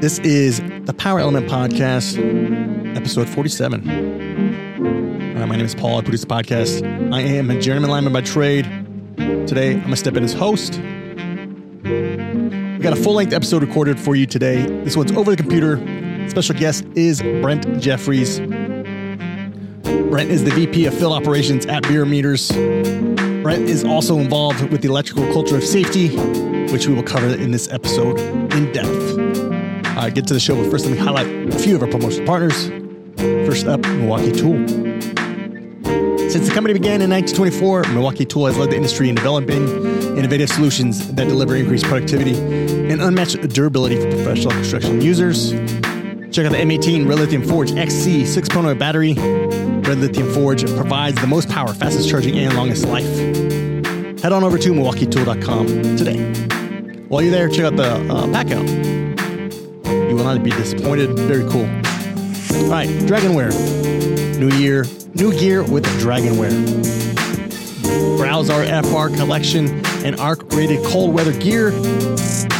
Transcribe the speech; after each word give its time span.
This 0.00 0.18
is 0.20 0.60
the 0.86 0.94
Power 0.96 1.20
Element 1.20 1.48
Podcast, 1.48 2.16
episode 2.96 3.28
47. 3.28 3.88
Uh, 5.36 5.46
my 5.46 5.54
name 5.54 5.64
is 5.64 5.76
Paul. 5.76 5.98
I 5.98 6.02
produce 6.02 6.22
the 6.22 6.26
podcast. 6.26 6.82
I 7.12 7.20
am 7.20 7.48
a 7.50 7.60
journeyman 7.60 7.90
lineman 7.90 8.12
by 8.12 8.22
trade. 8.22 8.64
Today, 9.46 9.74
I'm 9.74 9.80
going 9.82 9.90
to 9.90 9.96
step 9.96 10.16
in 10.16 10.24
as 10.24 10.32
host. 10.32 10.80
We 11.84 12.78
got 12.80 12.92
a 12.92 13.00
full 13.00 13.14
length 13.14 13.32
episode 13.32 13.62
recorded 13.62 14.00
for 14.00 14.16
you 14.16 14.26
today. 14.26 14.62
This 14.82 14.96
one's 14.96 15.12
over 15.12 15.30
the 15.30 15.36
computer. 15.36 15.76
Special 16.28 16.56
guest 16.56 16.84
is 16.96 17.22
Brent 17.22 17.80
Jeffries. 17.80 18.40
Brent 20.10 20.28
is 20.30 20.42
the 20.42 20.50
VP 20.50 20.86
of 20.86 20.94
Field 20.98 21.12
Operations 21.12 21.66
at 21.66 21.84
Bierer 21.84 22.08
Meters. 22.08 22.50
Brent 23.42 23.68
is 23.68 23.84
also 23.84 24.18
involved 24.18 24.72
with 24.72 24.82
the 24.82 24.88
electrical 24.88 25.32
culture 25.32 25.56
of 25.56 25.62
safety, 25.62 26.08
which 26.76 26.86
we 26.86 26.92
will 26.92 27.02
cover 27.02 27.28
in 27.28 27.50
this 27.52 27.72
episode 27.72 28.20
in 28.52 28.70
depth. 28.70 28.90
Uh, 29.96 30.10
get 30.10 30.26
to 30.26 30.34
the 30.34 30.40
show, 30.40 30.54
but 30.62 30.70
first 30.70 30.84
let 30.84 30.92
me 30.92 30.98
highlight 30.98 31.26
a 31.26 31.58
few 31.58 31.74
of 31.74 31.82
our 31.82 31.88
promotional 31.88 32.26
partners. 32.26 32.68
First 33.48 33.66
up, 33.66 33.80
Milwaukee 33.80 34.30
Tool. 34.30 34.68
Since 36.28 36.46
the 36.46 36.52
company 36.52 36.74
began 36.74 37.00
in 37.00 37.08
1924, 37.08 37.94
Milwaukee 37.94 38.26
Tool 38.26 38.44
has 38.44 38.58
led 38.58 38.72
the 38.72 38.76
industry 38.76 39.08
in 39.08 39.14
developing 39.14 39.66
innovative 40.18 40.50
solutions 40.50 41.10
that 41.12 41.28
deliver 41.28 41.56
increased 41.56 41.86
productivity 41.86 42.36
and 42.36 43.00
unmatched 43.00 43.40
durability 43.54 43.98
for 43.98 44.10
professional 44.10 44.50
construction 44.50 45.00
users. 45.00 45.52
Check 45.52 46.44
out 46.44 46.52
the 46.52 46.58
M18 46.58 47.08
Red 47.08 47.20
Lithium 47.20 47.42
Forge 47.42 47.72
XC 47.72 48.24
6.0 48.24 48.78
battery. 48.78 49.14
Red 49.14 49.96
Lithium 49.96 50.30
Forge 50.34 50.66
provides 50.74 51.18
the 51.22 51.26
most 51.26 51.48
power, 51.48 51.72
fastest 51.72 52.10
charging, 52.10 52.38
and 52.38 52.54
longest 52.54 52.86
life. 52.86 53.06
Head 54.20 54.32
on 54.32 54.44
over 54.44 54.58
to 54.58 54.72
MilwaukeeTool.com 54.72 55.96
today. 55.96 56.45
While 57.08 57.22
you're 57.22 57.30
there, 57.30 57.48
check 57.48 57.66
out 57.66 57.76
the 57.76 57.92
uh, 58.12 58.26
pack 58.32 58.50
out. 58.50 58.68
You 60.10 60.16
will 60.16 60.24
not 60.24 60.42
be 60.42 60.50
disappointed. 60.50 61.16
Very 61.16 61.48
cool. 61.48 61.62
All 61.62 62.70
right, 62.70 62.88
DragonWear. 63.06 64.38
New 64.40 64.50
year, 64.56 64.84
new 65.14 65.32
gear 65.38 65.62
with 65.62 65.84
DragonWear. 66.00 66.56
Browse 68.18 68.50
our 68.50 68.64
FR 68.64 69.14
collection 69.16 69.84
and 70.04 70.18
ARC 70.18 70.52
rated 70.52 70.84
cold 70.86 71.14
weather 71.14 71.32
gear 71.38 71.70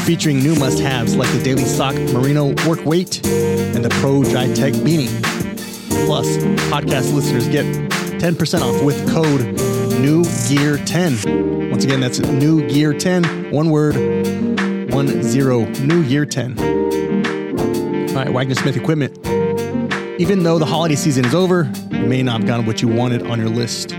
featuring 0.04 0.38
new 0.38 0.54
must 0.54 0.78
haves 0.78 1.16
like 1.16 1.30
the 1.32 1.42
Daily 1.42 1.64
Sock 1.64 1.96
Merino 1.96 2.54
Work 2.68 2.84
Weight 2.84 3.26
and 3.26 3.84
the 3.84 3.90
Pro 4.00 4.22
Dry 4.22 4.46
Tech 4.54 4.74
Beanie. 4.74 5.08
Plus, 6.06 6.36
podcast 6.70 7.12
listeners 7.12 7.48
get 7.48 7.64
10% 8.20 8.60
off 8.60 8.84
with 8.84 8.96
code 9.12 9.40
New 10.00 10.24
Gear 10.48 10.76
10. 10.84 11.70
Once 11.70 11.84
again, 11.84 12.00
that's 12.00 12.20
New 12.20 12.66
Gear 12.68 12.92
10, 12.92 13.50
one 13.50 13.70
word, 13.70 13.96
one 14.96 15.22
zero, 15.22 15.66
New 15.82 16.00
Year 16.04 16.24
10. 16.24 16.58
All 16.58 18.14
right, 18.14 18.32
Wagner 18.32 18.54
Smith 18.54 18.78
Equipment. 18.78 19.14
Even 20.18 20.42
though 20.42 20.58
the 20.58 20.64
holiday 20.64 20.94
season 20.94 21.22
is 21.26 21.34
over, 21.34 21.70
you 21.90 22.06
may 22.06 22.22
not 22.22 22.40
have 22.40 22.46
gotten 22.46 22.64
what 22.64 22.80
you 22.80 22.88
wanted 22.88 23.26
on 23.26 23.38
your 23.38 23.50
list. 23.50 23.90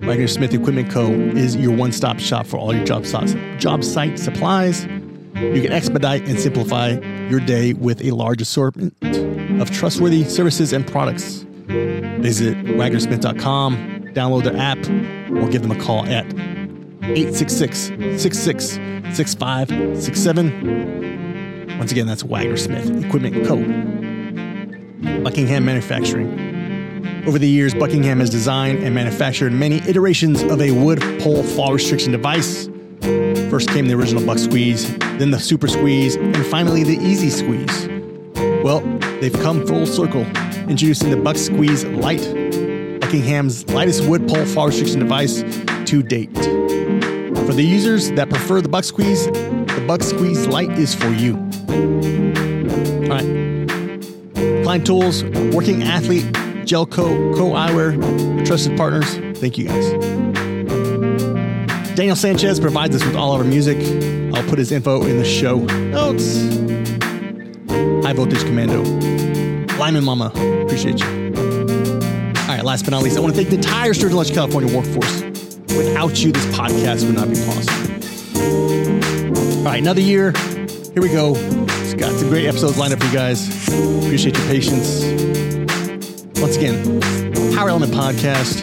Wagner 0.00 0.26
Smith 0.26 0.54
Equipment 0.54 0.90
Co. 0.90 1.10
is 1.10 1.56
your 1.56 1.76
one 1.76 1.92
stop 1.92 2.18
shop 2.18 2.46
for 2.46 2.56
all 2.56 2.74
your 2.74 2.86
job, 2.86 3.04
job 3.58 3.84
site 3.84 4.18
supplies. 4.18 4.86
You 5.34 5.60
can 5.60 5.72
expedite 5.72 6.26
and 6.26 6.40
simplify 6.40 6.92
your 7.28 7.40
day 7.40 7.74
with 7.74 8.02
a 8.02 8.12
large 8.12 8.40
assortment 8.40 8.94
of 9.60 9.70
trustworthy 9.70 10.24
services 10.24 10.72
and 10.72 10.86
products. 10.86 11.44
Visit 12.22 12.56
wagnersmith.com, 12.64 13.76
download 14.14 14.44
their 14.44 14.56
app, 14.56 14.78
or 15.36 15.50
give 15.50 15.60
them 15.60 15.70
a 15.70 15.78
call 15.78 16.06
at 16.06 16.24
866 17.02 17.92
66 18.22 18.78
6567. 19.14 21.78
Once 21.78 21.92
again, 21.92 22.06
that's 22.06 22.22
Wagner 22.22 22.56
Smith 22.56 23.04
Equipment 23.04 23.46
Co. 23.46 23.56
Buckingham 25.22 25.64
Manufacturing. 25.64 27.24
Over 27.26 27.38
the 27.38 27.48
years, 27.48 27.74
Buckingham 27.74 28.20
has 28.20 28.30
designed 28.30 28.82
and 28.82 28.94
manufactured 28.94 29.52
many 29.52 29.76
iterations 29.88 30.42
of 30.42 30.60
a 30.60 30.72
wood 30.72 31.00
pole 31.20 31.42
fall 31.42 31.72
restriction 31.72 32.12
device. 32.12 32.68
First 33.50 33.70
came 33.70 33.88
the 33.88 33.94
original 33.94 34.24
Buck 34.24 34.38
Squeeze, 34.38 34.96
then 35.18 35.30
the 35.30 35.38
Super 35.38 35.68
Squeeze, 35.68 36.16
and 36.16 36.46
finally 36.46 36.84
the 36.84 36.98
Easy 36.98 37.30
Squeeze. 37.30 37.88
Well, 38.62 38.80
they've 39.20 39.32
come 39.32 39.66
full 39.66 39.86
circle, 39.86 40.22
introducing 40.68 41.10
the 41.10 41.16
Buck 41.16 41.36
Squeeze 41.36 41.84
Lite, 41.84 43.00
Buckingham's 43.00 43.68
lightest 43.70 44.06
wood 44.06 44.28
pole 44.28 44.44
fall 44.44 44.68
restriction 44.68 45.00
device 45.00 45.42
to 45.86 46.02
date. 46.02 46.30
For 47.50 47.56
the 47.56 47.64
users 47.64 48.12
that 48.12 48.30
prefer 48.30 48.60
the 48.60 48.68
Buck 48.68 48.84
Squeeze, 48.84 49.26
the 49.26 49.84
Buck 49.84 50.04
Squeeze 50.04 50.46
Lite 50.46 50.70
is 50.78 50.94
for 50.94 51.08
you. 51.08 51.34
All 51.34 53.10
right. 53.10 54.62
Klein 54.62 54.84
Tools, 54.84 55.24
Working 55.52 55.82
Athlete, 55.82 56.26
Jelco, 56.62 57.36
Co 57.36 57.50
Eyewear, 57.50 58.46
trusted 58.46 58.76
partners. 58.76 59.16
Thank 59.40 59.58
you 59.58 59.66
guys. 59.66 59.90
Daniel 61.96 62.14
Sanchez 62.14 62.60
provides 62.60 62.94
us 62.94 63.04
with 63.04 63.16
all 63.16 63.34
of 63.34 63.40
our 63.40 63.44
music. 63.44 63.78
I'll 64.32 64.48
put 64.48 64.60
his 64.60 64.70
info 64.70 65.02
in 65.02 65.18
the 65.18 65.24
show 65.24 65.58
notes. 65.58 66.36
High 68.06 68.12
Voltage 68.12 68.44
Commando. 68.44 68.84
Lineman 69.76 70.04
Mama. 70.04 70.26
Appreciate 70.62 71.00
you. 71.00 71.06
All 71.06 72.46
right, 72.46 72.62
last 72.62 72.84
but 72.84 72.92
not 72.92 73.02
least, 73.02 73.16
I 73.16 73.20
want 73.20 73.34
to 73.34 73.36
thank 73.36 73.48
the 73.48 73.56
entire 73.56 73.92
Sturgeon 73.92 74.18
Lodge, 74.18 74.32
California 74.32 74.72
workforce. 74.72 75.29
Without 76.02 76.22
you, 76.22 76.32
this 76.32 76.46
podcast 76.46 77.04
would 77.04 77.14
not 77.14 77.28
be 77.28 77.34
possible. 77.44 77.90
All 79.58 79.64
right, 79.64 79.82
another 79.82 80.00
year. 80.00 80.32
Here 80.94 81.02
we 81.02 81.10
go. 81.10 81.34
It's 81.36 81.92
got 81.92 82.10
some 82.18 82.30
great 82.30 82.46
episodes 82.46 82.78
lined 82.78 82.94
up 82.94 83.00
for 83.00 83.04
you 83.04 83.12
guys. 83.12 83.46
Appreciate 83.68 84.34
your 84.34 84.46
patience. 84.46 85.04
Once 86.40 86.56
again, 86.56 87.02
Power 87.54 87.68
Element 87.68 87.92
Podcast, 87.92 88.62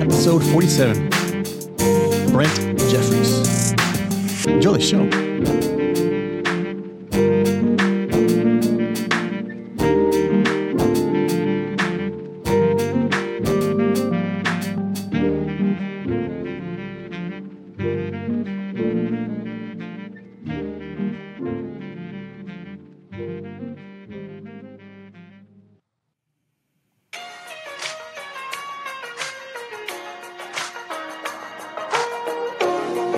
episode 0.00 0.42
47. 0.46 1.10
Brent 2.32 2.56
Jeffries. 2.90 3.72
Enjoy 4.46 4.72
the 4.72 4.80
show. 4.80 5.79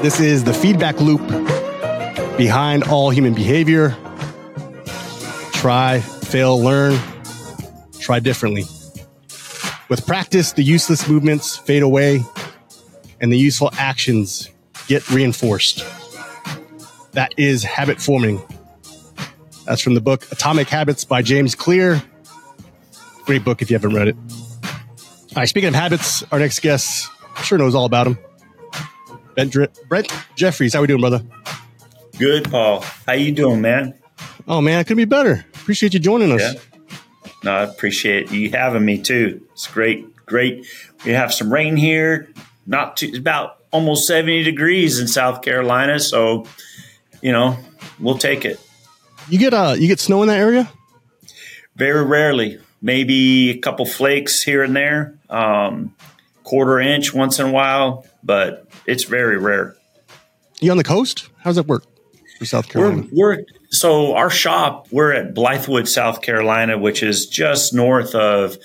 This 0.02 0.18
is 0.18 0.42
the 0.42 0.52
feedback 0.52 1.00
loop 1.00 1.24
behind 2.36 2.82
all 2.82 3.10
human 3.10 3.34
behavior. 3.34 3.96
Try, 5.52 6.00
fail, 6.00 6.60
learn, 6.60 6.98
try 8.00 8.18
differently. 8.18 8.64
With 9.88 10.04
practice, 10.04 10.54
the 10.54 10.64
useless 10.64 11.08
movements 11.08 11.56
fade 11.56 11.84
away 11.84 12.20
and 13.20 13.32
the 13.32 13.38
useful 13.38 13.70
actions 13.78 14.50
get 14.88 15.08
reinforced. 15.08 15.86
That 17.12 17.32
is 17.36 17.62
habit 17.62 18.00
forming. 18.00 18.42
That's 19.66 19.80
from 19.82 19.94
the 19.94 20.00
book 20.00 20.26
Atomic 20.32 20.68
Habits 20.68 21.04
by 21.04 21.22
James 21.22 21.54
Clear. 21.54 22.02
Great 23.24 23.44
book 23.44 23.62
if 23.62 23.70
you 23.70 23.76
haven't 23.76 23.94
read 23.94 24.08
it. 24.08 24.16
All 24.16 25.36
right, 25.36 25.48
speaking 25.48 25.68
of 25.68 25.76
habits, 25.76 26.24
our 26.32 26.40
next 26.40 26.58
guest 26.58 27.08
sure 27.44 27.56
knows 27.56 27.76
all 27.76 27.84
about 27.84 28.04
them. 28.04 28.18
Brent, 29.34 29.78
Brent 29.88 30.12
Jeffries, 30.36 30.74
how 30.74 30.80
we 30.80 30.86
doing, 30.86 31.00
brother? 31.00 31.22
Good, 32.18 32.50
Paul. 32.50 32.84
How 33.06 33.14
you 33.14 33.32
doing, 33.32 33.60
man? 33.60 33.94
Oh 34.46 34.60
man, 34.60 34.78
I 34.78 34.82
couldn't 34.82 34.98
be 34.98 35.04
better. 35.04 35.44
Appreciate 35.54 35.94
you 35.94 36.00
joining 36.00 36.32
us. 36.32 36.40
Yeah. 36.40 36.60
No, 37.44 37.52
I 37.52 37.62
appreciate 37.62 38.30
you 38.30 38.50
having 38.50 38.84
me 38.84 38.98
too. 38.98 39.46
It's 39.52 39.66
great, 39.66 40.14
great. 40.26 40.66
We 41.04 41.12
have 41.12 41.32
some 41.32 41.52
rain 41.52 41.76
here. 41.76 42.28
Not 42.66 42.96
too, 42.98 43.12
about 43.16 43.58
almost 43.70 44.06
seventy 44.06 44.42
degrees 44.42 45.00
in 45.00 45.08
South 45.08 45.42
Carolina, 45.42 45.98
so 45.98 46.46
you 47.20 47.32
know 47.32 47.56
we'll 47.98 48.18
take 48.18 48.44
it. 48.44 48.60
You 49.28 49.38
get 49.38 49.54
uh, 49.54 49.74
you 49.76 49.88
get 49.88 49.98
snow 49.98 50.22
in 50.22 50.28
that 50.28 50.38
area? 50.38 50.70
Very 51.74 52.04
rarely, 52.04 52.58
maybe 52.80 53.50
a 53.50 53.58
couple 53.58 53.86
flakes 53.86 54.42
here 54.42 54.62
and 54.62 54.76
there, 54.76 55.18
um, 55.30 55.94
quarter 56.44 56.78
inch 56.78 57.14
once 57.14 57.38
in 57.38 57.46
a 57.46 57.50
while, 57.50 58.04
but 58.22 58.68
it's 58.86 59.04
very 59.04 59.38
rare. 59.38 59.76
You 60.60 60.70
on 60.70 60.76
the 60.76 60.84
coast? 60.84 61.28
How 61.38 61.50
does 61.50 61.56
that 61.56 61.66
work 61.66 61.84
for 62.38 62.44
South 62.44 62.68
Carolina? 62.68 63.06
We're, 63.12 63.36
we're 63.36 63.44
so 63.70 64.14
our 64.14 64.30
shop. 64.30 64.86
We're 64.90 65.12
at 65.12 65.34
Blythewood, 65.34 65.88
South 65.88 66.22
Carolina, 66.22 66.78
which 66.78 67.02
is 67.02 67.26
just 67.26 67.74
north 67.74 68.14
of 68.14 68.56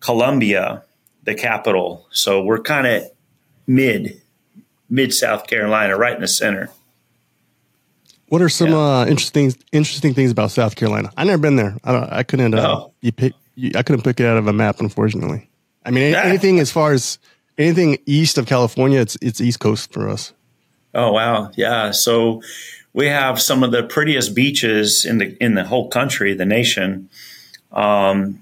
Columbia, 0.00 0.84
the 1.24 1.34
capital. 1.34 2.06
So 2.10 2.42
we're 2.42 2.60
kind 2.60 2.86
of 2.86 3.10
mid, 3.66 4.20
mid 4.88 5.12
South 5.14 5.46
Carolina, 5.46 5.96
right 5.96 6.14
in 6.14 6.20
the 6.20 6.28
center. 6.28 6.70
What 8.28 8.40
are 8.40 8.48
some 8.48 8.70
yeah. 8.70 9.00
uh, 9.00 9.06
interesting 9.06 9.52
interesting 9.72 10.14
things 10.14 10.30
about 10.30 10.50
South 10.50 10.76
Carolina? 10.76 11.12
I 11.16 11.24
never 11.24 11.42
been 11.42 11.56
there. 11.56 11.76
I, 11.84 12.18
I 12.18 12.22
couldn't. 12.22 12.54
Uh, 12.54 12.66
oh. 12.66 12.92
you 13.00 13.12
pick. 13.12 13.34
You, 13.54 13.72
I 13.74 13.82
couldn't 13.82 14.02
pick 14.02 14.20
it 14.20 14.26
out 14.26 14.38
of 14.38 14.46
a 14.46 14.52
map, 14.52 14.80
unfortunately. 14.80 15.50
I 15.84 15.90
mean, 15.90 16.14
anything 16.14 16.60
as 16.60 16.70
far 16.70 16.92
as 16.92 17.18
anything 17.58 17.98
east 18.06 18.38
of 18.38 18.46
California, 18.46 19.00
it's 19.00 19.16
it's 19.22 19.40
East 19.40 19.60
Coast 19.60 19.92
for 19.92 20.08
us. 20.08 20.32
Oh 20.94 21.12
wow, 21.12 21.50
yeah. 21.56 21.90
So 21.90 22.42
we 22.92 23.06
have 23.06 23.40
some 23.40 23.62
of 23.62 23.72
the 23.72 23.82
prettiest 23.82 24.34
beaches 24.34 25.04
in 25.04 25.18
the 25.18 25.36
in 25.42 25.54
the 25.54 25.64
whole 25.64 25.88
country, 25.88 26.34
the 26.34 26.44
nation. 26.44 27.08
Um, 27.70 28.40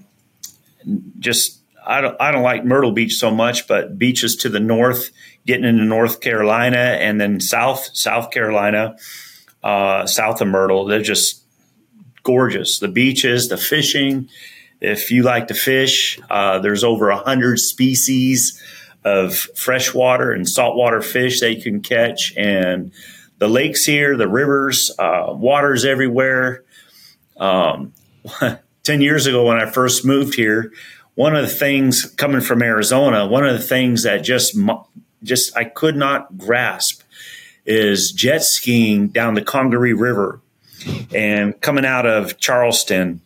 just 1.19 1.59
I 1.85 2.01
don't 2.01 2.19
I 2.19 2.31
don't 2.31 2.43
like 2.43 2.65
Myrtle 2.65 2.91
Beach 2.91 3.15
so 3.15 3.31
much, 3.31 3.67
but 3.67 3.97
beaches 3.97 4.35
to 4.37 4.49
the 4.49 4.59
north, 4.59 5.11
getting 5.45 5.65
into 5.65 5.83
North 5.83 6.19
Carolina, 6.19 6.77
and 6.77 7.19
then 7.19 7.39
South 7.39 7.89
South 7.93 8.31
Carolina 8.31 8.97
uh, 9.63 10.05
south 10.05 10.41
of 10.41 10.47
Myrtle. 10.47 10.85
They're 10.85 11.01
just 11.01 11.43
gorgeous. 12.23 12.79
The 12.79 12.87
beaches, 12.87 13.49
the 13.49 13.57
fishing. 13.57 14.29
If 14.79 15.11
you 15.11 15.23
like 15.23 15.47
to 15.47 15.53
fish, 15.53 16.19
uh, 16.29 16.59
there's 16.59 16.83
over 16.83 17.09
a 17.09 17.17
hundred 17.17 17.59
species 17.59 18.61
of 19.03 19.35
freshwater 19.35 20.31
and 20.31 20.47
saltwater 20.47 21.01
fish 21.01 21.39
that 21.39 21.53
you 21.53 21.61
can 21.61 21.81
catch, 21.81 22.33
and 22.37 22.91
the 23.37 23.47
lakes 23.47 23.85
here, 23.85 24.15
the 24.17 24.27
rivers, 24.27 24.91
uh, 24.99 25.27
waters 25.29 25.85
everywhere. 25.85 26.63
Um, 27.37 27.93
Ten 28.83 29.01
years 29.01 29.27
ago, 29.27 29.45
when 29.45 29.57
I 29.57 29.69
first 29.69 30.03
moved 30.03 30.33
here, 30.33 30.71
one 31.13 31.35
of 31.35 31.43
the 31.43 31.53
things 31.53 32.05
coming 32.17 32.41
from 32.41 32.63
Arizona, 32.63 33.27
one 33.27 33.45
of 33.45 33.53
the 33.53 33.63
things 33.63 34.03
that 34.03 34.23
just 34.23 34.57
just 35.23 35.55
I 35.55 35.65
could 35.65 35.95
not 35.95 36.37
grasp 36.37 37.03
is 37.65 38.11
jet 38.11 38.43
skiing 38.43 39.09
down 39.09 39.35
the 39.35 39.41
Congaree 39.41 39.93
River 39.93 40.41
and 41.13 41.59
coming 41.61 41.85
out 41.85 42.07
of 42.07 42.39
Charleston 42.39 43.21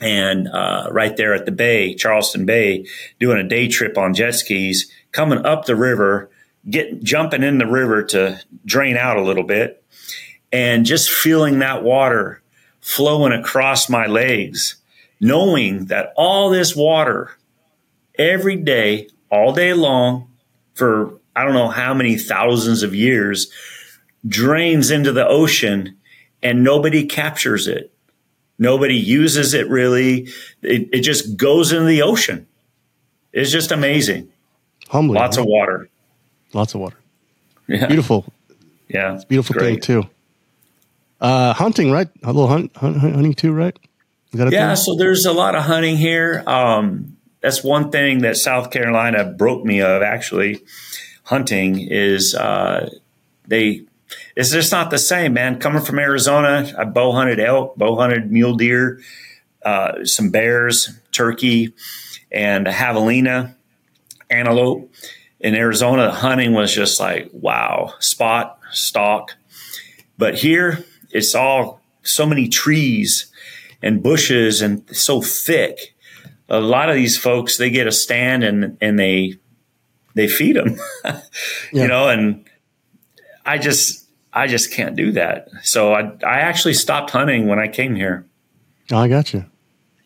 and 0.00 0.48
uh, 0.48 0.88
right 0.92 1.16
there 1.16 1.34
at 1.34 1.44
the 1.44 1.52
bay, 1.52 1.94
Charleston 1.94 2.46
Bay, 2.46 2.86
doing 3.18 3.38
a 3.38 3.48
day 3.48 3.68
trip 3.68 3.98
on 3.98 4.14
jet 4.14 4.34
skis, 4.34 4.90
coming 5.12 5.44
up 5.44 5.64
the 5.64 5.76
river, 5.76 6.30
get 6.68 7.02
jumping 7.02 7.42
in 7.42 7.58
the 7.58 7.66
river 7.66 8.02
to 8.04 8.40
drain 8.64 8.96
out 8.96 9.16
a 9.16 9.22
little 9.22 9.44
bit, 9.44 9.82
and 10.52 10.86
just 10.86 11.10
feeling 11.10 11.58
that 11.58 11.82
water 11.82 12.42
flowing 12.80 13.32
across 13.32 13.88
my 13.88 14.06
legs, 14.06 14.76
knowing 15.20 15.86
that 15.86 16.12
all 16.16 16.50
this 16.50 16.76
water 16.76 17.32
every 18.18 18.56
day, 18.56 19.08
all 19.30 19.52
day 19.52 19.72
long, 19.72 20.28
for 20.74 21.18
I 21.34 21.44
don't 21.44 21.54
know 21.54 21.68
how 21.68 21.92
many 21.92 22.16
thousands 22.16 22.82
of 22.82 22.94
years 22.94 23.52
drains 24.26 24.90
into 24.90 25.12
the 25.12 25.26
ocean 25.26 25.96
and 26.42 26.64
nobody 26.64 27.06
captures 27.06 27.66
it. 27.66 27.92
Nobody 28.58 28.96
uses 28.96 29.54
it 29.54 29.68
really. 29.68 30.28
It, 30.62 30.88
it 30.92 31.00
just 31.00 31.36
goes 31.36 31.72
into 31.72 31.86
the 31.86 32.02
ocean. 32.02 32.46
It's 33.32 33.50
just 33.50 33.70
amazing. 33.70 34.30
Humbling. 34.88 35.20
Lots 35.20 35.36
huh? 35.36 35.42
of 35.42 35.48
water. 35.48 35.88
Lots 36.52 36.74
of 36.74 36.80
water. 36.80 36.96
Yeah. 37.66 37.86
Beautiful. 37.86 38.24
Yeah. 38.88 39.14
It's 39.14 39.24
beautiful 39.24 39.60
thing 39.60 39.80
too. 39.80 40.04
Uh, 41.20 41.52
hunting, 41.52 41.90
right? 41.90 42.08
A 42.22 42.28
little 42.28 42.46
hunt, 42.46 42.74
hunt 42.76 42.96
hunting 42.96 43.34
too, 43.34 43.52
right? 43.52 43.78
yeah. 44.32 44.48
Thing? 44.48 44.76
So 44.76 44.96
there's 44.96 45.26
a 45.26 45.32
lot 45.32 45.54
of 45.54 45.64
hunting 45.64 45.96
here. 45.96 46.42
Um, 46.46 47.16
that's 47.40 47.62
one 47.62 47.90
thing 47.90 48.20
that 48.20 48.36
South 48.36 48.70
Carolina 48.70 49.24
broke 49.24 49.64
me 49.64 49.80
of 49.80 50.02
actually 50.02 50.62
hunting 51.24 51.78
is 51.80 52.34
uh, 52.34 52.90
they 53.46 53.84
it's 54.38 54.52
just 54.52 54.70
not 54.70 54.90
the 54.90 54.98
same, 54.98 55.32
man. 55.32 55.58
Coming 55.58 55.82
from 55.82 55.98
Arizona, 55.98 56.72
I 56.78 56.84
bow 56.84 57.10
hunted 57.10 57.40
elk, 57.40 57.76
bow 57.76 57.96
hunted 57.96 58.30
mule 58.30 58.54
deer, 58.54 59.00
uh, 59.64 60.04
some 60.04 60.30
bears, 60.30 60.96
turkey, 61.10 61.74
and 62.30 62.68
a 62.68 62.72
javelina, 62.72 63.56
antelope. 64.30 64.92
In 65.40 65.56
Arizona, 65.56 66.04
the 66.04 66.12
hunting 66.12 66.52
was 66.52 66.72
just 66.72 67.00
like 67.00 67.28
wow, 67.32 67.94
spot, 67.98 68.60
stalk. 68.70 69.34
But 70.16 70.36
here, 70.36 70.84
it's 71.10 71.34
all 71.34 71.80
so 72.04 72.24
many 72.24 72.48
trees 72.48 73.32
and 73.82 74.04
bushes 74.04 74.62
and 74.62 74.84
so 74.96 75.20
thick. 75.20 75.96
A 76.48 76.60
lot 76.60 76.88
of 76.88 76.94
these 76.94 77.18
folks, 77.18 77.56
they 77.56 77.70
get 77.70 77.88
a 77.88 77.92
stand 77.92 78.44
and 78.44 78.78
and 78.80 79.00
they 79.00 79.34
they 80.14 80.28
feed 80.28 80.54
them, 80.54 80.76
yeah. 81.04 81.22
you 81.72 81.88
know, 81.88 82.08
and 82.08 82.48
I 83.44 83.58
just, 83.58 84.07
I 84.32 84.46
just 84.46 84.72
can't 84.72 84.96
do 84.96 85.12
that. 85.12 85.48
So 85.62 85.94
I, 85.94 86.12
I 86.26 86.40
actually 86.40 86.74
stopped 86.74 87.10
hunting 87.10 87.46
when 87.46 87.58
I 87.58 87.68
came 87.68 87.94
here. 87.94 88.26
Oh, 88.90 88.98
I 88.98 89.08
got 89.08 89.32
you. 89.32 89.44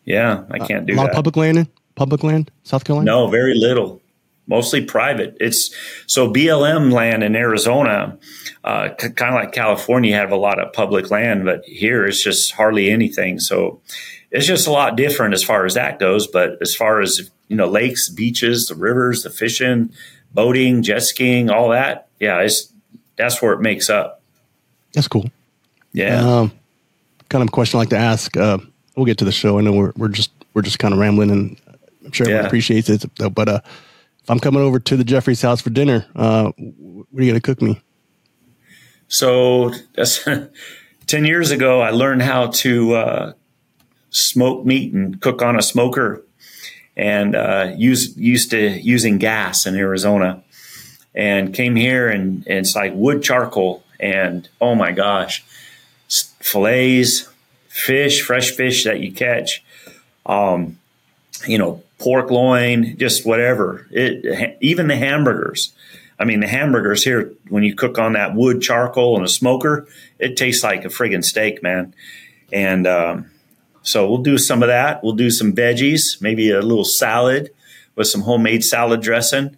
Yeah, 0.05 0.43
I 0.51 0.59
can't 0.59 0.85
do 0.85 0.93
uh, 0.93 0.95
a 0.95 0.97
lot 0.97 1.03
that. 1.03 1.11
Of 1.11 1.15
public 1.15 1.35
land, 1.37 1.67
public 1.95 2.23
land, 2.23 2.51
South 2.63 2.83
Carolina. 2.83 3.05
No, 3.05 3.27
very 3.27 3.55
little. 3.55 4.01
Mostly 4.45 4.83
private. 4.83 5.37
It's 5.39 5.73
so 6.05 6.31
BLM 6.31 6.91
land 6.91 7.23
in 7.23 7.33
Arizona, 7.33 8.17
uh, 8.65 8.89
c- 8.99 9.11
kind 9.11 9.35
of 9.35 9.41
like 9.41 9.53
California, 9.53 10.15
have 10.17 10.31
a 10.33 10.37
lot 10.37 10.59
of 10.59 10.73
public 10.73 11.09
land, 11.09 11.45
but 11.45 11.63
here 11.63 12.05
it's 12.05 12.21
just 12.21 12.51
hardly 12.51 12.91
anything. 12.91 13.39
So 13.39 13.79
it's 14.31 14.45
just 14.45 14.67
a 14.67 14.71
lot 14.71 14.97
different 14.97 15.33
as 15.33 15.43
far 15.43 15.65
as 15.65 15.75
that 15.75 15.97
goes. 15.97 16.27
But 16.27 16.57
as 16.61 16.75
far 16.75 16.99
as 16.99 17.31
you 17.47 17.55
know, 17.55 17.69
lakes, 17.69 18.09
beaches, 18.09 18.67
the 18.67 18.75
rivers, 18.75 19.23
the 19.23 19.29
fishing, 19.29 19.93
boating, 20.33 20.81
jet 20.81 21.03
skiing, 21.03 21.49
all 21.49 21.69
that. 21.69 22.09
Yeah, 22.19 22.39
it's 22.39 22.72
that's 23.15 23.41
where 23.41 23.53
it 23.53 23.61
makes 23.61 23.89
up. 23.89 24.21
That's 24.93 25.07
cool. 25.07 25.29
Yeah. 25.91 26.19
Um, 26.19 26.51
kind 27.29 27.43
of 27.43 27.51
question 27.51 27.77
I 27.77 27.81
like 27.81 27.89
to 27.89 27.97
ask. 27.97 28.35
Uh, 28.35 28.57
we'll 28.95 29.05
get 29.05 29.17
to 29.19 29.25
the 29.25 29.31
show. 29.31 29.57
I 29.57 29.61
know 29.61 29.73
we're 29.73 29.93
we're 29.95 30.07
just 30.07 30.31
we're 30.53 30.61
just 30.61 30.79
kind 30.79 30.93
of 30.93 30.99
rambling, 30.99 31.31
and 31.31 31.61
I'm 32.05 32.11
sure 32.11 32.25
everyone 32.25 32.43
yeah. 32.43 32.47
appreciates 32.47 32.89
it. 32.89 33.05
But 33.17 33.49
uh, 33.49 33.59
if 34.23 34.29
I'm 34.29 34.39
coming 34.39 34.61
over 34.61 34.79
to 34.79 34.97
the 34.97 35.03
Jeffries 35.03 35.41
house 35.41 35.61
for 35.61 35.69
dinner, 35.69 36.05
uh, 36.15 36.51
what 36.57 37.21
are 37.21 37.23
you 37.23 37.31
going 37.31 37.33
to 37.35 37.41
cook 37.41 37.61
me? 37.61 37.81
So 39.07 39.71
that's 39.95 40.27
ten 41.07 41.25
years 41.25 41.51
ago. 41.51 41.81
I 41.81 41.91
learned 41.91 42.21
how 42.21 42.47
to 42.47 42.95
uh, 42.95 43.33
smoke 44.09 44.65
meat 44.65 44.93
and 44.93 45.19
cook 45.21 45.41
on 45.41 45.57
a 45.57 45.61
smoker 45.61 46.23
and 46.95 47.35
uh, 47.35 47.73
use, 47.75 48.15
used 48.15 48.51
to 48.51 48.69
using 48.79 49.17
gas 49.17 49.65
in 49.65 49.75
Arizona 49.75 50.43
and 51.15 51.53
came 51.53 51.75
here 51.75 52.09
and, 52.09 52.45
and 52.47 52.59
it's 52.59 52.75
like 52.75 52.93
wood 52.95 53.23
charcoal 53.23 53.83
and 53.99 54.49
oh 54.59 54.75
my 54.75 54.91
gosh, 54.91 55.43
fillets, 56.39 57.29
fish, 57.67 58.21
fresh 58.21 58.51
fish 58.51 58.83
that 58.83 58.99
you 58.99 59.11
catch, 59.11 59.63
um, 60.25 60.77
you 61.47 61.57
know, 61.57 61.81
pork 61.99 62.29
loin, 62.29 62.97
just 62.97 63.25
whatever. 63.25 63.87
It 63.91 64.57
even 64.61 64.87
the 64.87 64.97
hamburgers. 64.97 65.73
I 66.19 66.25
mean, 66.25 66.41
the 66.41 66.47
hamburgers 66.47 67.03
here 67.03 67.33
when 67.49 67.63
you 67.63 67.75
cook 67.75 67.97
on 67.97 68.13
that 68.13 68.35
wood 68.35 68.61
charcoal 68.61 69.15
and 69.15 69.25
a 69.25 69.29
smoker, 69.29 69.87
it 70.19 70.37
tastes 70.37 70.63
like 70.63 70.85
a 70.85 70.89
friggin' 70.89 71.23
steak, 71.23 71.63
man. 71.63 71.93
And 72.51 72.85
um, 72.85 73.31
so 73.81 74.07
we'll 74.07 74.21
do 74.21 74.37
some 74.37 74.61
of 74.61 74.67
that. 74.67 75.03
We'll 75.03 75.15
do 75.15 75.31
some 75.31 75.53
veggies, 75.53 76.21
maybe 76.21 76.51
a 76.51 76.61
little 76.61 76.85
salad 76.85 77.51
with 77.95 78.07
some 78.07 78.21
homemade 78.21 78.63
salad 78.63 79.01
dressing. 79.01 79.57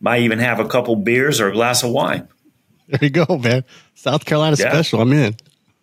Might 0.00 0.22
even 0.22 0.38
have 0.38 0.60
a 0.60 0.66
couple 0.66 0.96
beers 0.96 1.40
or 1.40 1.48
a 1.48 1.52
glass 1.52 1.82
of 1.82 1.90
wine. 1.90 2.28
There 2.88 2.98
you 3.02 3.10
go, 3.10 3.38
man. 3.38 3.64
South 3.94 4.24
Carolina 4.24 4.56
yeah. 4.58 4.70
special. 4.70 5.00
I'm 5.00 5.12
in. 5.12 5.36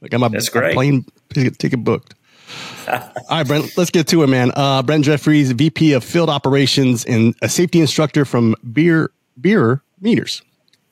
I 0.03 0.07
got 0.09 0.19
my, 0.19 0.27
That's 0.27 0.49
great. 0.49 0.73
plane 0.73 1.05
ticket 1.29 1.83
booked. 1.83 2.15
All 2.87 2.99
right, 3.29 3.47
Brent, 3.47 3.77
let's 3.77 3.91
get 3.91 4.07
to 4.07 4.23
it, 4.23 4.27
man. 4.27 4.51
Uh, 4.55 4.81
Brent 4.81 5.05
Jeffries, 5.05 5.51
VP 5.51 5.93
of 5.93 6.03
Field 6.03 6.29
Operations 6.29 7.05
and 7.05 7.35
a 7.41 7.49
safety 7.49 7.81
instructor 7.81 8.25
from 8.25 8.55
Beer 8.71 9.11
Beer 9.39 9.83
Meters. 9.99 10.41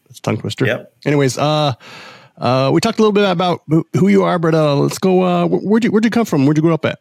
That's 0.08 0.20
tongue 0.20 0.38
twister. 0.38 0.66
Yep. 0.66 0.94
Anyways, 1.06 1.38
uh, 1.38 1.74
uh, 2.38 2.72
we 2.74 2.82
talked 2.82 3.00
a 3.00 3.02
little 3.02 3.14
bit 3.14 3.30
about 3.30 3.62
who 3.94 4.08
you 4.08 4.24
are, 4.24 4.38
but 4.40 4.54
uh, 4.54 4.76
let's 4.76 5.00
go. 5.00 5.24
Uh, 5.24 5.48
where'd 5.48 5.84
you 5.84 5.92
Where'd 5.92 6.04
you 6.04 6.12
come 6.12 6.26
from? 6.26 6.46
Where'd 6.46 6.58
you 6.58 6.64
grow 6.64 6.74
up 6.74 6.86
at? 6.86 7.00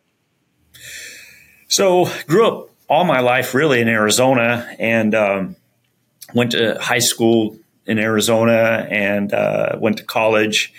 So, 1.69 2.09
grew 2.26 2.47
up 2.47 2.71
all 2.88 3.04
my 3.04 3.21
life 3.21 3.54
really 3.54 3.81
in 3.81 3.88
Arizona, 3.88 4.69
and 4.78 5.14
um, 5.14 5.57
went 6.33 6.52
to 6.52 6.78
high 6.81 7.00
school 7.00 7.59
in 7.87 7.99
Arizona, 7.99 8.87
and 8.90 9.33
uh, 9.33 9.76
went 9.78 9.99
to 9.99 10.04
college 10.04 10.73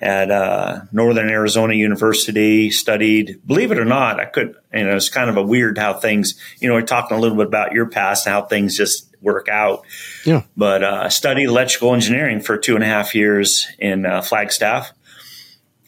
at 0.00 0.30
uh, 0.30 0.82
Northern 0.92 1.28
Arizona 1.28 1.74
University. 1.74 2.70
Studied, 2.70 3.40
believe 3.46 3.72
it 3.72 3.78
or 3.78 3.84
not, 3.84 4.20
I 4.20 4.24
could. 4.26 4.54
You 4.72 4.84
know, 4.84 4.96
it's 4.96 5.08
kind 5.08 5.28
of 5.28 5.36
a 5.36 5.42
weird 5.42 5.78
how 5.78 5.94
things. 5.94 6.40
You 6.60 6.68
know, 6.68 6.74
we're 6.74 6.82
talking 6.82 7.16
a 7.16 7.20
little 7.20 7.36
bit 7.36 7.46
about 7.46 7.72
your 7.72 7.86
past 7.86 8.26
and 8.26 8.32
how 8.32 8.42
things 8.42 8.76
just 8.76 9.08
work 9.20 9.48
out. 9.48 9.84
Yeah. 10.24 10.42
But 10.56 10.82
uh, 10.82 11.02
I 11.04 11.08
studied 11.08 11.44
electrical 11.44 11.94
engineering 11.94 12.40
for 12.40 12.56
two 12.56 12.74
and 12.74 12.84
a 12.84 12.86
half 12.86 13.14
years 13.14 13.66
in 13.78 14.06
uh, 14.06 14.22
Flagstaff, 14.22 14.92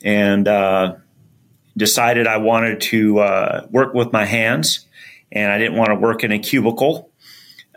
and 0.03 0.47
uh, 0.49 0.97
decided 1.77 2.27
I 2.27 2.39
wanted 2.39 2.81
to 2.83 3.21
uh, 3.21 3.67
work 3.71 3.95
with 3.95 4.13
my 4.13 4.25
hands, 4.25 4.87
and 5.31 5.53
I 5.53 5.59
didn't 5.59 5.77
want 5.77 5.91
to 5.91 5.97
work 5.97 6.25
in 6.25 6.33
a 6.33 6.39
cubicle, 6.39 7.10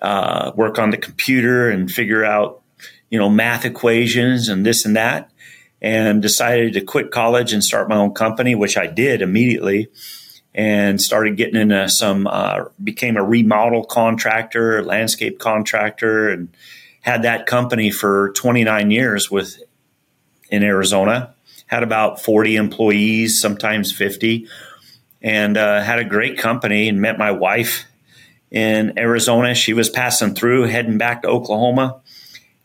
uh, 0.03 0.51
work 0.55 0.77
on 0.77 0.91
the 0.91 0.97
computer 0.97 1.69
and 1.69 1.89
figure 1.89 2.23
out, 2.23 2.61
you 3.09 3.17
know, 3.17 3.29
math 3.29 3.65
equations 3.65 4.49
and 4.49 4.65
this 4.65 4.85
and 4.85 4.95
that. 4.95 5.29
and 5.81 6.21
decided 6.21 6.73
to 6.73 6.81
quit 6.81 7.11
college 7.11 7.51
and 7.51 7.61
start 7.61 7.89
my 7.89 7.97
own 7.97 8.13
company, 8.13 8.55
which 8.55 8.77
I 8.77 8.87
did 8.87 9.21
immediately 9.21 9.89
and 10.55 11.01
started 11.01 11.35
getting 11.35 11.59
into 11.59 11.89
some, 11.89 12.27
uh, 12.27 12.65
became 12.81 13.17
a 13.17 13.23
remodel 13.23 13.83
contractor, 13.83 14.83
landscape 14.83 15.39
contractor, 15.39 16.29
and 16.29 16.49
had 17.01 17.23
that 17.23 17.47
company 17.47 17.91
for 17.91 18.31
29 18.33 18.91
years 18.91 19.29
with 19.29 19.61
in 20.49 20.63
Arizona. 20.63 21.33
Had 21.67 21.83
about 21.83 22.21
40 22.21 22.55
employees, 22.55 23.41
sometimes 23.41 23.91
50, 23.91 24.47
and 25.21 25.57
uh, 25.57 25.81
had 25.81 25.99
a 25.99 26.05
great 26.05 26.37
company 26.37 26.87
and 26.87 27.01
met 27.01 27.17
my 27.17 27.31
wife 27.31 27.85
in 28.53 28.97
Arizona. 28.97 29.53
She 29.55 29.73
was 29.73 29.89
passing 29.89 30.35
through, 30.35 30.63
heading 30.67 30.97
back 30.97 31.23
to 31.23 31.27
Oklahoma, 31.27 31.99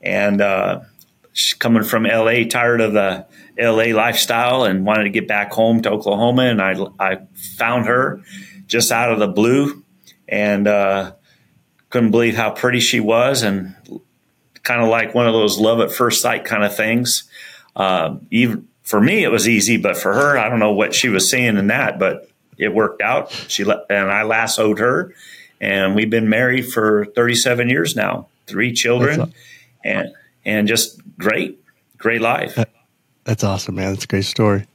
and 0.00 0.40
uh, 0.40 0.82
coming 1.58 1.82
from 1.82 2.04
LA, 2.04 2.44
tired 2.48 2.80
of 2.80 2.92
the 2.92 3.26
LA 3.58 3.96
lifestyle, 3.96 4.62
and 4.62 4.84
wanted 4.84 5.04
to 5.04 5.10
get 5.10 5.26
back 5.26 5.52
home 5.52 5.82
to 5.82 5.90
Oklahoma. 5.90 6.42
And 6.42 6.62
I, 6.62 6.76
I 7.00 7.18
found 7.56 7.86
her 7.86 8.22
just 8.66 8.92
out 8.92 9.10
of 9.10 9.18
the 9.18 9.26
blue, 9.26 9.82
and 10.28 10.68
uh, 10.68 11.14
couldn't 11.90 12.12
believe 12.12 12.36
how 12.36 12.50
pretty 12.50 12.80
she 12.80 13.00
was, 13.00 13.42
and 13.42 13.74
kind 14.62 14.82
of 14.82 14.88
like 14.88 15.14
one 15.14 15.26
of 15.26 15.32
those 15.32 15.58
love 15.58 15.80
at 15.80 15.90
first 15.90 16.20
sight 16.20 16.44
kind 16.44 16.62
of 16.62 16.76
things. 16.76 17.28
Uh, 17.74 18.16
even 18.30 18.68
for 18.82 19.00
me, 19.00 19.24
it 19.24 19.30
was 19.30 19.48
easy, 19.48 19.78
but 19.78 19.96
for 19.96 20.12
her, 20.12 20.36
I 20.36 20.50
don't 20.50 20.58
know 20.58 20.72
what 20.72 20.94
she 20.94 21.08
was 21.08 21.30
seeing 21.30 21.56
in 21.56 21.68
that, 21.68 21.98
but 21.98 22.28
it 22.58 22.74
worked 22.74 23.00
out. 23.00 23.30
She 23.48 23.62
and 23.62 24.10
I 24.10 24.24
lassoed 24.24 24.80
her, 24.80 25.14
and 25.60 25.94
we've 25.94 26.10
been 26.10 26.28
married 26.28 26.70
for 26.70 27.06
37 27.06 27.68
years 27.68 27.96
now, 27.96 28.28
three 28.46 28.72
children, 28.72 29.32
and 29.84 30.14
and 30.44 30.68
just 30.68 31.00
great, 31.18 31.60
great 31.96 32.20
life. 32.20 32.58
That's 33.24 33.44
awesome, 33.44 33.74
man. 33.74 33.92
That's 33.92 34.04
a 34.04 34.08
great 34.08 34.24
story. 34.24 34.66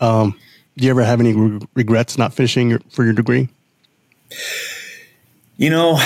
Um, 0.00 0.38
do 0.76 0.84
you 0.84 0.90
ever 0.90 1.04
have 1.04 1.20
any 1.20 1.32
re- 1.32 1.60
regrets 1.74 2.18
not 2.18 2.34
finishing 2.34 2.68
your, 2.70 2.80
for 2.90 3.04
your 3.04 3.14
degree? 3.14 3.48
You 5.56 5.70
know, 5.70 6.00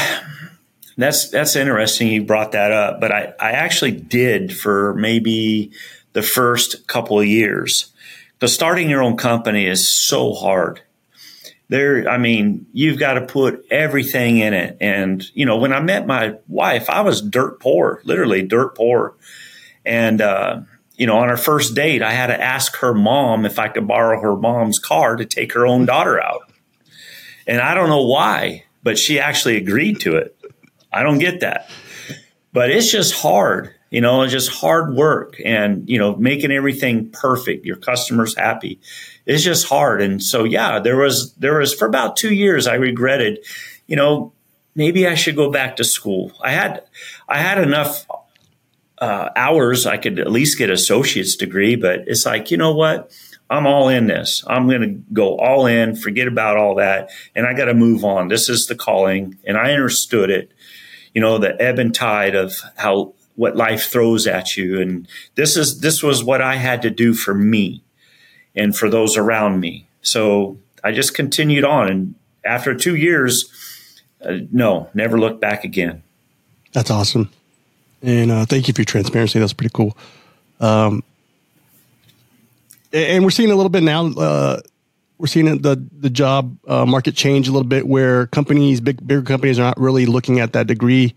that's 0.97 1.31
that's 1.31 1.57
interesting. 1.57 2.09
You 2.09 2.23
brought 2.25 2.53
that 2.53 2.71
up, 2.71 3.01
but 3.01 3.13
I 3.13 3.33
I 3.41 3.53
actually 3.53 3.93
did 3.93 4.57
for 4.57 4.95
maybe 4.95 5.73
the 6.13 6.23
first 6.23 6.87
couple 6.87 7.19
of 7.19 7.27
years. 7.27 7.93
Because 8.35 8.55
starting 8.55 8.89
your 8.89 9.03
own 9.03 9.17
company 9.17 9.67
is 9.67 9.89
so 9.89 10.33
hard 10.33 10.81
there, 11.69 12.09
I 12.09 12.17
mean, 12.19 12.67
you've 12.73 12.99
got 12.99 13.15
to 13.15 13.27
put 13.27 13.67
everything 13.71 14.39
in 14.39 14.55
it. 14.55 14.79
And, 14.81 15.25
you 15.35 15.45
know, 15.45 15.59
when 15.59 15.73
I 15.73 15.81
met 15.81 16.07
my 16.07 16.37
wife, 16.49 16.89
I 16.89 17.03
was 17.03 17.21
dirt 17.21 17.61
poor, 17.61 18.01
literally 18.05 18.43
dirt 18.43 18.75
poor. 18.75 19.17
And, 19.85 20.21
uh, 20.21 20.63
you 20.97 21.07
know, 21.07 21.19
on 21.19 21.29
our 21.29 21.37
first 21.37 21.75
date, 21.75 22.03
I 22.03 22.13
had 22.13 22.29
to 22.29 22.41
ask 22.41 22.77
her 22.77 22.95
mom 22.95 23.45
if 23.45 23.59
I 23.59 23.69
could 23.69 23.87
borrow 23.87 24.21
her 24.21 24.37
mom's 24.37 24.79
car 24.79 25.17
to 25.17 25.25
take 25.25 25.53
her 25.53 25.67
own 25.67 25.85
daughter 25.87 26.21
out. 26.21 26.51
And 27.47 27.61
I 27.61 27.75
don't 27.75 27.89
know 27.89 28.05
why, 28.05 28.65
but 28.83 28.99
she 28.99 29.21
actually 29.21 29.57
agreed 29.57 30.01
to 30.01 30.17
it. 30.17 30.37
I 30.93 31.03
don't 31.03 31.19
get 31.19 31.41
that. 31.41 31.71
But 32.53 32.71
it's 32.71 32.91
just 32.91 33.15
hard, 33.15 33.75
you 33.91 34.01
know, 34.01 34.23
it's 34.23 34.33
just 34.33 34.51
hard 34.51 34.95
work 34.95 35.37
and, 35.45 35.89
you 35.89 35.99
know, 35.99 36.17
making 36.17 36.51
everything 36.51 37.11
perfect, 37.11 37.67
your 37.67 37.77
customers 37.77 38.35
happy 38.37 38.81
it's 39.29 39.45
just 39.45 39.69
hard. 39.69 40.01
And 40.01 40.23
so, 40.23 40.45
yeah, 40.45 40.81
there 40.81 40.97
was, 40.97 41.35
there 41.35 41.59
was 41.59 41.75
for 41.75 41.87
about 41.87 42.17
two 42.17 42.33
years, 42.33 42.67
I 42.67 42.75
regretted, 42.75 43.45
you 43.87 43.95
know, 43.95 44.33
maybe 44.75 45.07
I 45.07 45.15
should 45.15 45.37
go 45.37 45.51
back 45.51 45.77
to 45.77 45.85
school. 45.85 46.33
I 46.43 46.51
had, 46.51 46.83
I 47.29 47.37
had 47.37 47.59
enough 47.59 48.07
uh, 48.97 49.29
hours. 49.37 49.85
I 49.85 49.99
could 49.99 50.19
at 50.19 50.33
least 50.33 50.57
get 50.57 50.71
associate's 50.71 51.37
degree, 51.37 51.77
but 51.77 52.05
it's 52.07 52.25
like, 52.25 52.51
you 52.51 52.57
know 52.57 52.75
what? 52.75 53.13
I'm 53.51 53.67
all 53.67 53.89
in 53.89 54.07
this. 54.07 54.43
I'm 54.47 54.67
going 54.67 54.81
to 54.81 55.13
go 55.13 55.37
all 55.37 55.67
in, 55.67 55.95
forget 55.95 56.27
about 56.27 56.57
all 56.57 56.77
that. 56.77 57.11
And 57.37 57.47
I 57.47 57.53
got 57.53 57.67
to 57.67 57.75
move 57.75 58.05
on. 58.05 58.29
This 58.29 58.49
is 58.49 58.67
the 58.67 58.75
calling. 58.75 59.39
And 59.45 59.59
I 59.59 59.73
understood 59.73 60.31
it, 60.31 60.53
you 61.13 61.21
know, 61.21 61.37
the 61.37 61.61
ebb 61.61 61.79
and 61.79 61.95
tide 61.95 62.35
of 62.35 62.55
how, 62.77 63.13
what 63.37 63.57
life 63.57 63.91
throws 63.91 64.27
at 64.27 64.57
you. 64.57 64.81
And 64.81 65.07
this 65.35 65.57
is, 65.57 65.81
this 65.81 66.03
was 66.03 66.25
what 66.25 66.41
I 66.41 66.57
had 66.57 66.81
to 66.83 66.91
do 66.91 67.13
for 67.13 67.35
me 67.35 67.83
and 68.59 68.77
for 68.77 68.91
those 68.91 69.17
around 69.17 69.61
me. 69.61 69.87
So 70.03 70.59
I 70.85 70.93
just 70.93 71.15
continued 71.15 71.65
on. 71.65 71.89
And 71.89 72.15
after 72.45 72.75
two 72.75 72.97
years, 72.97 73.51
uh, 74.25 74.39
no, 74.51 74.91
never 74.95 75.19
looked 75.19 75.41
back 75.41 75.65
again. 75.65 76.03
That's 76.73 76.91
awesome. 76.91 77.31
And 78.03 78.31
uh, 78.31 78.45
thank 78.45 78.69
you 78.69 78.75
for 78.75 78.83
your 78.83 78.87
transparency. 78.87 79.39
That's 79.39 79.53
pretty 79.53 79.73
cool. 79.75 79.97
Um, 80.61 81.03
and 82.93 83.25
we're 83.25 83.31
seeing 83.31 83.51
a 83.51 83.55
little 83.55 83.71
bit 83.71 83.83
now. 83.83 84.07
Uh, 84.07 84.61
we're 85.19 85.27
seeing 85.27 85.47
the 85.63 85.85
the 85.93 86.11
job 86.11 86.57
uh, 86.67 86.87
market 86.87 87.17
change 87.17 87.49
a 87.49 87.53
little 87.53 87.67
bit, 87.67 87.87
where 87.87 88.27
companies, 88.29 88.81
big 88.81 89.05
bigger 89.07 89.23
companies, 89.23 89.59
are 89.59 89.63
not 89.63 89.79
really 89.79 90.07
looking 90.07 90.41
at 90.41 90.53
that 90.53 90.67
degree 90.69 91.15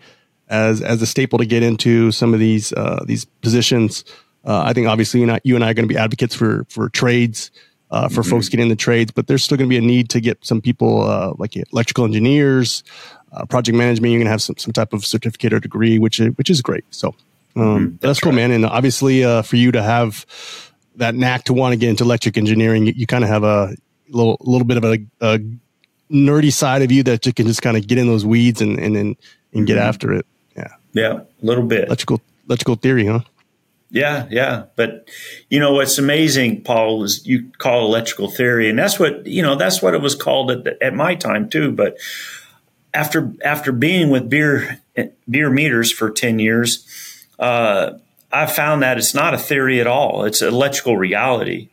as 0.50 0.82
as 0.82 1.02
a 1.02 1.06
staple 1.06 1.40
to 1.40 1.46
get 1.46 1.64
into 1.64 2.12
some 2.12 2.34
of 2.34 2.40
these 2.40 2.74
uh, 2.74 3.04
these 3.06 3.26
positions. 3.26 4.04
Uh, 4.44 4.64
I 4.66 4.74
think 4.74 4.88
obviously 4.88 5.20
you 5.20 5.26
and, 5.26 5.34
I, 5.34 5.42
you 5.44 5.56
and 5.56 5.64
I 5.64 5.70
are 5.70 5.74
going 5.74 5.88
to 5.88 5.94
be 5.94 5.98
advocates 5.98 6.36
for 6.36 6.66
for 6.70 6.90
trades, 6.90 7.52
uh, 7.92 8.08
for 8.08 8.22
mm-hmm. 8.22 8.30
folks 8.32 8.50
getting 8.50 8.70
the 8.70 8.76
trades, 8.76 9.12
but 9.12 9.28
there's 9.28 9.44
still 9.44 9.58
going 9.58 9.70
to 9.70 9.74
be 9.74 9.78
a 9.78 9.82
need 9.82 10.10
to 10.10 10.22
get 10.22 10.44
some 10.46 10.62
people 10.62 11.04
uh, 11.04 11.34
like 11.38 11.56
electrical 11.72 12.06
engineers, 12.06 12.84
uh, 13.34 13.46
project 13.46 13.78
management. 13.78 14.12
You're 14.12 14.20
going 14.20 14.26
to 14.26 14.32
have 14.32 14.42
some 14.42 14.58
some 14.58 14.74
type 14.74 14.94
of 14.94 15.06
certificate 15.06 15.54
or 15.54 15.60
degree, 15.60 16.00
which 16.00 16.20
is, 16.20 16.36
which 16.38 16.50
is 16.50 16.62
great. 16.62 16.86
So 16.90 17.10
um, 17.56 17.64
mm-hmm. 17.64 17.86
that's, 17.86 18.02
that's, 18.02 18.20
cool, 18.20 18.32
right. 18.32 18.38
man. 18.38 18.52
And 18.52 18.66
obviously, 18.66 19.24
uh, 19.24 19.42
for 19.42 19.58
you 19.58 19.72
to 19.74 19.84
have 19.84 20.26
that 20.96 21.16
knack 21.16 21.44
to 21.46 21.54
want 21.54 21.74
to 21.74 21.78
get 21.78 21.90
into 21.90 22.04
electric 22.04 22.38
engineering, 22.38 22.88
you, 22.88 22.94
you 22.96 23.06
kind 23.06 23.24
of 23.24 23.30
have 23.30 23.44
a 23.44 23.76
little 24.10 24.38
little 24.42 24.66
bit 24.66 24.78
of 24.78 24.84
a, 24.86 25.00
a, 25.22 25.40
nerdy 26.12 26.52
side 26.52 26.82
of 26.82 26.92
you 26.92 27.04
that 27.04 27.26
you 27.26 27.32
can 27.32 27.48
just 27.48 27.62
kind 27.62 27.78
of 27.78 27.88
get 27.88 27.98
in 27.98 28.08
those 28.08 28.26
weeds 28.26 28.62
and 28.62 28.80
and 28.80 28.98
and, 28.98 29.16
and 29.54 29.68
get 29.68 29.78
mm-hmm. 29.78 29.88
after 29.88 30.14
it. 30.14 30.26
Yeah, 30.56 30.74
yeah, 30.94 31.14
a 31.14 31.46
little 31.46 31.64
bit 31.64 31.86
electrical 31.86 32.22
electrical 32.48 32.76
theory, 32.76 33.06
huh? 33.06 33.22
Yeah, 33.92 34.26
yeah. 34.32 34.64
But 34.78 35.10
you 35.50 35.60
know 35.60 35.74
what's 35.74 35.98
amazing, 35.98 36.64
Paul, 36.64 37.04
is 37.04 37.28
you 37.28 37.52
call 37.58 37.86
electrical 37.86 38.30
theory, 38.30 38.70
and 38.70 38.80
that's 38.80 38.98
what 38.98 39.28
you 39.28 39.42
know. 39.42 39.56
That's 39.56 39.82
what 39.82 39.94
it 39.94 40.02
was 40.02 40.16
called 40.16 40.50
at, 40.52 40.82
at 40.82 40.94
my 40.94 41.14
time 41.14 41.50
too. 41.50 41.74
But 41.74 41.98
after 42.94 43.34
after 43.44 43.74
being 43.74 44.10
with 44.10 44.30
beer 44.30 44.80
beer 45.30 45.50
meters 45.50 45.92
for 45.92 46.10
ten 46.10 46.40
years, 46.40 46.88
uh, 47.38 47.92
I 48.32 48.46
found 48.46 48.82
that 48.82 48.98
it's 48.98 49.14
not 49.14 49.34
a 49.34 49.38
theory 49.38 49.82
at 49.82 49.88
all. 49.88 50.24
It's 50.24 50.42
electrical 50.42 50.96
reality. 50.96 51.68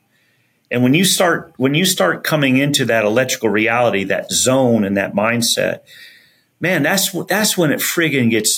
And 0.72 0.82
when 0.82 0.94
you 0.94 1.04
start 1.04 1.52
when 1.56 1.74
you 1.74 1.84
start 1.84 2.24
coming 2.24 2.56
into 2.56 2.84
that 2.86 3.04
electrical 3.04 3.48
reality, 3.48 4.02
that 4.04 4.32
zone 4.32 4.82
and 4.82 4.96
that 4.96 5.14
mindset, 5.14 5.80
man, 6.60 6.82
that's 6.82 7.12
that's 7.28 7.56
when 7.56 7.70
it 7.70 7.78
friggin' 7.78 8.30
gets 8.30 8.57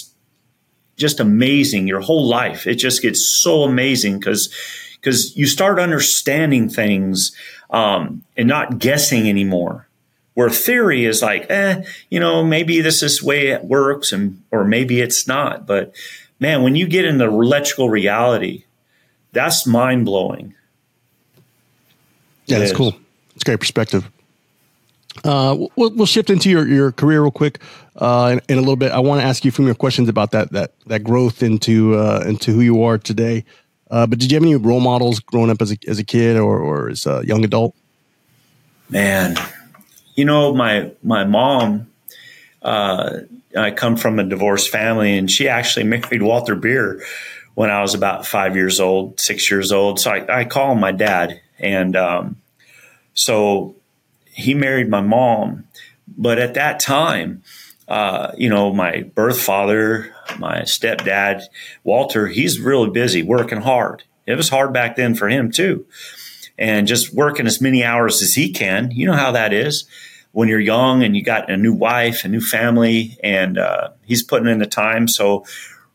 just 1.00 1.19
amazing 1.19 1.88
your 1.88 2.00
whole 2.00 2.28
life. 2.28 2.66
It 2.66 2.76
just 2.76 3.02
gets 3.02 3.26
so 3.26 3.64
amazing 3.64 4.19
because 4.19 4.54
because 5.00 5.37
you 5.37 5.47
start 5.47 5.80
understanding 5.80 6.69
things 6.69 7.35
um, 7.71 8.23
and 8.37 8.47
not 8.47 8.78
guessing 8.78 9.28
anymore. 9.28 9.87
Where 10.35 10.50
theory 10.50 11.07
is 11.07 11.23
like, 11.23 11.50
eh, 11.50 11.83
you 12.09 12.21
know, 12.21 12.45
maybe 12.45 12.80
this 12.80 13.02
is 13.02 13.19
the 13.19 13.26
way 13.26 13.49
it 13.49 13.64
works, 13.64 14.12
and 14.12 14.42
or 14.50 14.64
maybe 14.64 15.00
it's 15.00 15.26
not. 15.26 15.66
But 15.66 15.95
man, 16.38 16.62
when 16.62 16.76
you 16.76 16.87
get 16.87 17.04
into 17.04 17.25
electrical 17.25 17.90
reality, 17.90 18.64
that's 19.33 19.66
mind 19.66 20.04
blowing. 20.04 20.54
Yeah, 22.47 22.59
that's 22.59 22.73
cool. 22.73 22.95
It's 23.35 23.45
great 23.45 23.61
perspective. 23.61 24.09
Uh, 25.25 25.66
we'll, 25.76 25.90
we'll 25.95 26.07
shift 26.07 26.30
into 26.30 26.49
your, 26.49 26.66
your 26.66 26.92
career 26.92 27.21
real 27.21 27.30
quick 27.30 27.61
uh, 28.00 28.30
in, 28.33 28.40
in, 28.49 28.59
a 28.59 28.61
little 28.61 28.76
bit. 28.76 28.92
I 28.92 28.99
want 28.99 29.21
to 29.21 29.26
ask 29.26 29.45
you 29.45 29.50
few 29.50 29.64
more 29.64 29.75
questions 29.75 30.09
about 30.09 30.33
that 30.33 30.52
that 30.52 30.73
that 30.87 31.04
growth 31.04 31.42
into 31.42 31.97
uh, 31.97 32.25
into 32.26 32.52
who 32.52 32.61
you 32.61 32.83
are 32.83 32.99
today. 32.99 33.45
Uh, 33.90 34.07
but 34.07 34.19
did 34.19 34.30
you 34.30 34.37
have 34.37 34.42
any 34.42 34.57
role 34.57 34.80
models 34.80 35.21
growing 35.21 35.50
up 35.50 35.61
as 35.61 35.73
a 35.73 35.78
as 35.87 35.99
a 35.99 36.04
kid 36.04 36.37
or 36.37 36.59
or 36.59 36.88
as 36.88 37.07
a 37.07 37.23
young 37.25 37.45
adult? 37.45 37.75
Man, 38.88 39.37
you 40.14 40.25
know 40.25 40.54
my 40.54 40.90
my 41.02 41.25
mom. 41.25 41.87
Uh, 42.62 43.21
I 43.57 43.71
come 43.71 43.97
from 43.97 44.19
a 44.19 44.25
divorced 44.25 44.71
family, 44.71 45.16
and 45.19 45.30
she 45.30 45.49
actually 45.49 45.85
married 45.85 46.23
Walter 46.23 46.57
Bierer 46.57 47.02
when 47.54 47.71
I 47.71 47.83
was 47.83 47.95
about 47.95 48.26
five 48.26 48.57
years 48.57 48.80
old, 48.80 49.21
six 49.21 49.50
years 49.50 49.73
old. 49.73 50.00
So 50.00 50.11
I, 50.11 50.40
I 50.40 50.45
call 50.45 50.75
my 50.75 50.92
dad, 50.92 51.40
and 51.59 51.97
um, 51.97 52.37
so 53.12 53.75
he 54.25 54.54
married 54.54 54.88
my 54.88 55.00
mom. 55.00 55.64
But 56.16 56.38
at 56.38 56.54
that 56.54 56.80
time, 56.80 57.42
uh, 57.90 58.32
you 58.38 58.49
know, 58.49 58.73
my 58.73 59.02
birth 59.02 59.40
father, 59.40 60.14
my 60.38 60.61
stepdad, 60.61 61.42
Walter, 61.82 62.28
he's 62.28 62.61
really 62.61 62.88
busy 62.88 63.20
working 63.20 63.61
hard. 63.61 64.04
It 64.26 64.37
was 64.37 64.49
hard 64.49 64.73
back 64.73 64.94
then 64.94 65.16
for 65.16 65.28
him 65.28 65.50
too. 65.50 65.85
And 66.56 66.87
just 66.87 67.12
working 67.12 67.49
as 67.49 67.61
many 67.61 67.82
hours 67.82 68.23
as 68.23 68.35
he 68.35 68.52
can. 68.52 68.92
You 68.92 69.06
know 69.06 69.14
how 69.14 69.32
that 69.32 69.52
is 69.52 69.87
when 70.30 70.49
you're 70.49 70.61
young 70.61 71.02
and 71.02 71.16
you 71.16 71.25
got 71.25 71.50
a 71.50 71.56
new 71.56 71.73
wife, 71.73 72.25
a 72.25 72.28
new 72.28 72.40
family, 72.40 73.18
and 73.25 73.59
uh, 73.59 73.88
he's 74.04 74.23
putting 74.23 74.49
in 74.49 74.61
the 74.61 74.66
time. 74.66 75.09
So, 75.09 75.44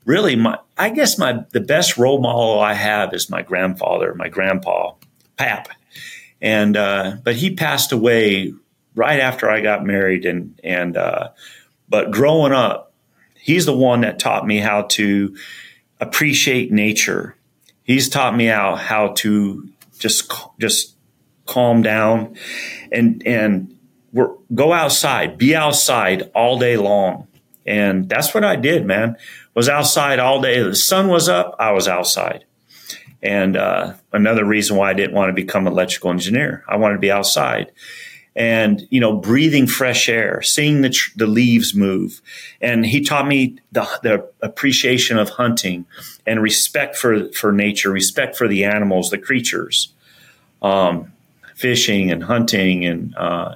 really, 0.03 0.35
my 0.35 0.59
I 0.77 0.89
guess 0.89 1.17
my 1.17 1.45
the 1.51 1.61
best 1.61 1.97
role 1.97 2.19
model 2.19 2.59
I 2.59 2.73
have 2.73 3.13
is 3.13 3.29
my 3.29 3.41
grandfather, 3.41 4.13
my 4.15 4.27
grandpa, 4.27 4.95
Pap, 5.37 5.69
and 6.41 6.75
uh, 6.75 7.17
but 7.23 7.35
he 7.35 7.55
passed 7.55 7.93
away 7.93 8.53
right 8.95 9.19
after 9.19 9.49
I 9.49 9.61
got 9.61 9.85
married, 9.85 10.25
and 10.25 10.59
and 10.63 10.97
uh, 10.97 11.29
but 11.89 12.11
growing 12.11 12.51
up, 12.51 12.93
he's 13.39 13.65
the 13.65 13.75
one 13.75 14.01
that 14.01 14.19
taught 14.19 14.45
me 14.45 14.59
how 14.59 14.83
to 14.83 15.35
appreciate 15.99 16.71
nature. 16.71 17.35
He's 17.83 18.09
taught 18.09 18.35
me 18.35 18.45
how 18.45 18.75
how 18.75 19.09
to 19.17 19.69
just 19.99 20.31
just 20.59 20.95
calm 21.45 21.81
down 21.81 22.35
and 22.91 23.25
and 23.25 23.75
go 24.53 24.73
outside, 24.73 25.37
be 25.37 25.55
outside 25.55 26.31
all 26.33 26.57
day 26.57 26.77
long. 26.77 27.27
And 27.65 28.07
that's 28.07 28.33
what 28.33 28.43
I 28.43 28.55
did, 28.55 28.85
man. 28.85 29.17
Was 29.53 29.69
outside 29.69 30.19
all 30.19 30.41
day. 30.41 30.61
The 30.61 30.75
sun 30.75 31.07
was 31.07 31.27
up, 31.29 31.55
I 31.59 31.71
was 31.71 31.87
outside. 31.87 32.45
And 33.23 33.57
uh, 33.57 33.93
another 34.13 34.45
reason 34.45 34.77
why 34.77 34.91
I 34.91 34.93
didn't 34.93 35.15
want 35.15 35.29
to 35.29 35.33
become 35.33 35.65
an 35.65 35.73
electrical 35.73 36.11
engineer, 36.11 36.63
I 36.67 36.77
wanted 36.77 36.95
to 36.95 36.99
be 36.99 37.11
outside 37.11 37.71
and 38.35 38.85
you 38.89 38.99
know 38.99 39.15
breathing 39.15 39.65
fresh 39.65 40.09
air 40.09 40.41
seeing 40.41 40.81
the, 40.81 40.89
tr- 40.89 41.11
the 41.15 41.27
leaves 41.27 41.73
move. 41.73 42.21
And 42.61 42.85
he 42.85 43.01
taught 43.01 43.27
me 43.27 43.57
the, 43.71 43.87
the 44.03 44.29
appreciation 44.41 45.17
of 45.17 45.29
hunting 45.29 45.85
and 46.25 46.41
respect 46.41 46.97
for 46.97 47.31
for 47.31 47.51
nature 47.51 47.91
respect 47.91 48.35
for 48.35 48.47
the 48.47 48.65
animals 48.65 49.09
the 49.09 49.17
creatures 49.17 49.93
um, 50.61 51.13
fishing 51.55 52.11
and 52.11 52.23
hunting 52.23 52.85
and 52.85 53.15
uh, 53.15 53.55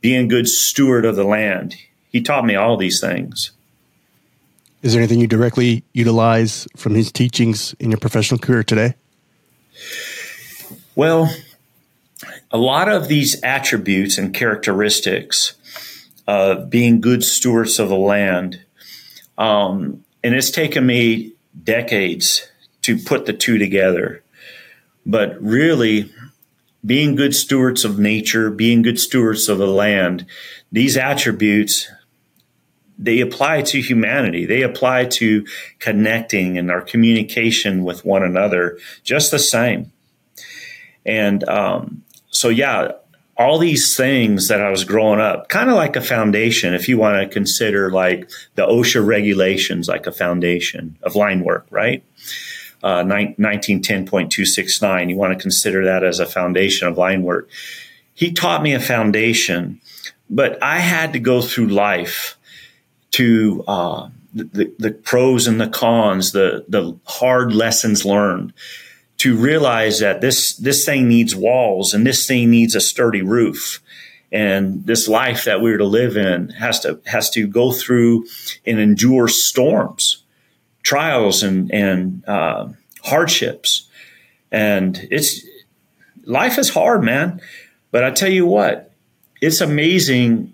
being 0.00 0.24
a 0.24 0.28
good 0.28 0.48
steward 0.48 1.04
of 1.04 1.16
the 1.16 1.24
land. 1.24 1.76
He 2.08 2.20
taught 2.20 2.44
me 2.44 2.54
all 2.54 2.76
these 2.76 3.00
things. 3.00 3.52
Is 4.82 4.92
there 4.92 5.00
anything 5.00 5.20
you 5.20 5.28
directly 5.28 5.84
utilize 5.92 6.66
from 6.76 6.94
his 6.94 7.10
teachings 7.10 7.74
in 7.78 7.90
your 7.90 7.98
professional 7.98 8.38
career 8.38 8.62
today? 8.62 8.94
Well 10.94 11.32
a 12.52 12.58
lot 12.58 12.88
of 12.88 13.08
these 13.08 13.40
attributes 13.42 14.18
and 14.18 14.34
characteristics 14.34 15.54
of 16.26 16.68
being 16.70 17.00
good 17.00 17.24
stewards 17.24 17.78
of 17.78 17.88
the 17.88 17.96
land, 17.96 18.62
um, 19.38 20.04
and 20.22 20.34
it's 20.34 20.50
taken 20.50 20.86
me 20.86 21.32
decades 21.64 22.48
to 22.82 22.98
put 22.98 23.26
the 23.26 23.32
two 23.32 23.58
together. 23.58 24.22
But 25.04 25.40
really, 25.42 26.12
being 26.84 27.16
good 27.16 27.34
stewards 27.34 27.84
of 27.84 27.98
nature, 27.98 28.50
being 28.50 28.82
good 28.82 29.00
stewards 29.00 29.48
of 29.48 29.58
the 29.58 29.66
land, 29.66 30.26
these 30.70 30.96
attributes 30.96 31.88
they 32.98 33.20
apply 33.20 33.62
to 33.62 33.80
humanity. 33.80 34.46
They 34.46 34.62
apply 34.62 35.06
to 35.06 35.44
connecting 35.80 36.56
and 36.56 36.70
our 36.70 36.80
communication 36.80 37.82
with 37.82 38.04
one 38.04 38.22
another 38.22 38.78
just 39.02 39.32
the 39.32 39.40
same. 39.40 39.90
And 41.04 41.42
um, 41.48 42.04
so 42.32 42.48
yeah, 42.48 42.92
all 43.36 43.58
these 43.58 43.96
things 43.96 44.48
that 44.48 44.60
I 44.60 44.70
was 44.70 44.84
growing 44.84 45.20
up, 45.20 45.48
kind 45.48 45.70
of 45.70 45.76
like 45.76 45.94
a 45.96 46.00
foundation, 46.00 46.74
if 46.74 46.88
you 46.88 46.98
want 46.98 47.22
to 47.22 47.28
consider 47.32 47.90
like 47.90 48.28
the 48.56 48.66
OSHA 48.66 49.06
regulations, 49.06 49.88
like 49.88 50.06
a 50.06 50.12
foundation 50.12 50.98
of 51.02 51.14
line 51.14 51.44
work, 51.44 51.66
right? 51.70 52.02
Uh, 52.82 53.04
1910.269, 53.04 55.08
you 55.08 55.16
want 55.16 55.32
to 55.32 55.40
consider 55.40 55.84
that 55.84 56.02
as 56.02 56.18
a 56.18 56.26
foundation 56.26 56.88
of 56.88 56.98
line 56.98 57.22
work. 57.22 57.48
He 58.14 58.32
taught 58.32 58.62
me 58.62 58.74
a 58.74 58.80
foundation, 58.80 59.80
but 60.28 60.60
I 60.62 60.78
had 60.78 61.12
to 61.12 61.20
go 61.20 61.42
through 61.42 61.68
life 61.68 62.36
to 63.12 63.62
uh, 63.68 64.08
the, 64.34 64.72
the 64.78 64.90
pros 64.90 65.46
and 65.46 65.60
the 65.60 65.68
cons, 65.68 66.32
the, 66.32 66.64
the 66.68 66.98
hard 67.04 67.54
lessons 67.54 68.04
learned 68.04 68.52
to 69.22 69.36
realize 69.36 70.00
that 70.00 70.20
this 70.20 70.56
this 70.56 70.84
thing 70.84 71.06
needs 71.06 71.32
walls 71.32 71.94
and 71.94 72.04
this 72.04 72.26
thing 72.26 72.50
needs 72.50 72.74
a 72.74 72.80
sturdy 72.80 73.22
roof. 73.22 73.80
And 74.32 74.84
this 74.84 75.06
life 75.06 75.44
that 75.44 75.60
we're 75.60 75.78
to 75.78 75.84
live 75.84 76.16
in 76.16 76.48
has 76.48 76.80
to 76.80 77.00
has 77.06 77.30
to 77.30 77.46
go 77.46 77.70
through 77.70 78.26
and 78.66 78.80
endure 78.80 79.28
storms 79.28 80.24
trials 80.82 81.44
and 81.44 81.72
and 81.72 82.24
uh, 82.26 82.70
hardships. 83.04 83.88
And 84.50 85.06
it's 85.08 85.46
life 86.24 86.58
is 86.58 86.70
hard 86.70 87.04
man. 87.04 87.40
But 87.92 88.02
i 88.02 88.10
tell 88.10 88.30
you 88.30 88.46
what 88.46 88.90
it's 89.40 89.60
amazing 89.60 90.52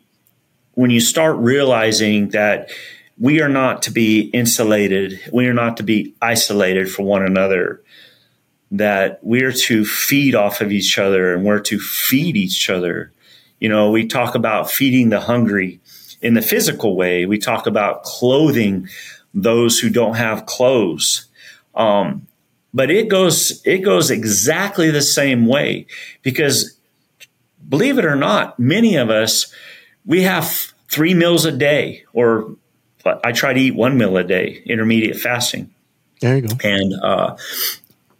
when 0.74 0.90
you 0.90 1.00
start 1.00 1.36
realizing 1.38 2.30
that 2.30 2.70
we 3.18 3.40
are 3.40 3.48
not 3.48 3.82
to 3.82 3.90
be 3.90 4.22
insulated 4.34 5.20
we 5.32 5.46
are 5.46 5.54
not 5.54 5.76
to 5.76 5.84
be 5.84 6.14
isolated 6.20 6.90
from 6.90 7.04
one 7.04 7.24
another 7.24 7.80
that 8.70 9.18
we're 9.22 9.52
to 9.52 9.84
feed 9.84 10.34
off 10.34 10.60
of 10.60 10.72
each 10.72 10.98
other 10.98 11.34
and 11.34 11.44
we're 11.44 11.60
to 11.60 11.78
feed 11.78 12.36
each 12.36 12.68
other. 12.68 13.12
You 13.60 13.68
know, 13.68 13.90
we 13.90 14.06
talk 14.06 14.34
about 14.34 14.70
feeding 14.70 15.08
the 15.08 15.20
hungry 15.20 15.80
in 16.20 16.34
the 16.34 16.42
physical 16.42 16.96
way. 16.96 17.26
We 17.26 17.38
talk 17.38 17.66
about 17.66 18.02
clothing 18.02 18.88
those 19.34 19.78
who 19.78 19.90
don't 19.90 20.14
have 20.14 20.46
clothes. 20.46 21.26
Um, 21.74 22.26
but 22.74 22.90
it 22.90 23.08
goes 23.08 23.62
it 23.64 23.78
goes 23.78 24.10
exactly 24.10 24.90
the 24.90 25.02
same 25.02 25.46
way 25.46 25.86
because 26.22 26.78
believe 27.68 27.98
it 27.98 28.04
or 28.04 28.16
not, 28.16 28.58
many 28.58 28.96
of 28.96 29.10
us 29.10 29.52
we 30.04 30.22
have 30.22 30.72
three 30.88 31.14
meals 31.14 31.44
a 31.44 31.52
day, 31.52 32.04
or 32.12 32.56
I 33.24 33.32
try 33.32 33.52
to 33.52 33.60
eat 33.60 33.74
one 33.74 33.96
meal 33.96 34.16
a 34.16 34.24
day, 34.24 34.62
intermediate 34.66 35.16
fasting. 35.16 35.70
There 36.20 36.36
you 36.36 36.48
go. 36.48 36.56
And 36.64 36.94
uh, 37.02 37.36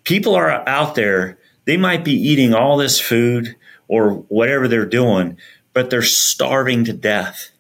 people 0.09 0.35
are 0.35 0.67
out 0.67 0.95
there, 0.95 1.39
they 1.67 1.77
might 1.77 2.03
be 2.03 2.15
eating 2.15 2.55
all 2.55 2.79
this 2.79 2.99
food 2.99 3.55
or 3.89 4.13
whatever 4.29 4.67
they're 4.67 4.87
doing, 4.87 5.37
but 5.75 5.91
they're 5.91 6.01
starving 6.01 6.83
to 6.85 6.95
death. 6.95 7.51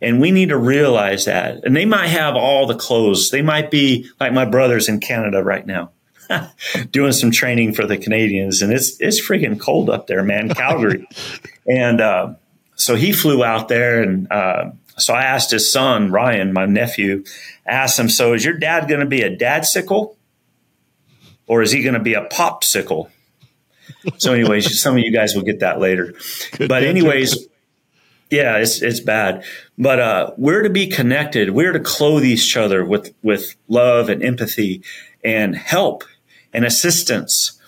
And 0.00 0.18
we 0.18 0.30
need 0.30 0.48
to 0.48 0.56
realize 0.56 1.26
that. 1.26 1.62
And 1.64 1.76
they 1.76 1.84
might 1.84 2.08
have 2.08 2.34
all 2.34 2.66
the 2.66 2.74
clothes. 2.74 3.28
They 3.28 3.42
might 3.42 3.70
be 3.70 4.08
like 4.18 4.32
my 4.32 4.46
brothers 4.46 4.88
in 4.88 5.00
Canada 5.00 5.44
right 5.44 5.66
now. 5.66 5.90
doing 6.90 7.12
some 7.12 7.30
training 7.30 7.74
for 7.74 7.84
the 7.84 7.98
Canadians, 7.98 8.62
and 8.62 8.72
it's 8.72 8.98
it's 9.00 9.20
freaking 9.20 9.60
cold 9.60 9.90
up 9.90 10.06
there, 10.06 10.22
man, 10.22 10.48
Calgary. 10.54 11.06
and 11.66 12.00
uh, 12.00 12.34
so 12.74 12.94
he 12.94 13.12
flew 13.12 13.44
out 13.44 13.68
there, 13.68 14.00
and 14.00 14.32
uh, 14.32 14.70
so 14.96 15.12
I 15.12 15.24
asked 15.24 15.50
his 15.50 15.70
son 15.70 16.10
Ryan, 16.10 16.54
my 16.54 16.64
nephew, 16.64 17.24
asked 17.66 17.98
him, 17.98 18.08
"So 18.08 18.32
is 18.32 18.46
your 18.46 18.56
dad 18.56 18.88
going 18.88 19.00
to 19.00 19.06
be 19.06 19.20
a 19.20 19.36
dad 19.36 19.66
sickle 19.66 20.16
or 21.46 21.62
is 21.62 21.72
he 21.72 21.82
going 21.82 21.94
to 21.94 22.00
be 22.00 22.14
a 22.14 22.24
popsicle? 22.26 23.10
So, 24.18 24.32
anyways, 24.32 24.80
some 24.80 24.96
of 24.96 25.02
you 25.02 25.12
guys 25.12 25.34
will 25.34 25.42
get 25.42 25.60
that 25.60 25.80
later. 25.80 26.14
Good 26.52 26.68
but, 26.68 26.82
anyways, 26.82 27.48
yeah, 28.30 28.56
it's 28.56 28.80
it's 28.80 29.00
bad. 29.00 29.44
But 29.76 30.00
uh, 30.00 30.30
we're 30.38 30.62
to 30.62 30.70
be 30.70 30.86
connected. 30.86 31.50
We're 31.50 31.72
to 31.72 31.80
clothe 31.80 32.24
each 32.24 32.56
other 32.56 32.84
with 32.84 33.14
with 33.22 33.56
love 33.68 34.08
and 34.08 34.22
empathy 34.22 34.82
and 35.22 35.54
help 35.54 36.04
and 36.52 36.64
assistance, 36.64 37.60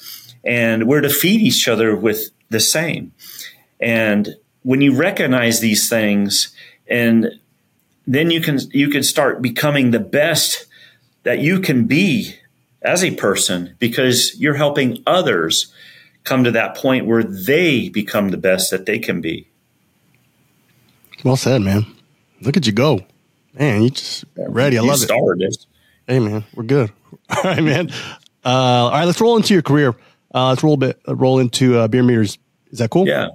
and 0.42 0.88
we're 0.88 1.02
to 1.02 1.10
feed 1.10 1.42
each 1.42 1.68
other 1.68 1.94
with 1.94 2.30
the 2.48 2.60
same. 2.60 3.12
And 3.78 4.36
when 4.62 4.80
you 4.80 4.96
recognize 4.96 5.60
these 5.60 5.88
things, 5.88 6.54
and 6.88 7.38
then 8.06 8.30
you 8.30 8.40
can 8.40 8.58
you 8.72 8.88
can 8.88 9.02
start 9.02 9.42
becoming 9.42 9.90
the 9.90 10.00
best 10.00 10.66
that 11.24 11.40
you 11.40 11.60
can 11.60 11.84
be 11.84 12.36
as 12.84 13.02
a 13.02 13.14
person 13.16 13.74
because 13.78 14.38
you're 14.38 14.54
helping 14.54 15.02
others 15.06 15.72
come 16.22 16.44
to 16.44 16.50
that 16.52 16.76
point 16.76 17.06
where 17.06 17.22
they 17.22 17.88
become 17.88 18.28
the 18.28 18.36
best 18.36 18.70
that 18.70 18.86
they 18.86 18.98
can 18.98 19.20
be. 19.20 19.48
Well 21.24 21.36
said, 21.36 21.62
man. 21.62 21.86
Look 22.42 22.56
at 22.56 22.66
you 22.66 22.72
go. 22.72 23.00
Man, 23.54 23.82
you 23.82 23.90
just 23.90 24.24
ready. 24.36 24.78
I 24.78 24.82
you 24.82 24.88
love 24.88 24.98
started 24.98 25.42
it. 25.42 25.66
Hey, 26.06 26.18
man, 26.18 26.44
we're 26.54 26.64
good. 26.64 26.92
All 27.30 27.42
right, 27.42 27.62
man. 27.62 27.90
Uh, 28.44 28.48
all 28.48 28.90
right, 28.90 29.04
let's 29.06 29.22
roll 29.22 29.36
into 29.38 29.54
your 29.54 29.62
career. 29.62 29.96
Uh, 30.34 30.50
let's 30.50 30.62
roll 30.62 30.74
a 30.74 30.76
bit, 30.76 31.00
uh, 31.08 31.16
roll 31.16 31.38
into 31.38 31.78
uh, 31.78 31.88
Bierer 31.88 32.04
Meters. 32.04 32.38
Is 32.70 32.78
that 32.78 32.90
cool? 32.90 33.08
Yeah. 33.08 33.28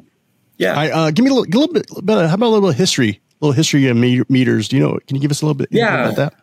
Yeah. 0.57 0.73
Right, 0.73 0.91
uh, 0.91 1.09
give 1.09 1.25
me 1.25 1.31
a 1.31 1.33
little, 1.33 1.51
a 1.51 1.55
little 1.57 1.73
bit, 1.73 1.89
how 1.89 2.33
about 2.35 2.45
a 2.45 2.49
little 2.49 2.61
bit 2.61 2.75
of 2.75 2.77
history? 2.77 3.19
A 3.41 3.45
little 3.45 3.53
history 3.53 3.87
of 3.87 3.97
meters. 3.97 4.67
Do 4.67 4.75
you 4.75 4.83
know? 4.83 4.99
Can 5.07 5.15
you 5.15 5.21
give 5.21 5.31
us 5.31 5.41
a 5.41 5.45
little 5.45 5.55
bit 5.55 5.69
yeah. 5.71 6.03
about 6.03 6.17
that? 6.17 6.35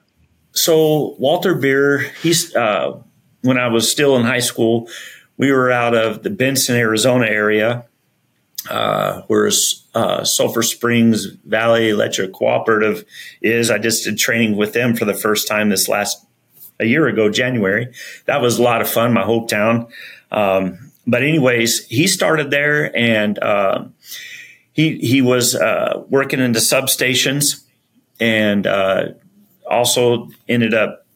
So 0.57 1.15
Walter 1.19 1.55
Bierer, 1.55 2.11
he's 2.23 2.55
uh, 2.57 2.99
when 3.43 3.59
I 3.59 3.69
was 3.69 3.91
still 3.91 4.17
in 4.17 4.25
high 4.25 4.41
school, 4.41 4.89
we 5.37 5.53
were 5.53 5.71
out 5.71 5.95
of 5.95 6.23
the 6.23 6.31
Benson, 6.31 6.77
Arizona 6.77 7.27
area, 7.27 7.85
uh, 8.71 9.23
where 9.29 9.51
uh, 9.95 10.25
Sulphur 10.25 10.63
Springs 10.63 11.27
Valley 11.27 11.91
Electric 11.91 12.33
Cooperative 12.33 13.05
is. 13.43 13.71
I 13.71 13.79
just 13.79 14.05
did 14.05 14.19
training 14.19 14.57
with 14.57 14.73
them 14.73 14.97
for 14.97 15.05
the 15.05 15.15
first 15.15 15.47
time 15.47 15.69
this 15.69 15.89
last 15.89 16.25
a 16.81 16.87
year 16.87 17.07
ago, 17.07 17.31
January. 17.31 17.93
That 18.25 18.41
was 18.41 18.59
a 18.59 18.63
lot 18.63 18.81
of 18.81 18.89
fun. 18.89 19.13
My 19.13 19.23
hometown. 19.23 19.91
Um, 20.31 20.91
but 21.07 21.23
anyways, 21.23 21.87
he 21.87 22.07
started 22.07 22.51
there 22.51 22.97
and 22.97 23.39
uh, 23.39 23.85
he 24.73 24.99
he 24.99 25.21
was 25.21 25.55
uh, 25.55 26.03
working 26.09 26.41
in 26.41 26.53
the 26.53 26.61
substations 26.61 27.63
and 28.19 28.67
uh, 28.67 29.09
also 29.69 30.29
ended 30.49 30.75
up 30.75 31.07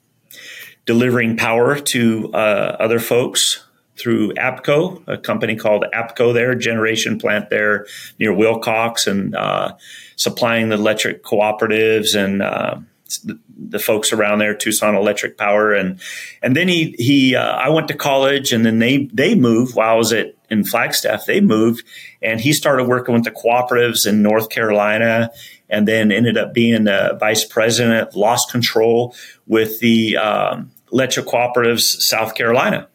delivering 0.86 1.36
power 1.36 1.78
to 1.78 2.30
uh, 2.32 2.76
other 2.80 2.98
folks 2.98 3.64
through 3.96 4.32
APCO, 4.32 5.02
a 5.06 5.18
company 5.18 5.54
called 5.54 5.84
APCO 5.94 6.32
there, 6.32 6.54
generation 6.54 7.18
plant 7.18 7.50
there 7.50 7.86
near 8.18 8.32
Willcox, 8.32 9.06
and 9.06 9.36
uh, 9.36 9.74
supplying 10.16 10.70
the 10.70 10.76
electric 10.76 11.22
cooperatives 11.22 12.16
and 12.18 12.42
uh, 12.42 12.78
the, 13.24 13.38
the, 13.56 13.78
folks 13.78 14.12
around 14.12 14.38
there, 14.38 14.54
Tucson 14.54 14.94
Electric 14.94 15.36
Power, 15.36 15.74
and 15.74 16.00
and 16.42 16.56
then 16.56 16.68
he 16.68 16.94
he 16.98 17.34
uh, 17.34 17.52
I 17.56 17.68
went 17.68 17.88
to 17.88 17.94
college, 17.94 18.52
and 18.52 18.64
then 18.64 18.78
they 18.78 19.08
they 19.12 19.34
moved 19.34 19.74
while 19.74 19.94
I 19.94 19.96
was 19.96 20.12
at 20.12 20.34
in 20.48 20.64
Flagstaff. 20.64 21.26
They 21.26 21.40
moved, 21.40 21.84
and 22.22 22.40
he 22.40 22.52
started 22.52 22.84
working 22.84 23.14
with 23.14 23.24
the 23.24 23.30
cooperatives 23.30 24.06
in 24.06 24.22
North 24.22 24.48
Carolina, 24.48 25.30
and 25.70 25.86
then 25.86 26.12
ended 26.12 26.36
up 26.36 26.52
being 26.52 26.84
the 26.84 27.16
vice 27.18 27.44
president, 27.44 28.14
lost 28.14 28.50
control 28.50 29.14
with 29.46 29.80
the 29.80 30.16
um, 30.16 30.70
cooperatives 30.92 32.00
South 32.00 32.34
Carolina 32.34 32.88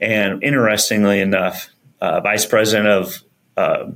and 0.00 0.42
interestingly 0.42 1.20
enough, 1.20 1.70
uh, 2.00 2.20
vice 2.20 2.44
president 2.46 2.88
of 2.88 3.22
uh, 3.56 3.90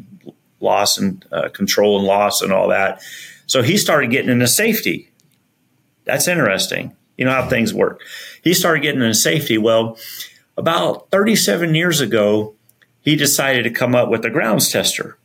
loss 0.61 0.99
and 0.99 1.25
uh, 1.31 1.49
control 1.49 1.99
and 1.99 2.07
loss 2.07 2.41
and 2.41 2.53
all 2.53 2.69
that. 2.69 3.03
So 3.47 3.63
he 3.63 3.77
started 3.77 4.11
getting 4.11 4.31
into 4.31 4.49
safety. 4.49 5.11
That's 6.05 6.29
interesting. 6.29 6.97
You 7.17 7.25
know 7.25 7.33
how 7.33 7.49
things 7.49 7.75
work. 7.75 8.01
He 8.43 8.55
started 8.55 8.83
getting 8.83 9.03
into 9.03 9.15
safety. 9.15 9.59
Well, 9.59 9.99
about 10.57 11.11
37 11.11 11.75
years 11.75 12.01
ago, 12.01 12.55
he 13.01 13.17
decided 13.17 13.65
to 13.65 13.71
come 13.71 13.95
up 13.95 14.09
with 14.09 14.25
a 14.25 14.31
grounds 14.31 14.71
tester. 14.71 15.19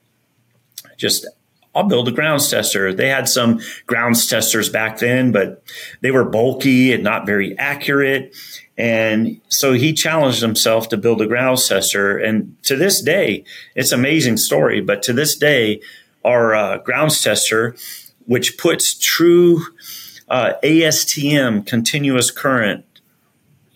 Just 0.97 1.27
I'll 1.75 1.87
build 1.87 2.07
a 2.07 2.11
grounds 2.11 2.49
tester. 2.49 2.93
They 2.93 3.09
had 3.09 3.27
some 3.27 3.59
grounds 3.87 4.27
testers 4.27 4.69
back 4.69 4.99
then, 4.99 5.31
but 5.31 5.63
they 6.01 6.11
were 6.11 6.23
bulky 6.23 6.93
and 6.93 7.03
not 7.03 7.25
very 7.25 7.57
accurate. 7.57 8.35
And 8.77 9.41
so 9.49 9.73
he 9.73 9.93
challenged 9.93 10.41
himself 10.41 10.89
to 10.89 10.97
build 10.97 11.21
a 11.21 11.27
grounds 11.27 11.67
tester. 11.67 12.17
And 12.17 12.55
to 12.63 12.75
this 12.75 13.01
day, 13.01 13.43
it's 13.75 13.91
an 13.91 13.99
amazing 13.99 14.37
story, 14.37 14.81
but 14.81 15.03
to 15.03 15.13
this 15.13 15.35
day, 15.35 15.81
our 16.23 16.55
uh, 16.55 16.77
grounds 16.77 17.21
tester, 17.21 17.75
which 18.25 18.57
puts 18.57 18.97
true 18.97 19.61
uh, 20.29 20.53
ASTM 20.63 21.65
continuous 21.65 22.31
current, 22.31 22.85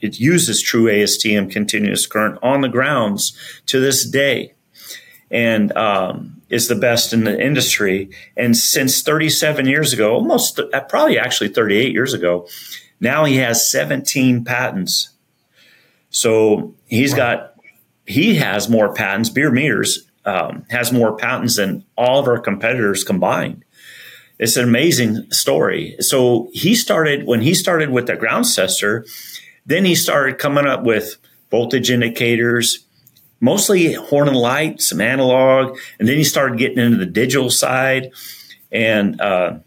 it 0.01 0.19
uses 0.19 0.61
true 0.61 0.85
ASTM 0.85 1.51
continuous 1.51 2.05
current 2.05 2.39
on 2.41 2.61
the 2.61 2.69
grounds 2.69 3.37
to 3.65 3.79
this 3.79 4.07
day. 4.07 4.53
And 5.29 5.75
um, 5.75 6.36
is 6.49 6.67
the 6.67 6.75
best 6.75 7.13
in 7.13 7.23
the 7.23 7.39
industry. 7.39 8.09
And 8.35 8.55
since 8.55 9.01
37 9.01 9.65
years 9.65 9.93
ago, 9.93 10.13
almost 10.13 10.59
uh, 10.59 10.81
probably 10.81 11.19
actually 11.19 11.49
38 11.49 11.91
years 11.91 12.13
ago, 12.13 12.47
now 12.99 13.25
he 13.25 13.37
has 13.37 13.69
17 13.69 14.43
patents. 14.43 15.09
So 16.09 16.73
he's 16.85 17.11
wow. 17.11 17.17
got, 17.17 17.53
he 18.05 18.35
has 18.35 18.69
more 18.69 18.93
patents. 18.93 19.29
Bierer 19.29 19.51
Meters 19.51 20.07
um, 20.25 20.65
has 20.69 20.91
more 20.91 21.15
patents 21.15 21.57
than 21.57 21.85
all 21.97 22.19
of 22.19 22.27
our 22.27 22.39
competitors 22.39 23.03
combined. 23.03 23.63
It's 24.39 24.55
an 24.55 24.63
amazing 24.63 25.31
story. 25.31 25.95
So 25.99 26.49
he 26.53 26.75
started, 26.75 27.25
when 27.25 27.41
he 27.41 27.53
started 27.53 27.89
with 27.89 28.07
the 28.07 28.15
ground 28.15 28.45
tester, 28.45 29.05
then 29.65 29.83
he 29.83 29.95
started 29.95 30.37
coming 30.37 30.65
up 30.65 30.83
with 30.83 31.17
voltage 31.49 31.89
indicators, 31.89 32.85
mostly 33.39 33.93
horn 33.93 34.27
and 34.27 34.37
light, 34.37 34.81
some 34.81 35.01
analog, 35.01 35.77
and 35.99 36.07
then 36.07 36.17
he 36.17 36.23
started 36.23 36.57
getting 36.57 36.79
into 36.79 36.97
the 36.97 37.05
digital 37.05 37.49
side, 37.49 38.11
and 38.71 39.19
uh, 39.21 39.59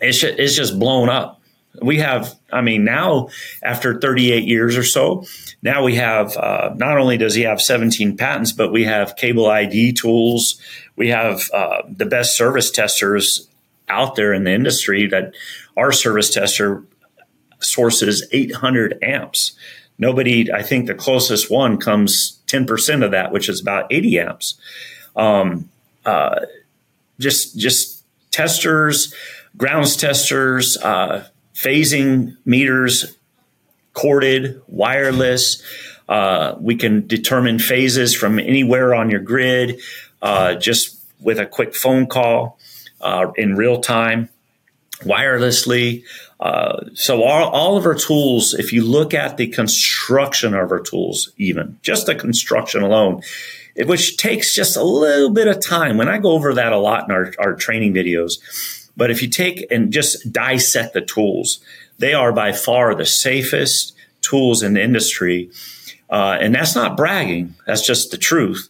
it's 0.00 0.18
just, 0.18 0.38
it's 0.38 0.56
just 0.56 0.78
blown 0.78 1.08
up. 1.08 1.40
We 1.80 1.98
have, 1.98 2.34
I 2.52 2.60
mean, 2.60 2.84
now 2.84 3.28
after 3.62 3.98
38 3.98 4.44
years 4.44 4.76
or 4.76 4.82
so, 4.82 5.24
now 5.62 5.82
we 5.82 5.94
have 5.94 6.36
uh, 6.36 6.74
not 6.76 6.98
only 6.98 7.16
does 7.16 7.34
he 7.34 7.42
have 7.42 7.62
17 7.62 8.16
patents, 8.16 8.52
but 8.52 8.72
we 8.72 8.84
have 8.84 9.16
cable 9.16 9.46
ID 9.46 9.94
tools. 9.94 10.60
We 10.96 11.08
have 11.08 11.50
uh, 11.54 11.82
the 11.88 12.04
best 12.04 12.36
service 12.36 12.70
testers 12.70 13.48
out 13.88 14.16
there 14.16 14.34
in 14.34 14.44
the 14.44 14.52
industry. 14.52 15.06
That 15.06 15.34
our 15.76 15.92
service 15.92 16.30
tester 16.30 16.84
sources 17.60 18.26
800 18.32 18.98
amps. 19.02 19.52
Nobody, 19.98 20.52
I 20.52 20.62
think 20.62 20.86
the 20.86 20.94
closest 20.94 21.50
one 21.50 21.78
comes 21.78 22.41
10% 22.52 23.04
of 23.04 23.10
that, 23.12 23.32
which 23.32 23.48
is 23.48 23.60
about 23.60 23.86
80 23.90 24.18
amps. 24.18 24.54
Um, 25.16 25.70
uh, 26.04 26.40
just, 27.18 27.56
just 27.56 28.04
testers, 28.30 29.14
grounds 29.56 29.96
testers, 29.96 30.76
uh, 30.78 31.26
phasing 31.54 32.36
meters, 32.44 33.16
corded, 33.94 34.60
wireless. 34.66 35.62
Uh, 36.08 36.56
we 36.58 36.74
can 36.74 37.06
determine 37.06 37.58
phases 37.58 38.14
from 38.14 38.38
anywhere 38.38 38.94
on 38.94 39.10
your 39.10 39.20
grid 39.20 39.80
uh, 40.20 40.54
just 40.54 40.98
with 41.20 41.38
a 41.38 41.46
quick 41.46 41.74
phone 41.74 42.06
call 42.06 42.58
uh, 43.00 43.30
in 43.36 43.56
real 43.56 43.80
time, 43.80 44.28
wirelessly. 45.00 46.04
Uh, 46.42 46.86
so 46.94 47.22
all, 47.22 47.50
all 47.50 47.76
of 47.76 47.86
our 47.86 47.94
tools, 47.94 48.52
if 48.52 48.72
you 48.72 48.84
look 48.84 49.14
at 49.14 49.36
the 49.36 49.46
construction 49.46 50.54
of 50.54 50.72
our 50.72 50.80
tools, 50.80 51.30
even 51.36 51.78
just 51.82 52.06
the 52.06 52.16
construction 52.16 52.82
alone, 52.82 53.22
which 53.76 54.16
takes 54.16 54.52
just 54.52 54.76
a 54.76 54.82
little 54.82 55.30
bit 55.30 55.46
of 55.46 55.64
time. 55.64 55.96
When 55.96 56.08
I 56.08 56.18
go 56.18 56.32
over 56.32 56.52
that 56.54 56.72
a 56.72 56.78
lot 56.78 57.04
in 57.08 57.14
our, 57.14 57.32
our 57.38 57.54
training 57.54 57.94
videos, 57.94 58.40
but 58.96 59.08
if 59.08 59.22
you 59.22 59.28
take 59.28 59.64
and 59.70 59.92
just 59.92 60.32
dissect 60.32 60.94
the 60.94 61.00
tools, 61.00 61.60
they 61.98 62.12
are 62.12 62.32
by 62.32 62.50
far 62.50 62.92
the 62.96 63.06
safest 63.06 63.94
tools 64.20 64.64
in 64.64 64.74
the 64.74 64.82
industry. 64.82 65.48
Uh, 66.10 66.38
and 66.40 66.52
that's 66.52 66.74
not 66.74 66.96
bragging. 66.96 67.54
That's 67.68 67.86
just 67.86 68.10
the 68.10 68.18
truth. 68.18 68.68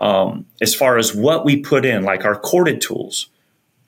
Um, 0.00 0.46
as 0.60 0.74
far 0.74 0.98
as 0.98 1.14
what 1.14 1.44
we 1.44 1.62
put 1.62 1.84
in, 1.84 2.02
like 2.02 2.24
our 2.24 2.34
corded 2.34 2.80
tools, 2.80 3.28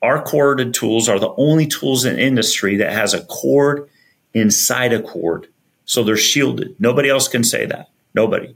our 0.05 0.21
corded 0.21 0.73
tools 0.73 1.09
are 1.09 1.19
the 1.19 1.33
only 1.35 1.65
tools 1.65 2.05
in 2.05 2.19
industry 2.19 2.77
that 2.77 2.93
has 2.93 3.13
a 3.13 3.25
cord 3.25 3.89
inside 4.33 4.93
a 4.93 5.01
cord. 5.01 5.47
So 5.85 6.03
they're 6.03 6.15
shielded. 6.15 6.75
Nobody 6.79 7.09
else 7.09 7.27
can 7.27 7.43
say 7.43 7.65
that. 7.65 7.89
Nobody. 8.13 8.55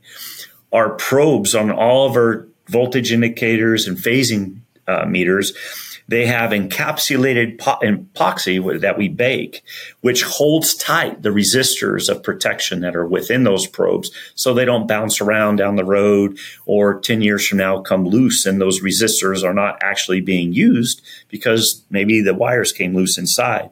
Our 0.72 0.92
probes 0.92 1.56
on 1.56 1.72
all 1.72 2.08
of 2.08 2.16
our 2.16 2.48
voltage 2.68 3.12
indicators 3.12 3.88
and 3.88 3.98
phasing 3.98 4.60
uh, 4.88 5.06
meters, 5.06 5.54
they 6.10 6.26
have 6.26 6.50
encapsulated 6.50 7.60
po- 7.60 7.78
epoxy 7.84 8.82
that 8.82 8.98
we 8.98 9.08
bake, 9.08 9.62
which 10.02 10.24
holds 10.24 10.74
tight 10.74 11.22
the 11.22 11.30
resistors 11.30 12.10
of 12.10 12.24
protection 12.24 12.80
that 12.80 12.96
are 12.96 13.06
within 13.06 13.44
those 13.44 13.68
probes 13.68 14.10
so 14.34 14.52
they 14.52 14.66
don't 14.66 14.88
bounce 14.88 15.22
around 15.22 15.58
down 15.58 15.76
the 15.76 15.86
road 15.86 16.36
or 16.66 17.00
10 17.00 17.22
years 17.22 17.48
from 17.48 17.60
now 17.60 17.80
come 17.80 18.06
loose 18.06 18.48
and 18.48 18.60
those 18.60 18.82
resistors 18.82 19.44
are 19.44 19.54
not 19.54 19.78
actually 19.84 20.20
being 20.20 20.52
used 20.52 21.00
because 21.28 21.84
maybe 21.92 22.22
the 22.22 22.34
wires 22.34 22.72
came 22.72 22.96
loose 22.96 23.20
inside. 23.20 23.70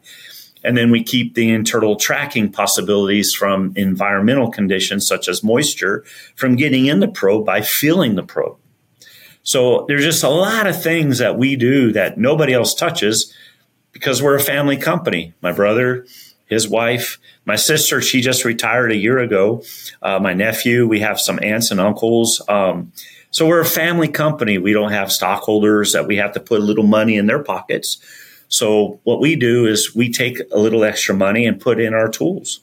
And 0.63 0.77
then 0.77 0.91
we 0.91 1.03
keep 1.03 1.33
the 1.33 1.49
internal 1.49 1.95
tracking 1.95 2.51
possibilities 2.51 3.33
from 3.33 3.73
environmental 3.75 4.51
conditions 4.51 5.07
such 5.07 5.27
as 5.27 5.43
moisture 5.43 6.03
from 6.35 6.55
getting 6.55 6.85
in 6.85 6.99
the 6.99 7.07
probe 7.07 7.47
by 7.47 7.61
filling 7.61 8.13
the 8.13 8.23
probe. 8.23 8.57
So 9.47 9.85
there's 9.87 10.03
just 10.03 10.25
a 10.25 10.29
lot 10.29 10.67
of 10.67 10.83
things 10.83 11.19
that 11.19 11.37
we 11.37 11.55
do 11.55 11.93
that 11.93 12.17
nobody 12.17 12.51
else 12.51 12.75
touches 12.75 13.33
because 13.93 14.21
we're 14.21 14.35
a 14.35 14.41
family 14.41 14.75
company. 14.75 15.35
My 15.41 15.53
brother, 15.53 16.05
his 16.47 16.67
wife, 16.67 17.17
my 17.45 17.55
sister, 17.55 18.01
she 18.01 18.19
just 18.19 18.43
retired 18.43 18.91
a 18.91 18.97
year 18.97 19.19
ago. 19.19 19.63
Uh, 20.01 20.19
my 20.19 20.33
nephew, 20.33 20.85
we 20.85 20.99
have 20.99 21.17
some 21.17 21.39
aunts 21.41 21.71
and 21.71 21.79
uncles. 21.79 22.41
Um, 22.49 22.91
so 23.31 23.47
we're 23.47 23.61
a 23.61 23.65
family 23.65 24.09
company. 24.09 24.57
We 24.57 24.73
don't 24.73 24.91
have 24.91 25.13
stockholders 25.13 25.93
that 25.93 26.07
we 26.07 26.17
have 26.17 26.33
to 26.33 26.41
put 26.41 26.59
a 26.59 26.63
little 26.63 26.85
money 26.85 27.15
in 27.15 27.27
their 27.27 27.41
pockets. 27.41 27.99
So 28.49 28.99
what 29.05 29.21
we 29.21 29.37
do 29.37 29.65
is 29.65 29.95
we 29.95 30.11
take 30.11 30.41
a 30.51 30.59
little 30.59 30.83
extra 30.83 31.15
money 31.15 31.45
and 31.45 31.57
put 31.57 31.79
in 31.79 31.93
our 31.93 32.09
tools, 32.09 32.59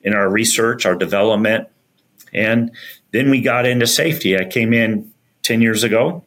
in 0.00 0.14
our 0.14 0.30
research, 0.30 0.86
our 0.86 0.94
development, 0.94 1.68
and 2.32 2.70
then 3.10 3.28
we 3.28 3.42
got 3.42 3.66
into 3.66 3.86
safety. 3.86 4.38
I 4.38 4.46
came 4.46 4.72
in 4.72 5.11
10 5.42 5.60
years 5.60 5.82
ago. 5.82 6.24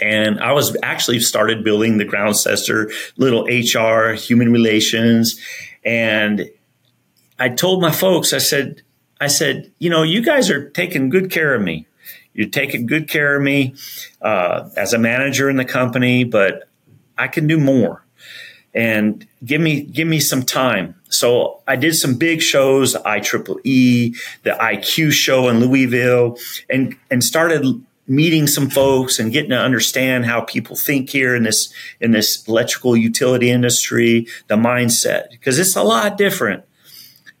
And 0.00 0.40
I 0.40 0.52
was 0.52 0.76
actually 0.82 1.20
started 1.20 1.64
building 1.64 1.98
the 1.98 2.04
ground 2.04 2.34
tester, 2.34 2.90
little 3.16 3.44
HR, 3.44 4.12
human 4.12 4.52
relations. 4.52 5.40
And 5.84 6.50
I 7.38 7.48
told 7.48 7.80
my 7.80 7.90
folks, 7.90 8.32
I 8.32 8.38
said, 8.38 8.82
I 9.20 9.28
said, 9.28 9.72
you 9.78 9.88
know, 9.88 10.02
you 10.02 10.22
guys 10.22 10.50
are 10.50 10.68
taking 10.70 11.08
good 11.08 11.30
care 11.30 11.54
of 11.54 11.62
me. 11.62 11.86
You're 12.34 12.48
taking 12.48 12.84
good 12.84 13.08
care 13.08 13.36
of 13.36 13.42
me 13.42 13.74
uh, 14.20 14.68
as 14.76 14.92
a 14.92 14.98
manager 14.98 15.48
in 15.48 15.56
the 15.56 15.64
company, 15.64 16.24
but 16.24 16.68
I 17.16 17.28
can 17.28 17.46
do 17.46 17.58
more. 17.58 18.04
And 18.74 19.26
give 19.42 19.62
me 19.62 19.80
give 19.80 20.06
me 20.06 20.20
some 20.20 20.42
time. 20.42 20.96
So 21.08 21.62
I 21.66 21.76
did 21.76 21.94
some 21.94 22.16
big 22.16 22.42
shows, 22.42 22.94
IEEE, 22.94 24.16
the 24.42 24.50
ICUEE 24.50 25.12
show 25.12 25.48
in 25.48 25.60
Louisville, 25.60 26.36
and 26.68 26.94
and 27.10 27.24
started 27.24 27.64
meeting 28.08 28.46
some 28.46 28.70
folks 28.70 29.18
and 29.18 29.32
getting 29.32 29.50
to 29.50 29.58
understand 29.58 30.26
how 30.26 30.40
people 30.40 30.76
think 30.76 31.10
here 31.10 31.34
in 31.34 31.42
this 31.42 31.72
in 32.00 32.12
this 32.12 32.46
electrical 32.46 32.96
utility 32.96 33.50
industry, 33.50 34.26
the 34.46 34.56
mindset 34.56 35.30
because 35.30 35.58
it's 35.58 35.76
a 35.76 35.82
lot 35.82 36.16
different 36.16 36.64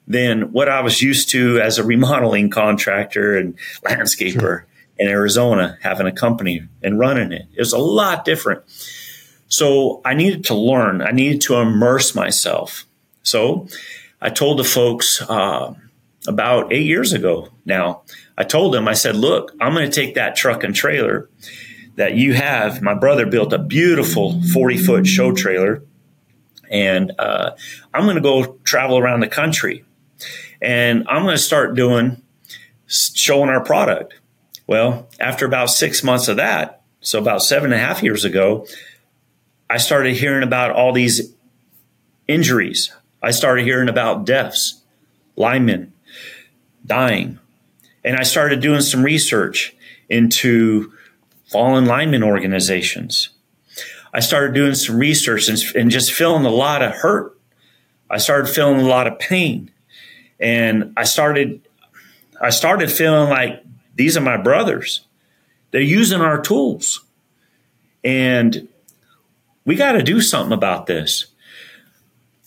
than 0.06 0.52
what 0.52 0.68
I 0.68 0.80
was 0.80 1.02
used 1.02 1.30
to 1.30 1.60
as 1.60 1.78
a 1.78 1.84
remodeling 1.84 2.50
contractor 2.50 3.36
and 3.36 3.58
landscaper 3.84 4.40
sure. 4.40 4.66
in 4.98 5.08
Arizona, 5.08 5.78
having 5.82 6.06
a 6.06 6.12
company 6.12 6.66
and 6.82 6.98
running 6.98 7.32
it. 7.32 7.46
It 7.54 7.60
was 7.60 7.72
a 7.72 7.78
lot 7.78 8.24
different. 8.24 8.62
So 9.48 10.00
I 10.04 10.14
needed 10.14 10.44
to 10.44 10.54
learn. 10.54 11.02
I 11.02 11.10
needed 11.10 11.40
to 11.42 11.56
immerse 11.56 12.14
myself. 12.14 12.86
So 13.22 13.68
I 14.20 14.30
told 14.30 14.58
the 14.58 14.64
folks 14.64 15.20
uh, 15.22 15.74
about 16.26 16.72
eight 16.72 16.86
years 16.86 17.12
ago 17.12 17.48
now. 17.64 18.02
I 18.38 18.44
told 18.44 18.74
him, 18.74 18.86
I 18.86 18.94
said, 18.94 19.16
look, 19.16 19.52
I'm 19.60 19.72
going 19.72 19.90
to 19.90 19.94
take 19.94 20.14
that 20.14 20.36
truck 20.36 20.62
and 20.62 20.74
trailer 20.74 21.30
that 21.96 22.14
you 22.14 22.34
have. 22.34 22.82
My 22.82 22.94
brother 22.94 23.26
built 23.26 23.52
a 23.52 23.58
beautiful 23.58 24.42
40 24.52 24.78
foot 24.78 25.06
show 25.06 25.32
trailer, 25.32 25.82
and 26.70 27.12
uh, 27.18 27.52
I'm 27.94 28.04
going 28.04 28.16
to 28.16 28.22
go 28.22 28.58
travel 28.64 28.98
around 28.98 29.20
the 29.20 29.28
country 29.28 29.84
and 30.60 31.06
I'm 31.08 31.22
going 31.22 31.36
to 31.36 31.42
start 31.42 31.74
doing 31.74 32.22
showing 32.86 33.50
our 33.50 33.62
product. 33.64 34.14
Well, 34.66 35.08
after 35.20 35.46
about 35.46 35.70
six 35.70 36.02
months 36.02 36.28
of 36.28 36.36
that, 36.36 36.82
so 37.00 37.18
about 37.18 37.42
seven 37.42 37.72
and 37.72 37.80
a 37.80 37.84
half 37.84 38.02
years 38.02 38.24
ago, 38.24 38.66
I 39.68 39.78
started 39.78 40.16
hearing 40.16 40.42
about 40.42 40.72
all 40.72 40.92
these 40.92 41.34
injuries. 42.28 42.92
I 43.22 43.30
started 43.30 43.64
hearing 43.64 43.88
about 43.88 44.24
deaths, 44.24 44.82
linemen 45.36 45.92
dying. 46.86 47.38
And 48.04 48.16
I 48.16 48.22
started 48.22 48.60
doing 48.60 48.80
some 48.80 49.02
research 49.02 49.74
into 50.08 50.92
fallen 51.46 51.86
lineman 51.86 52.22
organizations. 52.22 53.30
I 54.14 54.20
started 54.20 54.54
doing 54.54 54.74
some 54.74 54.96
research 54.96 55.48
and, 55.48 55.58
and 55.74 55.90
just 55.90 56.12
feeling 56.12 56.44
a 56.44 56.50
lot 56.50 56.82
of 56.82 56.92
hurt. 56.92 57.36
I 58.08 58.18
started 58.18 58.48
feeling 58.48 58.80
a 58.80 58.88
lot 58.88 59.06
of 59.06 59.18
pain 59.18 59.70
and 60.38 60.92
I 60.96 61.04
started 61.04 61.62
I 62.40 62.50
started 62.50 62.90
feeling 62.90 63.30
like 63.30 63.64
these 63.94 64.16
are 64.16 64.20
my 64.22 64.36
brothers. 64.36 65.06
They're 65.70 65.80
using 65.80 66.20
our 66.20 66.40
tools. 66.40 67.02
And 68.04 68.68
we 69.64 69.74
got 69.74 69.92
to 69.92 70.02
do 70.02 70.20
something 70.20 70.52
about 70.52 70.86
this. 70.86 71.26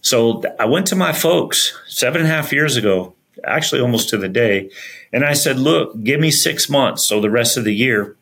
So 0.01 0.43
I 0.59 0.65
went 0.65 0.87
to 0.87 0.95
my 0.95 1.11
folks 1.11 1.77
seven 1.87 2.21
and 2.21 2.29
a 2.29 2.33
half 2.33 2.53
years 2.53 2.77
ago, 2.77 3.15
actually 3.43 3.81
almost 3.81 4.09
to 4.09 4.17
the 4.17 4.29
day, 4.29 4.69
and 5.11 5.23
I 5.23 5.33
said, 5.33 5.59
Look, 5.59 6.03
give 6.03 6.19
me 6.19 6.31
six 6.31 6.69
months. 6.69 7.03
So 7.03 7.19
the 7.19 7.29
rest 7.29 7.57
of 7.57 7.63
the 7.63 7.75
year, 7.75 8.15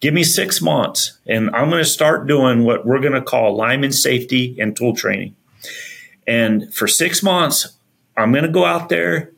give 0.00 0.14
me 0.14 0.24
six 0.24 0.60
months, 0.60 1.18
and 1.26 1.50
I'm 1.50 1.70
going 1.70 1.82
to 1.82 1.88
start 1.88 2.26
doing 2.26 2.64
what 2.64 2.86
we're 2.86 3.00
going 3.00 3.12
to 3.12 3.22
call 3.22 3.56
lineman 3.56 3.92
safety 3.92 4.56
and 4.58 4.76
tool 4.76 4.94
training. 4.94 5.34
And 6.26 6.74
for 6.74 6.88
six 6.88 7.22
months, 7.22 7.76
I'm 8.16 8.32
going 8.32 8.44
to 8.44 8.50
go 8.50 8.64
out 8.64 8.88
there 8.88 9.32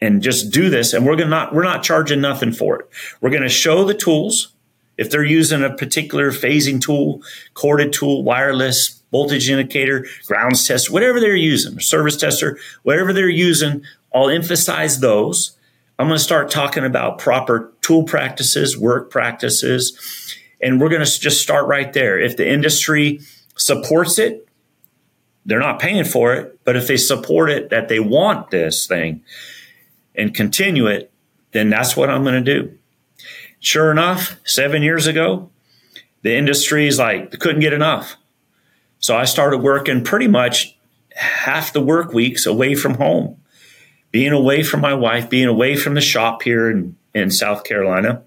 and 0.00 0.22
just 0.22 0.50
do 0.50 0.70
this. 0.70 0.92
And 0.92 1.04
we're 1.04 1.16
going 1.16 1.26
to 1.28 1.30
not, 1.30 1.54
we're 1.54 1.62
not 1.62 1.82
charging 1.82 2.20
nothing 2.20 2.52
for 2.52 2.80
it. 2.80 2.88
We're 3.20 3.30
going 3.30 3.42
to 3.42 3.48
show 3.48 3.84
the 3.84 3.94
tools. 3.94 4.54
If 4.96 5.10
they're 5.10 5.24
using 5.24 5.62
a 5.62 5.74
particular 5.74 6.32
phasing 6.32 6.80
tool, 6.80 7.22
corded 7.54 7.92
tool, 7.92 8.24
wireless, 8.24 9.00
voltage 9.12 9.48
indicator, 9.48 10.06
grounds 10.26 10.66
test, 10.66 10.90
whatever 10.90 11.20
they're 11.20 11.36
using, 11.36 11.78
service 11.78 12.16
tester, 12.16 12.58
whatever 12.82 13.12
they're 13.12 13.28
using, 13.28 13.82
I'll 14.14 14.30
emphasize 14.30 15.00
those. 15.00 15.56
I'm 15.98 16.06
going 16.06 16.18
to 16.18 16.24
start 16.24 16.50
talking 16.50 16.84
about 16.84 17.18
proper 17.18 17.72
tool 17.80 18.04
practices, 18.04 18.78
work 18.78 19.10
practices, 19.10 20.36
and 20.60 20.80
we're 20.80 20.88
going 20.88 21.04
to 21.04 21.20
just 21.20 21.42
start 21.42 21.66
right 21.66 21.92
there. 21.92 22.18
If 22.18 22.36
the 22.36 22.48
industry 22.48 23.20
supports 23.56 24.18
it, 24.18 24.48
they're 25.44 25.58
not 25.58 25.80
paying 25.80 26.04
for 26.04 26.34
it, 26.34 26.58
but 26.64 26.76
if 26.76 26.86
they 26.86 26.96
support 26.96 27.50
it 27.50 27.70
that 27.70 27.88
they 27.88 28.00
want 28.00 28.50
this 28.50 28.86
thing 28.86 29.22
and 30.14 30.34
continue 30.34 30.86
it, 30.86 31.10
then 31.52 31.70
that's 31.70 31.96
what 31.96 32.10
I'm 32.10 32.22
going 32.22 32.44
to 32.44 32.62
do. 32.62 32.78
Sure 33.60 33.90
enough, 33.90 34.36
seven 34.44 34.82
years 34.82 35.06
ago, 35.06 35.50
the 36.22 36.36
industry 36.36 36.86
is 36.86 36.98
like, 36.98 37.30
they 37.30 37.38
couldn't 37.38 37.60
get 37.60 37.72
enough. 37.72 38.16
So 38.98 39.16
I 39.16 39.24
started 39.24 39.58
working 39.58 40.04
pretty 40.04 40.28
much 40.28 40.76
half 41.16 41.72
the 41.72 41.80
work 41.80 42.12
weeks 42.12 42.46
away 42.46 42.74
from 42.74 42.94
home, 42.94 43.40
being 44.10 44.32
away 44.32 44.62
from 44.62 44.80
my 44.80 44.94
wife, 44.94 45.28
being 45.28 45.48
away 45.48 45.76
from 45.76 45.94
the 45.94 46.00
shop 46.00 46.42
here 46.42 46.70
in, 46.70 46.96
in 47.14 47.30
South 47.30 47.64
Carolina, 47.64 48.22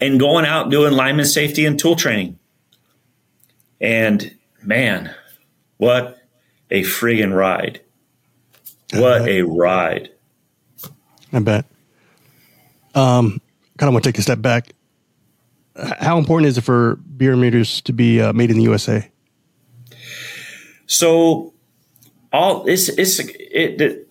and 0.00 0.20
going 0.20 0.44
out 0.44 0.70
doing 0.70 0.92
lineman 0.92 1.24
safety 1.24 1.64
and 1.64 1.78
tool 1.78 1.96
training. 1.96 2.38
And 3.80 4.36
man, 4.62 5.14
what 5.76 6.18
a 6.70 6.82
friggin' 6.82 7.34
ride. 7.34 7.80
What 8.94 9.28
a 9.28 9.42
ride. 9.42 10.10
I 11.32 11.40
bet. 11.40 11.66
Um, 12.94 13.40
kind 13.76 13.88
of 13.88 13.92
want 13.92 14.04
to 14.04 14.12
take 14.12 14.18
a 14.18 14.22
step 14.22 14.40
back. 14.40 14.72
How 16.00 16.18
important 16.18 16.48
is 16.48 16.58
it 16.58 16.62
for 16.62 16.96
Bierer 16.96 17.38
Meters 17.38 17.80
to 17.82 17.92
be 17.92 18.20
uh, 18.20 18.32
made 18.32 18.50
in 18.50 18.56
the 18.56 18.62
USA? 18.64 19.08
So, 20.86 21.52
all 22.32 22.66
it's 22.66 22.88
it's 22.88 23.20
it, 23.20 23.80
it, 23.80 24.07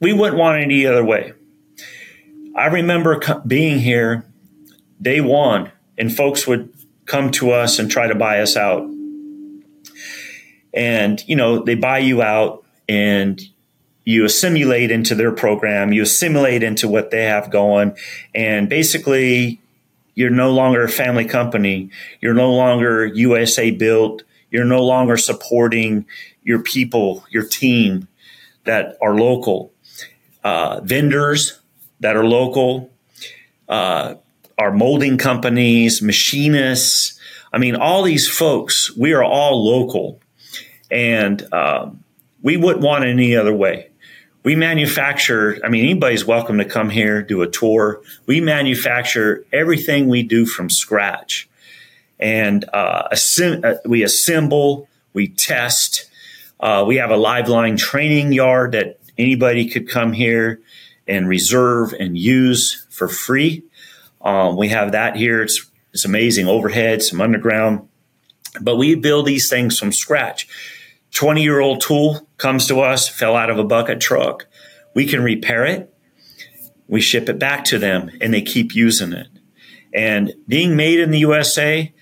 we 0.00 0.12
wouldn't 0.12 0.38
want 0.38 0.58
it 0.58 0.62
any 0.62 0.86
other 0.86 1.04
way. 1.04 1.32
I 2.54 2.66
remember 2.66 3.20
being 3.46 3.78
here 3.78 4.24
day 5.00 5.20
one, 5.20 5.70
and 5.98 6.14
folks 6.14 6.46
would 6.46 6.72
come 7.04 7.30
to 7.32 7.50
us 7.50 7.78
and 7.78 7.90
try 7.90 8.06
to 8.06 8.14
buy 8.14 8.40
us 8.40 8.56
out. 8.56 8.88
And 10.74 11.26
you 11.26 11.36
know 11.36 11.62
they 11.62 11.74
buy 11.74 11.98
you 11.98 12.22
out 12.22 12.64
and 12.88 13.40
you 14.04 14.24
assimilate 14.24 14.90
into 14.90 15.16
their 15.16 15.32
program 15.32 15.92
you 15.92 16.02
assimilate 16.02 16.62
into 16.62 16.86
what 16.86 17.10
they 17.10 17.24
have 17.24 17.50
going 17.50 17.96
and 18.34 18.68
basically 18.68 19.60
you're 20.16 20.30
no 20.30 20.50
longer 20.50 20.82
a 20.82 20.88
family 20.88 21.26
company. 21.26 21.90
You're 22.20 22.34
no 22.34 22.52
longer 22.52 23.04
usa 23.04 23.70
built. 23.70 24.24
You're 24.50 24.64
no 24.64 24.82
longer 24.82 25.16
supporting 25.16 26.06
your 26.42 26.60
people 26.60 27.24
your 27.30 27.46
team 27.46 28.08
that 28.64 28.96
are 29.00 29.14
local 29.14 29.72
uh, 30.46 30.80
vendors 30.82 31.60
that 32.00 32.16
are 32.16 32.24
local 32.24 32.90
uh, 33.68 34.14
our 34.58 34.72
molding 34.72 35.18
companies 35.18 36.00
machinists 36.00 37.18
i 37.52 37.58
mean 37.58 37.74
all 37.74 38.02
these 38.02 38.28
folks 38.28 38.96
we 38.96 39.12
are 39.12 39.24
all 39.24 39.64
local 39.64 40.20
and 40.90 41.52
um, 41.52 42.04
we 42.42 42.56
wouldn't 42.56 42.84
want 42.84 43.04
it 43.04 43.08
any 43.08 43.36
other 43.36 43.54
way. 43.54 43.90
We 44.44 44.54
manufacture, 44.54 45.58
I 45.64 45.68
mean, 45.68 45.84
anybody's 45.84 46.24
welcome 46.24 46.58
to 46.58 46.64
come 46.64 46.90
here, 46.90 47.22
do 47.22 47.42
a 47.42 47.48
tour. 47.48 48.02
We 48.26 48.40
manufacture 48.40 49.44
everything 49.52 50.06
we 50.06 50.22
do 50.22 50.46
from 50.46 50.70
scratch. 50.70 51.48
And 52.20 52.64
uh, 52.72 53.08
uh, 53.12 53.74
we 53.84 54.04
assemble, 54.04 54.88
we 55.12 55.28
test. 55.28 56.08
Uh, 56.60 56.84
we 56.86 56.96
have 56.96 57.10
a 57.10 57.16
live 57.16 57.48
line 57.48 57.76
training 57.76 58.32
yard 58.32 58.72
that 58.72 59.00
anybody 59.18 59.68
could 59.68 59.88
come 59.88 60.12
here 60.12 60.60
and 61.06 61.28
reserve 61.28 61.92
and 61.92 62.18
use 62.18 62.86
for 62.90 63.08
free. 63.08 63.62
Um, 64.20 64.56
we 64.56 64.68
have 64.68 64.92
that 64.92 65.16
here. 65.16 65.42
It's, 65.42 65.70
it's 65.92 66.04
amazing 66.04 66.48
overhead, 66.48 67.02
some 67.02 67.20
underground, 67.20 67.88
but 68.60 68.76
we 68.76 68.94
build 68.94 69.26
these 69.26 69.48
things 69.48 69.78
from 69.78 69.92
scratch. 69.92 70.48
20 71.12 71.42
year 71.42 71.60
old 71.60 71.80
tool 71.80 72.28
comes 72.36 72.66
to 72.66 72.80
us, 72.80 73.08
fell 73.08 73.36
out 73.36 73.50
of 73.50 73.58
a 73.58 73.64
bucket 73.64 74.00
truck. 74.00 74.46
We 74.94 75.06
can 75.06 75.22
repair 75.22 75.64
it. 75.64 75.92
We 76.88 77.00
ship 77.00 77.28
it 77.28 77.38
back 77.38 77.64
to 77.66 77.78
them 77.78 78.10
and 78.20 78.34
they 78.34 78.42
keep 78.42 78.74
using 78.74 79.12
it. 79.12 79.28
And 79.94 80.34
being 80.46 80.76
made 80.76 81.00
in 81.00 81.10
the 81.10 81.20
USA, 81.20 81.92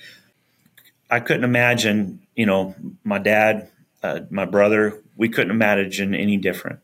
I 1.10 1.20
couldn't 1.20 1.44
imagine, 1.44 2.20
you 2.34 2.46
know, 2.46 2.74
my 3.04 3.18
dad, 3.18 3.70
uh, 4.02 4.20
my 4.30 4.46
brother, 4.46 5.00
we 5.16 5.28
couldn't 5.28 5.52
imagine 5.52 6.14
any 6.14 6.36
different. 6.36 6.80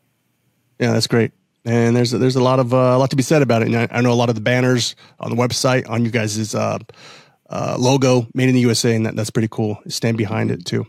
Yeah, 0.81 0.93
that's 0.93 1.07
great. 1.07 1.31
And 1.63 1.95
there's 1.95 2.09
there's 2.09 2.35
a 2.35 2.43
lot 2.43 2.59
of 2.59 2.73
uh, 2.73 2.77
a 2.77 2.97
lot 2.97 3.11
to 3.11 3.15
be 3.15 3.21
said 3.21 3.43
about 3.43 3.61
it. 3.61 3.67
And 3.67 3.77
I, 3.77 3.87
I, 3.91 4.01
know 4.01 4.11
a 4.11 4.15
lot 4.15 4.29
of 4.29 4.35
the 4.35 4.41
banners 4.41 4.95
on 5.19 5.29
the 5.29 5.37
website 5.37 5.87
on 5.87 6.03
you 6.03 6.09
guys' 6.09 6.55
uh, 6.55 6.79
uh, 7.47 7.75
logo, 7.77 8.27
made 8.33 8.49
in 8.49 8.55
the 8.55 8.61
USA, 8.61 8.95
and 8.95 9.05
that, 9.05 9.15
that's 9.15 9.29
pretty 9.29 9.47
cool. 9.47 9.77
Stand 9.87 10.17
behind 10.17 10.49
it 10.49 10.65
too. 10.65 10.87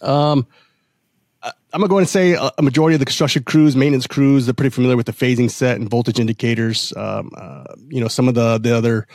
Um, 0.00 0.46
I'm 1.42 1.80
gonna 1.80 1.88
go 1.88 1.98
and 1.98 2.08
say 2.08 2.34
a, 2.34 2.62
majority 2.62 2.94
of 2.94 3.00
the 3.00 3.04
construction 3.04 3.42
crews, 3.42 3.74
maintenance 3.74 4.06
crews, 4.06 4.46
they're 4.46 4.54
pretty 4.54 4.70
familiar 4.70 4.96
with 4.96 5.06
the 5.06 5.12
phasing 5.12 5.50
set 5.50 5.80
and 5.80 5.90
voltage 5.90 6.20
indicators. 6.20 6.92
Um, 6.96 7.32
uh, 7.36 7.64
you 7.88 8.00
know, 8.00 8.08
some 8.08 8.28
of 8.28 8.34
the 8.34 8.58
the 8.58 8.76
other 8.76 9.08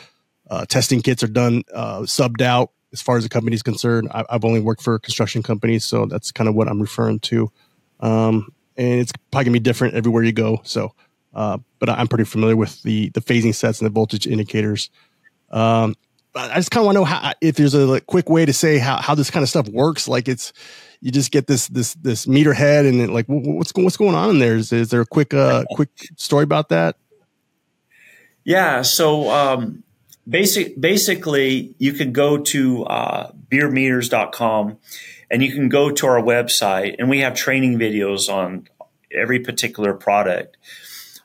uh, 0.50 0.66
testing 0.66 1.00
kits 1.00 1.22
are 1.22 1.28
done 1.28 1.62
uh, 1.72 2.00
subbed 2.00 2.42
out 2.42 2.72
as 2.92 3.00
far 3.00 3.16
as 3.16 3.22
the 3.22 3.30
company 3.30 3.54
is 3.54 3.62
concerned. 3.62 4.08
I, 4.12 4.24
have 4.28 4.44
only 4.44 4.60
worked 4.60 4.82
for 4.82 4.98
construction 4.98 5.42
companies, 5.42 5.86
so 5.86 6.04
that's 6.04 6.32
kind 6.32 6.48
of 6.48 6.54
what 6.54 6.68
I'm 6.68 6.82
referring 6.82 7.20
to. 7.20 7.50
Um, 8.00 8.52
and 8.78 9.00
it's 9.00 9.12
probably 9.30 9.44
gonna 9.46 9.52
be 9.54 9.60
different 9.60 9.94
everywhere 9.94 10.22
you 10.22 10.32
go. 10.32 10.60
So, 10.62 10.94
uh, 11.34 11.58
but 11.78 11.90
I'm 11.90 12.08
pretty 12.08 12.24
familiar 12.24 12.56
with 12.56 12.82
the 12.82 13.10
the 13.10 13.20
phasing 13.20 13.54
sets 13.54 13.80
and 13.80 13.86
the 13.86 13.92
voltage 13.92 14.26
indicators. 14.26 14.88
Um, 15.50 15.94
I 16.34 16.54
just 16.56 16.70
kind 16.70 16.82
of 16.82 16.86
want 16.86 16.96
to 16.96 17.00
know 17.00 17.04
how 17.04 17.32
if 17.40 17.56
there's 17.56 17.74
a 17.74 17.86
like, 17.86 18.06
quick 18.06 18.30
way 18.30 18.46
to 18.46 18.52
say 18.52 18.78
how 18.78 18.96
how 18.96 19.14
this 19.14 19.30
kind 19.30 19.42
of 19.42 19.48
stuff 19.48 19.68
works. 19.68 20.08
Like 20.08 20.28
it's 20.28 20.52
you 21.00 21.10
just 21.10 21.32
get 21.32 21.46
this 21.46 21.68
this 21.68 21.94
this 21.94 22.26
meter 22.26 22.52
head 22.54 22.86
and 22.86 23.00
it, 23.00 23.10
like 23.10 23.26
what's 23.26 23.72
what's 23.74 23.96
going 23.96 24.14
on 24.14 24.30
in 24.30 24.38
there? 24.38 24.56
Is, 24.56 24.72
is 24.72 24.90
there 24.90 25.00
a 25.00 25.06
quick 25.06 25.34
uh 25.34 25.64
quick 25.72 25.90
story 26.16 26.44
about 26.44 26.68
that? 26.68 26.96
Yeah. 28.44 28.82
So 28.82 29.30
um, 29.30 29.82
basic 30.28 30.80
basically, 30.80 31.74
you 31.78 31.92
can 31.92 32.12
go 32.12 32.38
to 32.38 32.84
uh, 32.84 33.32
bierermeters.com 33.50 34.78
and 35.30 35.42
you 35.42 35.52
can 35.52 35.68
go 35.68 35.90
to 35.90 36.06
our 36.06 36.20
website 36.20 36.96
and 36.98 37.08
we 37.08 37.20
have 37.20 37.34
training 37.34 37.78
videos 37.78 38.28
on 38.28 38.68
every 39.12 39.40
particular 39.40 39.94
product. 39.94 40.56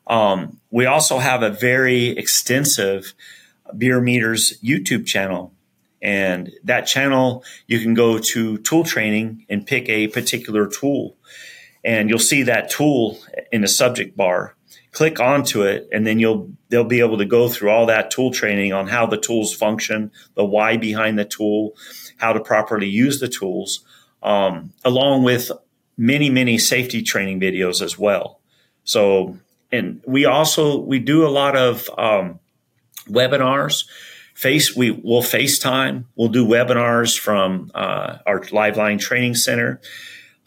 Um, 0.08 0.60
we 0.70 0.86
also 0.86 1.20
have 1.20 1.44
a 1.44 1.50
very 1.50 2.10
extensive 2.10 3.14
Bierer 3.74 4.04
Meters 4.04 4.60
YouTube 4.62 5.06
channel. 5.06 5.54
And 6.02 6.52
that 6.66 6.82
channel, 6.82 7.46
you 7.66 7.80
can 7.80 7.94
go 7.94 8.20
to 8.20 8.58
tool 8.58 8.84
training 8.84 9.46
and 9.50 9.66
pick 9.66 9.88
a 9.88 10.08
particular 10.08 10.68
tool. 10.68 11.16
And 11.84 12.10
you'll 12.10 12.20
see 12.20 12.44
that 12.44 12.70
tool 12.70 13.20
in 13.52 13.62
the 13.62 13.68
subject 13.68 14.18
bar. 14.18 14.56
Click 14.94 15.20
onto 15.20 15.64
it, 15.64 15.90
and 15.92 16.08
then 16.08 16.20
you'll 16.20 16.52
they'll 16.70 16.84
be 16.84 17.02
able 17.02 17.18
to 17.18 17.26
go 17.26 17.50
through 17.50 17.72
all 17.72 17.88
that 17.88 18.12
tool 18.12 18.32
training 18.32 18.74
on 18.74 18.88
how 18.88 19.06
the 19.06 19.18
tools 19.18 19.54
function, 19.54 20.12
the 20.36 20.46
why 20.46 20.78
behind 20.78 21.20
the 21.20 21.26
tool, 21.26 21.76
how 22.18 22.32
to 22.32 22.40
properly 22.40 22.88
use 22.88 23.20
the 23.20 23.28
tools, 23.28 23.84
um, 24.22 24.72
along 24.86 25.24
with 25.24 25.52
many 25.98 26.30
many 26.30 26.58
safety 26.58 27.02
training 27.02 27.40
videos 27.40 27.82
as 27.82 27.98
well. 27.98 28.40
So, 28.84 29.38
and 29.72 30.02
we 30.06 30.26
also 30.26 30.78
we 30.78 31.00
do 31.00 31.26
a 31.26 31.30
lot 31.30 31.56
of 31.56 31.90
um, 31.98 32.40
webinars. 33.08 33.86
Face 34.36 34.76
we 34.76 34.92
will 34.92 35.22
FaceTime. 35.22 36.06
We'll 36.16 36.30
do 36.30 36.46
webinars 36.46 37.18
from 37.20 37.72
uh, 37.74 38.18
our 38.26 38.42
Liveline 38.42 39.00
Training 39.00 39.36
Center. 39.36 39.82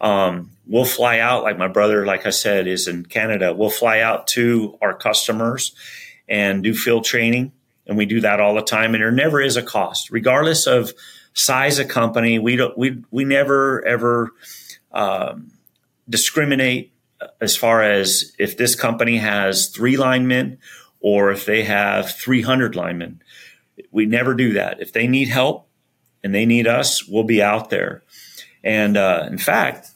Um, 0.00 0.50
we'll 0.66 0.84
fly 0.84 1.18
out, 1.18 1.42
like 1.42 1.58
my 1.58 1.68
brother, 1.68 2.04
like 2.04 2.26
I 2.26 2.30
said, 2.30 2.66
is 2.66 2.88
in 2.88 3.06
Canada. 3.06 3.54
We'll 3.54 3.70
fly 3.70 4.00
out 4.00 4.26
to 4.28 4.78
our 4.82 4.94
customers 4.94 5.74
and 6.28 6.62
do 6.62 6.74
field 6.74 7.04
training, 7.04 7.52
and 7.86 7.96
we 7.96 8.06
do 8.06 8.20
that 8.20 8.40
all 8.40 8.54
the 8.54 8.62
time. 8.62 8.94
And 8.94 9.02
there 9.02 9.12
never 9.12 9.40
is 9.40 9.56
a 9.56 9.62
cost, 9.62 10.10
regardless 10.10 10.66
of 10.66 10.92
size 11.34 11.78
of 11.78 11.88
company. 11.88 12.38
We 12.38 12.56
don't 12.56 12.76
we 12.76 13.02
we 13.10 13.24
never 13.24 13.84
ever 13.86 14.32
um, 14.92 15.52
discriminate 16.08 16.92
as 17.40 17.56
far 17.56 17.82
as 17.82 18.34
if 18.38 18.56
this 18.56 18.74
company 18.74 19.18
has 19.18 19.68
three 19.68 19.96
linemen 19.96 20.58
or 21.00 21.30
if 21.30 21.46
they 21.46 21.64
have 21.64 22.10
300 22.10 22.74
linemen. 22.74 23.22
We 23.90 24.06
never 24.06 24.34
do 24.34 24.54
that. 24.54 24.80
If 24.80 24.92
they 24.92 25.06
need 25.06 25.28
help 25.28 25.68
and 26.22 26.34
they 26.34 26.46
need 26.46 26.66
us, 26.66 27.06
we'll 27.06 27.24
be 27.24 27.42
out 27.42 27.70
there. 27.70 28.02
And 28.64 28.96
uh, 28.96 29.26
in 29.30 29.38
fact, 29.38 29.90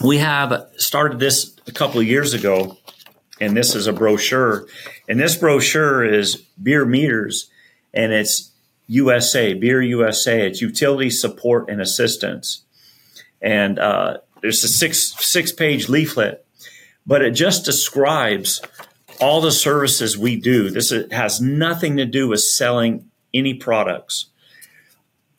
we 0.00 0.18
have 0.18 0.68
started 0.76 1.18
this 1.18 1.56
a 1.66 1.72
couple 1.72 2.00
of 2.00 2.06
years 2.06 2.34
ago, 2.34 2.76
and 3.40 3.56
this 3.56 3.74
is 3.74 3.86
a 3.86 3.92
brochure. 3.92 4.66
And 5.08 5.18
this 5.18 5.36
brochure 5.36 6.04
is 6.04 6.42
Bierer 6.62 6.88
Meters, 6.88 7.50
and 7.92 8.12
it's 8.12 8.52
USA, 8.86 9.54
Bierer 9.54 9.86
USA. 9.88 10.46
It's 10.46 10.60
utility 10.60 11.10
support 11.10 11.68
and 11.68 11.80
assistance. 11.80 12.64
And 13.42 13.78
uh, 13.78 14.18
there's 14.42 14.62
a 14.64 14.68
six 14.68 15.14
six 15.24 15.52
page 15.52 15.88
leaflet, 15.88 16.44
but 17.06 17.22
it 17.22 17.32
just 17.32 17.64
describes 17.64 18.60
all 19.20 19.40
the 19.40 19.52
services 19.52 20.16
we 20.16 20.36
do, 20.36 20.70
this 20.70 20.92
has 21.12 21.40
nothing 21.40 21.96
to 21.98 22.06
do 22.06 22.28
with 22.28 22.40
selling 22.40 23.10
any 23.34 23.54
products 23.54 24.26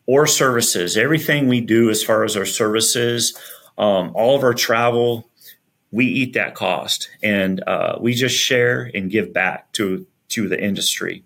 or 0.06 0.26
services. 0.26 0.96
Everything 0.96 1.48
we 1.48 1.60
do 1.60 1.90
as 1.90 2.02
far 2.02 2.24
as 2.24 2.36
our 2.36 2.46
services, 2.46 3.36
um, 3.78 4.12
all 4.14 4.36
of 4.36 4.42
our 4.42 4.54
travel, 4.54 5.28
we 5.90 6.06
eat 6.06 6.34
that 6.34 6.54
cost, 6.54 7.10
and 7.22 7.62
uh, 7.66 7.98
we 8.00 8.14
just 8.14 8.36
share 8.36 8.90
and 8.94 9.10
give 9.10 9.32
back 9.32 9.72
to 9.72 10.06
to 10.28 10.48
the 10.48 10.62
industry. 10.62 11.24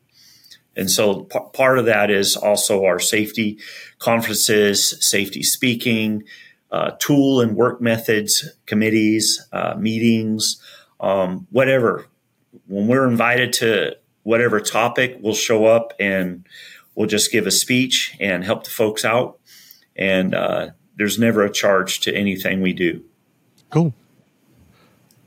And 0.77 0.91
so 0.91 1.23
p- 1.23 1.39
part 1.53 1.79
of 1.79 1.87
that 1.87 2.11
is 2.11 2.37
also 2.37 2.85
our 2.85 2.99
safety 2.99 3.59
conferences, 3.99 4.97
safety 5.01 5.43
speaking, 5.43 6.25
uh, 6.71 6.91
tool 6.99 7.41
and 7.41 7.57
work 7.57 7.81
methods 7.81 8.51
committees, 8.67 9.47
uh, 9.53 9.75
meetings, 9.79 10.61
um, 11.01 11.47
whatever 11.51 12.07
when 12.67 12.87
we're 12.89 13.09
invited 13.09 13.53
to 13.55 13.97
whatever 14.23 14.61
topic, 14.61 15.19
we'll 15.21 15.35
show 15.35 15.67
up 15.67 15.93
and 16.01 16.47
we'll 16.95 17.07
just 17.07 17.31
give 17.31 17.47
a 17.47 17.51
speech 17.51 18.17
and 18.21 18.45
help 18.45 18.65
the 18.65 18.71
folks 18.71 19.05
out. 19.05 19.39
And 19.95 20.35
uh, 20.35 20.71
there's 20.97 21.19
never 21.19 21.43
a 21.43 21.51
charge 21.51 22.01
to 22.01 22.15
anything 22.15 22.61
we 22.61 22.73
do. 22.73 23.03
Cool. 23.71 23.95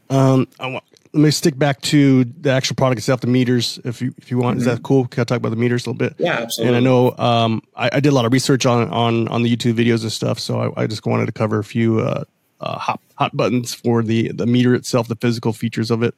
Um, 0.09 0.47
want, 0.59 0.83
let 1.13 1.21
me 1.21 1.31
stick 1.31 1.57
back 1.57 1.81
to 1.81 2.23
the 2.23 2.51
actual 2.51 2.75
product 2.75 2.99
itself, 2.99 3.21
the 3.21 3.27
meters, 3.27 3.79
if 3.83 4.01
you 4.01 4.13
if 4.17 4.29
you 4.29 4.37
want. 4.37 4.55
Mm-hmm. 4.55 4.59
Is 4.59 4.65
that 4.65 4.75
mm-hmm. 4.75 4.83
cool? 4.83 5.07
Can 5.07 5.21
I 5.21 5.23
talk 5.23 5.37
about 5.37 5.49
the 5.49 5.55
meters 5.55 5.85
a 5.85 5.89
little 5.89 5.97
bit? 5.97 6.15
Yeah, 6.19 6.39
absolutely. 6.39 6.77
And 6.77 6.77
I 6.77 6.87
know 6.87 7.15
um, 7.17 7.61
I, 7.75 7.89
I, 7.93 7.99
did 7.99 8.09
a 8.09 8.15
lot 8.15 8.25
of 8.25 8.33
research 8.33 8.65
on 8.65 8.89
on 8.89 9.27
on 9.27 9.43
the 9.43 9.55
YouTube 9.55 9.73
videos 9.73 10.03
and 10.03 10.11
stuff, 10.11 10.39
so 10.39 10.73
I, 10.75 10.83
I 10.83 10.87
just 10.87 11.05
wanted 11.05 11.25
to 11.25 11.31
cover 11.31 11.59
a 11.59 11.63
few 11.63 11.99
uh, 11.99 12.25
uh, 12.61 12.77
hot 12.77 13.01
hot 13.15 13.35
buttons 13.35 13.73
for 13.73 14.03
the 14.03 14.31
the 14.31 14.45
meter 14.45 14.75
itself, 14.75 15.07
the 15.07 15.15
physical 15.15 15.51
features 15.51 15.89
of 15.89 16.03
it. 16.03 16.15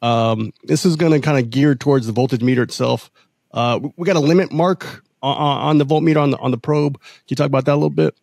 Um, 0.00 0.52
this 0.64 0.84
is 0.84 0.96
going 0.96 1.12
to 1.12 1.20
kind 1.20 1.38
of 1.38 1.50
gear 1.50 1.74
towards 1.74 2.06
the 2.06 2.12
voltage 2.12 2.42
meter 2.42 2.62
itself. 2.62 3.10
Uh, 3.52 3.80
we 3.96 4.06
got 4.06 4.16
a 4.16 4.20
limit 4.20 4.52
mark 4.52 5.04
on, 5.22 5.36
on, 5.36 5.78
the 5.78 5.86
voltmeter 5.86 6.20
on 6.20 6.30
the 6.30 6.38
on 6.38 6.50
the 6.50 6.58
probe. 6.58 7.00
Can 7.00 7.24
you 7.28 7.36
talk 7.36 7.46
about 7.46 7.64
that 7.66 7.72
a 7.72 7.76
little 7.76 7.90
bit? 7.90 8.14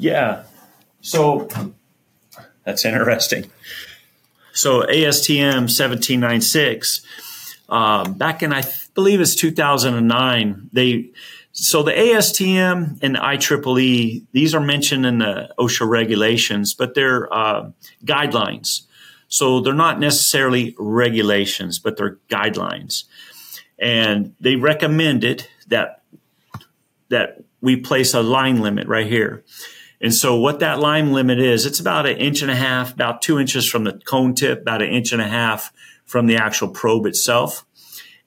Yeah. 0.00 0.44
So 1.00 1.48
that's 2.64 2.84
interesting. 2.84 3.50
So 4.52 4.82
ASTM 4.82 5.68
1796. 5.68 7.02
Um, 7.68 8.14
back 8.14 8.42
in 8.42 8.52
I 8.52 8.64
believe 8.94 9.20
it's 9.20 9.36
two 9.36 9.52
thousand 9.52 9.94
and 9.94 10.08
nine. 10.08 10.68
They 10.72 11.10
so 11.52 11.82
the 11.82 11.92
ASTM 11.92 12.98
and 13.02 13.14
the 13.14 13.18
IEEE 13.20 14.24
these 14.32 14.54
are 14.54 14.60
mentioned 14.60 15.06
in 15.06 15.18
the 15.18 15.54
OSHA 15.58 15.88
regulations, 15.88 16.74
but 16.74 16.94
they're 16.94 17.32
uh, 17.32 17.70
guidelines 18.04 18.86
so 19.30 19.60
they're 19.60 19.72
not 19.72 20.00
necessarily 20.00 20.74
regulations, 20.76 21.78
but 21.78 21.96
they're 21.96 22.18
guidelines. 22.28 23.04
And 23.78 24.34
they 24.40 24.56
recommended 24.56 25.46
that 25.68 26.02
that 27.10 27.42
we 27.60 27.76
place 27.76 28.12
a 28.12 28.22
line 28.22 28.60
limit 28.60 28.88
right 28.88 29.06
here. 29.06 29.44
And 30.00 30.14
so 30.14 30.36
what 30.36 30.60
that 30.60 30.80
line 30.80 31.12
limit 31.12 31.38
is, 31.38 31.66
it's 31.66 31.80
about 31.80 32.06
an 32.06 32.16
inch 32.16 32.40
and 32.42 32.50
a 32.50 32.56
half, 32.56 32.94
about 32.94 33.20
two 33.20 33.38
inches 33.38 33.68
from 33.68 33.84
the 33.84 34.00
cone 34.06 34.34
tip, 34.34 34.62
about 34.62 34.82
an 34.82 34.88
inch 34.88 35.12
and 35.12 35.20
a 35.20 35.28
half 35.28 35.72
from 36.06 36.26
the 36.26 36.36
actual 36.36 36.68
probe 36.68 37.06
itself. 37.06 37.66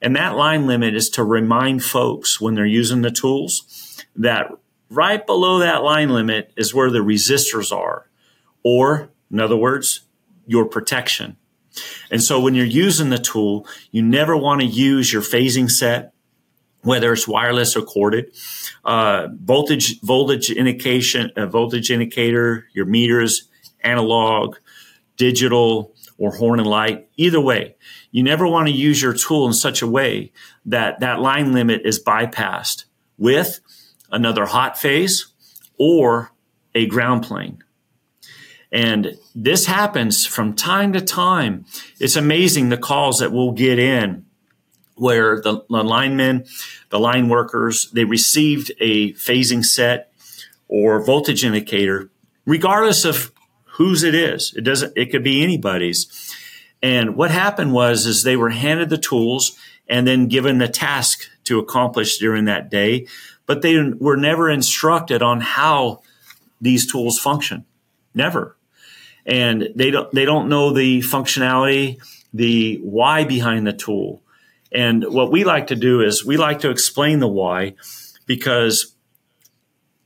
And 0.00 0.14
that 0.16 0.36
line 0.36 0.66
limit 0.66 0.94
is 0.94 1.10
to 1.10 1.24
remind 1.24 1.82
folks 1.82 2.40
when 2.40 2.54
they're 2.54 2.64
using 2.64 3.02
the 3.02 3.10
tools 3.10 4.04
that 4.14 4.50
right 4.88 5.26
below 5.26 5.58
that 5.58 5.82
line 5.82 6.10
limit 6.10 6.52
is 6.56 6.72
where 6.72 6.90
the 6.90 7.00
resistors 7.00 7.72
are. 7.72 8.08
Or, 8.62 9.10
in 9.30 9.40
other 9.40 9.56
words, 9.56 10.02
your 10.46 10.66
protection. 10.66 11.36
And 12.10 12.22
so 12.22 12.40
when 12.40 12.54
you're 12.54 12.64
using 12.64 13.10
the 13.10 13.18
tool, 13.18 13.66
you 13.90 14.02
never 14.02 14.36
want 14.36 14.60
to 14.60 14.66
use 14.66 15.12
your 15.12 15.22
phasing 15.22 15.70
set, 15.70 16.13
whether 16.84 17.12
it's 17.12 17.26
wireless 17.26 17.76
or 17.76 17.82
corded, 17.82 18.32
uh, 18.84 19.28
voltage, 19.42 20.00
voltage 20.00 20.50
indication, 20.50 21.30
uh, 21.36 21.46
voltage 21.46 21.90
indicator, 21.90 22.68
your 22.72 22.86
meters, 22.86 23.48
analog, 23.80 24.56
digital, 25.16 25.94
or 26.18 26.30
horn 26.30 26.60
and 26.60 26.68
light. 26.68 27.08
Either 27.16 27.40
way, 27.40 27.74
you 28.10 28.22
never 28.22 28.46
want 28.46 28.68
to 28.68 28.72
use 28.72 29.02
your 29.02 29.14
tool 29.14 29.46
in 29.46 29.52
such 29.52 29.82
a 29.82 29.86
way 29.86 30.32
that 30.64 31.00
that 31.00 31.20
line 31.20 31.52
limit 31.52 31.82
is 31.84 32.02
bypassed 32.02 32.84
with 33.18 33.60
another 34.10 34.46
hot 34.46 34.78
phase 34.78 35.32
or 35.78 36.30
a 36.74 36.86
ground 36.86 37.24
plane. 37.24 37.62
And 38.70 39.16
this 39.34 39.66
happens 39.66 40.26
from 40.26 40.54
time 40.54 40.92
to 40.92 41.00
time. 41.00 41.64
It's 42.00 42.16
amazing 42.16 42.68
the 42.68 42.76
calls 42.76 43.20
that 43.20 43.32
we'll 43.32 43.52
get 43.52 43.78
in 43.78 44.26
where 44.96 45.40
the, 45.40 45.64
the 45.68 45.82
linemen, 45.82 46.44
the 46.90 47.00
line 47.00 47.28
workers, 47.28 47.90
they 47.92 48.04
received 48.04 48.72
a 48.80 49.12
phasing 49.14 49.64
set 49.64 50.12
or 50.68 51.04
voltage 51.04 51.44
indicator, 51.44 52.10
regardless 52.46 53.04
of 53.04 53.32
whose 53.64 54.02
it 54.02 54.14
is. 54.14 54.54
It 54.56 54.62
doesn't, 54.62 54.92
it 54.96 55.10
could 55.10 55.24
be 55.24 55.42
anybody's. 55.42 56.34
And 56.82 57.16
what 57.16 57.30
happened 57.30 57.72
was, 57.72 58.06
is 58.06 58.22
they 58.22 58.36
were 58.36 58.50
handed 58.50 58.90
the 58.90 58.98
tools 58.98 59.58
and 59.88 60.06
then 60.06 60.28
given 60.28 60.58
the 60.58 60.68
task 60.68 61.28
to 61.44 61.58
accomplish 61.58 62.18
during 62.18 62.44
that 62.46 62.70
day, 62.70 63.06
but 63.46 63.62
they 63.62 63.78
were 63.98 64.16
never 64.16 64.50
instructed 64.50 65.22
on 65.22 65.40
how 65.40 66.02
these 66.60 66.90
tools 66.90 67.18
function. 67.18 67.64
Never 68.14 68.56
and 69.26 69.68
they 69.74 69.90
don't 69.90 70.12
they 70.12 70.24
don't 70.24 70.48
know 70.48 70.72
the 70.72 71.00
functionality, 71.00 72.00
the 72.32 72.78
why 72.82 73.24
behind 73.24 73.66
the 73.66 73.72
tool. 73.72 74.22
And 74.74 75.04
what 75.04 75.30
we 75.30 75.44
like 75.44 75.68
to 75.68 75.76
do 75.76 76.00
is 76.00 76.24
we 76.24 76.36
like 76.36 76.60
to 76.60 76.70
explain 76.70 77.20
the 77.20 77.28
why 77.28 77.74
because 78.26 78.94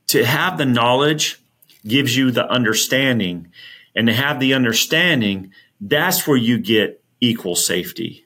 to 0.07 0.23
have 0.23 0.57
the 0.57 0.65
knowledge 0.65 1.41
gives 1.87 2.15
you 2.15 2.31
the 2.31 2.47
understanding. 2.47 3.47
And 3.95 4.07
to 4.07 4.13
have 4.13 4.39
the 4.39 4.53
understanding, 4.53 5.51
that's 5.81 6.27
where 6.27 6.37
you 6.37 6.59
get 6.59 7.03
equal 7.19 7.55
safety. 7.55 8.25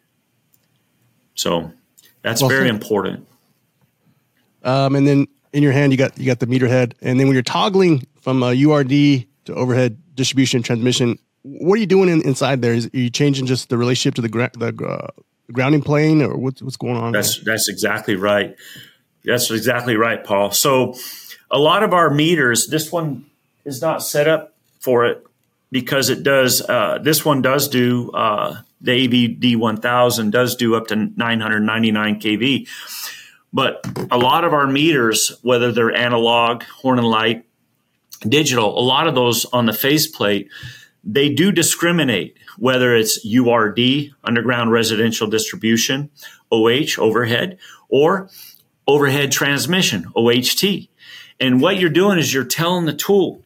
So 1.36 1.72
that's 2.22 2.42
well, 2.42 2.50
very 2.50 2.70
important. 2.70 3.28
Um, 4.64 4.96
and 4.96 5.08
then 5.08 5.28
in 5.52 5.64
your 5.64 5.72
hand, 5.72 5.92
you 5.92 5.98
got 5.98 6.18
you 6.18 6.26
got 6.26 6.40
the 6.40 6.48
meter 6.48 6.68
head, 6.68 6.96
and 7.02 7.20
then 7.20 7.28
when 7.28 7.34
you're 7.34 7.44
toggling 7.44 8.06
from 8.22 8.44
a 8.44 8.54
URD 8.54 9.26
to 9.46 9.54
overhead 9.54 9.98
distribution 10.16 10.64
transmission, 10.64 11.18
what 11.42 11.76
are 11.76 11.82
you 11.82 11.86
doing 11.86 12.10
in, 12.10 12.22
inside 12.22 12.62
there? 12.62 12.74
Is, 12.74 12.88
are 12.88 12.98
you 12.98 13.10
changing 13.10 13.46
just 13.46 13.70
the 13.70 13.78
relationship 13.78 14.16
to 14.16 14.22
the, 14.22 14.30
gra- 14.30 14.52
the 14.58 14.74
uh, 14.86 15.08
grounding 15.54 15.82
plane, 15.82 16.22
or 16.22 16.36
what's 16.38 16.62
what's 16.62 16.78
going 16.78 16.98
on? 16.98 17.12
That's 17.12 17.38
there? 17.38 17.54
that's 17.54 17.70
exactly 17.70 18.16
right. 18.16 18.56
That's 19.24 19.50
exactly 19.52 19.96
right, 19.96 20.24
Paul. 20.24 20.52
So 20.52 20.96
a 21.50 21.58
lot 21.58 21.84
of 21.84 21.94
our 21.94 22.10
meters, 22.10 22.68
this 22.68 22.92
one 22.92 23.26
is 23.64 23.82
not 23.82 24.04
set 24.04 24.28
up 24.28 24.54
for 24.80 25.06
it 25.06 25.26
because 25.72 26.10
it 26.10 26.24
does. 26.24 26.62
Uh, 26.62 27.00
this 27.02 27.24
one 27.24 27.42
does 27.42 27.68
do 27.70 28.12
uh, 28.12 28.62
the 28.82 29.06
ABD 29.06 29.60
1000 29.60 30.32
does 30.32 30.56
do 30.56 30.76
up 30.76 30.88
to 30.88 30.96
999 30.96 32.20
kV, 32.20 32.68
but 33.54 33.86
a 34.12 34.18
lot 34.18 34.44
of 34.44 34.54
our 34.54 34.68
meters, 34.68 35.32
whether 35.42 35.72
they're 35.72 35.96
analog, 35.96 36.64
horn 36.64 37.00
and 37.00 37.08
light, 37.08 37.46
digital, 38.28 38.78
a 38.78 38.82
lot 38.82 39.08
of 39.08 39.16
those 39.16 39.46
on 39.46 39.66
the 39.66 39.74
faceplate, 39.74 40.50
they 41.04 41.30
do 41.30 41.52
discriminate 41.52 42.38
whether 42.58 42.96
it's 42.96 43.26
URD, 43.26 44.14
underground 44.24 44.72
residential 44.72 45.28
distribution, 45.28 46.10
OH, 46.52 47.00
overhead, 47.00 47.58
or 47.90 48.30
overhead 48.88 49.32
transmission, 49.32 50.06
OHT. 50.16 50.90
And 51.40 51.62
what 51.62 51.78
you're 51.78 51.90
doing 51.90 52.20
is 52.20 52.34
you're 52.34 52.44
telling 52.44 52.86
the 52.86 52.94
tool 52.94 53.42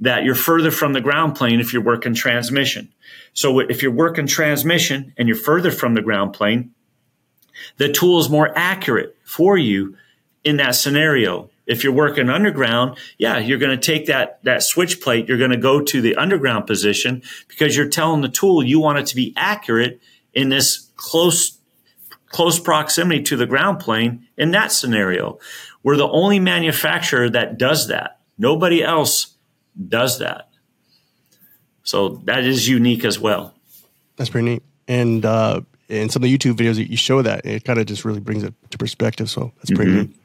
that 0.00 0.24
you're 0.24 0.34
further 0.34 0.70
from 0.70 0.92
the 0.92 1.00
ground 1.00 1.34
plane 1.34 1.60
if 1.60 1.72
you're 1.72 1.82
working 1.82 2.14
transmission. 2.14 2.92
So 3.32 3.60
if 3.60 3.82
you're 3.82 3.92
working 3.92 4.26
transmission 4.26 5.12
and 5.16 5.28
you're 5.28 5.36
further 5.36 5.70
from 5.70 5.94
the 5.94 6.02
ground 6.02 6.34
plane, 6.34 6.72
the 7.78 7.90
tool 7.90 8.18
is 8.18 8.28
more 8.28 8.50
accurate 8.56 9.16
for 9.24 9.56
you 9.56 9.96
in 10.44 10.58
that 10.58 10.74
scenario. 10.74 11.50
If 11.66 11.82
you're 11.82 11.92
working 11.92 12.30
underground, 12.30 12.96
yeah, 13.18 13.38
you're 13.38 13.58
going 13.58 13.78
to 13.78 13.84
take 13.84 14.06
that, 14.06 14.42
that 14.44 14.62
switch 14.62 15.00
plate. 15.00 15.28
You're 15.28 15.38
going 15.38 15.50
to 15.50 15.56
go 15.56 15.80
to 15.80 16.00
the 16.00 16.14
underground 16.16 16.66
position 16.66 17.22
because 17.48 17.76
you're 17.76 17.88
telling 17.88 18.20
the 18.20 18.28
tool 18.28 18.62
you 18.62 18.80
want 18.80 18.98
it 18.98 19.06
to 19.06 19.16
be 19.16 19.32
accurate 19.36 20.00
in 20.32 20.48
this 20.48 20.90
close, 20.96 21.58
close 22.28 22.58
proximity 22.60 23.22
to 23.24 23.36
the 23.36 23.46
ground 23.46 23.80
plane 23.80 24.26
in 24.36 24.52
that 24.52 24.70
scenario. 24.70 25.38
We're 25.82 25.96
the 25.96 26.08
only 26.08 26.38
manufacturer 26.38 27.28
that 27.30 27.58
does 27.58 27.88
that. 27.88 28.20
Nobody 28.38 28.82
else 28.82 29.34
does 29.88 30.18
that. 30.20 30.48
So 31.82 32.20
that 32.24 32.44
is 32.44 32.68
unique 32.68 33.04
as 33.04 33.18
well. 33.18 33.54
That's 34.16 34.30
pretty 34.30 34.46
neat. 34.46 34.62
And 34.88 35.24
uh, 35.24 35.60
in 35.88 36.08
some 36.08 36.22
of 36.22 36.28
the 36.28 36.36
YouTube 36.36 36.54
videos 36.54 36.76
that 36.76 36.90
you 36.90 36.96
show 36.96 37.22
that, 37.22 37.46
it 37.46 37.64
kind 37.64 37.78
of 37.78 37.86
just 37.86 38.04
really 38.04 38.20
brings 38.20 38.42
it 38.42 38.54
to 38.70 38.78
perspective. 38.78 39.30
So 39.30 39.52
that's 39.56 39.70
pretty 39.70 39.92
mm-hmm. 39.92 40.00
neat. 40.00 40.16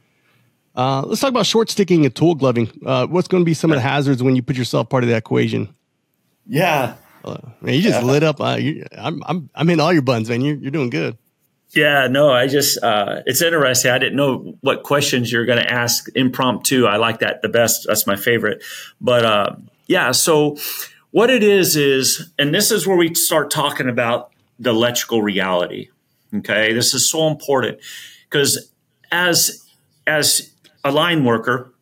Uh, 0.75 1.01
let's 1.05 1.21
talk 1.21 1.29
about 1.29 1.45
short 1.45 1.69
sticking 1.69 2.05
and 2.05 2.15
tool 2.15 2.35
gloving. 2.35 2.71
Uh, 2.85 3.05
what's 3.07 3.27
going 3.27 3.41
to 3.41 3.45
be 3.45 3.53
some 3.53 3.71
of 3.71 3.75
the 3.75 3.81
hazards 3.81 4.23
when 4.23 4.35
you 4.35 4.41
put 4.41 4.55
yourself 4.55 4.89
part 4.89 5.03
of 5.03 5.09
that 5.09 5.17
equation? 5.17 5.73
Yeah, 6.47 6.95
uh, 7.23 7.37
man, 7.61 7.75
you 7.75 7.81
just 7.81 8.01
yeah. 8.01 8.07
lit 8.07 8.23
up. 8.23 8.39
Uh, 8.41 8.57
you, 8.59 8.85
I'm 8.97 9.21
I'm 9.25 9.49
I'm 9.53 9.69
in 9.69 9.79
all 9.79 9.93
your 9.93 10.01
buns, 10.01 10.29
man. 10.29 10.41
You're 10.41 10.55
you're 10.55 10.71
doing 10.71 10.89
good. 10.89 11.17
Yeah, 11.71 12.07
no, 12.07 12.31
I 12.31 12.47
just 12.47 12.81
uh, 12.83 13.21
it's 13.25 13.41
interesting. 13.41 13.91
I 13.91 13.97
didn't 13.97 14.15
know 14.15 14.57
what 14.61 14.83
questions 14.83 15.31
you're 15.31 15.45
going 15.45 15.61
to 15.61 15.71
ask 15.71 16.07
impromptu. 16.15 16.85
I 16.85 16.97
like 16.97 17.19
that 17.19 17.41
the 17.41 17.49
best. 17.49 17.85
That's 17.87 18.05
my 18.05 18.15
favorite. 18.15 18.63
But 18.99 19.25
uh, 19.25 19.55
yeah, 19.87 20.11
so 20.11 20.57
what 21.11 21.29
it 21.29 21.43
is 21.43 21.75
is, 21.75 22.29
and 22.37 22.53
this 22.53 22.71
is 22.71 22.87
where 22.87 22.97
we 22.97 23.13
start 23.13 23.51
talking 23.51 23.87
about 23.87 24.31
the 24.59 24.71
electrical 24.71 25.21
reality. 25.21 25.89
Okay, 26.33 26.73
this 26.73 26.93
is 26.93 27.09
so 27.09 27.27
important 27.27 27.79
because 28.29 28.69
as 29.11 29.65
as 30.07 30.50
a 30.83 30.91
line 30.91 31.23
worker, 31.23 31.73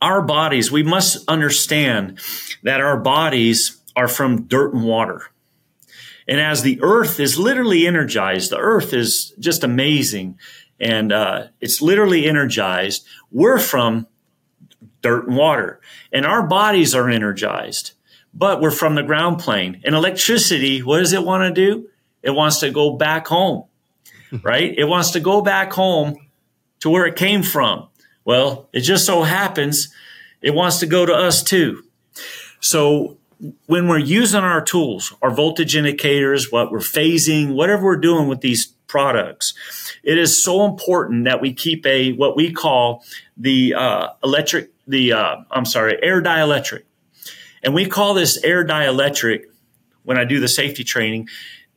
our 0.00 0.22
bodies 0.22 0.72
we 0.72 0.82
must 0.82 1.28
understand 1.28 2.18
that 2.62 2.80
our 2.80 2.98
bodies 2.98 3.80
are 3.94 4.08
from 4.08 4.42
dirt 4.44 4.74
and 4.74 4.84
water. 4.84 5.22
And 6.26 6.40
as 6.40 6.62
the 6.62 6.80
earth 6.82 7.20
is 7.20 7.38
literally 7.38 7.86
energized, 7.86 8.50
the 8.50 8.58
earth 8.58 8.92
is 8.92 9.34
just 9.38 9.64
amazing 9.64 10.38
and 10.80 11.12
uh, 11.12 11.48
it's 11.60 11.80
literally 11.80 12.26
energized. 12.26 13.06
We're 13.30 13.58
from 13.58 14.06
dirt 15.00 15.28
and 15.28 15.36
water, 15.36 15.80
and 16.12 16.26
our 16.26 16.44
bodies 16.44 16.94
are 16.94 17.08
energized 17.08 17.92
but 18.34 18.60
we're 18.60 18.70
from 18.70 18.94
the 18.94 19.02
ground 19.02 19.38
plane. 19.38 19.80
And 19.84 19.94
electricity, 19.94 20.80
what 20.80 20.98
does 20.98 21.12
it 21.12 21.24
want 21.24 21.54
to 21.54 21.60
do? 21.60 21.88
It 22.22 22.30
wants 22.30 22.60
to 22.60 22.70
go 22.70 22.96
back 22.96 23.26
home, 23.26 23.64
right? 24.42 24.74
It 24.76 24.84
wants 24.84 25.12
to 25.12 25.20
go 25.20 25.42
back 25.42 25.72
home 25.72 26.16
to 26.82 26.90
where 26.90 27.06
it 27.06 27.16
came 27.16 27.42
from. 27.42 27.88
Well, 28.24 28.68
it 28.72 28.80
just 28.80 29.06
so 29.06 29.22
happens 29.22 29.92
it 30.42 30.52
wants 30.54 30.80
to 30.80 30.86
go 30.86 31.06
to 31.06 31.14
us 31.14 31.42
too. 31.42 31.84
So 32.60 33.16
when 33.66 33.88
we're 33.88 33.98
using 33.98 34.40
our 34.40 34.60
tools, 34.60 35.14
our 35.22 35.30
voltage 35.30 35.76
indicators, 35.76 36.50
what 36.50 36.70
we're 36.70 36.78
phasing, 36.78 37.54
whatever 37.54 37.84
we're 37.84 37.96
doing 37.96 38.28
with 38.28 38.40
these 38.40 38.66
products, 38.88 39.54
it 40.02 40.18
is 40.18 40.42
so 40.42 40.64
important 40.64 41.24
that 41.24 41.40
we 41.40 41.52
keep 41.52 41.86
a 41.86 42.12
what 42.12 42.36
we 42.36 42.52
call 42.52 43.04
the 43.36 43.74
uh, 43.74 44.08
electric, 44.22 44.70
the 44.86 45.12
uh, 45.12 45.36
I'm 45.52 45.64
sorry, 45.64 45.98
air 46.02 46.20
dielectric. 46.20 46.82
And 47.62 47.74
we 47.74 47.86
call 47.86 48.14
this 48.14 48.42
air 48.42 48.64
dielectric 48.64 49.44
when 50.02 50.18
I 50.18 50.24
do 50.24 50.40
the 50.40 50.48
safety 50.48 50.82
training, 50.82 51.28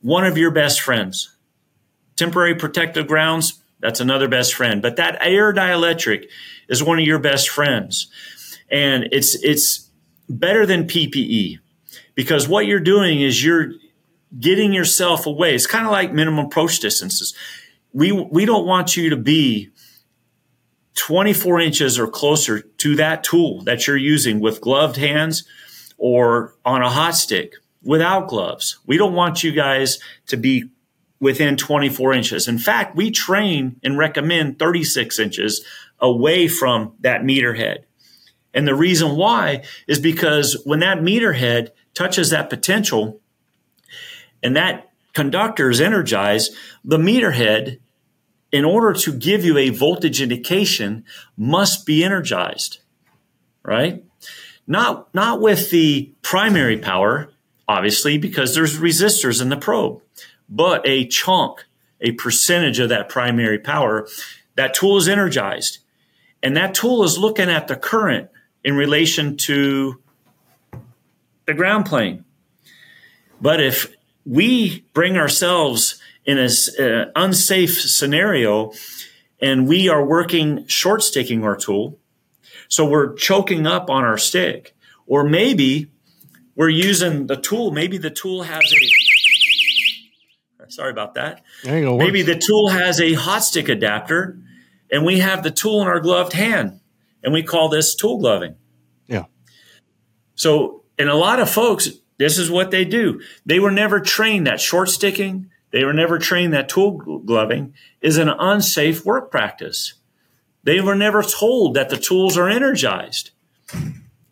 one 0.02 0.24
of 0.24 0.36
your 0.36 0.50
best 0.50 0.80
friends. 0.80 1.32
Temporary 2.16 2.56
protective 2.56 3.06
grounds, 3.06 3.62
that's 3.80 4.00
another 4.00 4.28
best 4.28 4.54
friend. 4.54 4.82
But 4.82 4.96
that 4.96 5.18
air 5.20 5.52
dielectric 5.52 6.26
is 6.68 6.82
one 6.82 6.98
of 6.98 7.04
your 7.04 7.18
best 7.18 7.48
friends. 7.48 8.08
And 8.70 9.08
it's 9.12 9.34
it's 9.42 9.90
better 10.28 10.66
than 10.66 10.86
PPE 10.86 11.58
because 12.14 12.48
what 12.48 12.66
you're 12.66 12.80
doing 12.80 13.20
is 13.20 13.44
you're 13.44 13.72
getting 14.38 14.72
yourself 14.72 15.26
away. 15.26 15.54
It's 15.54 15.66
kind 15.66 15.86
of 15.86 15.92
like 15.92 16.12
minimum 16.12 16.46
approach 16.46 16.80
distances. 16.80 17.34
We 17.92 18.12
we 18.12 18.44
don't 18.44 18.66
want 18.66 18.96
you 18.96 19.10
to 19.10 19.16
be 19.16 19.70
24 20.96 21.60
inches 21.60 21.98
or 21.98 22.08
closer 22.08 22.60
to 22.60 22.96
that 22.96 23.22
tool 23.22 23.62
that 23.62 23.86
you're 23.86 23.96
using 23.96 24.40
with 24.40 24.60
gloved 24.60 24.96
hands 24.96 25.44
or 25.98 26.54
on 26.64 26.82
a 26.82 26.90
hot 26.90 27.14
stick 27.14 27.54
without 27.82 28.28
gloves. 28.28 28.78
We 28.86 28.96
don't 28.96 29.14
want 29.14 29.44
you 29.44 29.52
guys 29.52 29.98
to 30.26 30.36
be 30.36 30.70
within 31.20 31.56
24 31.56 32.12
inches. 32.12 32.48
In 32.48 32.58
fact, 32.58 32.96
we 32.96 33.10
train 33.10 33.80
and 33.82 33.98
recommend 33.98 34.58
36 34.58 35.18
inches 35.18 35.64
away 35.98 36.48
from 36.48 36.92
that 37.00 37.24
meter 37.24 37.54
head. 37.54 37.86
And 38.52 38.66
the 38.66 38.74
reason 38.74 39.16
why 39.16 39.64
is 39.86 39.98
because 39.98 40.60
when 40.64 40.80
that 40.80 41.02
meter 41.02 41.34
head 41.34 41.72
touches 41.94 42.30
that 42.30 42.50
potential 42.50 43.20
and 44.42 44.56
that 44.56 44.92
conductor 45.12 45.70
is 45.70 45.80
energized, 45.80 46.54
the 46.84 46.98
meter 46.98 47.32
head, 47.32 47.80
in 48.52 48.64
order 48.64 48.92
to 48.92 49.12
give 49.12 49.44
you 49.44 49.58
a 49.58 49.70
voltage 49.70 50.22
indication, 50.22 51.04
must 51.36 51.84
be 51.84 52.04
energized, 52.04 52.78
right? 53.62 54.04
Not, 54.66 55.12
not 55.14 55.40
with 55.40 55.70
the 55.70 56.12
primary 56.22 56.78
power, 56.78 57.30
obviously, 57.68 58.18
because 58.18 58.54
there's 58.54 58.78
resistors 58.78 59.42
in 59.42 59.48
the 59.48 59.56
probe, 59.56 60.00
but 60.48 60.86
a 60.86 61.06
chunk, 61.06 61.64
a 62.00 62.12
percentage 62.12 62.78
of 62.78 62.88
that 62.88 63.08
primary 63.08 63.58
power. 63.58 64.06
That 64.54 64.74
tool 64.74 64.96
is 64.96 65.08
energized. 65.08 65.78
And 66.42 66.56
that 66.56 66.74
tool 66.74 67.02
is 67.04 67.18
looking 67.18 67.50
at 67.50 67.68
the 67.68 67.76
current 67.76 68.30
in 68.62 68.76
relation 68.76 69.36
to 69.36 70.00
the 71.46 71.54
ground 71.54 71.86
plane. 71.86 72.24
But 73.40 73.60
if 73.60 73.94
we 74.24 74.84
bring 74.92 75.16
ourselves 75.16 76.00
in 76.24 76.38
an 76.38 76.50
uh, 76.78 77.10
unsafe 77.14 77.80
scenario 77.80 78.72
and 79.40 79.68
we 79.68 79.88
are 79.88 80.04
working 80.04 80.66
short 80.66 81.02
sticking 81.02 81.44
our 81.44 81.56
tool, 81.56 81.98
so 82.68 82.84
we're 82.84 83.14
choking 83.14 83.66
up 83.66 83.88
on 83.90 84.04
our 84.04 84.18
stick. 84.18 84.74
Or 85.06 85.22
maybe 85.22 85.88
we're 86.56 86.68
using 86.68 87.28
the 87.28 87.36
tool. 87.36 87.70
Maybe 87.70 87.98
the 87.98 88.10
tool 88.10 88.42
has 88.42 88.64
a, 88.72 88.90
sorry 90.76 90.90
about 90.90 91.14
that. 91.14 91.42
Maybe 91.96 92.22
the 92.22 92.36
tool 92.38 92.68
has 92.68 93.00
a 93.00 93.14
hot 93.14 93.40
stick 93.42 93.68
adapter 93.68 94.38
and 94.92 95.04
we 95.04 95.18
have 95.20 95.42
the 95.42 95.50
tool 95.50 95.80
in 95.80 95.88
our 95.88 96.00
gloved 96.00 96.34
hand 96.34 96.80
and 97.22 97.32
we 97.32 97.42
call 97.42 97.68
this 97.68 97.94
tool 97.94 98.18
gloving. 98.18 98.56
Yeah. 99.06 99.24
So, 100.34 100.84
and 100.98 101.08
a 101.08 101.14
lot 101.14 101.40
of 101.40 101.50
folks, 101.50 101.88
this 102.18 102.38
is 102.38 102.50
what 102.50 102.70
they 102.70 102.84
do. 102.84 103.20
They 103.46 103.58
were 103.58 103.70
never 103.70 104.00
trained 104.00 104.46
that 104.46 104.60
short 104.60 104.90
sticking. 104.90 105.50
they 105.72 105.84
were 105.84 105.94
never 105.94 106.18
trained 106.18 106.52
that 106.52 106.68
tool 106.68 106.92
gloving 106.92 107.74
is 108.00 108.18
an 108.18 108.28
unsafe 108.28 109.04
work 109.04 109.30
practice. 109.30 109.94
They 110.62 110.80
were 110.80 110.94
never 110.94 111.22
told 111.22 111.74
that 111.74 111.88
the 111.88 111.96
tools 111.96 112.36
are 112.36 112.48
energized. 112.48 113.30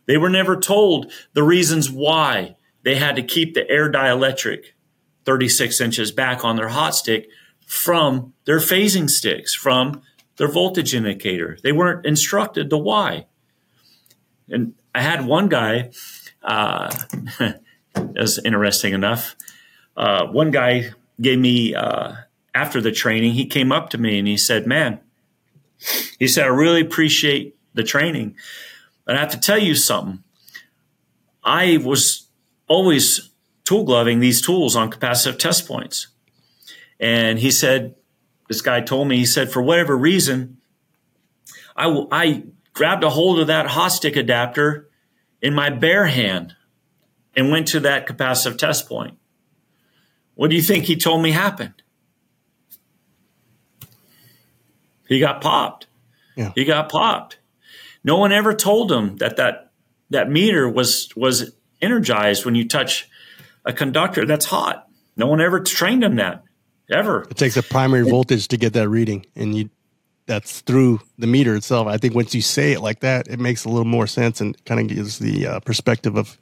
They 0.07 0.19
were 0.19 0.31
never 0.31 0.57
told 0.57 1.11
the 1.33 1.43
reasons 1.43 1.91
why 1.91 2.57
they 2.83 2.97
had 2.97 3.17
to 3.17 3.23
keep 3.23 3.55
the 3.55 3.69
air 3.71 3.91
dielectric 3.91 4.74
36 5.25 5.81
inches 5.81 6.13
back 6.13 6.45
on 6.45 6.57
their 6.57 6.69
hot 6.69 6.95
stick 6.95 7.29
from 7.67 8.33
their 8.45 8.59
phasing 8.59 9.09
sticks, 9.09 9.55
from 9.55 10.03
their 10.37 10.49
voltage 10.49 10.95
indicator. 10.95 11.59
They 11.63 11.73
weren't 11.73 12.05
instructed 12.05 12.71
the 12.71 12.79
why. 12.79 13.27
And 14.49 14.75
I 14.95 15.01
had 15.01 15.27
one 15.27 15.49
guy, 15.49 15.91
uh, 16.43 16.95
was 17.97 18.39
interesting 18.39 18.93
enough. 18.93 19.37
Uh, 19.97 20.27
one 20.27 20.51
guy 20.51 20.91
gave 21.21 21.39
me, 21.39 21.75
uh, 21.75 22.15
after 22.55 22.81
the 22.81 22.93
training, 22.93 23.33
he 23.33 23.47
came 23.47 23.73
up 23.73 23.91
to 23.91 23.99
me 23.99 24.19
and 24.19 24.29
he 24.29 24.37
said, 24.37 24.67
Man, 24.67 25.01
he 26.19 26.29
said, 26.29 26.45
I 26.45 26.49
really 26.49 26.81
appreciate 26.81 27.57
the 27.75 27.83
training. 27.83 28.37
But 29.05 29.17
I 29.17 29.21
have 29.21 29.31
to 29.31 29.41
tell 29.41 29.59
you 29.59 29.75
something. 29.75 30.23
I 31.43 31.79
was 31.79 32.29
always 32.69 33.31
tool 33.65 33.85
gloving 33.85 34.21
these 34.21 34.41
tools 34.41 34.77
on 34.77 34.91
capacitive 34.91 35.39
test 35.39 35.67
points. 35.67 36.09
And 37.01 37.39
he 37.39 37.51
said, 37.51 37.95
this 38.49 38.61
guy 38.61 38.81
told 38.81 39.09
me, 39.09 39.17
he 39.17 39.27
said, 39.27 39.51
for 39.51 39.63
whatever 39.63 39.97
reason, 39.97 40.59
I, 41.77 42.07
I 42.11 42.45
grabbed 42.73 43.05
a 43.05 43.11
hold 43.11 43.41
of 43.41 43.47
that 43.47 43.67
hot 43.67 43.89
stick 43.89 44.17
adapter 44.17 44.89
in 45.41 45.55
my 45.55 45.71
bare 45.71 46.07
hand 46.07 46.55
and 47.37 47.51
went 47.51 47.69
to 47.69 47.81
that 47.81 48.07
capacitive 48.07 48.59
test 48.59 48.89
point. 48.89 49.19
What 50.35 50.51
do 50.51 50.57
you 50.57 50.63
think 50.63 50.85
he 50.85 50.97
told 50.97 51.23
me 51.23 51.31
happened? 51.31 51.83
He 55.09 55.21
got 55.21 55.41
popped. 55.41 55.87
Yeah. 56.37 56.53
He 56.55 56.65
got 56.65 56.89
popped. 56.89 57.39
No 58.03 58.19
one 58.19 58.33
ever 58.33 58.55
told 58.55 58.91
him 58.91 59.17
that 59.17 59.37
that, 59.37 59.73
that 60.11 60.31
meter 60.31 60.69
was, 60.69 61.09
was 61.17 61.55
energized 61.81 62.45
when 62.45 62.55
you 62.55 62.69
touch 62.69 63.09
a 63.65 63.73
conductor 63.73 64.27
that's 64.27 64.45
hot. 64.45 64.89
No 65.17 65.27
one 65.27 65.41
ever 65.41 65.61
trained 65.61 66.05
him 66.05 66.17
that 66.17 66.43
ever. 66.91 67.23
It 67.31 67.37
takes 67.37 67.57
a 67.57 67.63
primary 67.63 68.09
voltage 68.09 68.49
to 68.49 68.57
get 68.57 68.73
that 68.75 68.89
reading, 68.89 69.27
and 69.37 69.55
you 69.55 69.71
that's 70.27 70.61
through 70.63 71.01
the 71.19 71.27
meter 71.27 71.55
itself. 71.55 71.87
I 71.87 71.99
think 71.99 72.15
once 72.15 72.35
you 72.35 72.41
say 72.41 72.73
it 72.73 72.81
like 72.81 73.01
that, 73.01 73.29
it 73.29 73.39
makes 73.39 73.65
a 73.65 73.69
little 73.69 73.85
more 73.85 74.07
sense 74.07 74.41
and 74.41 74.63
kind 74.65 74.81
of 74.81 74.89
gives 74.89 75.19
the 75.19 75.47
uh, 75.47 75.61
perspective 75.61 76.17
of 76.17 76.39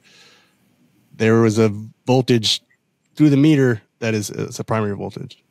there 1.13 1.41
was 1.41 1.59
a 1.59 1.69
voltage 2.05 2.61
through 3.15 3.29
the 3.29 3.37
meter 3.37 3.81
that 3.99 4.13
is 4.13 4.29
it's 4.29 4.59
a 4.59 4.63
primary 4.63 4.95
voltage. 4.95 5.43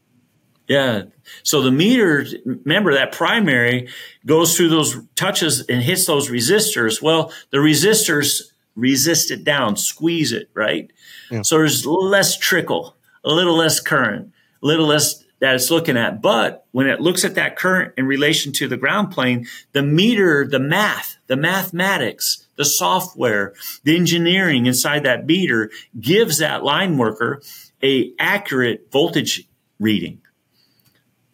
Yeah. 0.68 1.02
So 1.42 1.60
the 1.60 1.70
meter, 1.70 2.24
remember 2.44 2.94
that 2.94 3.12
primary 3.12 3.88
goes 4.24 4.56
through 4.56 4.70
those 4.70 4.96
touches 5.16 5.66
and 5.68 5.82
hits 5.82 6.06
those 6.06 6.30
resistors. 6.30 7.02
Well, 7.02 7.32
the 7.50 7.58
resistors 7.58 8.42
resist 8.74 9.30
it 9.30 9.44
down, 9.44 9.76
squeeze 9.76 10.32
it, 10.32 10.48
right? 10.54 10.90
Yeah. 11.32 11.42
So 11.42 11.56
there's 11.56 11.86
less 11.86 12.36
trickle, 12.36 12.94
a 13.24 13.30
little 13.30 13.56
less 13.56 13.80
current, 13.80 14.32
a 14.62 14.66
little 14.66 14.86
less 14.86 15.24
that 15.40 15.56
it's 15.56 15.70
looking 15.72 15.96
at. 15.96 16.22
But 16.22 16.66
when 16.70 16.86
it 16.86 17.00
looks 17.00 17.24
at 17.24 17.34
that 17.34 17.56
current 17.56 17.94
in 17.96 18.06
relation 18.06 18.52
to 18.52 18.68
the 18.68 18.76
ground 18.76 19.10
plane, 19.10 19.48
the 19.72 19.82
meter, 19.82 20.46
the 20.46 20.60
math, 20.60 21.16
the 21.26 21.36
mathematics, 21.36 22.46
the 22.56 22.64
software, 22.64 23.54
the 23.82 23.96
engineering 23.96 24.66
inside 24.66 25.02
that 25.04 25.26
meter 25.26 25.70
gives 25.98 26.38
that 26.38 26.62
line 26.62 26.96
worker 26.96 27.42
a 27.82 28.12
accurate 28.20 28.92
voltage 28.92 29.48
reading. 29.80 30.20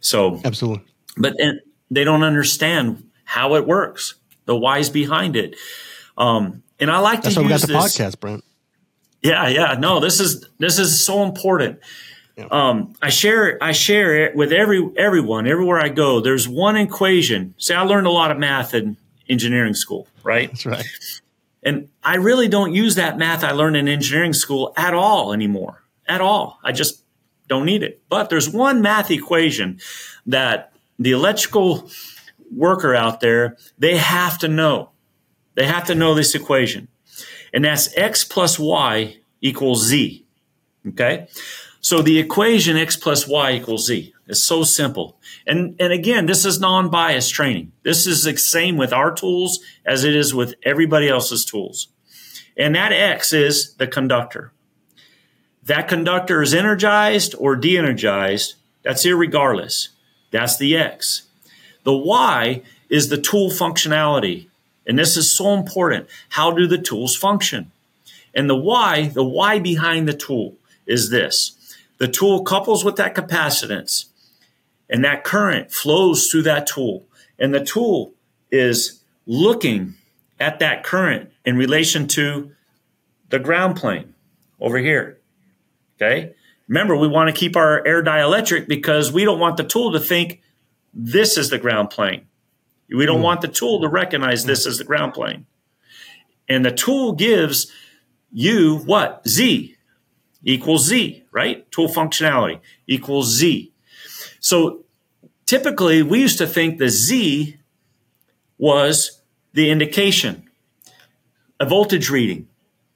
So 0.00 0.40
absolutely, 0.44 0.86
but 1.16 1.34
they 1.90 2.04
don't 2.04 2.22
understand 2.22 3.10
how 3.24 3.56
it 3.56 3.66
works, 3.66 4.14
the 4.46 4.56
whys 4.56 4.88
behind 4.88 5.36
it. 5.36 5.56
Um, 6.16 6.62
and 6.80 6.90
I 6.90 7.00
like 7.00 7.22
That's 7.22 7.34
to 7.34 7.42
why 7.42 7.50
use 7.50 7.66
we 7.66 7.74
got 7.74 7.80
the 7.80 7.84
this. 7.84 7.98
podcast, 7.98 8.20
Brent. 8.20 8.44
Yeah, 9.22 9.48
yeah. 9.48 9.76
No, 9.78 10.00
this 10.00 10.20
is 10.20 10.48
this 10.58 10.78
is 10.78 11.04
so 11.04 11.22
important. 11.22 11.80
Yeah. 12.36 12.46
Um, 12.50 12.94
I 13.02 13.10
share 13.10 13.58
I 13.60 13.72
share 13.72 14.16
it 14.16 14.36
with 14.36 14.52
every 14.52 14.88
everyone 14.96 15.46
everywhere 15.46 15.80
I 15.80 15.88
go. 15.88 16.20
There's 16.20 16.48
one 16.48 16.76
equation. 16.76 17.54
See, 17.58 17.74
I 17.74 17.82
learned 17.82 18.06
a 18.06 18.12
lot 18.12 18.30
of 18.30 18.38
math 18.38 18.74
in 18.74 18.96
engineering 19.28 19.74
school, 19.74 20.06
right? 20.22 20.48
That's 20.50 20.66
right. 20.66 20.86
And 21.62 21.88
I 22.04 22.16
really 22.16 22.48
don't 22.48 22.72
use 22.72 22.94
that 22.94 23.18
math 23.18 23.42
I 23.42 23.50
learned 23.50 23.76
in 23.76 23.88
engineering 23.88 24.32
school 24.32 24.72
at 24.76 24.94
all 24.94 25.32
anymore. 25.32 25.82
At 26.06 26.20
all. 26.20 26.58
I 26.62 26.72
just 26.72 27.02
don't 27.48 27.66
need 27.66 27.82
it. 27.82 28.00
But 28.08 28.30
there's 28.30 28.48
one 28.48 28.80
math 28.80 29.10
equation 29.10 29.80
that 30.26 30.72
the 30.98 31.10
electrical 31.10 31.90
worker 32.54 32.94
out 32.94 33.20
there, 33.20 33.56
they 33.78 33.96
have 33.96 34.38
to 34.38 34.48
know. 34.48 34.90
They 35.54 35.66
have 35.66 35.86
to 35.86 35.94
know 35.94 36.14
this 36.14 36.34
equation. 36.34 36.88
And 37.52 37.64
that's 37.64 37.96
x 37.96 38.24
plus 38.24 38.58
y 38.58 39.18
equals 39.40 39.86
z. 39.86 40.24
Okay. 40.86 41.28
So 41.80 42.02
the 42.02 42.18
equation 42.18 42.76
x 42.76 42.96
plus 42.96 43.26
y 43.26 43.52
equals 43.52 43.86
z 43.86 44.12
is 44.26 44.42
so 44.42 44.62
simple. 44.62 45.18
And, 45.46 45.76
and 45.80 45.92
again, 45.92 46.26
this 46.26 46.44
is 46.44 46.60
non-biased 46.60 47.32
training. 47.32 47.72
This 47.82 48.06
is 48.06 48.24
the 48.24 48.36
same 48.36 48.76
with 48.76 48.92
our 48.92 49.12
tools 49.12 49.60
as 49.86 50.04
it 50.04 50.14
is 50.14 50.34
with 50.34 50.54
everybody 50.64 51.08
else's 51.08 51.44
tools. 51.44 51.88
And 52.56 52.74
that 52.74 52.92
x 52.92 53.32
is 53.32 53.74
the 53.74 53.86
conductor. 53.86 54.52
That 55.62 55.88
conductor 55.88 56.42
is 56.42 56.54
energized 56.54 57.34
or 57.38 57.56
de-energized. 57.56 58.54
That's 58.82 59.06
irregardless. 59.06 59.88
That's 60.30 60.56
the 60.56 60.76
x. 60.76 61.24
The 61.84 61.96
y 61.96 62.62
is 62.88 63.08
the 63.08 63.20
tool 63.20 63.50
functionality. 63.50 64.47
And 64.88 64.98
this 64.98 65.16
is 65.16 65.30
so 65.30 65.52
important. 65.54 66.08
How 66.30 66.50
do 66.50 66.66
the 66.66 66.78
tools 66.78 67.14
function? 67.14 67.70
And 68.34 68.48
the 68.48 68.56
why, 68.56 69.08
the 69.08 69.24
why 69.24 69.58
behind 69.58 70.08
the 70.08 70.14
tool 70.14 70.56
is 70.86 71.10
this. 71.10 71.76
The 71.98 72.08
tool 72.08 72.42
couples 72.42 72.84
with 72.84 72.96
that 72.96 73.14
capacitance 73.14 74.06
and 74.88 75.04
that 75.04 75.24
current 75.24 75.70
flows 75.70 76.28
through 76.28 76.42
that 76.44 76.66
tool. 76.66 77.04
And 77.38 77.52
the 77.52 77.64
tool 77.64 78.14
is 78.50 79.02
looking 79.26 79.94
at 80.40 80.58
that 80.60 80.84
current 80.84 81.30
in 81.44 81.56
relation 81.56 82.08
to 82.08 82.52
the 83.28 83.38
ground 83.38 83.76
plane 83.76 84.14
over 84.60 84.78
here. 84.78 85.18
Okay. 85.96 86.34
Remember, 86.68 86.96
we 86.96 87.08
want 87.08 87.28
to 87.28 87.38
keep 87.38 87.56
our 87.56 87.86
air 87.86 88.02
dielectric 88.02 88.68
because 88.68 89.12
we 89.12 89.24
don't 89.24 89.40
want 89.40 89.56
the 89.56 89.64
tool 89.64 89.92
to 89.92 90.00
think 90.00 90.40
this 90.94 91.36
is 91.36 91.50
the 91.50 91.58
ground 91.58 91.90
plane. 91.90 92.27
We 92.90 93.06
don't 93.06 93.20
mm. 93.20 93.24
want 93.24 93.40
the 93.40 93.48
tool 93.48 93.80
to 93.80 93.88
recognize 93.88 94.44
this 94.44 94.66
as 94.66 94.78
the 94.78 94.84
ground 94.84 95.14
plane. 95.14 95.46
And 96.48 96.64
the 96.64 96.72
tool 96.72 97.12
gives 97.12 97.70
you 98.32 98.78
what? 98.78 99.26
Z 99.28 99.76
equals 100.42 100.86
Z, 100.86 101.24
right? 101.32 101.70
Tool 101.70 101.88
functionality 101.88 102.60
equals 102.86 103.28
Z. 103.34 103.72
So 104.40 104.84
typically 105.46 106.02
we 106.02 106.20
used 106.20 106.38
to 106.38 106.46
think 106.46 106.78
the 106.78 106.88
Z 106.88 107.58
was 108.56 109.20
the 109.52 109.70
indication, 109.70 110.48
a 111.60 111.66
voltage 111.66 112.10
reading, 112.10 112.48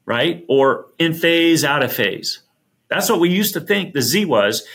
right? 0.06 0.44
Or 0.48 0.86
in 0.98 1.14
phase, 1.14 1.64
out 1.64 1.82
of 1.82 1.92
phase. 1.92 2.40
That's 2.88 3.08
what 3.10 3.20
we 3.20 3.30
used 3.30 3.54
to 3.54 3.60
think 3.60 3.94
the 3.94 4.02
Z 4.02 4.24
was. 4.24 4.66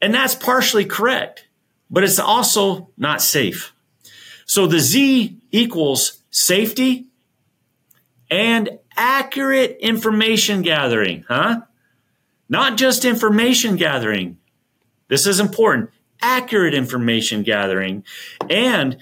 And 0.00 0.12
that's 0.12 0.34
partially 0.34 0.84
correct, 0.84 1.46
but 1.90 2.04
it's 2.04 2.18
also 2.18 2.90
not 2.96 3.22
safe. 3.22 3.73
So 4.46 4.66
the 4.66 4.80
Z 4.80 5.38
equals 5.50 6.22
safety 6.30 7.06
and 8.30 8.78
accurate 8.96 9.78
information 9.80 10.62
gathering, 10.62 11.24
huh? 11.28 11.62
Not 12.48 12.76
just 12.76 13.04
information 13.04 13.76
gathering. 13.76 14.38
This 15.08 15.26
is 15.26 15.40
important. 15.40 15.90
Accurate 16.20 16.74
information 16.74 17.42
gathering. 17.42 18.04
And 18.48 18.98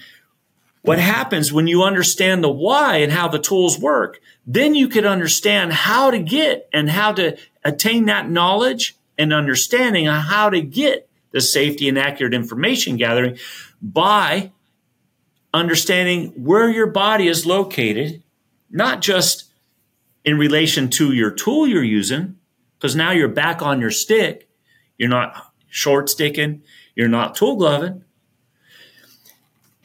what 0.81 0.99
happens 0.99 1.51
when 1.51 1.67
you 1.67 1.83
understand 1.83 2.43
the 2.43 2.51
why 2.51 2.97
and 2.97 3.11
how 3.11 3.27
the 3.27 3.39
tools 3.39 3.79
work, 3.79 4.19
then 4.45 4.75
you 4.75 4.87
can 4.87 5.05
understand 5.05 5.71
how 5.71 6.11
to 6.11 6.19
get 6.19 6.67
and 6.73 6.89
how 6.89 7.13
to 7.13 7.37
attain 7.63 8.05
that 8.05 8.29
knowledge 8.29 8.95
and 9.17 9.31
understanding 9.33 10.07
on 10.07 10.21
how 10.21 10.49
to 10.49 10.61
get 10.61 11.07
the 11.31 11.41
safety 11.41 11.87
and 11.87 11.97
accurate 11.97 12.33
information 12.33 12.97
gathering 12.97 13.37
by 13.81 14.51
understanding 15.53 16.29
where 16.43 16.69
your 16.69 16.87
body 16.87 17.27
is 17.27 17.45
located, 17.45 18.23
not 18.69 19.01
just 19.01 19.51
in 20.25 20.37
relation 20.37 20.89
to 20.89 21.13
your 21.13 21.31
tool 21.31 21.67
you're 21.67 21.83
using, 21.83 22.37
because 22.77 22.95
now 22.95 23.11
you're 23.11 23.27
back 23.27 23.61
on 23.61 23.79
your 23.79 23.91
stick. 23.91 24.49
You're 24.97 25.09
not 25.09 25.51
short 25.69 26.09
sticking, 26.09 26.63
you're 26.95 27.07
not 27.07 27.35
tool 27.35 27.55
gloving. 27.55 28.03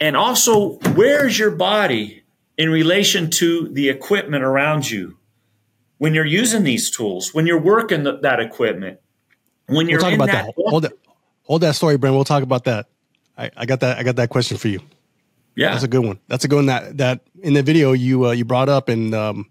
And 0.00 0.16
also, 0.16 0.78
where's 0.94 1.38
your 1.38 1.50
body 1.50 2.22
in 2.56 2.70
relation 2.70 3.30
to 3.30 3.68
the 3.68 3.88
equipment 3.88 4.44
around 4.44 4.90
you 4.90 5.18
when 5.96 6.14
you're 6.14 6.24
using 6.24 6.62
these 6.62 6.90
tools, 6.90 7.34
when 7.34 7.46
you're 7.46 7.60
working 7.60 8.04
that 8.04 8.40
equipment? 8.40 9.00
when 9.68 9.88
you're 9.88 9.98
we'll 9.98 10.10
talk 10.10 10.14
about 10.14 10.26
that, 10.26 10.46
that. 10.56 10.64
Hold 10.66 10.84
that, 10.84 10.92
hold 11.44 11.60
that 11.62 11.74
story, 11.74 11.96
Brent. 11.96 12.14
We'll 12.14 12.24
talk 12.24 12.42
about 12.42 12.64
that. 12.64 12.86
I, 13.36 13.50
I 13.56 13.66
got 13.66 13.80
that. 13.80 13.98
I 13.98 14.02
got 14.02 14.16
that 14.16 14.30
question 14.30 14.56
for 14.56 14.68
you. 14.68 14.80
Yeah, 15.58 15.72
that's 15.72 15.82
a 15.82 15.88
good 15.88 16.04
one. 16.04 16.20
That's 16.28 16.44
a 16.44 16.48
good 16.48 16.56
one. 16.56 16.66
That 16.66 16.98
that 16.98 17.20
in 17.42 17.54
the 17.54 17.62
video 17.64 17.92
you 17.92 18.26
uh, 18.26 18.30
you 18.30 18.44
brought 18.44 18.68
up, 18.68 18.88
and 18.88 19.12
um, 19.12 19.50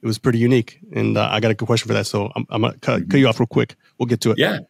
it 0.00 0.06
was 0.06 0.18
pretty 0.18 0.38
unique. 0.38 0.80
And 0.92 1.18
uh, 1.18 1.28
I 1.30 1.40
got 1.40 1.50
a 1.50 1.54
good 1.54 1.66
question 1.66 1.88
for 1.88 1.94
that. 1.94 2.06
So 2.06 2.32
I'm, 2.34 2.46
I'm 2.48 2.62
gonna 2.62 2.78
cut, 2.78 3.08
cut 3.10 3.20
you 3.20 3.28
off 3.28 3.38
real 3.38 3.46
quick. 3.46 3.76
We'll 3.98 4.06
get 4.06 4.22
to 4.22 4.30
it. 4.30 4.38
Yeah. 4.38 4.60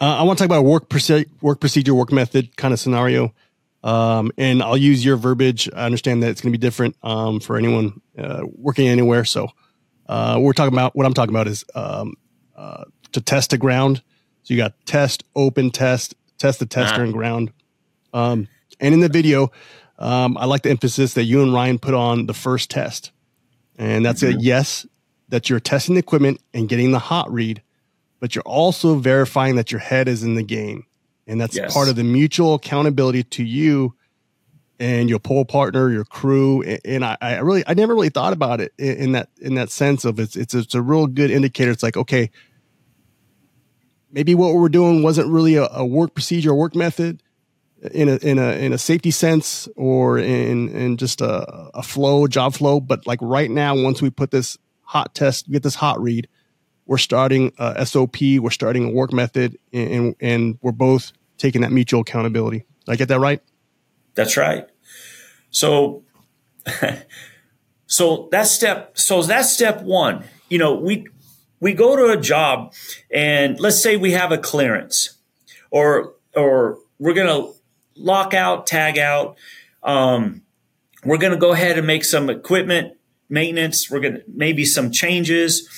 Uh, 0.00 0.16
I 0.16 0.22
want 0.22 0.38
to 0.38 0.44
talk 0.44 0.46
about 0.46 0.60
a 0.60 0.62
work 0.62 0.88
proce- 0.88 1.28
work 1.42 1.58
procedure, 1.58 1.92
work 1.92 2.12
method 2.12 2.56
kind 2.56 2.72
of 2.72 2.78
scenario. 2.78 3.34
Um, 3.82 4.30
and 4.38 4.62
I'll 4.62 4.76
use 4.76 5.04
your 5.04 5.16
verbiage. 5.16 5.68
I 5.74 5.86
understand 5.86 6.22
that 6.22 6.30
it's 6.30 6.40
going 6.40 6.52
to 6.52 6.58
be 6.58 6.64
different 6.64 6.96
um, 7.02 7.40
for 7.40 7.56
anyone 7.56 8.00
uh, 8.16 8.42
working 8.46 8.86
anywhere. 8.86 9.24
So 9.24 9.48
uh, 10.08 10.38
we're 10.40 10.52
talking 10.52 10.72
about 10.72 10.94
what 10.94 11.04
I'm 11.04 11.14
talking 11.14 11.34
about 11.34 11.48
is 11.48 11.64
um, 11.74 12.14
uh, 12.56 12.84
to 13.12 13.20
test 13.20 13.50
the 13.50 13.58
ground. 13.58 14.02
So 14.44 14.54
you 14.54 14.60
got 14.60 14.74
test, 14.86 15.24
open, 15.34 15.70
test, 15.70 16.14
test 16.38 16.60
the 16.60 16.66
tester, 16.66 16.94
uh-huh. 16.94 17.04
and 17.04 17.12
ground. 17.12 17.52
Um, 18.12 18.48
and 18.80 18.94
in 18.94 19.00
the 19.00 19.08
video, 19.08 19.50
um, 19.98 20.36
I 20.38 20.44
like 20.44 20.62
the 20.62 20.70
emphasis 20.70 21.14
that 21.14 21.24
you 21.24 21.42
and 21.42 21.52
Ryan 21.52 21.78
put 21.78 21.94
on 21.94 22.26
the 22.26 22.34
first 22.34 22.70
test. 22.70 23.10
And 23.76 24.04
that's 24.04 24.22
mm-hmm. 24.22 24.38
a 24.38 24.42
yes, 24.42 24.86
that 25.28 25.50
you're 25.50 25.60
testing 25.60 25.94
the 25.94 25.98
equipment 26.00 26.40
and 26.54 26.68
getting 26.68 26.92
the 26.92 26.98
hot 26.98 27.30
read, 27.32 27.62
but 28.20 28.34
you're 28.34 28.42
also 28.42 28.96
verifying 28.96 29.56
that 29.56 29.70
your 29.70 29.80
head 29.80 30.08
is 30.08 30.22
in 30.22 30.34
the 30.34 30.42
game. 30.42 30.86
And 31.26 31.40
that's 31.40 31.56
yes. 31.56 31.74
part 31.74 31.88
of 31.88 31.96
the 31.96 32.04
mutual 32.04 32.54
accountability 32.54 33.22
to 33.24 33.44
you 33.44 33.94
and 34.80 35.10
your 35.10 35.18
pole 35.18 35.44
partner, 35.44 35.90
your 35.90 36.04
crew. 36.04 36.62
And 36.62 37.04
I, 37.04 37.18
I 37.20 37.38
really, 37.40 37.62
I 37.66 37.74
never 37.74 37.94
really 37.94 38.08
thought 38.08 38.32
about 38.32 38.60
it 38.60 38.72
in 38.78 39.12
that, 39.12 39.28
in 39.40 39.54
that 39.56 39.70
sense 39.70 40.04
of 40.04 40.18
it's, 40.18 40.36
it's, 40.36 40.54
it's 40.54 40.74
a 40.74 40.80
real 40.80 41.06
good 41.06 41.30
indicator. 41.30 41.70
It's 41.70 41.82
like, 41.82 41.96
okay, 41.96 42.30
maybe 44.10 44.34
what 44.34 44.54
we're 44.54 44.68
doing 44.68 45.02
wasn't 45.02 45.28
really 45.28 45.56
a, 45.56 45.68
a 45.72 45.84
work 45.84 46.14
procedure 46.14 46.50
or 46.50 46.54
work 46.54 46.74
method 46.74 47.22
in 47.92 48.08
a 48.08 48.16
in 48.16 48.38
a 48.38 48.52
in 48.52 48.72
a 48.72 48.78
safety 48.78 49.10
sense 49.10 49.68
or 49.76 50.18
in 50.18 50.68
in 50.68 50.96
just 50.96 51.20
a, 51.20 51.70
a 51.74 51.82
flow 51.82 52.26
job 52.26 52.54
flow. 52.54 52.80
But 52.80 53.06
like 53.06 53.20
right 53.22 53.50
now 53.50 53.76
once 53.76 54.02
we 54.02 54.10
put 54.10 54.30
this 54.30 54.58
hot 54.82 55.14
test 55.14 55.50
get 55.50 55.62
this 55.62 55.74
hot 55.74 56.00
read 56.00 56.26
we're 56.88 56.96
starting 56.96 57.52
a 57.58 57.84
sop 57.84 58.16
we're 58.20 58.50
starting 58.50 58.86
a 58.86 58.90
work 58.90 59.12
method 59.12 59.56
and 59.72 60.16
and 60.20 60.58
we're 60.62 60.72
both 60.72 61.12
taking 61.36 61.60
that 61.60 61.70
mutual 61.70 62.00
accountability. 62.00 62.64
Did 62.86 62.92
i 62.92 62.96
get 62.96 63.08
that 63.08 63.20
right? 63.20 63.40
That's 64.14 64.36
right. 64.36 64.66
So 65.50 66.02
so 67.86 68.28
that's 68.32 68.50
step 68.50 68.98
so 68.98 69.22
that's 69.22 69.52
step 69.52 69.82
one. 69.82 70.24
You 70.48 70.58
know 70.58 70.74
we 70.74 71.06
we 71.60 71.74
go 71.74 71.94
to 71.94 72.18
a 72.18 72.20
job 72.20 72.72
and 73.12 73.60
let's 73.60 73.80
say 73.80 73.96
we 73.96 74.12
have 74.12 74.32
a 74.32 74.38
clearance 74.38 75.18
or 75.70 76.14
or 76.34 76.78
we're 76.98 77.14
going 77.14 77.28
to 77.28 77.57
lock 77.98 78.34
out, 78.34 78.66
tag 78.66 78.98
out. 78.98 79.36
Um, 79.82 80.42
we're 81.04 81.18
going 81.18 81.32
to 81.32 81.38
go 81.38 81.52
ahead 81.52 81.78
and 81.78 81.86
make 81.86 82.04
some 82.04 82.30
equipment 82.30 82.96
maintenance. 83.28 83.90
We're 83.90 84.00
going 84.00 84.14
to 84.14 84.24
maybe 84.26 84.64
some 84.64 84.90
changes. 84.90 85.68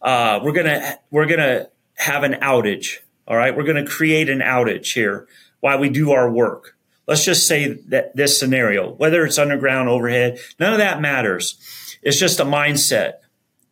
Uh, 0.00 0.40
we're 0.42 0.52
going 0.52 0.66
to 0.66 0.98
we're 1.10 1.26
going 1.26 1.40
to 1.40 1.70
have 1.94 2.22
an 2.22 2.34
outage. 2.34 2.98
All 3.26 3.36
right, 3.36 3.56
we're 3.56 3.64
going 3.64 3.84
to 3.84 3.90
create 3.90 4.28
an 4.28 4.40
outage 4.40 4.94
here 4.94 5.28
while 5.60 5.78
we 5.78 5.88
do 5.88 6.10
our 6.10 6.30
work. 6.30 6.76
Let's 7.06 7.24
just 7.24 7.46
say 7.46 7.74
that 7.88 8.14
this 8.16 8.38
scenario, 8.38 8.92
whether 8.92 9.24
it's 9.24 9.38
underground, 9.38 9.88
overhead, 9.88 10.38
none 10.58 10.72
of 10.72 10.78
that 10.78 11.00
matters. 11.00 11.58
It's 12.02 12.18
just 12.18 12.40
a 12.40 12.44
mindset. 12.44 13.14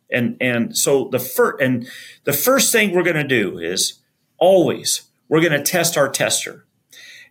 And 0.09 0.37
and 0.41 0.77
so 0.77 1.07
the 1.09 1.19
first 1.19 1.61
and 1.61 1.87
the 2.25 2.33
first 2.33 2.71
thing 2.71 2.93
we're 2.93 3.03
going 3.03 3.15
to 3.15 3.23
do 3.23 3.57
is 3.57 3.99
always 4.37 5.03
we're 5.29 5.41
going 5.41 5.53
to 5.53 5.63
test 5.63 5.97
our 5.97 6.09
tester. 6.09 6.65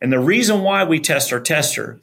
And 0.00 0.12
the 0.12 0.18
reason 0.18 0.62
why 0.62 0.84
we 0.84 0.98
test 0.98 1.32
our 1.32 1.40
tester 1.40 2.00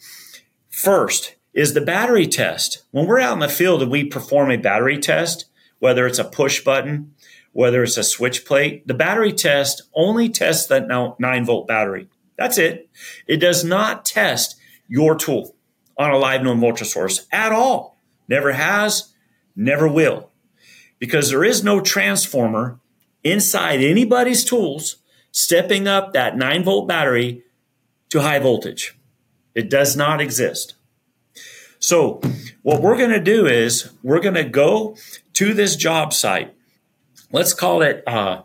first 0.70 1.36
is 1.54 1.74
the 1.74 1.82
battery 1.82 2.28
test. 2.28 2.84
When 2.92 3.08
we're 3.08 3.20
out 3.20 3.34
in 3.34 3.40
the 3.40 3.50
field 3.50 3.82
and 3.82 3.92
we 3.92 4.04
perform 4.04 4.52
a 4.52 4.58
battery 4.58 5.00
test, 5.00 5.46
whether 5.80 6.06
it's 6.06 6.20
a 6.20 6.24
push 6.24 6.64
button, 6.64 7.16
whether 7.52 7.82
it's 7.82 7.98
a 7.98 8.04
switch 8.04 8.46
plate, 8.46 8.88
the 8.88 8.94
battery 8.94 9.34
test 9.34 9.82
only 9.96 10.30
tests 10.30 10.68
that 10.68 10.88
9 10.88 11.46
volt 11.46 11.68
battery. 11.68 12.08
That's 12.38 12.60
it. 12.60 12.90
It 13.26 13.38
does 13.38 13.64
not 13.64 14.06
test 14.06 14.58
your 14.88 15.16
tool 15.16 15.56
on 15.98 16.12
a 16.12 16.18
live 16.18 16.44
known 16.44 16.60
voltage 16.60 16.88
source 16.88 17.26
at 17.32 17.52
all. 17.52 17.98
Never 18.28 18.52
has, 18.52 19.16
never 19.56 19.88
will. 19.88 20.30
Because 21.00 21.32
there 21.32 21.44
is 21.44 21.64
no 21.64 21.82
transformer 21.82 22.80
inside 23.24 23.82
anybody's 23.82 24.46
tools 24.46 24.98
stepping 25.32 25.88
up 25.88 26.14
that 26.14 26.38
9 26.38 26.64
volt 26.64 26.88
battery 26.88 27.44
to 28.10 28.22
high 28.22 28.40
voltage. 28.40 28.98
It 29.56 29.70
does 29.70 29.96
not 29.96 30.22
exist. 30.22 30.76
So, 31.80 32.22
what 32.64 32.82
we're 32.82 32.98
going 32.98 33.12
to 33.12 33.20
do 33.20 33.46
is 33.46 33.92
we're 34.02 34.20
going 34.20 34.36
to 34.36 34.44
go 34.44 34.98
to 35.34 35.54
this 35.54 35.76
job 35.76 36.14
site. 36.14 36.54
Let's 37.32 37.54
call 37.54 37.82
it 37.82 38.04
uh, 38.08 38.44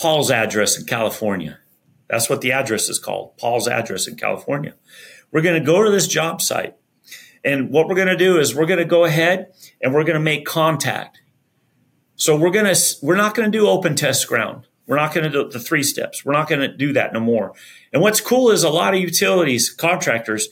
Paul's 0.00 0.30
address 0.30 0.78
in 0.78 0.86
California. 0.86 1.58
That's 2.08 2.30
what 2.30 2.40
the 2.40 2.52
address 2.52 2.88
is 2.88 2.98
called 2.98 3.36
Paul's 3.36 3.68
address 3.68 4.06
in 4.06 4.16
California. 4.16 4.74
We're 5.32 5.42
going 5.42 5.60
to 5.60 5.66
go 5.66 5.82
to 5.82 5.90
this 5.90 6.06
job 6.06 6.40
site. 6.40 6.76
And 7.44 7.70
what 7.70 7.88
we're 7.88 7.94
going 7.94 8.08
to 8.08 8.16
do 8.16 8.38
is 8.38 8.54
we're 8.54 8.66
going 8.66 8.78
to 8.78 8.84
go 8.84 9.04
ahead 9.04 9.52
and 9.80 9.92
we're 9.92 10.04
going 10.04 10.14
to 10.14 10.20
make 10.20 10.44
contact. 10.44 11.20
So 12.16 12.36
we're 12.36 12.50
going 12.50 12.72
to, 12.72 12.96
we're 13.02 13.16
not 13.16 13.34
going 13.34 13.50
to 13.50 13.56
do 13.56 13.68
open 13.68 13.94
test 13.94 14.26
ground. 14.26 14.66
We're 14.86 14.96
not 14.96 15.12
going 15.12 15.24
to 15.24 15.30
do 15.30 15.48
the 15.48 15.58
three 15.58 15.82
steps. 15.82 16.24
We're 16.24 16.32
not 16.32 16.48
going 16.48 16.60
to 16.60 16.68
do 16.68 16.92
that 16.92 17.12
no 17.12 17.20
more. 17.20 17.52
And 17.92 18.02
what's 18.02 18.20
cool 18.20 18.50
is 18.50 18.62
a 18.62 18.70
lot 18.70 18.94
of 18.94 19.00
utilities, 19.00 19.70
contractors, 19.70 20.48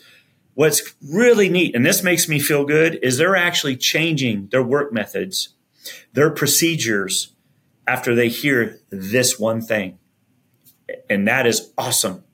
what's 0.54 0.94
really 1.02 1.48
neat, 1.48 1.74
and 1.74 1.84
this 1.84 2.02
makes 2.02 2.28
me 2.28 2.40
feel 2.40 2.64
good, 2.64 2.98
is 3.02 3.16
they're 3.16 3.36
actually 3.36 3.76
changing 3.76 4.48
their 4.48 4.62
work 4.62 4.92
methods, 4.92 5.50
their 6.12 6.30
procedures 6.30 7.32
after 7.86 8.14
they 8.14 8.28
hear 8.28 8.80
this 8.90 9.38
one 9.38 9.60
thing. 9.60 9.98
And 11.08 11.28
that 11.28 11.46
is 11.46 11.72
awesome. 11.78 12.24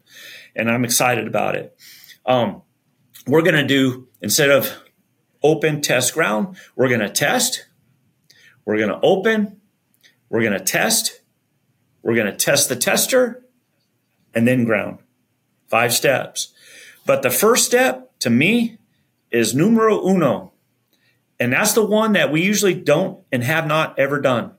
And 0.57 0.70
I'm 0.70 0.84
excited 0.84 1.26
about 1.26 1.55
it. 1.55 1.76
Um, 2.26 2.62
we're 3.26 3.42
going 3.42 3.55
to 3.55 3.66
do, 3.66 4.09
instead 4.20 4.51
of 4.51 4.72
open 5.42 5.80
test 5.80 6.14
ground, 6.14 6.57
we're 6.76 6.88
going 6.88 7.01
to 7.01 7.11
test, 7.11 7.66
we're 8.64 8.76
going 8.76 8.88
to 8.88 9.01
open, 9.03 9.61
we're 10.28 10.42
going 10.42 10.59
to 10.59 10.64
test, 10.64 11.19
we're 12.03 12.14
going 12.14 12.30
to 12.30 12.36
test 12.36 12.68
the 12.68 12.76
tester 12.76 13.44
and 14.34 14.46
then 14.46 14.64
ground. 14.64 14.98
Five 15.68 15.92
steps. 15.92 16.53
But 17.07 17.22
the 17.22 17.30
first 17.30 17.66
step 17.66 18.18
to 18.20 18.30
me 18.30 18.78
is 19.30 19.55
numero 19.55 20.07
uno. 20.07 20.53
And 21.38 21.53
that's 21.53 21.72
the 21.72 21.84
one 21.84 22.12
that 22.12 22.30
we 22.30 22.42
usually 22.42 22.74
don't 22.74 23.24
and 23.32 23.42
have 23.42 23.66
not 23.66 23.98
ever 23.98 24.20
done. 24.20 24.53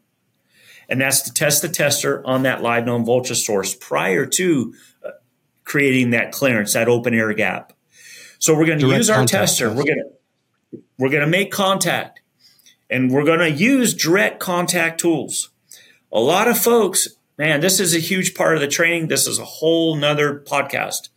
And 0.90 1.00
that's 1.00 1.22
to 1.22 1.34
test 1.34 1.62
the 1.62 1.70
tester 1.70 2.26
on 2.26 2.44
that 2.44 2.62
live 2.62 2.86
known 2.86 3.06
voltage 3.06 3.42
source 3.42 3.76
prior 3.76 4.26
to 4.26 4.74
uh, 5.06 5.12
creating 5.64 6.10
that 6.10 6.32
clearance, 6.32 6.74
that 6.74 6.90
open 6.90 7.14
air 7.14 7.34
gap. 7.34 7.74
So 8.40 8.56
we're 8.58 8.66
going 8.66 8.80
to 8.80 8.90
use 8.90 9.10
our 9.10 9.26
tester. 9.26 9.70
We're 9.70 9.84
going 9.84 10.04
to 10.04 10.82
we're 10.98 11.10
going 11.10 11.22
to 11.22 11.28
make 11.28 11.52
contact 11.52 12.22
and 12.90 13.12
we're 13.12 13.24
going 13.24 13.40
to 13.40 13.52
use 13.52 13.94
direct 13.94 14.40
contact 14.40 15.00
tools. 15.00 15.50
A 16.12 16.20
lot 16.20 16.48
of 16.48 16.58
folks 16.58 17.08
man, 17.42 17.60
this 17.60 17.80
is 17.80 17.96
a 17.96 18.00
huge 18.00 18.36
part 18.36 18.54
of 18.54 18.62
the 18.62 18.68
training. 18.68 19.08
This 19.08 19.26
is 19.26 19.40
a 19.40 19.46
whole 19.46 19.96
nother 19.96 20.42
podcast. 20.42 21.10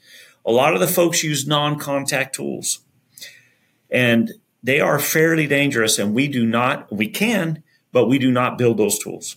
A 0.46 0.50
lot 0.50 0.72
of 0.72 0.80
the 0.80 0.86
folks 0.86 1.22
use 1.22 1.46
non-contact 1.46 2.34
tools 2.34 2.80
and 3.90 4.32
they 4.62 4.80
are 4.80 4.98
fairly 4.98 5.46
dangerous 5.46 5.98
and 5.98 6.14
we 6.14 6.26
do 6.28 6.46
not, 6.46 6.90
we 6.90 7.08
can, 7.08 7.62
but 7.92 8.06
we 8.06 8.18
do 8.18 8.30
not 8.30 8.56
build 8.56 8.78
those 8.78 8.98
tools. 8.98 9.36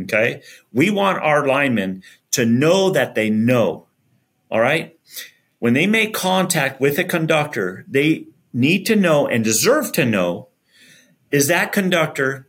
Okay. 0.00 0.40
We 0.72 0.88
want 0.88 1.22
our 1.22 1.46
linemen 1.46 2.02
to 2.30 2.46
know 2.46 2.88
that 2.88 3.14
they 3.14 3.28
know. 3.28 3.88
All 4.50 4.60
right. 4.60 4.98
When 5.58 5.74
they 5.74 5.86
make 5.86 6.14
contact 6.14 6.80
with 6.80 6.98
a 6.98 7.04
conductor, 7.04 7.84
they 7.86 8.28
need 8.54 8.86
to 8.86 8.96
know 8.96 9.28
and 9.28 9.44
deserve 9.44 9.92
to 9.92 10.06
know 10.06 10.48
is 11.30 11.48
that 11.48 11.72
conductor 11.72 12.48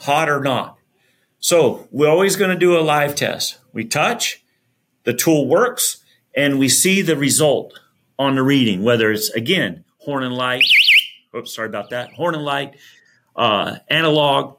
hot 0.00 0.28
or 0.28 0.40
not? 0.40 0.76
So 1.42 1.88
we're 1.90 2.08
always 2.08 2.36
going 2.36 2.50
to 2.50 2.56
do 2.56 2.78
a 2.78 2.80
live 2.80 3.16
test. 3.16 3.58
We 3.72 3.84
touch, 3.84 4.44
the 5.02 5.12
tool 5.12 5.48
works, 5.48 6.04
and 6.36 6.56
we 6.56 6.68
see 6.68 7.02
the 7.02 7.16
result 7.16 7.80
on 8.16 8.36
the 8.36 8.44
reading, 8.44 8.84
whether 8.84 9.10
it's 9.10 9.28
again, 9.30 9.84
horn 9.98 10.22
and 10.22 10.36
light. 10.36 10.62
Oops, 11.36 11.52
sorry 11.52 11.68
about 11.68 11.90
that. 11.90 12.12
Horn 12.12 12.36
and 12.36 12.44
light, 12.44 12.76
uh, 13.34 13.78
analog, 13.88 14.56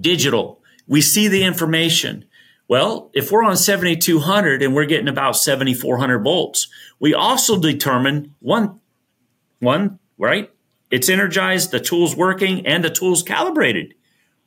digital. 0.00 0.62
We 0.86 1.02
see 1.02 1.28
the 1.28 1.44
information. 1.44 2.24
Well, 2.68 3.10
if 3.12 3.30
we're 3.30 3.44
on 3.44 3.58
7200 3.58 4.62
and 4.62 4.74
we're 4.74 4.86
getting 4.86 5.08
about 5.08 5.36
7400 5.36 6.20
volts, 6.20 6.68
we 6.98 7.12
also 7.12 7.60
determine 7.60 8.34
one, 8.40 8.80
one, 9.58 9.98
right? 10.16 10.50
It's 10.90 11.10
energized, 11.10 11.70
the 11.70 11.80
tool's 11.80 12.16
working, 12.16 12.66
and 12.66 12.82
the 12.82 12.88
tool's 12.88 13.22
calibrated 13.22 13.92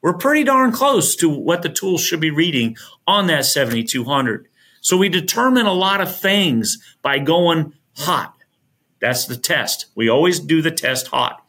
we're 0.01 0.13
pretty 0.13 0.43
darn 0.43 0.71
close 0.71 1.15
to 1.17 1.29
what 1.29 1.61
the 1.61 1.69
tool 1.69 1.97
should 1.97 2.19
be 2.19 2.31
reading 2.31 2.75
on 3.07 3.27
that 3.27 3.45
7200. 3.45 4.47
So 4.81 4.97
we 4.97 5.09
determine 5.09 5.67
a 5.67 5.73
lot 5.73 6.01
of 6.01 6.19
things 6.19 6.79
by 7.01 7.19
going 7.19 7.73
hot. 7.97 8.35
That's 8.99 9.25
the 9.25 9.37
test. 9.37 9.87
We 9.95 10.09
always 10.09 10.39
do 10.39 10.61
the 10.61 10.71
test 10.71 11.07
hot. 11.07 11.45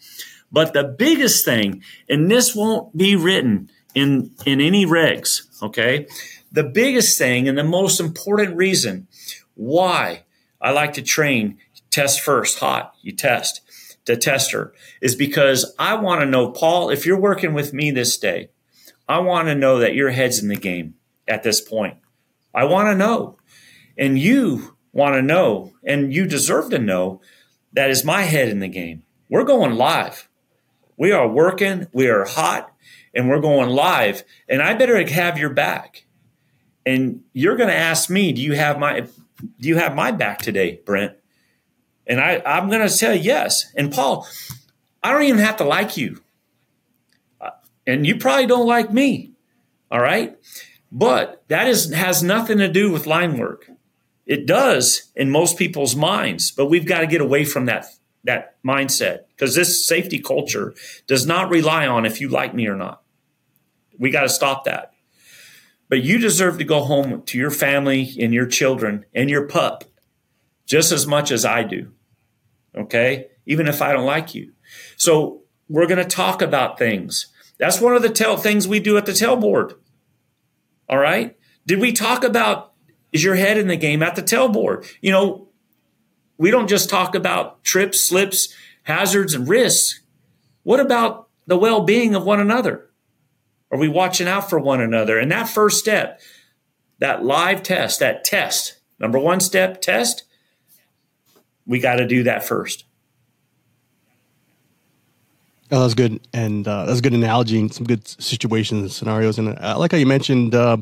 But 0.50 0.74
the 0.74 0.84
biggest 0.84 1.44
thing, 1.44 1.82
and 2.08 2.30
this 2.30 2.54
won't 2.54 2.96
be 2.96 3.16
written 3.16 3.70
in, 3.94 4.32
in 4.44 4.60
any 4.60 4.84
regs, 4.84 5.62
okay? 5.62 6.06
The 6.50 6.64
biggest 6.64 7.16
thing 7.16 7.48
and 7.48 7.56
the 7.56 7.64
most 7.64 8.00
important 8.00 8.56
reason 8.56 9.08
why 9.54 10.24
I 10.60 10.72
like 10.72 10.92
to 10.94 11.02
train 11.02 11.58
test 11.90 12.20
first, 12.20 12.58
hot, 12.58 12.94
you 13.00 13.12
test 13.12 13.62
the 14.04 14.16
tester 14.16 14.72
is 15.00 15.14
because 15.14 15.74
I 15.78 15.94
want 15.94 16.20
to 16.20 16.26
know, 16.26 16.50
Paul, 16.50 16.90
if 16.90 17.06
you're 17.06 17.20
working 17.20 17.54
with 17.54 17.72
me 17.72 17.90
this 17.90 18.16
day, 18.16 18.50
I 19.08 19.18
want 19.18 19.48
to 19.48 19.54
know 19.54 19.78
that 19.78 19.94
your 19.94 20.10
head's 20.10 20.42
in 20.42 20.48
the 20.48 20.56
game 20.56 20.94
at 21.28 21.42
this 21.42 21.60
point. 21.60 21.96
I 22.54 22.64
want 22.64 22.88
to 22.88 22.94
know. 22.94 23.38
And 23.96 24.18
you 24.18 24.76
want 24.92 25.14
to 25.14 25.22
know, 25.22 25.72
and 25.84 26.12
you 26.12 26.26
deserve 26.26 26.70
to 26.70 26.78
know 26.78 27.20
that 27.72 27.90
is 27.90 28.04
my 28.04 28.22
head 28.22 28.48
in 28.48 28.60
the 28.60 28.68
game. 28.68 29.02
We're 29.28 29.44
going 29.44 29.74
live. 29.74 30.28
We 30.96 31.12
are 31.12 31.28
working, 31.28 31.88
we 31.92 32.08
are 32.08 32.24
hot, 32.24 32.72
and 33.14 33.28
we're 33.28 33.40
going 33.40 33.70
live. 33.70 34.24
And 34.48 34.62
I 34.62 34.74
better 34.74 35.04
have 35.06 35.38
your 35.38 35.50
back. 35.50 36.04
And 36.84 37.22
you're 37.32 37.56
going 37.56 37.68
to 37.68 37.76
ask 37.76 38.10
me, 38.10 38.32
do 38.32 38.42
you 38.42 38.54
have 38.54 38.78
my 38.78 39.06
do 39.58 39.68
you 39.68 39.76
have 39.76 39.94
my 39.94 40.10
back 40.12 40.38
today, 40.40 40.80
Brent? 40.84 41.16
And 42.12 42.20
I, 42.20 42.42
I'm 42.44 42.68
going 42.68 42.82
to 42.82 42.90
say 42.90 43.16
yes. 43.16 43.72
And 43.74 43.90
Paul, 43.90 44.28
I 45.02 45.12
don't 45.12 45.22
even 45.22 45.40
have 45.40 45.56
to 45.56 45.64
like 45.64 45.96
you. 45.96 46.20
Uh, 47.40 47.52
and 47.86 48.06
you 48.06 48.18
probably 48.18 48.44
don't 48.44 48.66
like 48.66 48.92
me. 48.92 49.32
All 49.90 49.98
right. 49.98 50.36
But 50.90 51.42
that 51.48 51.68
is, 51.68 51.90
has 51.90 52.22
nothing 52.22 52.58
to 52.58 52.68
do 52.68 52.92
with 52.92 53.06
line 53.06 53.38
work. 53.38 53.70
It 54.26 54.44
does 54.44 55.10
in 55.16 55.30
most 55.30 55.56
people's 55.56 55.96
minds, 55.96 56.50
but 56.50 56.66
we've 56.66 56.84
got 56.84 57.00
to 57.00 57.06
get 57.06 57.22
away 57.22 57.46
from 57.46 57.64
that, 57.64 57.86
that 58.24 58.62
mindset 58.62 59.20
because 59.30 59.54
this 59.54 59.86
safety 59.86 60.18
culture 60.18 60.74
does 61.06 61.24
not 61.26 61.48
rely 61.48 61.86
on 61.86 62.04
if 62.04 62.20
you 62.20 62.28
like 62.28 62.52
me 62.54 62.66
or 62.66 62.76
not. 62.76 63.00
We 63.98 64.10
got 64.10 64.24
to 64.24 64.28
stop 64.28 64.64
that. 64.64 64.92
But 65.88 66.02
you 66.04 66.18
deserve 66.18 66.58
to 66.58 66.64
go 66.64 66.80
home 66.80 67.22
to 67.22 67.38
your 67.38 67.50
family 67.50 68.14
and 68.20 68.34
your 68.34 68.46
children 68.46 69.06
and 69.14 69.30
your 69.30 69.48
pup 69.48 69.84
just 70.66 70.92
as 70.92 71.06
much 71.06 71.30
as 71.30 71.46
I 71.46 71.62
do. 71.62 71.90
Okay. 72.76 73.28
Even 73.46 73.68
if 73.68 73.82
I 73.82 73.92
don't 73.92 74.06
like 74.06 74.34
you. 74.34 74.52
So 74.96 75.42
we're 75.68 75.86
going 75.86 76.02
to 76.02 76.04
talk 76.04 76.42
about 76.42 76.78
things. 76.78 77.26
That's 77.58 77.80
one 77.80 77.94
of 77.94 78.02
the 78.02 78.10
tell 78.10 78.36
things 78.36 78.66
we 78.66 78.80
do 78.80 78.96
at 78.96 79.06
the 79.06 79.12
tailboard. 79.12 79.74
All 80.88 80.98
right. 80.98 81.36
Did 81.66 81.80
we 81.80 81.92
talk 81.92 82.24
about 82.24 82.72
is 83.12 83.22
your 83.22 83.34
head 83.34 83.58
in 83.58 83.68
the 83.68 83.76
game 83.76 84.02
at 84.02 84.16
the 84.16 84.22
tailboard? 84.22 84.90
You 85.00 85.12
know, 85.12 85.48
we 86.38 86.50
don't 86.50 86.68
just 86.68 86.88
talk 86.88 87.14
about 87.14 87.62
trips, 87.62 88.00
slips, 88.00 88.54
hazards, 88.84 89.34
and 89.34 89.48
risks. 89.48 90.00
What 90.62 90.80
about 90.80 91.28
the 91.46 91.58
well 91.58 91.82
being 91.82 92.14
of 92.14 92.24
one 92.24 92.40
another? 92.40 92.90
Are 93.70 93.78
we 93.78 93.88
watching 93.88 94.28
out 94.28 94.50
for 94.50 94.58
one 94.58 94.80
another? 94.80 95.18
And 95.18 95.30
that 95.30 95.48
first 95.48 95.78
step, 95.78 96.20
that 96.98 97.24
live 97.24 97.62
test, 97.62 98.00
that 98.00 98.24
test, 98.24 98.80
number 98.98 99.18
one 99.18 99.40
step, 99.40 99.80
test, 99.80 100.24
we 101.66 101.78
got 101.78 101.96
to 101.96 102.06
do 102.06 102.24
that 102.24 102.44
first. 102.44 102.84
Oh, 105.70 105.78
that 105.78 105.84
was 105.84 105.94
good, 105.94 106.20
and 106.34 106.68
uh, 106.68 106.84
that's 106.84 106.98
a 106.98 107.02
good 107.02 107.14
analogy 107.14 107.58
and 107.58 107.72
some 107.72 107.86
good 107.86 108.06
situations 108.06 108.82
and 108.82 108.92
scenarios. 108.92 109.38
And 109.38 109.58
I 109.58 109.74
like 109.74 109.92
how 109.92 109.98
you 109.98 110.06
mentioned 110.06 110.54
uh, 110.54 110.76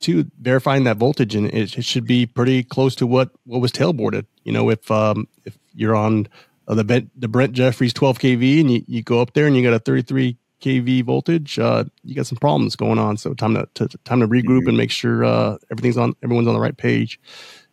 to 0.00 0.30
verifying 0.40 0.84
that 0.84 0.96
voltage, 0.96 1.34
and 1.34 1.48
it, 1.52 1.76
it, 1.76 1.84
should 1.84 2.06
be 2.06 2.24
pretty 2.24 2.62
close 2.62 2.94
to 2.96 3.06
what 3.06 3.30
what 3.44 3.60
was 3.60 3.72
tailboarded. 3.72 4.24
You 4.42 4.52
know, 4.52 4.70
if 4.70 4.90
um, 4.90 5.28
if 5.44 5.58
you're 5.74 5.94
on 5.94 6.28
uh, 6.66 6.74
the 6.74 6.84
Brent, 6.84 7.20
the 7.20 7.28
Brent 7.28 7.52
Jeffries 7.52 7.92
12 7.92 8.18
kV 8.18 8.60
and 8.60 8.70
you, 8.70 8.84
you 8.86 9.02
go 9.02 9.20
up 9.20 9.34
there 9.34 9.46
and 9.46 9.54
you 9.54 9.62
got 9.62 9.74
a 9.74 9.78
33 9.78 10.36
kV 10.62 11.04
voltage, 11.04 11.58
uh, 11.58 11.84
you 12.02 12.14
got 12.14 12.26
some 12.26 12.38
problems 12.38 12.74
going 12.74 12.98
on. 12.98 13.18
So 13.18 13.34
time 13.34 13.54
to, 13.54 13.68
to 13.74 13.88
time 14.04 14.20
to 14.20 14.28
regroup 14.28 14.60
mm-hmm. 14.60 14.68
and 14.68 14.76
make 14.78 14.90
sure 14.90 15.24
uh, 15.24 15.58
everything's 15.70 15.98
on 15.98 16.14
everyone's 16.22 16.48
on 16.48 16.54
the 16.54 16.60
right 16.60 16.76
page 16.76 17.20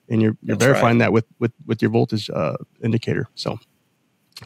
and 0.09 0.21
you're 0.21 0.37
you're 0.41 0.55
That's 0.55 0.65
verifying 0.65 0.99
right. 0.99 1.05
that 1.05 1.13
with 1.13 1.25
with 1.39 1.51
with 1.65 1.81
your 1.81 1.91
voltage 1.91 2.29
uh, 2.29 2.57
indicator. 2.83 3.27
So 3.35 3.59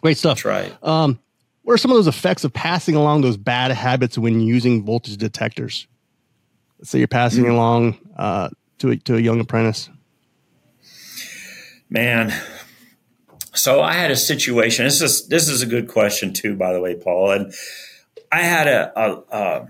great 0.01 0.17
stuff. 0.17 0.37
That's 0.37 0.45
right. 0.45 0.83
Um, 0.83 1.19
what 1.63 1.73
are 1.73 1.77
some 1.77 1.91
of 1.91 1.97
those 1.97 2.07
effects 2.07 2.43
of 2.43 2.53
passing 2.53 2.95
along 2.95 3.21
those 3.21 3.37
bad 3.37 3.71
habits 3.71 4.17
when 4.17 4.39
using 4.39 4.85
voltage 4.85 5.17
detectors? 5.17 5.87
Let's 6.79 6.91
say 6.91 6.99
you're 6.99 7.07
passing 7.07 7.43
mm-hmm. 7.43 7.53
along 7.53 7.97
uh, 8.15 8.49
to 8.79 8.91
a, 8.91 8.97
to 8.97 9.17
a 9.17 9.19
young 9.19 9.39
apprentice. 9.39 9.89
Man, 11.89 12.33
so 13.53 13.81
I 13.81 13.93
had 13.93 14.11
a 14.11 14.15
situation. 14.15 14.85
This 14.85 15.01
is 15.01 15.27
this 15.27 15.49
is 15.49 15.61
a 15.61 15.65
good 15.65 15.87
question 15.87 16.33
too, 16.33 16.55
by 16.55 16.73
the 16.73 16.79
way, 16.79 16.95
Paul. 16.95 17.31
And 17.31 17.53
I 18.31 18.43
had 18.43 18.67
a 18.67 18.97
a, 18.97 19.67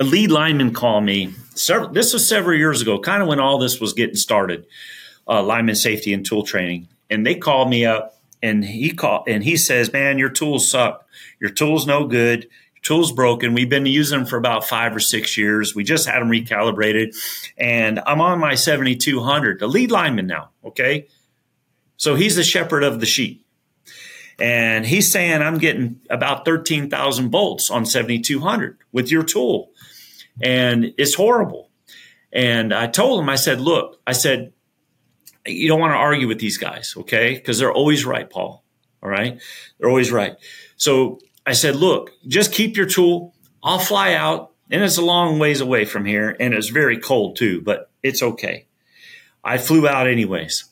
a 0.00 0.04
lead 0.04 0.30
lineman 0.30 0.74
call 0.74 1.00
me. 1.00 1.32
Several, 1.54 1.88
this 1.88 2.12
was 2.12 2.28
several 2.28 2.56
years 2.56 2.82
ago, 2.82 2.98
kind 2.98 3.22
of 3.22 3.28
when 3.28 3.40
all 3.40 3.58
this 3.58 3.80
was 3.80 3.92
getting 3.92 4.16
started 4.16 4.66
uh, 5.28 5.42
lineman 5.42 5.74
safety 5.74 6.12
and 6.12 6.24
tool 6.24 6.42
training, 6.42 6.88
and 7.10 7.26
they 7.26 7.34
called 7.34 7.68
me 7.68 7.84
up 7.84 8.18
and 8.42 8.64
he 8.64 8.92
called 8.92 9.28
and 9.28 9.42
he 9.42 9.56
says, 9.56 9.92
"Man, 9.92 10.18
your 10.18 10.30
tools 10.30 10.70
suck. 10.70 11.06
Your 11.40 11.50
tools 11.50 11.86
no 11.86 12.06
good. 12.06 12.44
Your 12.44 12.82
tools 12.82 13.12
broken. 13.12 13.54
We've 13.54 13.68
been 13.68 13.86
using 13.86 14.18
them 14.18 14.26
for 14.26 14.36
about 14.36 14.64
five 14.64 14.94
or 14.94 15.00
six 15.00 15.36
years. 15.36 15.74
We 15.74 15.84
just 15.84 16.06
had 16.06 16.20
them 16.20 16.30
recalibrated, 16.30 17.16
and 17.56 18.00
I'm 18.06 18.20
on 18.20 18.38
my 18.38 18.54
7200, 18.54 19.58
the 19.58 19.66
lead 19.66 19.90
lineman 19.90 20.26
now. 20.26 20.50
Okay, 20.64 21.08
so 21.96 22.14
he's 22.14 22.36
the 22.36 22.44
shepherd 22.44 22.84
of 22.84 23.00
the 23.00 23.06
sheep." 23.06 23.44
And 24.40 24.86
he's 24.86 25.10
saying, 25.10 25.42
I'm 25.42 25.58
getting 25.58 26.00
about 26.08 26.44
13,000 26.44 27.30
volts 27.30 27.70
on 27.70 27.84
7,200 27.84 28.78
with 28.92 29.10
your 29.10 29.24
tool. 29.24 29.72
And 30.40 30.94
it's 30.96 31.14
horrible. 31.14 31.70
And 32.32 32.72
I 32.72 32.86
told 32.86 33.20
him, 33.20 33.28
I 33.28 33.34
said, 33.34 33.60
look, 33.60 34.00
I 34.06 34.12
said, 34.12 34.52
you 35.46 35.68
don't 35.68 35.80
want 35.80 35.92
to 35.92 35.96
argue 35.96 36.28
with 36.28 36.38
these 36.38 36.58
guys, 36.58 36.94
okay? 36.96 37.34
Because 37.34 37.58
they're 37.58 37.72
always 37.72 38.04
right, 38.04 38.28
Paul. 38.28 38.64
All 39.02 39.08
right. 39.08 39.40
They're 39.78 39.88
always 39.88 40.10
right. 40.10 40.36
So 40.76 41.20
I 41.46 41.52
said, 41.52 41.76
look, 41.76 42.12
just 42.26 42.52
keep 42.52 42.76
your 42.76 42.86
tool. 42.86 43.34
I'll 43.62 43.78
fly 43.78 44.14
out. 44.14 44.52
And 44.70 44.82
it's 44.82 44.98
a 44.98 45.02
long 45.02 45.38
ways 45.38 45.60
away 45.60 45.84
from 45.84 46.04
here. 46.04 46.36
And 46.38 46.52
it's 46.52 46.68
very 46.68 46.98
cold 46.98 47.36
too, 47.36 47.62
but 47.62 47.90
it's 48.02 48.22
okay. 48.22 48.66
I 49.42 49.58
flew 49.58 49.88
out 49.88 50.06
anyways. 50.06 50.64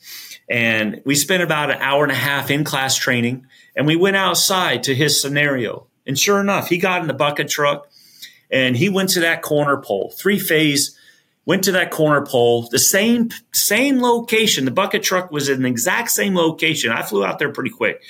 And 0.51 1.01
we 1.05 1.15
spent 1.15 1.43
about 1.43 1.71
an 1.71 1.79
hour 1.81 2.03
and 2.03 2.13
a 2.13 2.17
half 2.17 2.51
in 2.51 2.63
class 2.65 2.97
training. 2.97 3.47
And 3.75 3.87
we 3.87 3.97
went 3.97 4.17
outside 4.17 4.83
to 4.85 4.95
his 4.95 5.21
scenario. 5.21 5.87
And 6.07 6.19
sure 6.19 6.41
enough, 6.41 6.69
he 6.69 6.79
got 6.79 7.01
in 7.01 7.09
the 7.09 7.15
bucket 7.15 7.49
truck 7.49 7.89
and 8.51 8.77
he 8.77 8.89
went 8.89 9.11
to 9.11 9.21
that 9.21 9.43
corner 9.43 9.77
pole, 9.79 10.13
three 10.17 10.39
phase 10.39 10.96
went 11.47 11.65
to 11.65 11.73
that 11.73 11.93
corner 11.93 12.27
pole, 12.27 12.69
the 12.71 12.79
same 12.79 13.31
same 13.53 14.03
location. 14.03 14.67
The 14.67 14.71
bucket 14.71 15.03
truck 15.03 15.31
was 15.31 15.49
in 15.49 15.63
the 15.63 15.69
exact 15.69 16.11
same 16.11 16.35
location. 16.35 16.93
I 16.93 17.03
flew 17.03 17.25
out 17.25 17.39
there 17.39 17.53
pretty 17.53 17.71
quick. 17.71 18.03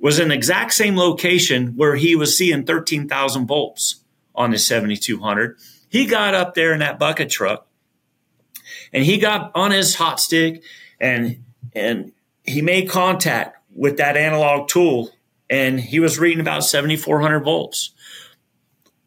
Was 0.00 0.18
in 0.18 0.28
the 0.28 0.34
exact 0.34 0.72
same 0.72 0.96
location 0.96 1.76
where 1.76 1.96
he 1.96 2.16
was 2.16 2.38
seeing 2.38 2.64
13,000 2.64 3.46
volts 3.46 4.00
on 4.34 4.50
the 4.50 4.58
7200. 4.58 5.58
He 5.90 6.06
got 6.06 6.34
up 6.34 6.54
there 6.54 6.72
in 6.72 6.78
that 6.78 6.98
bucket 6.98 7.28
truck 7.28 7.66
and 8.92 9.04
he 9.04 9.18
got 9.18 9.50
on 9.54 9.72
his 9.72 9.96
hot 9.96 10.20
stick 10.20 10.62
and 10.98 11.42
and 11.74 12.12
he 12.44 12.62
made 12.62 12.88
contact 12.88 13.58
with 13.74 13.98
that 13.98 14.16
analog 14.16 14.68
tool 14.68 15.10
and 15.50 15.78
he 15.80 16.00
was 16.00 16.18
reading 16.18 16.40
about 16.40 16.64
7400 16.64 17.40
volts 17.40 17.90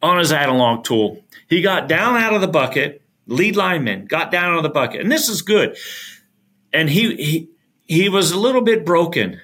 on 0.01 0.19
his 0.19 0.31
analog 0.31 0.83
tool. 0.83 1.23
He 1.47 1.61
got 1.61 1.87
down 1.87 2.17
out 2.17 2.33
of 2.33 2.41
the 2.41 2.47
bucket 2.47 3.02
lead 3.27 3.55
lineman, 3.55 4.05
got 4.05 4.31
down 4.31 4.53
on 4.53 4.63
the 4.63 4.69
bucket. 4.69 5.01
And 5.01 5.11
this 5.11 5.29
is 5.29 5.41
good. 5.41 5.77
And 6.71 6.89
he, 6.89 7.15
he, 7.15 7.49
he 7.85 8.09
was 8.09 8.31
a 8.31 8.39
little 8.39 8.61
bit 8.61 8.85
broken 8.85 9.39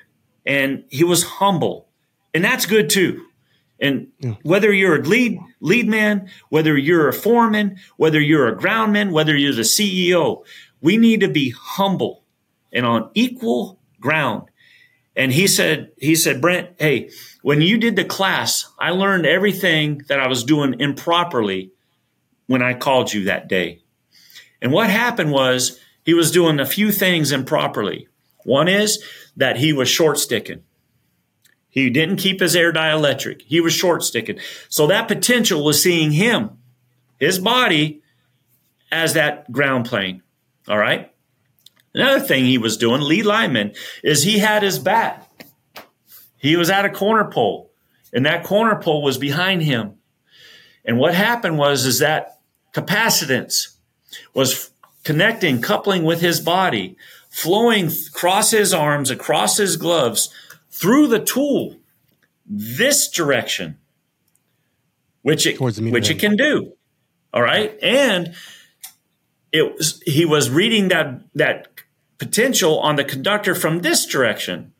and 0.45 0.83
he 0.89 1.03
was 1.03 1.23
humble. 1.23 1.87
And 2.33 2.43
that's 2.43 2.65
good 2.65 2.89
too. 2.89 3.25
And 3.79 4.11
whether 4.43 4.73
you're 4.73 4.99
a 4.99 5.01
lead 5.01 5.39
lead 5.61 5.87
man, 5.87 6.29
whether 6.49 6.77
you're 6.77 7.07
a 7.07 7.13
foreman, 7.13 7.77
whether 7.95 8.19
you're 8.19 8.47
a 8.47 8.57
groundman, 8.57 9.11
whether 9.11 9.35
you're 9.35 9.53
the 9.53 9.61
CEO, 9.61 10.43
we 10.81 10.97
need 10.97 11.21
to 11.21 11.29
be 11.29 11.53
humble 11.57 12.23
and 12.73 12.85
on 12.85 13.09
equal 13.13 13.79
ground. 13.99 14.49
And 15.15 15.31
he 15.31 15.47
said, 15.47 15.91
he 15.97 16.15
said, 16.15 16.41
Brent, 16.41 16.69
hey, 16.79 17.09
when 17.41 17.61
you 17.61 17.77
did 17.77 17.95
the 17.95 18.05
class, 18.05 18.69
I 18.79 18.91
learned 18.91 19.25
everything 19.25 20.03
that 20.07 20.19
I 20.19 20.27
was 20.27 20.43
doing 20.43 20.79
improperly 20.79 21.71
when 22.49 22.63
I 22.63 22.73
called 22.73 23.13
you 23.13 23.25
that 23.25 23.47
day. 23.47 23.83
And 24.59 24.71
what 24.71 24.89
happened 24.89 25.31
was 25.31 25.79
he 26.03 26.15
was 26.15 26.31
doing 26.31 26.59
a 26.59 26.65
few 26.65 26.91
things 26.91 27.31
improperly. 27.31 28.07
One 28.43 28.67
is 28.67 29.03
that 29.37 29.57
he 29.57 29.71
was 29.71 29.87
short 29.87 30.17
sticking. 30.17 30.63
He 31.69 31.91
didn't 31.91 32.17
keep 32.17 32.39
his 32.39 32.55
air 32.55 32.73
dielectric. 32.73 33.43
He 33.43 33.61
was 33.61 33.73
short 33.73 34.03
sticking. 34.03 34.39
So 34.67 34.87
that 34.87 35.07
potential 35.07 35.63
was 35.63 35.83
seeing 35.83 36.11
him, 36.11 36.57
his 37.19 37.37
body, 37.37 38.01
as 38.91 39.13
that 39.13 39.51
ground 39.51 39.85
plane. 39.85 40.23
All 40.67 40.79
right. 40.79 41.13
Another 41.93 42.19
thing 42.19 42.45
he 42.45 42.57
was 42.57 42.77
doing, 42.77 43.01
lead 43.01 43.27
lineman, 43.27 43.73
is 44.03 44.23
he 44.23 44.39
had 44.39 44.63
his 44.63 44.79
bat. 44.79 45.31
He 46.37 46.55
was 46.55 46.71
at 46.71 46.85
a 46.85 46.89
corner 46.89 47.29
pole, 47.29 47.71
and 48.11 48.25
that 48.25 48.43
corner 48.43 48.81
pole 48.81 49.03
was 49.03 49.19
behind 49.19 49.61
him. 49.61 49.97
And 50.83 50.97
what 50.97 51.13
happened 51.13 51.59
was 51.59 51.85
is 51.85 51.99
that 51.99 52.38
capacitance 52.73 53.75
was 54.33 54.71
connecting, 55.03 55.61
coupling 55.61 56.03
with 56.03 56.21
his 56.21 56.39
body, 56.39 56.97
flowing 57.29 57.89
across 58.07 58.51
his 58.51 58.73
arms, 58.73 59.09
across 59.09 59.57
his 59.57 59.77
gloves, 59.77 60.33
through 60.69 61.07
the 61.07 61.19
tool, 61.19 61.77
this 62.45 63.09
direction, 63.09 63.77
which 65.21 65.45
it, 65.45 65.59
which 65.59 66.09
it 66.09 66.19
can 66.19 66.35
do. 66.35 66.73
All 67.33 67.41
right. 67.41 67.77
And 67.81 68.33
it 69.51 69.75
was, 69.75 70.01
he 70.05 70.25
was 70.25 70.49
reading 70.49 70.87
that, 70.89 71.21
that 71.35 71.67
potential 72.17 72.79
on 72.79 72.95
the 72.95 73.03
conductor 73.03 73.55
from 73.55 73.79
this 73.79 74.05
direction. 74.05 74.73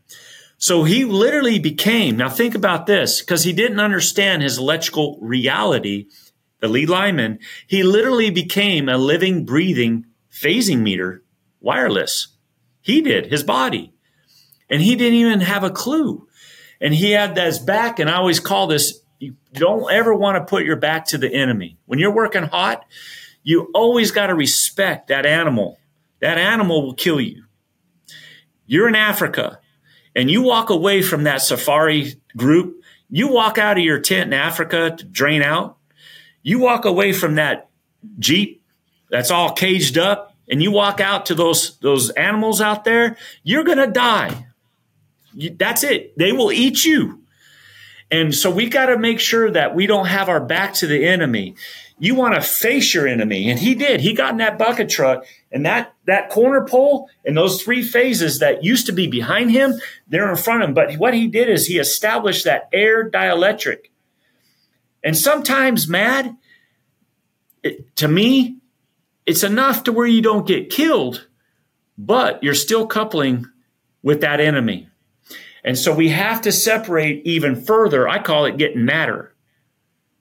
So 0.58 0.84
he 0.84 1.06
literally 1.06 1.58
became, 1.58 2.18
now 2.18 2.30
think 2.30 2.54
about 2.54 2.86
this, 2.86 3.22
because 3.22 3.44
he 3.44 3.54
didn't 3.54 3.80
understand 3.80 4.42
his 4.42 4.58
electrical 4.58 5.18
reality, 5.22 6.08
the 6.60 6.68
lead 6.68 6.90
lineman, 6.90 7.40
he 7.68 7.84
literally 7.84 8.30
became 8.30 8.90
a 8.90 8.98
living, 8.98 9.46
breathing 9.46 10.06
phasing 10.32 10.80
meter, 10.80 11.24
wireless. 11.60 12.30
He 12.82 13.02
did, 13.02 13.28
his 13.28 13.44
body. 13.44 13.94
And 14.70 14.82
he 14.82 14.96
didn't 14.96 15.20
even 15.20 15.42
have 15.42 15.64
a 15.64 15.70
clue. 15.70 16.28
And 16.80 16.94
he 16.94 17.12
had 17.12 17.38
his 17.38 17.60
back, 17.60 18.00
and 18.00 18.10
I 18.10 18.16
always 18.16 18.40
call 18.40 18.68
this 18.68 19.02
you 19.20 19.36
don't 19.54 19.92
ever 19.92 20.14
want 20.14 20.38
to 20.38 20.50
put 20.50 20.64
your 20.64 20.78
back 20.78 21.08
to 21.08 21.18
the 21.18 21.34
enemy. 21.34 21.78
When 21.86 22.00
you're 22.00 22.14
working 22.14 22.44
hot, 22.44 22.86
you 23.44 23.70
always 23.74 24.12
got 24.12 24.28
to 24.28 24.36
respect 24.36 25.10
that 25.10 25.26
animal. 25.26 25.78
That 26.22 26.38
animal 26.38 26.86
will 26.86 26.94
kill 26.94 27.20
you. 27.20 27.44
You're 28.66 28.88
in 28.88 28.96
Africa 28.96 29.60
and 30.16 30.32
you 30.32 30.42
walk 30.42 30.70
away 30.70 31.02
from 31.02 31.24
that 31.24 31.42
safari 31.42 32.14
group, 32.38 32.82
you 33.10 33.28
walk 33.28 33.58
out 33.58 33.78
of 33.78 33.84
your 33.84 34.00
tent 34.00 34.28
in 34.28 34.34
Africa 34.34 34.96
to 34.98 35.04
drain 35.04 35.42
out, 35.42 35.79
you 36.44 36.60
walk 36.60 36.86
away 36.86 37.14
from 37.14 37.36
that 37.36 37.70
Jeep 38.18 38.62
that's 39.10 39.32
all 39.32 39.54
caged 39.54 39.98
up, 39.98 40.36
and 40.50 40.62
you 40.62 40.72
walk 40.72 41.00
out 41.00 41.28
to 41.28 41.36
those, 41.36 41.78
those 41.80 42.10
animals 42.12 42.62
out 42.62 42.84
there, 42.84 43.18
you're 43.44 43.64
going 43.64 43.78
to 43.78 43.88
die. 43.88 44.48
You, 45.34 45.52
that's 45.52 45.84
it. 45.84 46.18
They 46.18 46.32
will 46.32 46.52
eat 46.52 46.84
you. 46.84 47.24
And 48.12 48.34
so 48.34 48.50
we 48.50 48.70
got 48.70 48.88
to 48.88 48.98
make 48.98 49.20
sure 49.20 49.52
that 49.52 49.76
we 49.76 49.86
don't 49.86 50.08
have 50.08 50.30
our 50.30 50.40
back 50.40 50.74
to 50.76 50.88
the 50.88 51.06
enemy. 51.06 51.56
You 52.00 52.16
want 52.16 52.34
to 52.34 52.42
face 52.42 52.94
your 52.94 53.08
enemy. 53.08 53.50
And 53.52 53.60
he 53.60 53.76
did. 53.76 54.02
He 54.02 54.14
got 54.14 54.32
in 54.32 54.38
that 54.38 54.58
bucket 54.58 54.90
truck 54.90 55.26
and 55.52 55.66
that, 55.66 55.94
that 56.06 56.30
corner 56.30 56.66
pole 56.66 57.10
and 57.24 57.38
those 57.38 57.62
three 57.62 57.84
phases 57.84 58.40
that 58.40 58.64
used 58.64 58.88
to 58.88 58.92
be 58.92 59.06
behind 59.06 59.52
him, 59.52 59.76
they're 60.08 60.30
in 60.30 60.38
front 60.38 60.64
of 60.64 60.70
him. 60.70 60.74
But 60.74 60.96
what 60.96 61.14
he 61.14 61.28
did 61.28 61.50
is 61.50 61.68
he 61.68 61.78
established 61.78 62.46
that 62.46 62.70
air 62.74 63.08
dielectric. 63.08 63.90
And 65.04 65.18
sometimes, 65.18 65.88
mad, 65.88 66.36
it, 67.64 67.96
to 67.98 68.08
me, 68.08 68.58
it's 69.26 69.44
enough 69.44 69.84
to 69.84 69.92
where 69.92 70.08
you 70.08 70.22
don't 70.22 70.48
get 70.48 70.70
killed, 70.70 71.28
but 71.98 72.44
you're 72.44 72.56
still 72.56 72.88
coupling 72.88 73.46
with 74.02 74.22
that 74.22 74.40
enemy. 74.40 74.90
And 75.64 75.78
so 75.78 75.94
we 75.94 76.10
have 76.10 76.42
to 76.42 76.52
separate 76.52 77.26
even 77.26 77.62
further. 77.62 78.08
I 78.08 78.22
call 78.22 78.46
it 78.46 78.58
getting 78.58 78.86
madder. 78.86 79.34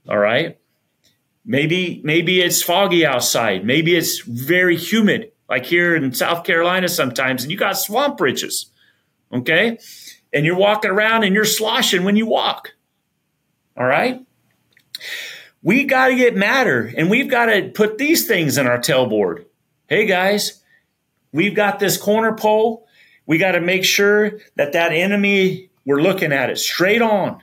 All 0.08 0.18
right. 0.18 0.58
Maybe, 1.44 2.00
maybe 2.04 2.40
it's 2.40 2.62
foggy 2.62 3.06
outside. 3.06 3.64
Maybe 3.64 3.96
it's 3.96 4.20
very 4.20 4.76
humid, 4.76 5.32
like 5.48 5.64
here 5.64 5.96
in 5.96 6.12
South 6.12 6.44
Carolina 6.44 6.88
sometimes, 6.88 7.42
and 7.42 7.50
you 7.50 7.56
got 7.56 7.78
swamp 7.78 8.20
ridges. 8.20 8.70
Okay. 9.32 9.78
And 10.32 10.44
you're 10.44 10.56
walking 10.56 10.90
around 10.90 11.24
and 11.24 11.34
you're 11.34 11.44
sloshing 11.44 12.04
when 12.04 12.16
you 12.16 12.26
walk. 12.26 12.72
All 13.76 13.86
right. 13.86 14.26
We 15.62 15.84
got 15.84 16.08
to 16.08 16.16
get 16.16 16.36
madder 16.36 16.92
and 16.96 17.10
we've 17.10 17.30
got 17.30 17.46
to 17.46 17.70
put 17.74 17.98
these 17.98 18.26
things 18.26 18.58
in 18.58 18.66
our 18.66 18.78
tailboard. 18.78 19.46
Hey 19.86 20.06
guys, 20.06 20.62
we've 21.32 21.54
got 21.54 21.78
this 21.78 21.96
corner 21.96 22.34
pole. 22.34 22.86
We 23.26 23.38
got 23.38 23.52
to 23.52 23.60
make 23.60 23.84
sure 23.84 24.38
that 24.56 24.72
that 24.72 24.92
enemy, 24.92 25.70
we're 25.84 26.00
looking 26.00 26.32
at 26.32 26.50
it 26.50 26.58
straight 26.58 27.02
on. 27.02 27.42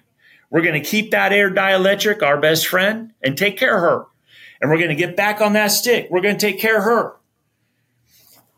We're 0.50 0.62
going 0.62 0.82
to 0.82 0.90
keep 0.90 1.12
that 1.12 1.34
air 1.34 1.52
dielectric, 1.52 2.24
our 2.24 2.40
best 2.40 2.68
friend, 2.68 3.14
and 3.22 3.38
take 3.38 3.58
care 3.58 3.76
of 3.76 3.82
her. 3.82 4.06
And 4.62 4.72
we're 4.72 4.78
going 4.78 4.90
to 4.90 4.96
get 4.96 5.18
back 5.18 5.42
on 5.42 5.54
that 5.54 5.68
stick. 5.68 6.08
We're 6.10 6.22
going 6.22 6.38
to 6.38 6.46
take 6.46 6.60
care 6.60 6.78
of 6.78 6.84
her. 6.84 7.16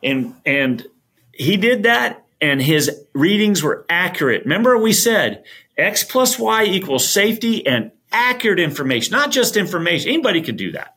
And 0.04 0.36
and 0.45 0.86
he 1.34 1.58
did 1.58 1.84
that, 1.84 2.26
and 2.39 2.62
his 2.62 3.06
readings 3.14 3.64
were 3.64 3.86
accurate. 3.89 4.43
Remember, 4.43 4.78
we 4.78 4.93
said 4.93 5.43
X 5.76 6.04
plus 6.04 6.38
Y 6.38 6.66
equals 6.66 7.10
safety 7.10 7.66
and 7.66 7.91
accurate 8.12 8.60
information, 8.60 9.12
not 9.12 9.32
just 9.32 9.58
information. 9.58 10.12
Anybody 10.12 10.41
could 10.41 10.58
do 10.58 10.72
that. 10.74 10.95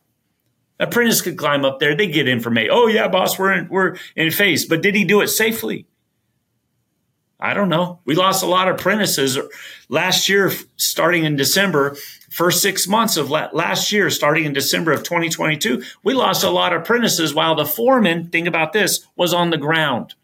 Apprentice 0.79 1.21
could 1.21 1.37
climb 1.37 1.65
up 1.65 1.79
there. 1.79 1.95
They 1.95 2.07
get 2.07 2.27
information. 2.27 2.71
Oh 2.73 2.87
yeah, 2.87 3.09
boss, 3.09 3.39
we're 3.39 3.53
in, 3.53 3.69
we're 3.69 3.97
in 4.17 4.31
phase. 4.31 4.65
But 4.65 4.83
did 4.83 4.95
he 4.95 5.05
do 5.05 5.21
it 5.21 5.29
safely? 5.29 5.87
I 7.39 7.55
don't 7.55 7.69
know. 7.71 8.01
We 8.05 8.15
lost 8.15 8.43
a 8.43 8.47
lot 8.47 8.69
of 8.69 8.75
apprentices 8.75 9.39
last 9.89 10.29
year, 10.29 10.53
starting 10.77 11.25
in 11.25 11.37
December. 11.37 11.97
First 12.31 12.63
six 12.63 12.87
months 12.87 13.17
of 13.17 13.31
last 13.31 13.91
year, 13.91 14.09
starting 14.11 14.45
in 14.45 14.53
December 14.53 14.93
of 14.93 15.03
2022, 15.03 15.83
we 16.05 16.15
lost 16.15 16.45
a 16.45 16.51
lot 16.51 16.73
of 16.73 16.83
apprentices 16.83 17.35
while 17.35 17.55
the 17.55 17.65
foreman, 17.65 18.29
think 18.29 18.47
about 18.47 18.73
this, 18.73 19.07
was 19.17 19.35
on 19.35 19.51
the 19.51 19.59
ground. 19.59 20.15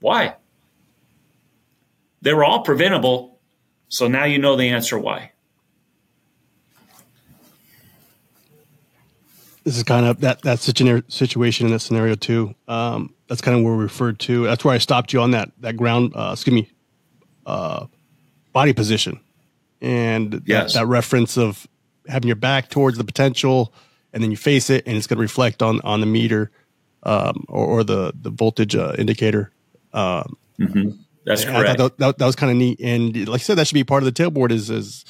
Why? 0.00 0.36
They 2.20 2.34
were 2.34 2.44
all 2.44 2.62
preventable. 2.62 3.38
So 3.88 4.08
now 4.08 4.24
you 4.24 4.38
know 4.38 4.56
the 4.56 4.68
answer 4.68 4.98
why. 4.98 5.32
This 9.66 9.76
is 9.76 9.82
kind 9.82 10.06
of 10.06 10.20
that 10.20 10.42
that 10.42 10.60
situation 10.60 11.66
in 11.66 11.72
that 11.72 11.80
scenario 11.80 12.14
too. 12.14 12.54
Um, 12.68 13.12
that's 13.26 13.40
kind 13.40 13.58
of 13.58 13.64
where 13.64 13.74
we 13.74 13.82
referred 13.82 14.20
to. 14.20 14.44
That's 14.44 14.64
where 14.64 14.72
I 14.72 14.78
stopped 14.78 15.12
you 15.12 15.20
on 15.20 15.32
that 15.32 15.50
that 15.58 15.76
ground. 15.76 16.12
Uh, 16.14 16.30
excuse 16.34 16.54
me, 16.54 16.70
uh, 17.46 17.86
body 18.52 18.72
position, 18.72 19.18
and 19.80 20.40
yes. 20.46 20.74
that, 20.74 20.82
that 20.82 20.86
reference 20.86 21.36
of 21.36 21.66
having 22.06 22.28
your 22.28 22.36
back 22.36 22.70
towards 22.70 22.96
the 22.96 23.02
potential, 23.02 23.74
and 24.12 24.22
then 24.22 24.30
you 24.30 24.36
face 24.36 24.70
it, 24.70 24.86
and 24.86 24.96
it's 24.96 25.08
going 25.08 25.16
to 25.16 25.22
reflect 25.22 25.60
on 25.64 25.80
on 25.80 25.98
the 25.98 26.06
meter 26.06 26.52
um, 27.02 27.44
or, 27.48 27.66
or, 27.66 27.82
the 27.82 28.12
the 28.14 28.30
voltage 28.30 28.76
uh, 28.76 28.94
indicator. 28.96 29.50
Um, 29.92 30.36
mm-hmm. 30.60 30.90
That's 31.24 31.44
correct. 31.44 31.78
That, 31.78 31.98
that, 31.98 32.18
that, 32.18 32.24
was 32.26 32.36
kind 32.36 32.52
of 32.52 32.56
neat, 32.56 32.78
and 32.80 33.28
like 33.28 33.40
I 33.40 33.42
said, 33.42 33.58
that 33.58 33.66
should 33.66 33.74
be 33.74 33.82
part 33.82 34.04
of 34.04 34.04
the 34.04 34.12
tailboard. 34.12 34.52
Is 34.52 34.70
is 34.70 35.04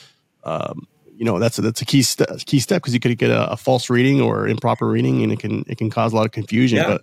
um, 0.45 0.89
you 1.17 1.25
know 1.25 1.39
that's 1.39 1.59
a, 1.59 1.63
that's 1.63 1.81
a 1.81 1.85
key 1.85 2.03
step 2.03 2.29
key 2.47 2.61
step 2.61 2.83
because 2.83 2.95
you 2.95 3.01
could 3.01 3.17
get 3.19 3.31
a, 3.31 3.53
a, 3.53 3.57
false 3.57 3.89
reading 3.89 4.21
or 4.21 4.47
improper 4.47 4.87
reading, 4.87 5.23
and 5.23 5.33
it 5.33 5.39
can 5.39 5.65
it 5.67 5.79
can 5.79 5.91
cause 5.91 6.13
a 6.13 6.17
lot 6.17 6.27
of 6.27 6.33
confusion. 6.33 6.79
Yeah. 6.79 6.89
But 6.89 7.03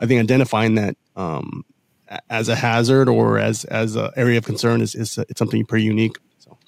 I 0.00 0.06
think 0.06 0.20
identifying 0.20 0.74
that 0.74 0.96
um, 1.16 1.64
as 2.28 2.48
a 2.48 2.56
hazard 2.56 3.08
or 3.08 3.38
as 3.38 3.64
as 3.64 3.96
an 3.96 4.10
area 4.16 4.38
of 4.38 4.44
concern 4.44 4.80
is, 4.80 4.94
is 4.94 5.18
it's 5.18 5.38
something 5.38 5.64
pretty 5.64 5.84
unique. 5.84 6.16
So. 6.38 6.58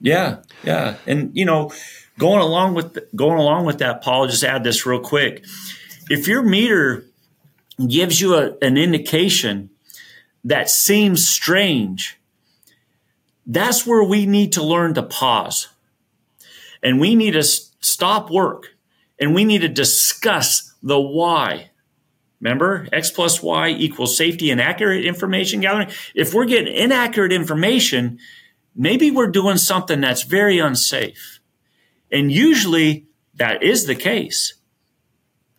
Yeah, 0.00 0.38
yeah, 0.64 0.96
and 1.06 1.30
you 1.34 1.44
know, 1.44 1.70
going 2.18 2.40
along 2.40 2.74
with 2.74 2.98
going 3.14 3.38
along 3.38 3.66
with 3.66 3.78
that, 3.78 4.02
Paul, 4.02 4.26
just 4.26 4.44
add 4.44 4.64
this 4.64 4.86
real 4.86 5.00
quick. 5.00 5.44
If 6.10 6.26
your 6.26 6.42
meter 6.42 7.04
gives 7.86 8.20
you 8.20 8.34
a, 8.34 8.56
an 8.62 8.76
indication 8.76 9.70
that 10.44 10.68
seems 10.68 11.28
strange, 11.28 12.18
that's 13.46 13.86
where 13.86 14.02
we 14.02 14.26
need 14.26 14.52
to 14.52 14.62
learn 14.62 14.94
to 14.94 15.02
pause, 15.02 15.68
and 16.82 17.00
we 17.00 17.14
need 17.14 17.32
to 17.32 17.42
stop 17.42 18.30
work, 18.30 18.68
and 19.18 19.34
we 19.34 19.44
need 19.44 19.60
to 19.60 19.68
discuss 19.68 20.74
the 20.82 21.00
why 21.00 21.70
Remember, 22.42 22.88
X 22.92 23.10
plus 23.10 23.40
Y 23.40 23.68
equals 23.68 24.16
safety 24.16 24.50
and 24.50 24.60
accurate 24.60 25.06
information 25.06 25.60
gathering. 25.60 25.88
If 26.12 26.34
we're 26.34 26.44
getting 26.44 26.74
inaccurate 26.74 27.32
information, 27.32 28.18
maybe 28.74 29.12
we're 29.12 29.30
doing 29.30 29.58
something 29.58 30.00
that's 30.00 30.24
very 30.24 30.58
unsafe. 30.58 31.38
And 32.10 32.32
usually 32.32 33.06
that 33.36 33.62
is 33.62 33.86
the 33.86 33.94
case. 33.94 34.54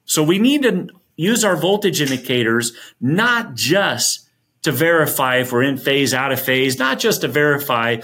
So 0.04 0.24
we 0.24 0.40
need 0.40 0.64
to 0.64 0.90
use 1.16 1.46
our 1.46 1.56
voltage 1.56 2.02
indicators 2.02 2.74
not 3.00 3.54
just 3.54 4.28
to 4.64 4.74
verify 4.74 5.38
if 5.38 5.54
we're 5.54 5.64
in 5.64 5.78
phase, 5.78 6.14
out 6.14 6.34
of 6.34 6.42
phase, 6.42 6.78
not 6.78 7.00
just 7.00 7.22
to 7.22 7.30
verify 7.30 8.02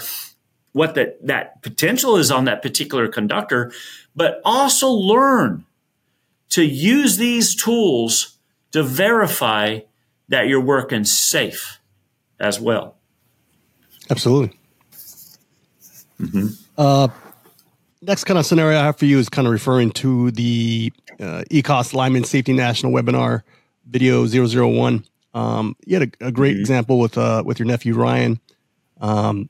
what 0.72 0.94
the, 0.94 1.16
that 1.22 1.62
potential 1.62 2.16
is 2.16 2.30
on 2.30 2.44
that 2.44 2.62
particular 2.62 3.08
conductor, 3.08 3.72
but 4.14 4.40
also 4.44 4.88
learn 4.90 5.64
to 6.50 6.64
use 6.64 7.16
these 7.16 7.54
tools 7.54 8.36
to 8.72 8.82
verify 8.82 9.80
that 10.28 10.46
you're 10.48 10.60
working 10.60 11.04
safe 11.04 11.80
as 12.38 12.60
well. 12.60 12.96
Absolutely. 14.08 14.56
Mm-hmm. 16.20 16.48
Uh, 16.76 17.08
next 18.02 18.24
kind 18.24 18.38
of 18.38 18.46
scenario 18.46 18.78
I 18.78 18.84
have 18.84 18.98
for 18.98 19.06
you 19.06 19.18
is 19.18 19.28
kind 19.28 19.46
of 19.46 19.52
referring 19.52 19.90
to 19.92 20.30
the 20.32 20.92
uh, 21.18 21.44
ECOS 21.50 21.94
Lineman 21.94 22.24
Safety 22.24 22.52
National 22.52 22.92
webinar 22.92 23.42
video 23.86 24.26
001. 24.26 25.04
Um, 25.34 25.76
you 25.86 25.98
had 25.98 26.14
a, 26.20 26.26
a 26.26 26.32
great 26.32 26.56
Mhm. 26.56 26.60
example 26.60 26.98
with 26.98 27.16
uh, 27.16 27.42
with 27.44 27.58
your 27.58 27.66
nephew 27.66 27.94
Ryan. 27.94 28.40
Um, 29.00 29.48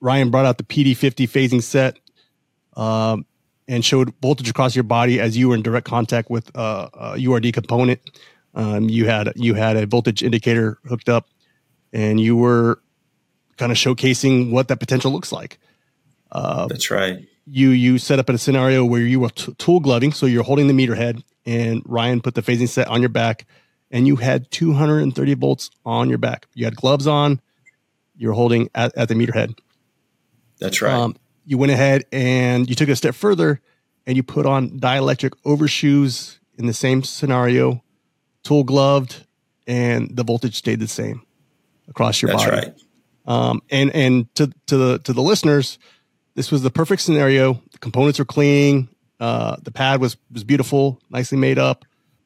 Ryan 0.00 0.30
brought 0.30 0.46
out 0.46 0.58
the 0.58 0.64
PD50 0.64 1.28
phasing 1.28 1.62
set 1.62 1.98
um, 2.76 3.26
and 3.68 3.84
showed 3.84 4.14
voltage 4.20 4.48
across 4.48 4.74
your 4.74 4.84
body 4.84 5.20
as 5.20 5.36
you 5.36 5.48
were 5.48 5.54
in 5.54 5.62
direct 5.62 5.86
contact 5.86 6.30
with 6.30 6.54
uh, 6.56 6.88
a 6.94 7.18
URD 7.18 7.52
component. 7.52 8.00
Um, 8.54 8.88
you 8.88 9.06
had 9.06 9.32
you 9.36 9.54
had 9.54 9.76
a 9.76 9.86
voltage 9.86 10.22
indicator 10.22 10.78
hooked 10.86 11.08
up, 11.08 11.28
and 11.92 12.20
you 12.20 12.36
were 12.36 12.80
kind 13.56 13.70
of 13.70 13.78
showcasing 13.78 14.50
what 14.50 14.68
that 14.68 14.80
potential 14.80 15.12
looks 15.12 15.30
like. 15.30 15.58
Uh, 16.32 16.66
That's 16.66 16.90
right. 16.90 17.28
you 17.46 17.70
you 17.70 17.98
set 17.98 18.18
up 18.18 18.28
in 18.28 18.34
a 18.34 18.38
scenario 18.38 18.84
where 18.84 19.02
you 19.02 19.20
were 19.20 19.30
t- 19.30 19.54
tool 19.58 19.80
gloving, 19.80 20.12
so 20.12 20.26
you're 20.26 20.42
holding 20.42 20.66
the 20.66 20.74
meter 20.74 20.96
head, 20.96 21.22
and 21.46 21.82
Ryan 21.84 22.20
put 22.20 22.34
the 22.34 22.42
phasing 22.42 22.68
set 22.68 22.88
on 22.88 23.00
your 23.00 23.08
back, 23.08 23.46
and 23.90 24.06
you 24.06 24.16
had 24.16 24.50
230 24.50 25.34
volts 25.34 25.70
on 25.84 26.08
your 26.08 26.18
back. 26.18 26.46
You 26.54 26.64
had 26.64 26.74
gloves 26.74 27.06
on, 27.06 27.40
you're 28.16 28.32
holding 28.32 28.68
at, 28.74 28.96
at 28.96 29.08
the 29.08 29.14
meter 29.14 29.32
head. 29.32 29.54
That's 30.60 30.82
right. 30.82 30.94
Um, 30.94 31.16
you 31.44 31.58
went 31.58 31.72
ahead 31.72 32.04
and 32.12 32.68
you 32.68 32.74
took 32.74 32.88
it 32.88 32.92
a 32.92 32.96
step 32.96 33.14
further, 33.14 33.60
and 34.06 34.16
you 34.16 34.22
put 34.22 34.46
on 34.46 34.78
dielectric 34.78 35.32
overshoes 35.44 36.38
in 36.58 36.66
the 36.66 36.74
same 36.74 37.02
scenario, 37.02 37.82
tool 38.44 38.64
gloved, 38.64 39.26
and 39.66 40.14
the 40.14 40.22
voltage 40.22 40.56
stayed 40.56 40.80
the 40.80 40.88
same 40.88 41.22
across 41.88 42.20
your 42.22 42.30
That's 42.30 42.44
body. 42.44 42.56
That's 42.56 42.66
right. 42.66 42.82
Um, 43.26 43.62
and 43.70 43.94
and 43.94 44.34
to 44.36 44.50
to 44.66 44.76
the 44.76 44.98
to 45.00 45.12
the 45.12 45.22
listeners, 45.22 45.78
this 46.34 46.50
was 46.50 46.62
the 46.62 46.70
perfect 46.70 47.02
scenario. 47.02 47.54
The 47.72 47.78
components 47.78 48.18
were 48.18 48.24
clean. 48.24 48.88
Uh, 49.18 49.56
the 49.62 49.70
pad 49.70 50.00
was 50.00 50.16
was 50.32 50.44
beautiful, 50.44 51.00
nicely 51.10 51.38
made 51.38 51.58
up. 51.58 51.84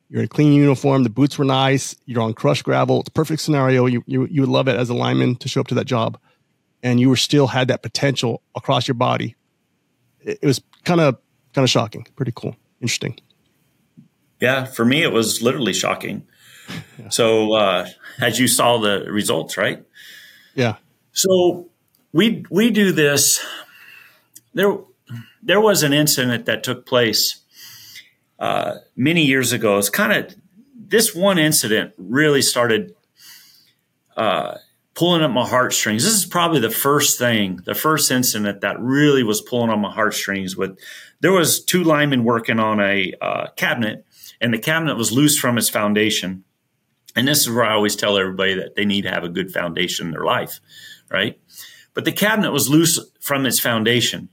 You're 0.08 0.20
in 0.20 0.26
a 0.26 0.28
clean 0.28 0.52
uniform. 0.52 1.02
The 1.02 1.10
boots 1.10 1.38
were 1.38 1.44
nice. 1.44 1.96
You're 2.06 2.22
on 2.22 2.34
crushed 2.34 2.64
gravel. 2.64 3.00
It's 3.00 3.08
a 3.08 3.12
perfect 3.12 3.42
scenario. 3.42 3.86
You 3.86 4.04
you 4.06 4.26
you 4.26 4.42
would 4.42 4.50
love 4.50 4.68
it 4.68 4.76
as 4.76 4.90
a 4.90 4.94
lineman 4.94 5.36
to 5.36 5.48
show 5.48 5.60
up 5.60 5.66
to 5.68 5.74
that 5.74 5.86
job, 5.86 6.18
and 6.84 7.00
you 7.00 7.08
were 7.08 7.16
still 7.16 7.48
had 7.48 7.68
that 7.68 7.82
potential 7.82 8.42
across 8.54 8.86
your 8.86 8.94
body. 8.94 9.34
It, 10.20 10.38
it 10.42 10.46
was 10.46 10.62
kind 10.84 11.00
of 11.00 11.18
kind 11.54 11.64
of 11.64 11.70
shocking. 11.70 12.06
Pretty 12.14 12.32
cool. 12.36 12.54
Interesting. 12.80 13.18
Yeah, 14.40 14.66
for 14.66 14.84
me, 14.84 15.02
it 15.02 15.12
was 15.12 15.42
literally 15.42 15.72
shocking. 15.72 16.26
So, 17.10 17.54
uh, 17.54 17.88
as 18.20 18.38
you 18.38 18.46
saw 18.46 18.78
the 18.78 19.06
results, 19.10 19.56
right? 19.56 19.84
Yeah. 20.54 20.76
So 21.12 21.70
we 22.12 22.44
we 22.50 22.70
do 22.70 22.92
this. 22.92 23.44
There 24.52 24.78
there 25.42 25.60
was 25.60 25.82
an 25.82 25.92
incident 25.92 26.46
that 26.46 26.62
took 26.62 26.86
place 26.86 27.40
uh, 28.38 28.76
many 28.96 29.24
years 29.24 29.52
ago. 29.52 29.78
It's 29.78 29.90
kind 29.90 30.12
of 30.12 30.34
this 30.74 31.14
one 31.14 31.38
incident 31.38 31.94
really 31.98 32.42
started 32.42 32.94
uh, 34.16 34.56
pulling 34.94 35.22
at 35.22 35.30
my 35.30 35.46
heartstrings. 35.46 36.04
This 36.04 36.14
is 36.14 36.24
probably 36.24 36.60
the 36.60 36.70
first 36.70 37.18
thing, 37.18 37.60
the 37.64 37.74
first 37.74 38.10
incident 38.10 38.60
that 38.60 38.80
really 38.80 39.22
was 39.22 39.40
pulling 39.40 39.70
on 39.70 39.80
my 39.80 39.90
heartstrings. 39.90 40.56
With 40.56 40.78
there 41.20 41.32
was 41.32 41.62
two 41.64 41.82
linemen 41.82 42.24
working 42.24 42.60
on 42.60 42.80
a 42.80 43.12
uh, 43.20 43.46
cabinet, 43.56 44.06
and 44.40 44.54
the 44.54 44.58
cabinet 44.58 44.96
was 44.96 45.12
loose 45.12 45.38
from 45.38 45.58
its 45.58 45.68
foundation. 45.68 46.44
And 47.16 47.28
this 47.28 47.40
is 47.40 47.50
where 47.50 47.64
I 47.64 47.74
always 47.74 47.96
tell 47.96 48.18
everybody 48.18 48.54
that 48.54 48.74
they 48.74 48.84
need 48.84 49.02
to 49.02 49.10
have 49.10 49.24
a 49.24 49.28
good 49.28 49.52
foundation 49.52 50.06
in 50.06 50.12
their 50.12 50.24
life, 50.24 50.60
right? 51.10 51.38
But 51.92 52.04
the 52.04 52.12
cabinet 52.12 52.52
was 52.52 52.68
loose 52.68 52.98
from 53.20 53.46
its 53.46 53.60
foundation. 53.60 54.28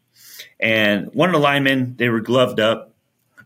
And 0.59 1.09
one 1.13 1.29
of 1.29 1.33
the 1.33 1.39
linemen, 1.39 1.95
they 1.97 2.09
were 2.09 2.21
gloved 2.21 2.59
up, 2.59 2.93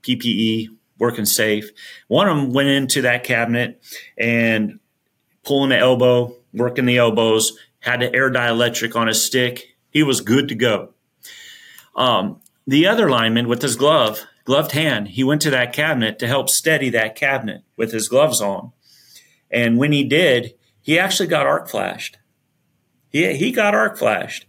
PPE, 0.01 0.69
working 0.97 1.25
safe. 1.25 1.69
One 2.07 2.29
of 2.29 2.37
them 2.37 2.53
went 2.53 2.69
into 2.69 3.01
that 3.01 3.23
cabinet 3.23 3.81
and 4.17 4.79
pulling 5.43 5.69
the 5.69 5.77
elbow, 5.77 6.35
working 6.55 6.85
the 6.85 6.97
elbows, 6.97 7.57
had 7.79 8.01
the 8.01 8.13
air 8.13 8.31
dielectric 8.31 8.95
on 8.95 9.07
his 9.07 9.23
stick. 9.23 9.75
He 9.89 10.03
was 10.03 10.21
good 10.21 10.47
to 10.49 10.55
go. 10.55 10.93
Um, 11.95 12.41
the 12.67 12.87
other 12.87 13.09
lineman 13.09 13.47
with 13.47 13.61
his 13.61 13.75
glove, 13.75 14.21
gloved 14.43 14.71
hand, 14.71 15.09
he 15.09 15.23
went 15.23 15.41
to 15.43 15.49
that 15.51 15.73
cabinet 15.73 16.19
to 16.19 16.27
help 16.27 16.49
steady 16.49 16.89
that 16.89 17.15
cabinet 17.15 17.63
with 17.77 17.91
his 17.91 18.09
gloves 18.09 18.41
on. 18.41 18.71
And 19.51 19.77
when 19.77 19.91
he 19.91 20.03
did, 20.03 20.55
he 20.81 20.99
actually 20.99 21.27
got 21.27 21.45
arc 21.45 21.69
flashed. 21.69 22.17
He, 23.09 23.33
he 23.35 23.51
got 23.51 23.75
arc 23.75 23.97
flashed. 23.97 24.45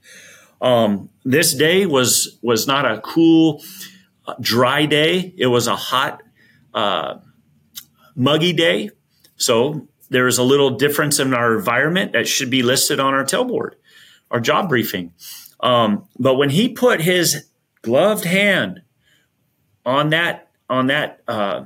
Um, 0.60 1.10
this 1.24 1.54
day 1.54 1.86
was 1.86 2.38
was 2.42 2.66
not 2.66 2.90
a 2.90 3.00
cool, 3.00 3.62
uh, 4.26 4.34
dry 4.40 4.86
day. 4.86 5.34
It 5.36 5.46
was 5.48 5.66
a 5.66 5.76
hot, 5.76 6.22
uh, 6.72 7.18
muggy 8.14 8.54
day. 8.54 8.90
So 9.36 9.88
there 10.08 10.26
is 10.26 10.38
a 10.38 10.42
little 10.42 10.70
difference 10.70 11.18
in 11.18 11.34
our 11.34 11.56
environment 11.56 12.12
that 12.12 12.28
should 12.28 12.50
be 12.50 12.62
listed 12.62 13.00
on 13.00 13.14
our 13.14 13.24
tailboard, 13.24 13.72
our 14.30 14.40
job 14.40 14.68
briefing. 14.68 15.12
Um, 15.60 16.06
but 16.18 16.34
when 16.36 16.50
he 16.50 16.68
put 16.68 17.00
his 17.00 17.48
gloved 17.82 18.24
hand 18.24 18.82
on 19.84 20.10
that 20.10 20.50
on 20.68 20.88
that 20.88 21.22
uh, 21.28 21.64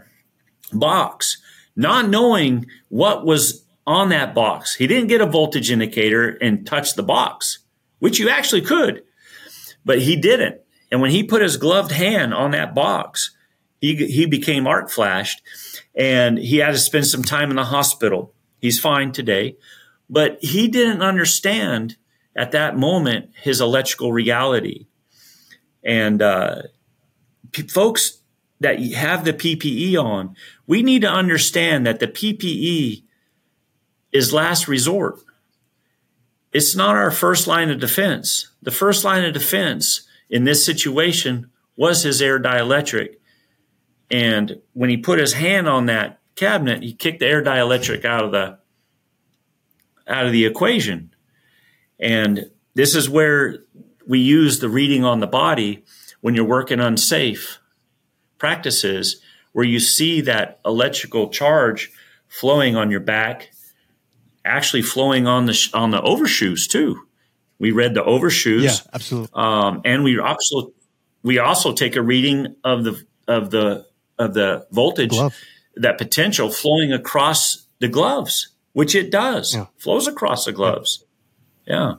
box, 0.72 1.38
not 1.74 2.09
knowing 2.09 2.66
what 2.88 3.24
was 3.24 3.64
on 3.86 4.11
that 4.11 4.34
box. 4.34 4.74
He 4.76 4.86
didn't 4.86 5.09
get 5.09 5.20
a 5.20 5.26
voltage 5.26 5.70
indicator 5.70 6.28
and 6.28 6.66
touch 6.66 6.95
the 6.95 7.03
box, 7.03 7.61
which 7.99 8.18
you 8.18 8.28
actually 8.28 8.61
could, 8.61 9.03
but 9.84 10.03
he 10.03 10.16
didn't. 10.16 10.61
And 10.93 11.01
when 11.01 11.11
he 11.11 11.24
put 11.24 11.43
his 11.43 11.57
gloved 11.57 11.93
hand 11.93 12.34
on 12.34 12.51
that 12.51 12.74
box, 12.74 13.34
he, 13.81 13.95
he 14.07 14.26
became 14.26 14.66
arc 14.66 14.91
flashed 14.91 15.43
and 15.95 16.39
he 16.39 16.59
had 16.59 16.72
to 16.72 16.78
spend 16.78 17.07
some 17.07 17.24
time 17.24 17.51
in 17.51 17.57
the 17.57 17.64
hospital. 17.64 18.35
He's 18.61 18.78
fine 18.78 19.12
today, 19.12 19.57
but 20.09 20.39
he 20.43 20.68
didn't 20.68 21.03
understand 21.03 21.97
at 22.37 22.53
that 22.53 22.76
moment 22.76 23.31
his 23.43 23.61
electrical 23.61 24.12
reality. 24.12 24.87
And 25.83 26.20
uh, 26.20 26.62
p- 27.53 27.66
folks 27.66 28.20
that 28.61 28.81
have 28.81 29.24
the 29.24 29.33
PPE 29.33 29.97
on, 30.03 30.37
we 30.66 30.83
need 30.83 31.03
to 31.03 31.09
understand 31.11 31.87
that 31.87 32.01
the 32.01 32.07
PPE 32.07 33.03
is 34.12 34.33
last 34.33 34.68
resort. 34.68 35.20
It's 36.53 36.76
not 36.76 36.97
our 36.97 37.11
first 37.11 37.47
line 37.47 37.70
of 37.70 37.81
defense. 37.81 38.51
The 38.61 38.70
first 38.70 39.05
line 39.05 39.24
of 39.24 39.33
defense 39.33 40.03
in 40.28 40.45
this 40.45 40.64
situation 40.64 41.51
was 41.76 42.03
his 42.03 42.20
air 42.20 42.39
dielectric. 42.39 43.16
And 44.11 44.61
when 44.73 44.91
he 44.91 44.97
put 44.97 45.19
his 45.19 45.35
hand 45.35 45.69
on 45.69 45.87
that 45.87 46.21
cabinet, 46.35 46.83
he 46.83 46.93
kicked 46.93 47.21
the 47.21 47.27
air 47.27 47.43
dielectric 47.43 48.05
out 48.05 48.25
of 48.25 48.33
the 48.33 48.59
out 50.09 50.27
of 50.27 50.33
the 50.33 50.45
equation. 50.47 51.15
And 52.01 52.51
this 52.75 52.95
is 52.97 53.09
where 53.09 53.59
we 54.07 54.19
use 54.19 54.59
the 54.59 54.69
reading 54.69 55.05
on 55.05 55.21
the 55.21 55.27
body 55.27 55.85
when 56.21 56.35
you're 56.35 56.45
working 56.45 56.81
unsafe 56.81 57.59
practices 58.39 59.21
where 59.53 59.65
you 59.65 59.79
see 59.79 60.21
that 60.23 60.61
electrical 60.65 61.29
charge 61.29 61.93
flowing 62.29 62.77
on 62.77 62.91
your 62.91 63.01
back, 63.01 63.51
actually 64.45 64.83
flowing 64.83 65.27
on 65.27 65.47
the 65.47 65.53
sh- 65.53 65.73
on 65.75 65.91
the 65.91 66.01
overshoes 66.03 66.67
too. 66.67 67.03
We 67.59 67.71
read 67.73 67.95
the 67.95 68.03
overshoes, 68.05 68.65
Yeah. 68.65 68.73
Absolutely. 68.93 69.29
um, 69.35 69.83
and 69.85 70.03
we 70.03 70.19
also 70.19 70.73
we 71.23 71.39
also 71.39 71.73
take 71.73 71.95
a 71.97 72.03
reading 72.03 72.57
of 72.65 72.85
the 72.85 73.05
of 73.29 73.51
the 73.51 73.87
of 74.21 74.35
the 74.35 74.66
voltage, 74.71 75.11
Glove. 75.11 75.35
that 75.77 75.99
potential 75.99 76.51
flowing 76.51 76.93
across 76.93 77.66
the 77.81 77.89
gloves, 77.89 78.49
which 78.75 78.95
it 78.95 79.11
does, 79.11 79.55
Yeah. 79.55 79.66
flows 79.79 80.07
across 80.07 80.45
the 80.45 80.53
gloves. 80.53 81.05
Yeah. 81.66 81.95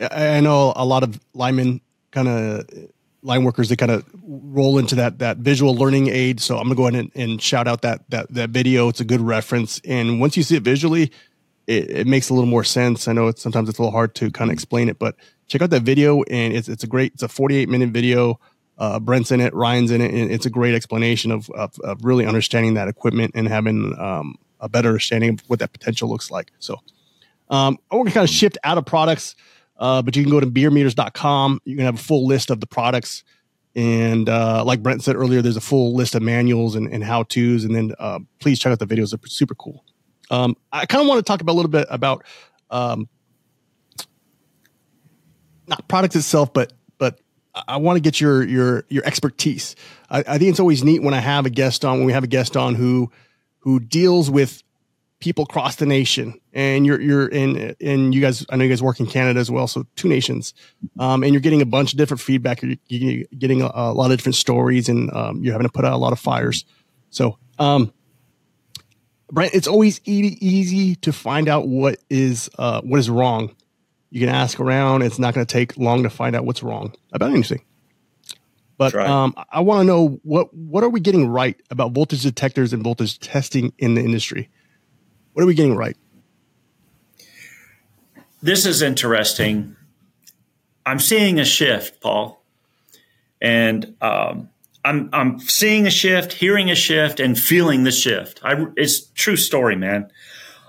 I 0.00 0.36
I 0.36 0.40
know 0.40 0.72
a 0.76 0.84
lot 0.84 1.02
of 1.02 1.18
linemen 1.34 1.80
kind 2.10 2.28
of 2.28 2.66
line 3.22 3.44
workers 3.44 3.68
they 3.68 3.76
kind 3.76 3.90
of 3.92 4.04
roll 4.22 4.78
into 4.78 4.94
that 4.96 5.18
that 5.20 5.38
visual 5.38 5.74
learning 5.74 6.08
aid. 6.08 6.40
So 6.40 6.56
I'm 6.58 6.64
gonna 6.64 6.74
go 6.74 6.86
ahead 6.86 7.00
and, 7.00 7.10
and 7.14 7.42
shout 7.42 7.66
out 7.68 7.82
that 7.82 8.08
that 8.10 8.26
that 8.34 8.50
video. 8.50 8.88
It's 8.88 9.00
a 9.00 9.04
good 9.04 9.20
reference, 9.20 9.80
and 9.84 10.20
once 10.20 10.36
you 10.36 10.42
see 10.42 10.56
it 10.56 10.62
visually, 10.62 11.12
it, 11.66 11.90
it 11.90 12.06
makes 12.06 12.28
a 12.28 12.34
little 12.34 12.48
more 12.48 12.64
sense. 12.64 13.08
I 13.08 13.12
know 13.12 13.28
it's 13.28 13.42
sometimes 13.42 13.68
it's 13.68 13.78
a 13.78 13.82
little 13.82 13.92
hard 13.92 14.14
to 14.16 14.30
kind 14.30 14.50
of 14.50 14.52
explain 14.54 14.88
it, 14.88 14.98
but 14.98 15.16
check 15.48 15.62
out 15.62 15.70
that 15.70 15.82
video, 15.82 16.22
and 16.24 16.52
it's 16.54 16.68
it's 16.68 16.84
a 16.84 16.86
great 16.88 17.14
it's 17.14 17.22
a 17.22 17.28
48 17.28 17.68
minute 17.68 17.90
video. 17.90 18.38
Uh, 18.78 19.00
Brent's 19.00 19.30
in 19.30 19.40
it, 19.40 19.54
Ryan's 19.54 19.90
in 19.90 20.00
it, 20.00 20.12
and 20.12 20.30
it's 20.30 20.46
a 20.46 20.50
great 20.50 20.74
explanation 20.74 21.30
of 21.30 21.48
of, 21.50 21.78
of 21.80 22.04
really 22.04 22.26
understanding 22.26 22.74
that 22.74 22.88
equipment 22.88 23.32
and 23.34 23.48
having 23.48 23.98
um, 23.98 24.36
a 24.60 24.68
better 24.68 24.88
understanding 24.88 25.30
of 25.30 25.40
what 25.46 25.60
that 25.60 25.72
potential 25.72 26.08
looks 26.08 26.30
like. 26.30 26.52
So 26.58 26.80
um, 27.48 27.78
I 27.90 27.96
want 27.96 28.08
to 28.08 28.14
kind 28.14 28.24
of 28.24 28.30
shift 28.30 28.58
out 28.64 28.78
of 28.78 28.84
products, 28.84 29.34
uh, 29.78 30.02
but 30.02 30.16
you 30.16 30.22
can 30.22 30.30
go 30.30 30.40
to 30.40 30.46
bierermeters.com. 30.46 31.60
You 31.64 31.76
can 31.76 31.84
have 31.84 31.94
a 31.94 31.98
full 31.98 32.26
list 32.26 32.50
of 32.50 32.60
the 32.60 32.66
products. 32.66 33.24
And 33.74 34.28
uh, 34.28 34.64
like 34.64 34.82
Brent 34.82 35.02
said 35.02 35.16
earlier, 35.16 35.42
there's 35.42 35.58
a 35.58 35.60
full 35.60 35.94
list 35.94 36.14
of 36.14 36.22
manuals 36.22 36.76
and, 36.76 36.90
and 36.92 37.04
how 37.04 37.24
to's. 37.24 37.64
And 37.64 37.74
then 37.74 37.92
uh, 37.98 38.20
please 38.40 38.58
check 38.58 38.72
out 38.72 38.78
the 38.78 38.86
videos; 38.86 39.10
they're 39.10 39.20
super 39.28 39.54
cool. 39.54 39.84
Um, 40.30 40.56
I 40.72 40.86
kind 40.86 41.02
of 41.02 41.08
want 41.08 41.18
to 41.18 41.22
talk 41.22 41.40
about 41.40 41.52
a 41.52 41.58
little 41.58 41.70
bit 41.70 41.86
about 41.90 42.24
um, 42.70 43.08
not 45.66 45.86
products 45.88 46.16
itself, 46.16 46.52
but 46.52 46.72
I- 47.68 47.76
want 47.76 47.96
to 47.96 48.00
get 48.00 48.20
your 48.20 48.42
your 48.42 48.84
your 48.88 49.04
expertise. 49.04 49.76
I, 50.10 50.20
I 50.20 50.38
think 50.38 50.50
it's 50.50 50.60
always 50.60 50.84
neat 50.84 51.02
when 51.02 51.14
I 51.14 51.20
have 51.20 51.46
a 51.46 51.50
guest 51.50 51.84
on 51.84 51.98
when 51.98 52.06
we 52.06 52.12
have 52.12 52.24
a 52.24 52.28
guest 52.28 52.56
on 52.56 52.74
who 52.74 53.10
who 53.60 53.80
deals 53.80 54.30
with 54.30 54.62
people 55.18 55.44
across 55.44 55.76
the 55.76 55.86
nation. 55.86 56.40
And 56.52 56.86
you're 56.86 57.00
you're 57.00 57.26
in 57.26 57.74
and 57.80 58.14
you 58.14 58.20
guys 58.20 58.44
I 58.50 58.56
know 58.56 58.64
you 58.64 58.70
guys 58.70 58.82
work 58.82 59.00
in 59.00 59.06
Canada 59.06 59.40
as 59.40 59.50
well 59.50 59.66
so 59.66 59.86
two 59.96 60.08
nations. 60.08 60.54
Um, 60.98 61.22
and 61.22 61.32
you're 61.32 61.40
getting 61.40 61.62
a 61.62 61.66
bunch 61.66 61.92
of 61.92 61.98
different 61.98 62.20
feedback. 62.20 62.62
You're, 62.62 63.24
getting 63.38 63.62
a, 63.62 63.70
a, 63.74 63.92
lot 63.92 64.10
of 64.10 64.18
different 64.18 64.36
stories 64.36 64.88
and 64.88 65.12
um, 65.12 65.42
you're 65.42 65.52
having 65.52 65.66
to 65.66 65.72
put 65.72 65.84
out 65.84 65.92
a 65.92 65.98
lot 65.98 66.12
of 66.12 66.20
fires. 66.20 66.64
So 67.10 67.38
um, 67.58 67.92
Brent 69.30 69.54
it's 69.54 69.66
always 69.66 70.00
e- 70.04 70.36
easy 70.40 70.96
to 70.96 71.12
find 71.12 71.48
out 71.48 71.66
what 71.66 71.98
is 72.08 72.50
uh, 72.58 72.80
what 72.82 73.00
is 73.00 73.10
wrong 73.10 73.54
you 74.10 74.20
can 74.20 74.28
ask 74.28 74.60
around 74.60 75.02
it's 75.02 75.18
not 75.18 75.34
going 75.34 75.46
to 75.46 75.52
take 75.52 75.76
long 75.76 76.02
to 76.02 76.10
find 76.10 76.36
out 76.36 76.44
what's 76.44 76.62
wrong 76.62 76.94
about 77.12 77.30
anything 77.30 77.62
but 78.78 78.92
right. 78.92 79.08
um, 79.08 79.34
I 79.50 79.60
want 79.60 79.80
to 79.80 79.84
know 79.84 80.20
what 80.22 80.52
what 80.52 80.84
are 80.84 80.88
we 80.88 81.00
getting 81.00 81.28
right 81.28 81.56
about 81.70 81.92
voltage 81.92 82.22
detectors 82.22 82.72
and 82.72 82.82
voltage 82.82 83.18
testing 83.18 83.72
in 83.78 83.94
the 83.94 84.02
industry? 84.02 84.50
What 85.32 85.42
are 85.42 85.46
we 85.46 85.54
getting 85.54 85.76
right? 85.76 85.96
This 88.42 88.66
is 88.66 88.82
interesting. 88.82 89.76
I'm 90.84 91.00
seeing 91.00 91.40
a 91.40 91.44
shift, 91.44 92.00
Paul, 92.00 92.44
and 93.40 93.96
um, 94.02 94.50
I'm 94.84 95.08
I'm 95.12 95.40
seeing 95.40 95.86
a 95.86 95.90
shift, 95.90 96.34
hearing 96.34 96.70
a 96.70 96.76
shift, 96.76 97.18
and 97.18 97.38
feeling 97.38 97.84
the 97.84 97.90
shift. 97.90 98.40
I, 98.44 98.66
it's 98.76 99.06
true 99.06 99.36
story, 99.36 99.74
man. 99.74 100.10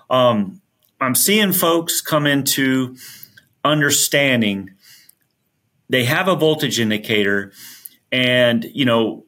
Um, 0.10 0.62
I'm 1.02 1.14
seeing 1.14 1.52
folks 1.52 2.00
come 2.00 2.26
into 2.26 2.96
understanding. 3.68 4.72
They 5.90 6.06
have 6.06 6.28
a 6.28 6.36
voltage 6.36 6.80
indicator 6.80 7.52
and 8.12 8.66
you 8.74 8.86
know 8.86 9.26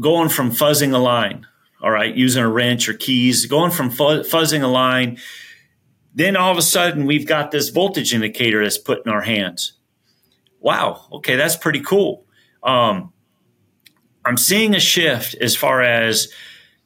going 0.00 0.28
from 0.28 0.50
fuzzing 0.50 0.94
a 0.94 0.98
line 0.98 1.46
all 1.82 1.90
right 1.90 2.14
using 2.14 2.42
a 2.42 2.48
wrench 2.48 2.88
or 2.88 2.94
keys 2.94 3.46
going 3.46 3.70
from 3.70 3.90
fuzzing 3.90 4.62
a 4.62 4.66
line 4.66 5.18
then 6.14 6.36
all 6.36 6.52
of 6.52 6.58
a 6.58 6.62
sudden 6.62 7.06
we've 7.06 7.26
got 7.26 7.50
this 7.50 7.70
voltage 7.70 8.12
indicator 8.12 8.62
that's 8.62 8.76
put 8.76 9.04
in 9.06 9.12
our 9.12 9.22
hands. 9.22 9.74
Wow 10.60 11.06
okay 11.12 11.36
that's 11.36 11.56
pretty 11.56 11.80
cool. 11.80 12.26
Um, 12.62 13.12
i'm 14.24 14.36
seeing 14.36 14.74
a 14.74 14.80
shift 14.80 15.34
as 15.34 15.56
far 15.56 15.82
as 15.82 16.32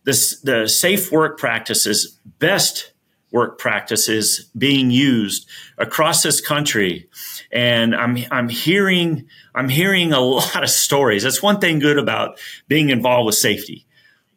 this, 0.04 0.40
the 0.40 0.68
safe 0.68 1.12
work 1.12 1.38
practices 1.38 2.18
best 2.38 2.92
work 3.32 3.58
practices 3.58 4.50
being 4.56 4.90
used 4.90 5.48
across 5.78 6.22
this 6.22 6.40
country 6.40 7.08
and 7.52 7.94
I'm 7.94 8.18
I'm 8.30 8.48
hearing 8.48 9.28
I'm 9.54 9.68
hearing 9.68 10.12
a 10.12 10.20
lot 10.20 10.62
of 10.62 10.70
stories. 10.70 11.22
That's 11.22 11.42
one 11.42 11.60
thing 11.60 11.78
good 11.78 11.98
about 11.98 12.38
being 12.68 12.90
involved 12.90 13.26
with 13.26 13.34
safety, 13.34 13.86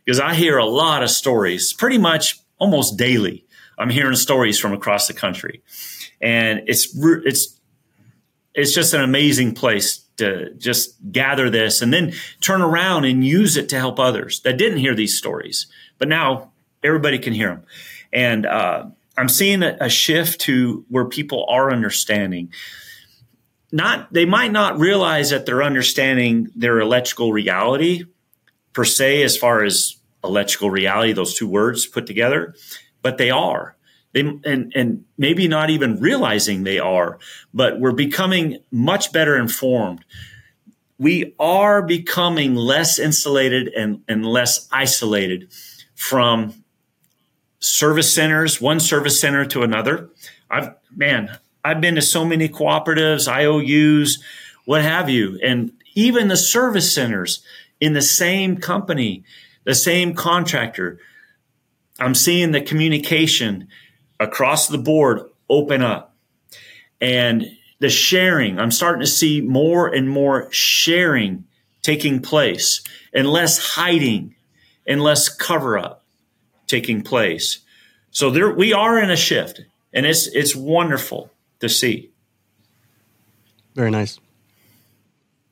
because 0.05 0.19
I 0.19 0.33
hear 0.33 0.57
a 0.57 0.65
lot 0.65 1.03
of 1.03 1.09
stories, 1.09 1.73
pretty 1.73 1.97
much 1.97 2.39
almost 2.57 2.97
daily. 2.97 3.45
I'm 3.77 3.89
hearing 3.89 4.15
stories 4.15 4.59
from 4.59 4.73
across 4.73 5.07
the 5.07 5.13
country, 5.13 5.61
and 6.21 6.61
it's 6.67 6.95
it's 7.25 7.59
it's 8.53 8.73
just 8.73 8.93
an 8.93 9.01
amazing 9.01 9.53
place 9.53 10.05
to 10.17 10.53
just 10.55 10.95
gather 11.11 11.49
this 11.49 11.81
and 11.81 11.93
then 11.93 12.13
turn 12.41 12.61
around 12.61 13.05
and 13.05 13.25
use 13.25 13.55
it 13.55 13.69
to 13.69 13.77
help 13.77 13.99
others 13.99 14.41
that 14.41 14.57
didn't 14.57 14.79
hear 14.79 14.93
these 14.93 15.17
stories, 15.17 15.67
but 15.97 16.09
now 16.09 16.51
everybody 16.83 17.17
can 17.17 17.31
hear 17.31 17.49
them. 17.49 17.63
And 18.11 18.45
uh, 18.45 18.87
I'm 19.17 19.29
seeing 19.29 19.63
a, 19.63 19.77
a 19.81 19.89
shift 19.89 20.41
to 20.41 20.85
where 20.89 21.05
people 21.05 21.45
are 21.49 21.71
understanding. 21.71 22.51
Not 23.71 24.11
they 24.11 24.25
might 24.25 24.51
not 24.51 24.79
realize 24.79 25.29
that 25.29 25.45
they're 25.45 25.63
understanding 25.63 26.49
their 26.55 26.79
electrical 26.79 27.31
reality 27.31 28.05
per 28.73 28.83
se 28.83 29.23
as 29.23 29.37
far 29.37 29.63
as 29.63 29.97
electrical 30.23 30.69
reality 30.69 31.13
those 31.13 31.33
two 31.33 31.47
words 31.47 31.85
put 31.85 32.05
together 32.05 32.55
but 33.01 33.17
they 33.17 33.29
are. 33.29 33.75
They 34.11 34.21
and 34.21 34.73
and 34.75 35.05
maybe 35.17 35.47
not 35.47 35.69
even 35.69 35.99
realizing 35.99 36.63
they 36.63 36.79
are 36.79 37.19
but 37.53 37.79
we're 37.79 37.91
becoming 37.91 38.59
much 38.71 39.11
better 39.11 39.37
informed. 39.37 40.03
We 40.97 41.35
are 41.39 41.81
becoming 41.81 42.55
less 42.55 42.99
insulated 42.99 43.69
and, 43.69 44.01
and 44.07 44.25
less 44.25 44.67
isolated 44.71 45.53
from 45.95 46.58
service 47.59 48.13
centers 48.13 48.61
one 48.61 48.79
service 48.79 49.19
center 49.19 49.45
to 49.45 49.63
another 49.63 50.09
i've 50.49 50.73
man 50.95 51.37
I've 51.63 51.81
been 51.81 51.95
to 51.95 52.01
so 52.01 52.23
many 52.23 52.47
cooperatives, 52.47 53.27
IOUs, 53.27 54.23
what 54.65 54.81
have 54.81 55.09
you, 55.09 55.39
and 55.43 55.71
even 55.93 56.27
the 56.27 56.37
service 56.37 56.93
centers 56.93 57.43
in 57.79 57.93
the 57.93 58.01
same 58.01 58.57
company, 58.57 59.23
the 59.65 59.75
same 59.75 60.13
contractor. 60.13 60.99
I'm 61.99 62.15
seeing 62.15 62.51
the 62.51 62.61
communication 62.61 63.67
across 64.19 64.67
the 64.67 64.77
board 64.77 65.29
open 65.49 65.81
up 65.81 66.15
and 67.01 67.45
the 67.79 67.89
sharing. 67.89 68.59
I'm 68.59 68.71
starting 68.71 69.01
to 69.01 69.07
see 69.07 69.41
more 69.41 69.87
and 69.87 70.09
more 70.09 70.51
sharing 70.51 71.45
taking 71.81 72.21
place 72.21 72.81
and 73.13 73.27
less 73.27 73.57
hiding 73.57 74.35
and 74.85 75.01
less 75.01 75.29
cover 75.29 75.77
up 75.77 75.98
taking 76.69 77.01
place. 77.01 77.59
So 78.11 78.29
there 78.29 78.51
we 78.51 78.71
are 78.71 79.01
in 79.01 79.09
a 79.09 79.17
shift 79.17 79.61
and 79.91 80.05
it's 80.05 80.27
it's 80.27 80.55
wonderful 80.55 81.31
to 81.59 81.67
see. 81.67 82.11
Very 83.75 83.91
nice. 83.91 84.19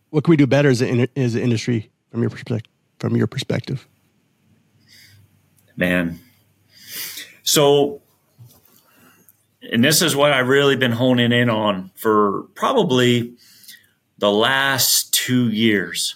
What 0.09 0.23
can 0.23 0.31
we 0.31 0.37
do 0.37 0.47
better 0.47 0.69
as 0.69 0.81
an, 0.81 1.07
as 1.15 1.35
an 1.35 1.41
industry 1.41 1.89
from 2.11 2.21
your 2.21 2.29
perspective? 2.29 2.71
From 2.99 3.15
your 3.15 3.27
perspective, 3.27 3.87
man. 5.75 6.19
So, 7.43 8.01
and 9.61 9.83
this 9.83 10.01
is 10.01 10.15
what 10.15 10.33
I've 10.33 10.47
really 10.47 10.75
been 10.75 10.91
honing 10.91 11.31
in 11.31 11.47
on 11.49 11.91
for 11.93 12.47
probably 12.55 13.35
the 14.17 14.31
last 14.31 15.13
two 15.13 15.49
years, 15.49 16.15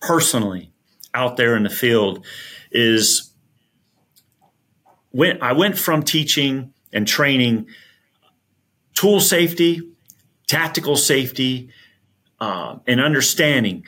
personally, 0.00 0.70
out 1.12 1.36
there 1.36 1.54
in 1.54 1.64
the 1.64 1.70
field, 1.70 2.24
is 2.70 3.31
when 5.12 5.40
I 5.42 5.52
went 5.52 5.78
from 5.78 6.02
teaching 6.02 6.72
and 6.92 7.06
training 7.06 7.68
tool 8.94 9.20
safety, 9.20 9.82
tactical 10.46 10.96
safety, 10.96 11.70
uh, 12.40 12.76
and 12.86 13.00
understanding 13.00 13.84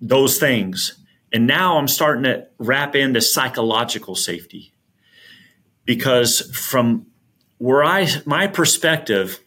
those 0.00 0.38
things. 0.38 0.98
And 1.32 1.46
now 1.46 1.78
I'm 1.78 1.88
starting 1.88 2.24
to 2.24 2.46
wrap 2.58 2.94
into 2.94 3.20
psychological 3.20 4.14
safety 4.14 4.72
because 5.84 6.40
from 6.56 7.06
where 7.58 7.82
I, 7.82 8.08
my 8.26 8.46
perspective 8.46 9.40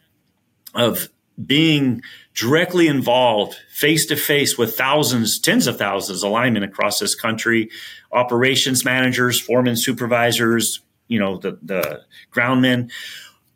of 0.74 1.10
being 1.44 2.02
directly 2.34 2.88
involved 2.88 3.56
face 3.72 4.06
to 4.08 4.16
face 4.16 4.58
with 4.58 4.76
thousands, 4.76 5.40
tens 5.40 5.68
of 5.68 5.78
thousands 5.78 6.24
of 6.24 6.32
linemen 6.32 6.64
across 6.64 7.00
this 7.00 7.16
country, 7.16 7.70
operations 8.12 8.84
managers, 8.84 9.40
foremen, 9.40 9.76
supervisors, 9.76 10.82
you 11.08 11.20
know, 11.20 11.38
the, 11.38 11.58
the 11.62 12.02
groundmen, 12.32 12.92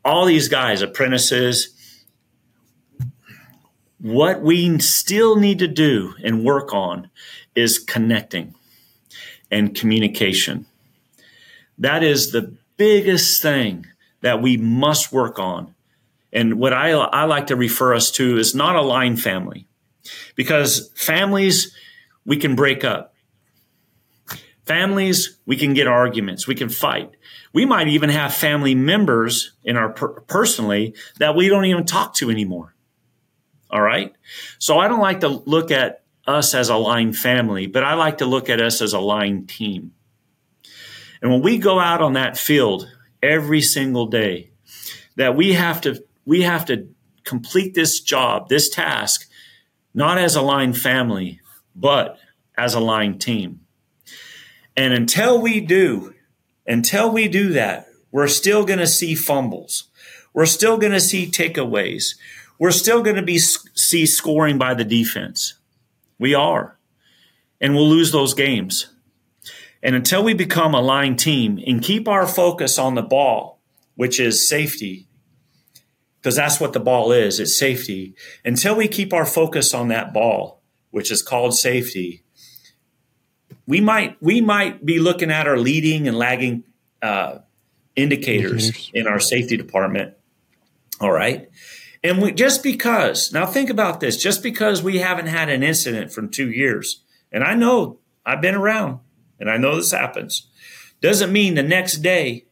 all 0.03 0.25
these 0.25 0.47
guys, 0.47 0.81
apprentices, 0.81 1.75
what 3.99 4.41
we 4.41 4.79
still 4.79 5.35
need 5.35 5.59
to 5.59 5.67
do 5.67 6.15
and 6.23 6.43
work 6.43 6.73
on 6.73 7.09
is 7.55 7.77
connecting 7.77 8.55
and 9.51 9.75
communication. 9.75 10.65
That 11.77 12.03
is 12.03 12.31
the 12.31 12.55
biggest 12.77 13.41
thing 13.41 13.85
that 14.21 14.41
we 14.41 14.57
must 14.57 15.11
work 15.11 15.37
on. 15.37 15.75
And 16.33 16.55
what 16.55 16.73
I, 16.73 16.91
I 16.91 17.25
like 17.25 17.47
to 17.47 17.55
refer 17.55 17.93
us 17.93 18.09
to 18.11 18.37
is 18.37 18.55
not 18.55 18.75
a 18.75 18.81
line 18.81 19.17
family 19.17 19.67
because 20.35 20.91
families, 20.95 21.75
we 22.25 22.37
can 22.37 22.55
break 22.55 22.83
up. 22.83 23.13
Families, 24.65 25.37
we 25.45 25.57
can 25.57 25.73
get 25.73 25.87
arguments, 25.87 26.47
we 26.47 26.55
can 26.55 26.69
fight. 26.69 27.11
We 27.53 27.65
might 27.65 27.89
even 27.89 28.09
have 28.09 28.33
family 28.33 28.75
members 28.75 29.51
in 29.63 29.77
our 29.77 29.89
per- 29.89 30.21
personally 30.21 30.95
that 31.19 31.35
we 31.35 31.49
don't 31.49 31.65
even 31.65 31.85
talk 31.85 32.13
to 32.15 32.29
anymore. 32.29 32.75
All 33.69 33.81
right. 33.81 34.13
So 34.59 34.79
I 34.79 34.87
don't 34.87 34.99
like 34.99 35.21
to 35.21 35.29
look 35.29 35.71
at 35.71 36.03
us 36.27 36.53
as 36.53 36.69
a 36.69 36.75
line 36.75 37.13
family, 37.13 37.67
but 37.67 37.83
I 37.83 37.95
like 37.95 38.19
to 38.19 38.25
look 38.25 38.49
at 38.49 38.61
us 38.61 38.81
as 38.81 38.93
a 38.93 38.99
line 38.99 39.47
team. 39.47 39.93
And 41.21 41.31
when 41.31 41.41
we 41.41 41.57
go 41.57 41.79
out 41.79 42.01
on 42.01 42.13
that 42.13 42.37
field 42.37 42.87
every 43.21 43.61
single 43.61 44.07
day, 44.07 44.51
that 45.15 45.35
we 45.35 45.53
have 45.53 45.81
to 45.81 46.03
we 46.25 46.41
have 46.43 46.65
to 46.65 46.87
complete 47.23 47.73
this 47.73 47.99
job, 47.99 48.49
this 48.49 48.69
task, 48.69 49.29
not 49.93 50.17
as 50.17 50.35
a 50.35 50.41
line 50.41 50.73
family, 50.73 51.39
but 51.75 52.17
as 52.57 52.73
a 52.73 52.79
line 52.79 53.19
team. 53.19 53.61
And 54.75 54.93
until 54.93 55.41
we 55.41 55.59
do, 55.61 56.13
until 56.65 57.11
we 57.11 57.27
do 57.27 57.49
that, 57.53 57.87
we're 58.11 58.27
still 58.27 58.65
going 58.65 58.79
to 58.79 58.87
see 58.87 59.15
fumbles. 59.15 59.89
We're 60.33 60.45
still 60.45 60.77
going 60.77 60.93
to 60.93 60.99
see 60.99 61.27
takeaways. 61.27 62.15
We're 62.59 62.71
still 62.71 63.01
going 63.01 63.15
to 63.15 63.21
be 63.21 63.39
see 63.39 64.05
scoring 64.05 64.57
by 64.57 64.73
the 64.73 64.83
defense. 64.83 65.55
We 66.19 66.33
are. 66.33 66.77
And 67.59 67.75
we'll 67.75 67.89
lose 67.89 68.11
those 68.11 68.33
games. 68.33 68.91
And 69.83 69.95
until 69.95 70.23
we 70.23 70.33
become 70.33 70.73
a 70.73 70.81
line 70.81 71.15
team 71.15 71.59
and 71.65 71.81
keep 71.81 72.07
our 72.07 72.27
focus 72.27 72.77
on 72.77 72.95
the 72.95 73.01
ball, 73.01 73.59
which 73.95 74.19
is 74.19 74.47
safety, 74.47 75.07
because 76.21 76.35
that's 76.35 76.59
what 76.59 76.73
the 76.73 76.79
ball 76.79 77.11
is 77.11 77.39
it's 77.39 77.57
safety. 77.57 78.15
Until 78.45 78.75
we 78.75 78.87
keep 78.87 79.11
our 79.11 79.25
focus 79.25 79.73
on 79.73 79.87
that 79.87 80.13
ball, 80.13 80.61
which 80.91 81.11
is 81.11 81.23
called 81.23 81.55
safety, 81.55 82.20
we 83.71 83.79
might 83.79 84.21
we 84.21 84.41
might 84.41 84.85
be 84.85 84.99
looking 84.99 85.31
at 85.31 85.47
our 85.47 85.57
leading 85.57 86.05
and 86.05 86.17
lagging 86.17 86.65
uh, 87.01 87.37
indicators, 87.95 88.65
indicators 88.65 88.91
in 88.93 89.07
our 89.07 89.17
safety 89.17 89.55
department. 89.55 90.13
All 90.99 91.13
right. 91.13 91.49
And 92.03 92.21
we, 92.21 92.33
just 92.33 92.63
because, 92.63 93.31
now 93.31 93.45
think 93.45 93.69
about 93.69 94.01
this, 94.01 94.21
just 94.21 94.43
because 94.43 94.83
we 94.83 94.97
haven't 94.97 95.27
had 95.27 95.47
an 95.47 95.63
incident 95.63 96.11
from 96.11 96.27
two 96.27 96.51
years, 96.51 97.01
and 97.31 97.45
I 97.45 97.55
know 97.55 97.99
I've 98.25 98.41
been 98.41 98.55
around 98.55 98.99
and 99.39 99.49
I 99.49 99.55
know 99.55 99.77
this 99.77 99.91
happens, 99.91 100.49
doesn't 100.99 101.31
mean 101.31 101.55
the 101.55 101.63
next 101.63 101.99
day, 101.99 102.47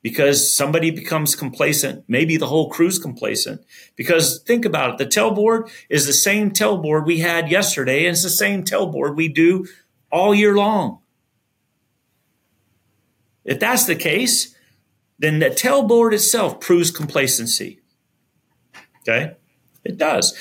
because 0.00 0.56
somebody 0.56 0.90
becomes 0.90 1.34
complacent, 1.34 2.04
maybe 2.08 2.38
the 2.38 2.46
whole 2.46 2.70
crew's 2.70 2.98
complacent. 2.98 3.60
Because 3.94 4.40
think 4.46 4.64
about 4.64 4.92
it, 4.92 4.98
the 4.98 5.20
tailboard 5.20 5.68
is 5.90 6.06
the 6.06 6.14
same 6.14 6.50
tailboard 6.50 7.04
we 7.04 7.18
had 7.18 7.50
yesterday, 7.50 8.06
and 8.06 8.14
it's 8.14 8.22
the 8.22 8.30
same 8.30 8.64
tailboard 8.64 9.16
we 9.16 9.28
do 9.28 9.66
all 10.16 10.34
year 10.34 10.54
long. 10.54 11.00
If 13.44 13.60
that's 13.60 13.84
the 13.84 13.94
case, 13.94 14.54
then 15.18 15.38
the 15.38 15.50
tailboard 15.50 16.12
itself 16.12 16.60
proves 16.60 16.90
complacency. 16.90 17.80
Okay? 19.00 19.36
It 19.84 19.98
does. 19.98 20.36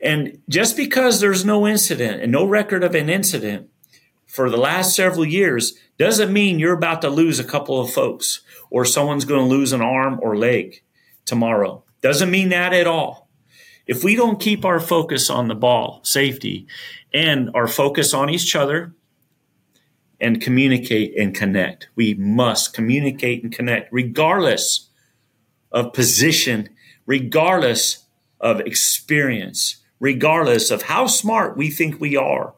And 0.00 0.40
just 0.48 0.76
because 0.76 1.20
there's 1.20 1.44
no 1.44 1.66
incident 1.66 2.22
and 2.22 2.32
no 2.32 2.44
record 2.44 2.82
of 2.82 2.94
an 2.94 3.10
incident 3.10 3.68
for 4.26 4.48
the 4.48 4.56
last 4.56 4.94
several 4.94 5.26
years 5.26 5.74
doesn't 5.98 6.32
mean 6.32 6.58
you're 6.58 6.72
about 6.72 7.02
to 7.02 7.10
lose 7.10 7.38
a 7.38 7.44
couple 7.44 7.80
of 7.80 7.92
folks 7.92 8.42
or 8.70 8.84
someone's 8.84 9.24
going 9.24 9.40
to 9.40 9.54
lose 9.54 9.72
an 9.72 9.82
arm 9.82 10.18
or 10.22 10.36
leg 10.36 10.82
tomorrow. 11.24 11.84
Doesn't 12.00 12.30
mean 12.30 12.50
that 12.50 12.72
at 12.72 12.86
all. 12.86 13.28
If 13.86 14.02
we 14.02 14.16
don't 14.16 14.40
keep 14.40 14.64
our 14.64 14.80
focus 14.80 15.30
on 15.30 15.48
the 15.48 15.54
ball, 15.54 16.00
safety, 16.02 16.66
and 17.14 17.50
our 17.54 17.68
focus 17.68 18.12
on 18.12 18.30
each 18.30 18.56
other 18.56 18.95
and 20.20 20.40
communicate 20.40 21.16
and 21.18 21.34
connect, 21.34 21.88
we 21.94 22.14
must 22.14 22.72
communicate 22.72 23.42
and 23.42 23.52
connect 23.52 23.92
regardless 23.92 24.88
of 25.72 25.92
position, 25.92 26.68
regardless 27.04 28.06
of 28.40 28.60
experience, 28.60 29.82
regardless 30.00 30.70
of 30.70 30.82
how 30.82 31.06
smart 31.06 31.56
we 31.56 31.70
think 31.70 32.00
we 32.00 32.16
are, 32.16 32.54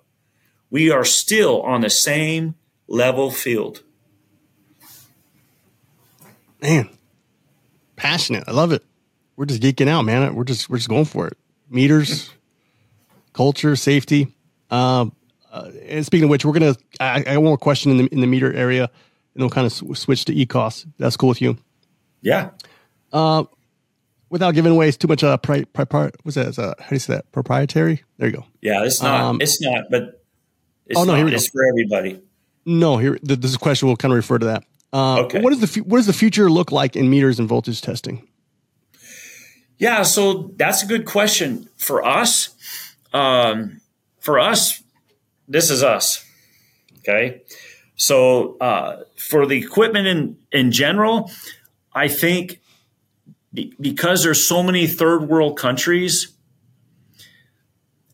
we 0.71 0.91
are 0.91 1.05
still 1.05 1.63
on 1.63 1.81
the 1.81 1.91
same 1.91 2.55
level 2.87 3.31
field. 3.31 3.83
Man, 6.61 6.89
passionate. 7.97 8.45
I 8.49 8.53
love 8.53 8.73
it. 8.73 8.85
We're 9.37 9.47
just 9.47 9.63
geeking 9.63 9.89
out, 9.89 10.03
man. 10.03 10.35
We're 10.35 10.45
just 10.45 10.69
we're 10.69 10.79
just 10.79 10.89
going 10.89 11.05
for 11.05 11.29
it. 11.29 11.39
Meters, 11.71 12.31
culture, 13.33 13.77
safety. 13.77 14.35
Um, 14.71 15.13
uh, 15.51 15.71
and 15.87 16.05
speaking 16.05 16.25
of 16.25 16.31
which, 16.31 16.45
we're 16.45 16.53
gonna. 16.53 16.77
I, 17.01 17.21
I 17.21 17.23
got 17.23 17.37
one 17.37 17.45
more 17.45 17.59
question 17.59 17.91
in 17.91 17.99
the 17.99 18.07
in 18.07 18.21
the 18.21 18.27
meter 18.27 18.53
area, 18.53 18.85
and 18.85 18.91
then 19.35 19.43
we'll 19.43 19.51
kind 19.51 19.67
of 19.67 19.73
sw- 19.73 19.99
switch 19.99 20.25
to 20.27 20.35
ECOS. 20.35 20.87
That's 20.99 21.17
cool 21.17 21.29
with 21.29 21.41
you. 21.41 21.57
Yeah. 22.21 22.51
Uh, 23.13 23.45
without 24.31 24.55
giving 24.55 24.73
away 24.73 24.91
too 24.93 25.09
much, 25.09 25.25
uh, 25.25 25.37
pri, 25.39 25.65
pri, 25.65 25.85
pri, 25.87 26.11
what's 26.23 26.37
that? 26.37 26.59
Uh, 26.59 26.75
how 26.79 26.89
do 26.89 26.95
you 26.95 26.99
say 26.99 27.15
that? 27.15 27.31
Proprietary? 27.33 28.03
There 28.19 28.29
you 28.29 28.37
go. 28.37 28.45
Yeah, 28.61 28.85
it's 28.85 29.03
not. 29.03 29.21
Um, 29.21 29.41
it's 29.41 29.61
not, 29.61 29.85
but 29.91 30.23
it's 30.87 30.99
oh 30.99 31.05
no, 31.05 31.13
not, 31.13 31.17
here 31.17 31.27
we 31.27 31.35
it's 31.35 31.49
go. 31.49 31.59
for 31.59 31.69
everybody. 31.69 32.21
No, 32.65 32.99
here 32.99 33.19
this 33.23 33.57
question 33.57 33.89
will 33.89 33.97
kind 33.97 34.13
of 34.13 34.17
refer 34.17 34.39
to 34.39 34.47
that. 34.47 34.65
Uh, 34.93 35.21
okay. 35.23 35.41
What 35.41 35.51
does 35.51 35.61
the 35.61 35.81
what 35.83 35.99
does 35.99 36.07
the 36.07 36.13
future 36.13 36.51
look 36.51 36.73
like 36.73 36.97
in 36.97 37.11
meters 37.11 37.39
and 37.39 37.49
voltage 37.49 37.81
testing? 37.81 38.27
Yeah, 39.79 40.03
so 40.03 40.53
that's 40.57 40.83
a 40.83 40.87
good 40.87 41.07
question 41.07 41.69
for 41.77 42.05
us. 42.05 42.51
Um, 43.13 43.81
for 44.19 44.39
us, 44.39 44.83
this 45.49 45.71
is 45.71 45.83
us. 45.83 46.25
Okay, 46.99 47.43
so 47.97 48.57
uh, 48.59 49.05
for 49.17 49.47
the 49.47 49.59
equipment 49.59 50.07
in 50.07 50.37
in 50.53 50.71
general, 50.71 51.31
I 51.93 52.09
think 52.09 52.61
because 53.81 54.23
there's 54.23 54.47
so 54.47 54.63
many 54.63 54.87
third 54.87 55.29
world 55.29 55.59
countries 55.59 56.35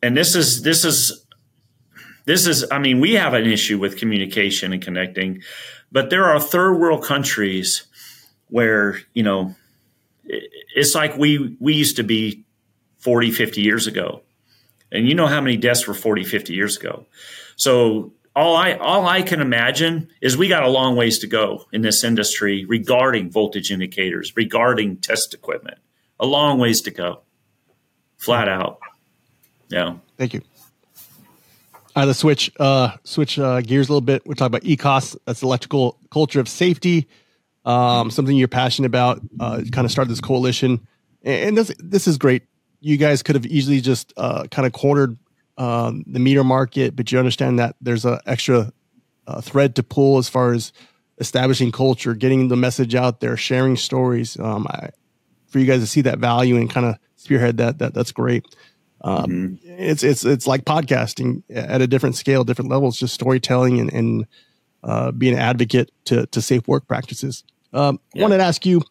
and 0.04 0.16
this 0.16 0.36
is 0.36 0.62
this 0.62 0.84
is 0.84 1.26
this 2.26 2.46
is 2.46 2.64
i 2.70 2.78
mean 2.78 3.00
we 3.00 3.14
have 3.14 3.34
an 3.34 3.46
issue 3.46 3.78
with 3.78 3.96
communication 3.96 4.72
and 4.72 4.82
connecting 4.82 5.42
but 5.90 6.10
there 6.10 6.24
are 6.24 6.38
third 6.38 6.74
world 6.74 7.02
countries 7.02 7.86
where 8.48 9.00
you 9.14 9.22
know 9.22 9.54
it's 10.24 10.94
like 10.94 11.16
we 11.16 11.56
we 11.58 11.74
used 11.74 11.96
to 11.96 12.04
be 12.04 12.44
40 12.98 13.32
50 13.32 13.60
years 13.60 13.86
ago 13.86 14.22
and 14.94 15.06
you 15.06 15.14
know 15.14 15.26
how 15.26 15.42
many 15.42 15.58
deaths 15.58 15.86
were 15.86 15.94
40 15.94 16.24
50 16.24 16.54
years 16.54 16.78
ago 16.78 17.04
so 17.56 18.12
all 18.36 18.56
I 18.56 18.72
all 18.74 19.06
I 19.06 19.22
can 19.22 19.40
imagine 19.40 20.08
is 20.20 20.36
we 20.36 20.48
got 20.48 20.64
a 20.64 20.68
long 20.68 20.96
ways 20.96 21.18
to 21.20 21.26
go 21.26 21.66
in 21.72 21.82
this 21.82 22.02
industry 22.02 22.64
regarding 22.64 23.30
voltage 23.30 23.70
indicators, 23.70 24.32
regarding 24.36 24.96
test 24.98 25.34
equipment. 25.34 25.78
A 26.18 26.26
long 26.26 26.58
ways 26.58 26.80
to 26.82 26.90
go. 26.90 27.20
Flat 28.18 28.48
out. 28.48 28.78
Yeah. 29.68 29.96
Thank 30.16 30.34
you. 30.34 30.42
All 31.96 32.02
right, 32.02 32.04
let's 32.06 32.18
switch 32.18 32.50
uh, 32.58 32.96
switch 33.04 33.38
uh, 33.38 33.60
gears 33.60 33.88
a 33.88 33.92
little 33.92 34.00
bit. 34.00 34.26
We're 34.26 34.34
talking 34.34 34.56
about 34.56 34.62
ECOS. 34.62 35.16
That's 35.26 35.42
electrical 35.42 35.98
culture 36.10 36.40
of 36.40 36.48
safety. 36.48 37.08
Um, 37.64 38.10
something 38.10 38.36
you're 38.36 38.48
passionate 38.48 38.86
about. 38.86 39.20
Uh, 39.38 39.62
kind 39.70 39.84
of 39.84 39.92
started 39.92 40.10
this 40.10 40.20
coalition, 40.20 40.86
and 41.22 41.56
this 41.56 41.72
this 41.78 42.08
is 42.08 42.18
great. 42.18 42.42
You 42.84 42.98
guys 42.98 43.22
could 43.22 43.34
have 43.34 43.46
easily 43.46 43.80
just 43.80 44.12
uh, 44.16 44.44
kind 44.50 44.66
of 44.66 44.72
cornered 44.72 45.16
um, 45.56 46.04
the 46.06 46.18
meter 46.18 46.44
market, 46.44 46.94
but 46.94 47.10
you 47.10 47.18
understand 47.18 47.58
that 47.58 47.76
there's 47.80 48.04
an 48.04 48.18
extra 48.26 48.72
uh, 49.26 49.40
thread 49.40 49.76
to 49.76 49.82
pull 49.82 50.18
as 50.18 50.28
far 50.28 50.52
as 50.52 50.72
establishing 51.18 51.72
culture, 51.72 52.14
getting 52.14 52.48
the 52.48 52.56
message 52.56 52.94
out 52.94 53.20
there, 53.20 53.36
sharing 53.36 53.76
stories. 53.76 54.38
Um, 54.38 54.66
I, 54.68 54.90
for 55.46 55.60
you 55.60 55.66
guys 55.66 55.80
to 55.80 55.86
see 55.86 56.02
that 56.02 56.18
value 56.18 56.56
and 56.56 56.68
kind 56.68 56.84
of 56.84 56.96
spearhead 57.16 57.56
that, 57.56 57.78
that 57.78 57.94
that's 57.94 58.12
great. 58.12 58.44
Um, 59.00 59.26
mm-hmm. 59.26 59.56
It's 59.78 60.02
it's 60.02 60.24
it's 60.24 60.46
like 60.46 60.64
podcasting 60.64 61.42
at 61.50 61.80
a 61.80 61.86
different 61.86 62.16
scale, 62.16 62.44
different 62.44 62.70
levels, 62.70 62.98
just 62.98 63.14
storytelling 63.14 63.80
and, 63.80 63.92
and 63.92 64.26
uh, 64.82 65.12
being 65.12 65.34
an 65.34 65.40
advocate 65.40 65.90
to 66.06 66.26
to 66.26 66.42
safe 66.42 66.66
work 66.66 66.86
practices. 66.86 67.44
Um, 67.72 68.00
yeah. 68.14 68.22
Wanted 68.22 68.38
to 68.38 68.44
ask 68.44 68.66
you, 68.66 68.82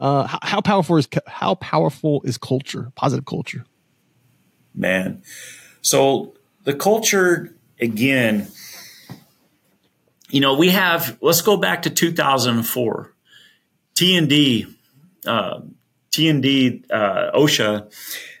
uh, 0.00 0.26
how, 0.26 0.38
how 0.42 0.60
powerful 0.60 0.96
is 0.96 1.08
how 1.26 1.54
powerful 1.56 2.22
is 2.24 2.38
culture, 2.38 2.90
positive 2.96 3.26
culture? 3.26 3.64
Man, 4.74 5.22
so 5.82 6.34
the 6.64 6.74
culture, 6.74 7.54
again, 7.80 8.48
you 10.30 10.40
know, 10.40 10.56
we 10.56 10.70
have, 10.70 11.18
let's 11.20 11.42
go 11.42 11.56
back 11.56 11.82
to 11.82 11.90
2004. 11.90 13.14
T&D, 13.94 14.66
uh, 15.26 15.60
T&D, 16.12 16.84
uh, 16.90 17.30
OSHA, 17.34 17.92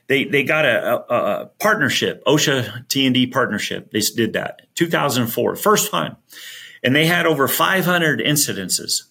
they, 0.06 0.24
they 0.24 0.42
got 0.44 0.64
a, 0.64 0.88
a, 0.88 1.14
a 1.14 1.46
partnership, 1.60 2.24
OSHA 2.24 2.88
T&D 2.88 3.26
partnership. 3.26 3.90
They 3.90 4.00
did 4.00 4.32
that 4.32 4.62
2004, 4.76 5.56
first 5.56 5.90
time. 5.90 6.16
And 6.82 6.96
they 6.96 7.06
had 7.06 7.26
over 7.26 7.46
500 7.46 8.20
incidences 8.20 9.02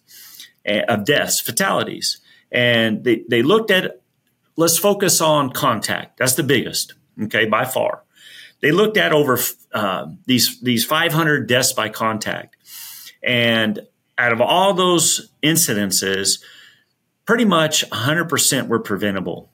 eh, 0.65 0.81
of 0.87 1.05
deaths, 1.05 1.39
fatalities. 1.39 2.21
And 2.51 3.03
they, 3.03 3.23
they 3.29 3.41
looked 3.41 3.71
at, 3.71 4.01
let's 4.55 4.77
focus 4.77 5.21
on 5.21 5.51
contact. 5.51 6.17
That's 6.17 6.35
the 6.35 6.43
biggest, 6.43 6.93
okay, 7.23 7.45
by 7.45 7.65
far. 7.65 8.03
They 8.61 8.71
looked 8.71 8.97
at 8.97 9.13
over 9.13 9.39
uh, 9.73 10.07
these 10.25 10.59
these 10.59 10.83
500 10.83 11.47
deaths 11.47 11.71
by 11.71 11.87
contact, 11.87 12.57
and 13.23 13.87
out 14.17 14.33
of 14.33 14.41
all 14.41 14.73
those 14.73 15.31
incidences, 15.41 16.43
pretty 17.25 17.45
much 17.45 17.89
100% 17.89 18.67
were 18.67 18.79
preventable. 18.79 19.49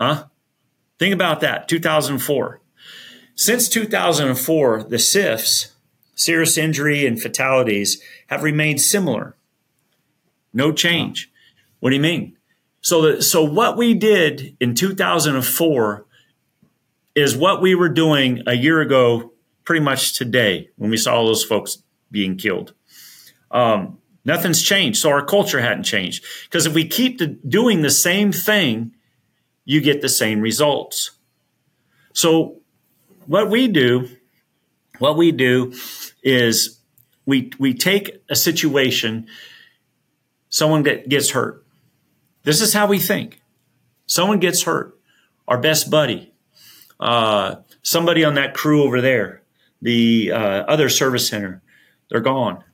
Huh? 0.00 0.24
Think 0.98 1.14
about 1.14 1.40
that. 1.40 1.68
2004. 1.68 2.60
Since 3.34 3.68
2004, 3.68 4.84
the 4.84 4.98
SIFs, 4.98 5.72
serious 6.14 6.56
injury 6.56 7.06
and 7.06 7.20
fatalities, 7.20 8.02
have 8.28 8.42
remained 8.42 8.80
similar. 8.80 9.36
No 10.52 10.72
change. 10.72 11.30
What 11.80 11.90
do 11.90 11.96
you 11.96 12.02
mean? 12.02 12.36
So, 12.80 13.20
so 13.20 13.42
what 13.42 13.76
we 13.76 13.94
did 13.94 14.56
in 14.60 14.74
2004 14.74 16.06
is 17.14 17.36
what 17.36 17.60
we 17.60 17.74
were 17.74 17.88
doing 17.88 18.42
a 18.46 18.54
year 18.54 18.80
ago, 18.80 19.32
pretty 19.64 19.84
much 19.84 20.16
today, 20.16 20.70
when 20.76 20.90
we 20.90 20.96
saw 20.96 21.16
all 21.16 21.26
those 21.26 21.44
folks 21.44 21.82
being 22.10 22.36
killed. 22.36 22.74
Um, 23.50 23.98
nothing's 24.24 24.62
changed. 24.62 25.00
So 25.00 25.10
our 25.10 25.24
culture 25.24 25.60
hadn't 25.60 25.84
changed. 25.84 26.24
Because 26.44 26.66
if 26.66 26.74
we 26.74 26.86
keep 26.86 27.18
the, 27.18 27.26
doing 27.26 27.82
the 27.82 27.90
same 27.90 28.32
thing, 28.32 28.92
you 29.64 29.80
get 29.80 30.00
the 30.00 30.08
same 30.08 30.40
results. 30.40 31.10
So 32.12 32.60
what 33.26 33.50
we 33.50 33.68
do, 33.68 34.08
what 34.98 35.16
we 35.16 35.32
do 35.32 35.74
is 36.22 36.80
we 37.26 37.52
we 37.58 37.74
take 37.74 38.22
a 38.30 38.34
situation, 38.34 39.26
someone 40.48 40.82
get, 40.82 41.08
gets 41.08 41.30
hurt. 41.30 41.64
This 42.44 42.60
is 42.60 42.72
how 42.72 42.86
we 42.86 42.98
think. 42.98 43.40
Someone 44.06 44.38
gets 44.38 44.62
hurt, 44.62 44.98
our 45.46 45.58
best 45.58 45.90
buddy, 45.90 46.32
uh, 46.98 47.56
somebody 47.82 48.24
on 48.24 48.34
that 48.34 48.54
crew 48.54 48.82
over 48.82 49.00
there, 49.00 49.42
the 49.82 50.32
uh, 50.32 50.36
other 50.36 50.88
service 50.88 51.28
center, 51.28 51.62
they're 52.08 52.20
gone. 52.20 52.64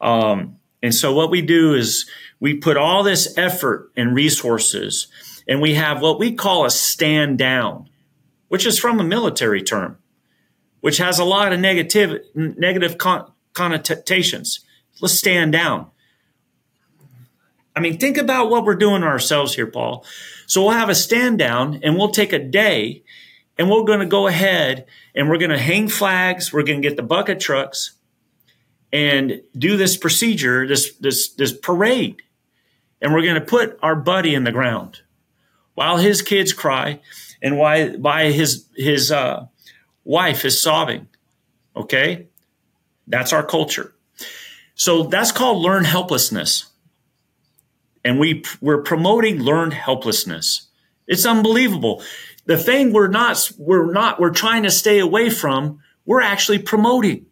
Um, 0.00 0.58
and 0.82 0.94
so 0.94 1.14
what 1.14 1.30
we 1.30 1.42
do 1.42 1.74
is 1.74 2.08
we 2.40 2.54
put 2.54 2.76
all 2.76 3.02
this 3.02 3.38
effort 3.38 3.92
and 3.96 4.14
resources, 4.14 5.06
and 5.46 5.60
we 5.60 5.74
have 5.74 6.02
what 6.02 6.18
we 6.18 6.34
call 6.34 6.64
a 6.64 6.70
stand 6.70 7.38
down, 7.38 7.88
which 8.48 8.66
is 8.66 8.78
from 8.78 8.98
a 8.98 9.04
military 9.04 9.62
term, 9.62 9.98
which 10.80 10.98
has 10.98 11.20
a 11.20 11.24
lot 11.24 11.52
of 11.52 11.60
negative 11.60 12.20
negative 12.34 12.98
con- 12.98 13.30
connotations. 13.52 14.60
Let's 15.00 15.14
stand 15.14 15.52
down. 15.52 15.90
I 17.74 17.80
mean, 17.80 17.98
think 17.98 18.18
about 18.18 18.50
what 18.50 18.64
we're 18.64 18.74
doing 18.74 19.02
ourselves 19.02 19.54
here, 19.54 19.66
Paul. 19.66 20.04
So 20.46 20.62
we'll 20.62 20.72
have 20.72 20.88
a 20.88 20.94
stand 20.94 21.38
down 21.38 21.80
and 21.82 21.96
we'll 21.96 22.10
take 22.10 22.32
a 22.32 22.38
day 22.38 23.02
and 23.58 23.70
we're 23.70 23.84
going 23.84 24.00
to 24.00 24.06
go 24.06 24.26
ahead 24.26 24.86
and 25.14 25.28
we're 25.28 25.38
going 25.38 25.50
to 25.50 25.58
hang 25.58 25.88
flags. 25.88 26.52
We're 26.52 26.64
going 26.64 26.82
to 26.82 26.88
get 26.88 26.96
the 26.96 27.02
bucket 27.02 27.40
trucks 27.40 27.92
and 28.92 29.40
do 29.56 29.76
this 29.76 29.96
procedure, 29.96 30.66
this, 30.66 30.94
this, 30.96 31.28
this 31.30 31.52
parade. 31.52 32.22
And 33.00 33.12
we're 33.12 33.22
going 33.22 33.36
to 33.36 33.40
put 33.40 33.78
our 33.82 33.96
buddy 33.96 34.34
in 34.34 34.44
the 34.44 34.52
ground 34.52 35.00
while 35.74 35.96
his 35.96 36.20
kids 36.20 36.52
cry 36.52 37.00
and 37.42 37.58
why, 37.58 37.90
why 37.90 38.30
his, 38.30 38.66
his, 38.76 39.10
uh, 39.10 39.46
wife 40.04 40.44
is 40.44 40.60
sobbing. 40.60 41.08
Okay. 41.76 42.26
That's 43.06 43.32
our 43.32 43.44
culture. 43.44 43.94
So 44.74 45.04
that's 45.04 45.32
called 45.32 45.62
learn 45.62 45.84
helplessness. 45.84 46.66
And 48.04 48.18
we, 48.18 48.44
we're 48.60 48.82
promoting 48.82 49.40
learned 49.40 49.74
helplessness. 49.74 50.68
It's 51.06 51.26
unbelievable. 51.26 52.02
The 52.46 52.58
thing 52.58 52.92
we're 52.92 53.08
not, 53.08 53.50
we're 53.58 53.92
not, 53.92 54.20
we're 54.20 54.30
trying 54.30 54.64
to 54.64 54.70
stay 54.70 54.98
away 54.98 55.30
from, 55.30 55.80
we're 56.04 56.20
actually 56.20 56.58
promoting. 56.58 57.26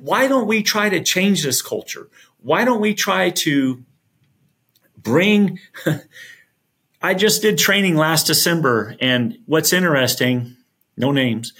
Why 0.00 0.28
don't 0.28 0.46
we 0.46 0.62
try 0.62 0.88
to 0.88 1.02
change 1.02 1.42
this 1.42 1.60
culture? 1.60 2.08
Why 2.40 2.64
don't 2.64 2.80
we 2.80 2.94
try 2.94 3.30
to 3.30 3.84
bring, 4.96 5.58
I 7.02 7.14
just 7.14 7.42
did 7.42 7.58
training 7.58 7.96
last 7.96 8.26
December 8.28 8.96
and 9.00 9.38
what's 9.46 9.72
interesting, 9.72 10.56
no 10.96 11.10
names, 11.10 11.52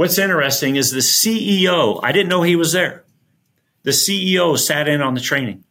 What's 0.00 0.18
interesting 0.18 0.76
is 0.76 0.92
the 0.92 1.00
CEO, 1.00 2.00
I 2.02 2.12
didn't 2.12 2.28
know 2.28 2.42
he 2.42 2.56
was 2.56 2.72
there. 2.72 3.04
The 3.82 3.90
CEO 3.90 4.56
sat 4.58 4.88
in 4.88 5.02
on 5.02 5.12
the 5.12 5.20
training. 5.20 5.64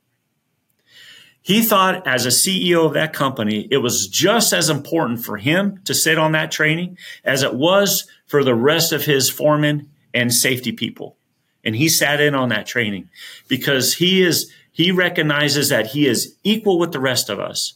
He 1.50 1.64
thought, 1.64 2.06
as 2.06 2.28
a 2.28 2.30
CEO 2.30 2.86
of 2.86 2.94
that 2.94 3.12
company, 3.12 3.68
it 3.72 3.78
was 3.78 4.08
just 4.08 4.54
as 4.54 4.70
important 4.70 5.26
for 5.26 5.36
him 5.36 5.82
to 5.86 5.96
sit 5.96 6.20
on 6.20 6.34
that 6.34 6.52
training 6.52 7.00
as 7.24 7.42
it 7.42 7.56
was 7.56 8.08
for 8.28 8.44
the 8.44 8.54
rest 8.54 8.94
of 8.94 9.04
his 9.04 9.32
foremen 9.32 9.90
and 10.14 10.32
safety 10.32 10.72
people. 10.72 11.18
And 11.64 11.76
he 11.76 11.90
sat 11.90 12.22
in 12.22 12.36
on 12.36 12.50
that 12.50 12.68
training 12.68 13.10
because 13.48 13.96
he 13.96 14.22
is, 14.22 14.54
he 14.72 14.92
recognizes 14.92 15.70
that 15.70 15.88
he 15.88 16.06
is 16.06 16.36
equal 16.44 16.78
with 16.78 16.92
the 16.92 17.00
rest 17.00 17.32
of 17.32 17.40
us. 17.40 17.74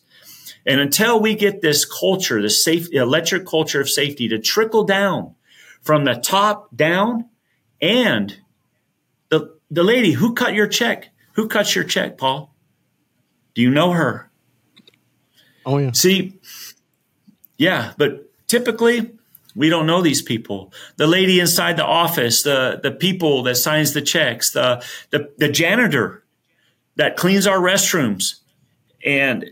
And 0.68 0.80
until 0.80 1.20
we 1.20 1.34
get 1.34 1.62
this 1.62 1.84
culture, 1.84 2.44
the 2.44 2.52
safe, 2.52 2.94
electric 2.94 3.48
culture 3.48 3.82
of 3.82 3.90
safety 3.90 4.28
to 4.28 4.38
trickle 4.38 4.84
down 4.84 5.34
from 5.82 6.06
the 6.06 6.14
top 6.14 6.70
down 6.76 7.28
and 7.82 8.38
the, 9.30 9.58
the 9.72 9.84
lady 9.84 10.12
who 10.12 10.36
cut 10.36 10.54
your 10.54 10.68
check. 10.68 11.10
Who 11.32 11.48
cuts 11.48 11.74
your 11.74 11.86
check, 11.86 12.20
Paul? 12.20 12.53
Do 13.56 13.62
you 13.62 13.70
know 13.70 13.92
her? 13.92 14.30
Oh, 15.66 15.78
yeah. 15.78 15.92
See, 15.92 16.40
yeah, 17.58 17.94
but 17.98 18.30
typically 18.48 19.12
we 19.56 19.70
don't 19.70 19.86
know 19.86 20.02
these 20.02 20.22
people. 20.22 20.74
The 20.98 21.08
lady 21.08 21.40
inside 21.40 21.78
the 21.78 21.86
office, 21.86 22.44
the, 22.44 22.80
the 22.82 22.92
people 22.92 23.44
that 23.44 23.56
signs 23.56 23.94
the 23.94 24.02
checks, 24.02 24.52
the, 24.52 24.84
the, 25.12 25.32
the 25.38 25.50
janitor 25.50 26.24
that 26.96 27.18
cleans 27.18 27.48
our 27.48 27.60
restrooms. 27.60 28.40
And 29.06 29.52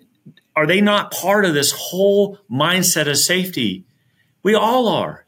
are 0.55 0.65
they 0.65 0.81
not 0.81 1.11
part 1.11 1.45
of 1.45 1.53
this 1.53 1.71
whole 1.71 2.39
mindset 2.49 3.07
of 3.07 3.17
safety? 3.17 3.85
We 4.43 4.55
all 4.55 4.87
are. 4.87 5.25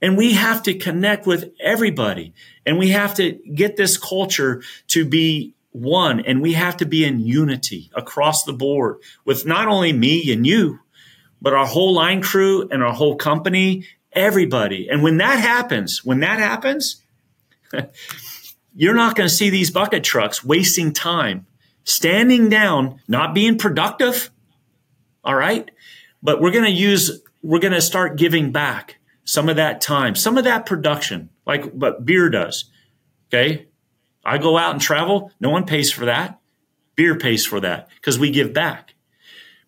And 0.00 0.16
we 0.16 0.34
have 0.34 0.62
to 0.64 0.74
connect 0.74 1.26
with 1.26 1.52
everybody 1.60 2.34
and 2.66 2.78
we 2.78 2.90
have 2.90 3.14
to 3.14 3.32
get 3.32 3.76
this 3.76 3.96
culture 3.96 4.62
to 4.88 5.04
be 5.04 5.53
one 5.74 6.20
and 6.20 6.40
we 6.40 6.52
have 6.52 6.76
to 6.76 6.86
be 6.86 7.04
in 7.04 7.18
unity 7.18 7.90
across 7.94 8.44
the 8.44 8.52
board 8.52 8.98
with 9.24 9.44
not 9.44 9.66
only 9.66 9.92
me 9.92 10.32
and 10.32 10.46
you, 10.46 10.78
but 11.42 11.52
our 11.52 11.66
whole 11.66 11.92
line 11.92 12.22
crew 12.22 12.68
and 12.70 12.82
our 12.82 12.92
whole 12.92 13.16
company, 13.16 13.84
everybody. 14.12 14.88
And 14.88 15.02
when 15.02 15.16
that 15.16 15.40
happens, 15.40 16.04
when 16.04 16.20
that 16.20 16.38
happens, 16.38 17.02
you're 18.74 18.94
not 18.94 19.16
going 19.16 19.28
to 19.28 19.34
see 19.34 19.50
these 19.50 19.72
bucket 19.72 20.04
trucks 20.04 20.44
wasting 20.44 20.92
time, 20.92 21.46
standing 21.82 22.48
down, 22.48 23.00
not 23.08 23.34
being 23.34 23.58
productive. 23.58 24.30
All 25.24 25.34
right. 25.34 25.68
But 26.22 26.40
we're 26.40 26.52
going 26.52 26.64
to 26.64 26.70
use, 26.70 27.20
we're 27.42 27.58
going 27.58 27.74
to 27.74 27.82
start 27.82 28.16
giving 28.16 28.52
back 28.52 28.98
some 29.24 29.48
of 29.48 29.56
that 29.56 29.80
time, 29.80 30.14
some 30.14 30.38
of 30.38 30.44
that 30.44 30.66
production, 30.66 31.30
like 31.44 31.64
what 31.72 32.06
Bierer 32.06 32.30
does. 32.30 32.70
Okay. 33.28 33.66
I 34.24 34.38
go 34.38 34.56
out 34.56 34.72
and 34.72 34.80
travel. 34.80 35.30
No 35.40 35.50
one 35.50 35.64
pays 35.64 35.92
for 35.92 36.06
that. 36.06 36.40
Bierer 36.96 37.20
pays 37.20 37.44
for 37.44 37.60
that 37.60 37.88
because 37.96 38.18
we 38.18 38.30
give 38.30 38.52
back. 38.52 38.94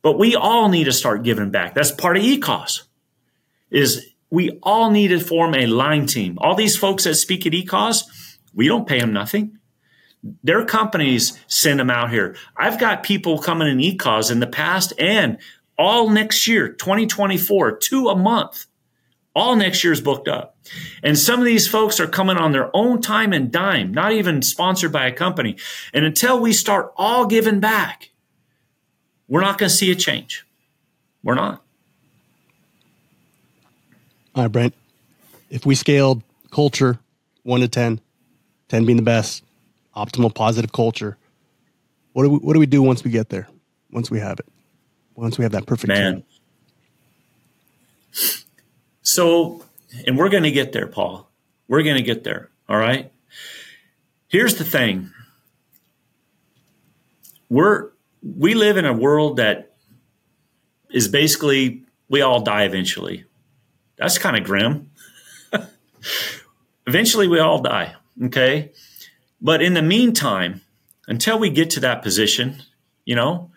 But 0.02 0.18
we 0.18 0.36
all 0.36 0.68
need 0.68 0.84
to 0.84 0.92
start 0.92 1.24
giving 1.24 1.50
back. 1.50 1.74
That's 1.74 1.90
part 1.90 2.16
of 2.16 2.22
ECOS 2.22 2.82
is 3.70 4.06
we 4.30 4.58
all 4.62 4.90
need 4.90 5.08
to 5.08 5.18
form 5.18 5.54
a 5.54 5.66
line 5.66 6.06
team. 6.06 6.38
All 6.40 6.54
these 6.54 6.76
folks 6.76 7.04
that 7.04 7.16
speak 7.16 7.46
at 7.46 7.52
ECOS, 7.52 8.04
we 8.54 8.68
don't 8.68 8.86
pay 8.86 9.00
them 9.00 9.12
nothing. 9.12 9.58
Their 10.42 10.64
companies 10.64 11.38
send 11.48 11.80
them 11.80 11.90
out 11.90 12.10
here. 12.10 12.36
I've 12.56 12.78
got 12.78 13.02
people 13.02 13.38
coming 13.38 13.68
in 13.68 13.78
ECOS 13.78 14.30
in 14.30 14.40
the 14.40 14.46
past 14.46 14.92
and 14.98 15.38
all 15.78 16.08
next 16.08 16.48
year, 16.48 16.68
2024, 16.68 17.78
two 17.78 18.08
a 18.08 18.16
month 18.16 18.66
all 19.36 19.54
next 19.54 19.84
year's 19.84 20.00
booked 20.00 20.28
up. 20.28 20.55
And 21.02 21.18
some 21.18 21.40
of 21.40 21.46
these 21.46 21.68
folks 21.68 22.00
are 22.00 22.06
coming 22.06 22.36
on 22.36 22.52
their 22.52 22.70
own 22.74 23.00
time 23.00 23.32
and 23.32 23.50
dime, 23.50 23.92
not 23.92 24.12
even 24.12 24.42
sponsored 24.42 24.92
by 24.92 25.06
a 25.06 25.12
company. 25.12 25.56
And 25.92 26.04
until 26.04 26.40
we 26.40 26.52
start 26.52 26.92
all 26.96 27.26
giving 27.26 27.60
back, 27.60 28.10
we're 29.28 29.40
not 29.40 29.58
going 29.58 29.70
to 29.70 29.74
see 29.74 29.90
a 29.90 29.94
change. 29.94 30.46
We're 31.22 31.34
not. 31.34 31.62
All 34.34 34.42
right, 34.44 34.52
Brent. 34.52 34.74
If 35.50 35.64
we 35.64 35.74
scaled 35.74 36.22
culture 36.50 36.98
one 37.42 37.60
to 37.60 37.68
10, 37.68 38.00
10 38.68 38.84
being 38.84 38.96
the 38.96 39.02
best, 39.02 39.42
optimal 39.96 40.34
positive 40.34 40.72
culture, 40.72 41.16
what 42.12 42.24
do 42.24 42.30
we, 42.30 42.38
what 42.38 42.52
do 42.54 42.60
we 42.60 42.66
do 42.66 42.82
once 42.82 43.04
we 43.04 43.10
get 43.10 43.28
there? 43.28 43.48
Once 43.90 44.10
we 44.10 44.20
have 44.20 44.38
it? 44.38 44.46
Once 45.14 45.38
we 45.38 45.44
have 45.44 45.52
that 45.52 45.66
perfect 45.66 45.88
Man. 45.88 46.14
Team? 46.14 46.24
So, 49.02 49.65
and 50.06 50.18
we're 50.18 50.28
going 50.28 50.42
to 50.42 50.50
get 50.50 50.72
there, 50.72 50.86
Paul. 50.86 51.28
We're 51.68 51.82
going 51.82 51.96
to 51.96 52.02
get 52.02 52.24
there. 52.24 52.50
All 52.68 52.76
right. 52.76 53.12
Here's 54.28 54.56
the 54.56 54.64
thing. 54.64 55.10
We're, 57.48 57.90
we 58.22 58.54
live 58.54 58.76
in 58.76 58.84
a 58.84 58.92
world 58.92 59.36
that 59.36 59.76
is 60.90 61.08
basically, 61.08 61.84
we 62.08 62.22
all 62.22 62.40
die 62.40 62.64
eventually. 62.64 63.24
That's 63.96 64.18
kind 64.18 64.36
of 64.36 64.44
grim. 64.44 64.90
eventually, 66.86 67.28
we 67.28 67.38
all 67.38 67.62
die. 67.62 67.94
Okay. 68.24 68.72
But 69.40 69.62
in 69.62 69.74
the 69.74 69.82
meantime, 69.82 70.62
until 71.06 71.38
we 71.38 71.50
get 71.50 71.70
to 71.70 71.80
that 71.80 72.02
position, 72.02 72.62
you 73.04 73.14
know, 73.14 73.50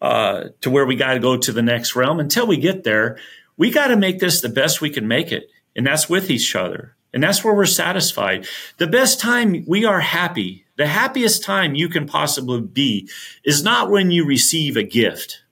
uh, 0.00 0.48
to 0.60 0.70
where 0.70 0.86
we 0.86 0.96
got 0.96 1.14
to 1.14 1.20
go 1.20 1.36
to 1.36 1.52
the 1.52 1.62
next 1.62 1.96
realm, 1.96 2.20
until 2.20 2.46
we 2.46 2.56
get 2.56 2.84
there, 2.84 3.18
we 3.56 3.70
got 3.70 3.88
to 3.88 3.96
make 3.96 4.18
this 4.18 4.40
the 4.40 4.48
best 4.48 4.80
we 4.80 4.90
can 4.90 5.08
make 5.08 5.32
it. 5.32 5.50
And 5.78 5.86
that's 5.86 6.10
with 6.10 6.28
each 6.28 6.56
other. 6.56 6.96
And 7.14 7.22
that's 7.22 7.44
where 7.44 7.54
we're 7.54 7.64
satisfied. 7.64 8.48
The 8.78 8.88
best 8.88 9.20
time 9.20 9.64
we 9.68 9.84
are 9.84 10.00
happy, 10.00 10.66
the 10.76 10.88
happiest 10.88 11.44
time 11.44 11.76
you 11.76 11.88
can 11.88 12.04
possibly 12.04 12.60
be 12.60 13.08
is 13.44 13.62
not 13.62 13.88
when 13.88 14.10
you 14.10 14.26
receive 14.26 14.76
a 14.76 14.82
gift. 14.82 15.44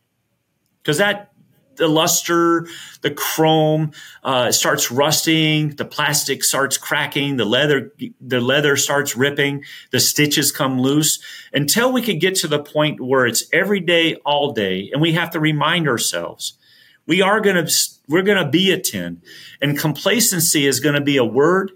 Because 0.83 0.99
that, 0.99 1.33
the 1.77 1.87
luster, 1.87 2.67
the 3.03 3.13
chrome 3.13 3.93
uh, 4.25 4.51
starts 4.51 4.91
rusting, 4.91 5.77
the 5.77 5.85
plastic 5.85 6.43
starts 6.43 6.77
cracking, 6.77 7.37
the 7.37 7.45
leather, 7.45 7.93
the 8.21 8.41
leather 8.41 8.77
starts 8.77 9.17
ripping, 9.17 9.63
the 9.93 10.01
stitches 10.01 10.51
come 10.51 10.81
loose. 10.81 11.23
Until 11.53 11.93
we 11.93 12.03
can 12.03 12.19
get 12.19 12.35
to 12.37 12.49
the 12.49 12.59
point 12.59 13.01
where 13.01 13.27
it's 13.27 13.45
every 13.53 13.81
day, 13.81 14.17
all 14.27 14.53
day, 14.53 14.91
and 14.93 15.01
we 15.01 15.13
have 15.13 15.31
to 15.31 15.41
remind 15.41 15.87
ourselves 15.87 16.59
we 17.07 17.23
are 17.23 17.41
going 17.41 17.57
to 17.65 17.73
we're 18.09 18.23
going 18.23 18.43
to 18.43 18.51
be 18.51 18.73
a 18.73 18.79
10 18.79 19.23
and 19.61 19.79
complacency 19.79 20.67
is 20.67 20.81
going 20.81 20.95
to 20.95 21.01
be 21.01 21.17
a 21.17 21.25
word 21.25 21.73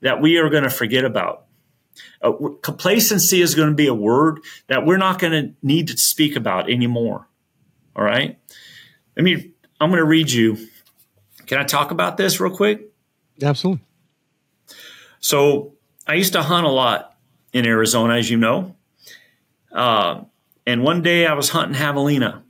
that 0.00 0.20
we 0.20 0.38
are 0.38 0.48
going 0.48 0.64
to 0.64 0.70
forget 0.70 1.04
about 1.04 1.46
Uh, 2.22 2.32
complacency 2.62 3.40
is 3.40 3.54
going 3.54 3.68
to 3.68 3.74
be 3.74 3.86
a 3.86 3.94
word 3.94 4.40
that 4.68 4.86
we're 4.86 4.98
not 4.98 5.18
going 5.18 5.32
to 5.32 5.54
need 5.62 5.88
to 5.88 5.96
speak 5.96 6.36
about 6.36 6.70
anymore. 6.70 7.26
All 7.96 8.04
right. 8.04 8.38
Let 9.16 9.24
me, 9.24 9.52
I'm 9.80 9.90
going 9.90 9.98
to 9.98 10.04
read 10.04 10.30
you. 10.30 10.56
Can 11.46 11.58
I 11.58 11.64
talk 11.64 11.90
about 11.90 12.16
this 12.16 12.38
real 12.40 12.54
quick? 12.54 12.92
Absolutely. 13.42 13.84
So 15.20 15.74
I 16.06 16.14
used 16.14 16.32
to 16.34 16.42
hunt 16.42 16.66
a 16.66 16.70
lot 16.70 17.16
in 17.52 17.66
Arizona, 17.66 18.14
as 18.14 18.30
you 18.30 18.36
know. 18.36 18.76
Uh, 19.72 20.24
and 20.66 20.82
one 20.82 21.02
day 21.02 21.26
I 21.26 21.34
was 21.34 21.48
hunting 21.50 21.74
javelina. 21.76 22.42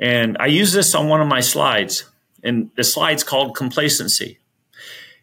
And 0.00 0.36
I 0.38 0.46
use 0.46 0.72
this 0.72 0.94
on 0.94 1.08
one 1.08 1.20
of 1.20 1.28
my 1.28 1.40
slides. 1.40 2.04
And 2.42 2.70
the 2.76 2.84
slide's 2.84 3.24
called 3.24 3.56
complacency. 3.56 4.38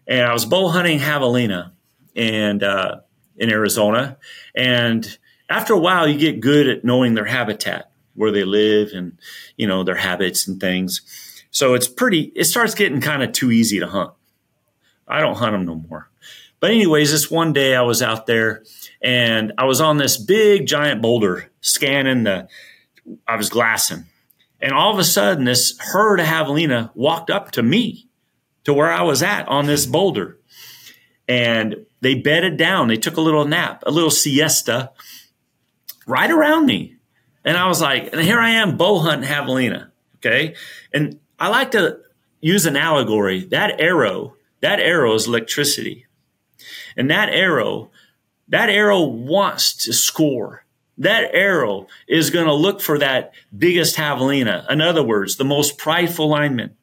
And 0.08 0.26
I 0.26 0.34
was 0.34 0.46
bow 0.46 0.68
hunting 0.68 1.00
javelina 1.00 1.72
and 2.16 2.62
uh, 2.62 2.98
in 3.38 3.50
Arizona. 3.50 4.18
And 4.56 5.18
after 5.50 5.74
a 5.74 5.80
while, 5.80 6.08
you 6.08 6.18
get 6.18 6.40
good 6.40 6.68
at 6.68 6.84
knowing 6.84 7.14
their 7.14 7.26
habitat, 7.26 7.92
where 8.16 8.32
they 8.32 8.44
live, 8.44 8.90
and 8.94 9.18
you 9.58 9.68
know 9.68 9.84
their 9.84 9.96
habits 9.96 10.48
and 10.48 10.60
things. 10.60 11.02
So 11.52 11.74
it's 11.74 11.88
pretty. 11.88 12.32
It 12.36 12.46
starts 12.46 12.76
getting 12.76 13.02
kind 13.02 13.24
of 13.24 13.32
too 13.32 13.52
easy 13.52 13.80
to 13.80 13.88
hunt. 13.88 14.12
I 15.08 15.22
don't 15.22 15.36
hunt 15.36 15.54
them 15.54 15.66
no 15.66 15.76
more. 15.76 16.10
But 16.60 16.72
anyways, 16.72 17.12
this 17.12 17.30
one 17.30 17.54
day 17.54 17.76
I 17.76 17.82
was 17.82 18.02
out 18.02 18.26
there 18.26 18.64
and 19.02 19.54
I 19.58 19.66
was 19.66 19.82
on 19.82 19.98
this 19.98 20.18
big 20.18 20.66
giant 20.66 21.02
boulder 21.02 21.52
scanning 21.62 22.24
the. 22.24 22.48
I 23.28 23.36
was 23.36 23.50
glassing, 23.50 24.06
and 24.62 24.72
all 24.72 24.92
of 24.92 25.00
a 25.00 25.04
sudden, 25.04 25.46
this 25.46 25.78
herd 25.80 26.20
of 26.20 26.26
javelina 26.26 26.92
walked 26.96 27.30
up 27.30 27.52
to 27.52 27.64
me, 27.64 28.08
to 28.64 28.74
where 28.74 28.92
I 28.92 29.04
was 29.04 29.22
at 29.22 29.48
on 29.48 29.68
this 29.68 29.86
boulder, 29.86 30.40
and 31.28 31.86
they 32.02 32.16
bedded 32.16 32.58
down. 32.58 32.88
They 32.88 32.98
took 32.98 33.18
a 33.18 33.22
little 33.22 33.46
nap, 33.46 33.84
a 33.86 33.92
little 33.92 34.12
siesta, 34.12 34.92
right 36.08 36.32
around 36.32 36.66
me, 36.66 36.96
and 37.44 37.58
I 37.58 37.68
was 37.68 37.82
like, 37.82 38.12
and 38.12 38.22
here 38.22 38.40
I 38.40 38.52
am, 38.52 38.78
bow 38.78 39.00
hunting 39.00 39.30
javelina. 39.30 39.92
Okay, 40.18 40.56
and 40.94 41.20
I 41.40 41.50
like 41.50 41.72
to 41.72 42.00
use 42.42 42.66
an 42.66 42.76
allegory. 42.76 43.46
That 43.46 43.80
arrow, 43.80 44.36
that 44.62 44.80
arrow 44.80 45.14
is 45.14 45.28
electricity. 45.28 46.06
And 46.98 47.10
that 47.12 47.30
arrow, 47.30 47.92
that 48.48 48.70
arrow 48.70 49.02
wants 49.04 49.76
to 49.86 49.94
score. 49.94 50.65
That 50.98 51.32
arrow 51.34 51.88
is 52.08 52.30
going 52.30 52.46
to 52.46 52.54
look 52.54 52.82
for 52.82 53.00
that 53.00 53.34
biggest 53.56 53.98
javelina. 53.98 54.70
In 54.70 54.82
other 54.82 55.04
words, 55.04 55.36
the 55.36 55.44
most 55.44 55.78
prideful 55.78 56.30
lineman. 56.30 56.76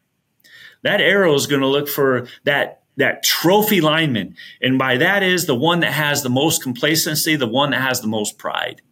That 0.83 1.01
arrow 1.01 1.35
is 1.35 1.47
going 1.47 1.63
to 1.63 1.69
look 1.69 1.89
for 1.89 2.27
that, 2.45 2.83
that 2.97 3.23
trophy 3.23 3.81
lineman. 3.81 4.37
And 4.61 4.79
by 4.79 4.99
that 4.99 5.23
is 5.23 5.47
the 5.47 5.55
one 5.55 5.81
that 5.81 5.93
has 5.93 6.23
the 6.23 6.29
most 6.29 6.63
complacency, 6.63 7.37
the 7.37 7.47
one 7.47 7.71
that 7.71 7.81
has 7.81 8.01
the 8.01 8.09
most 8.09 8.37
pride, 8.37 8.83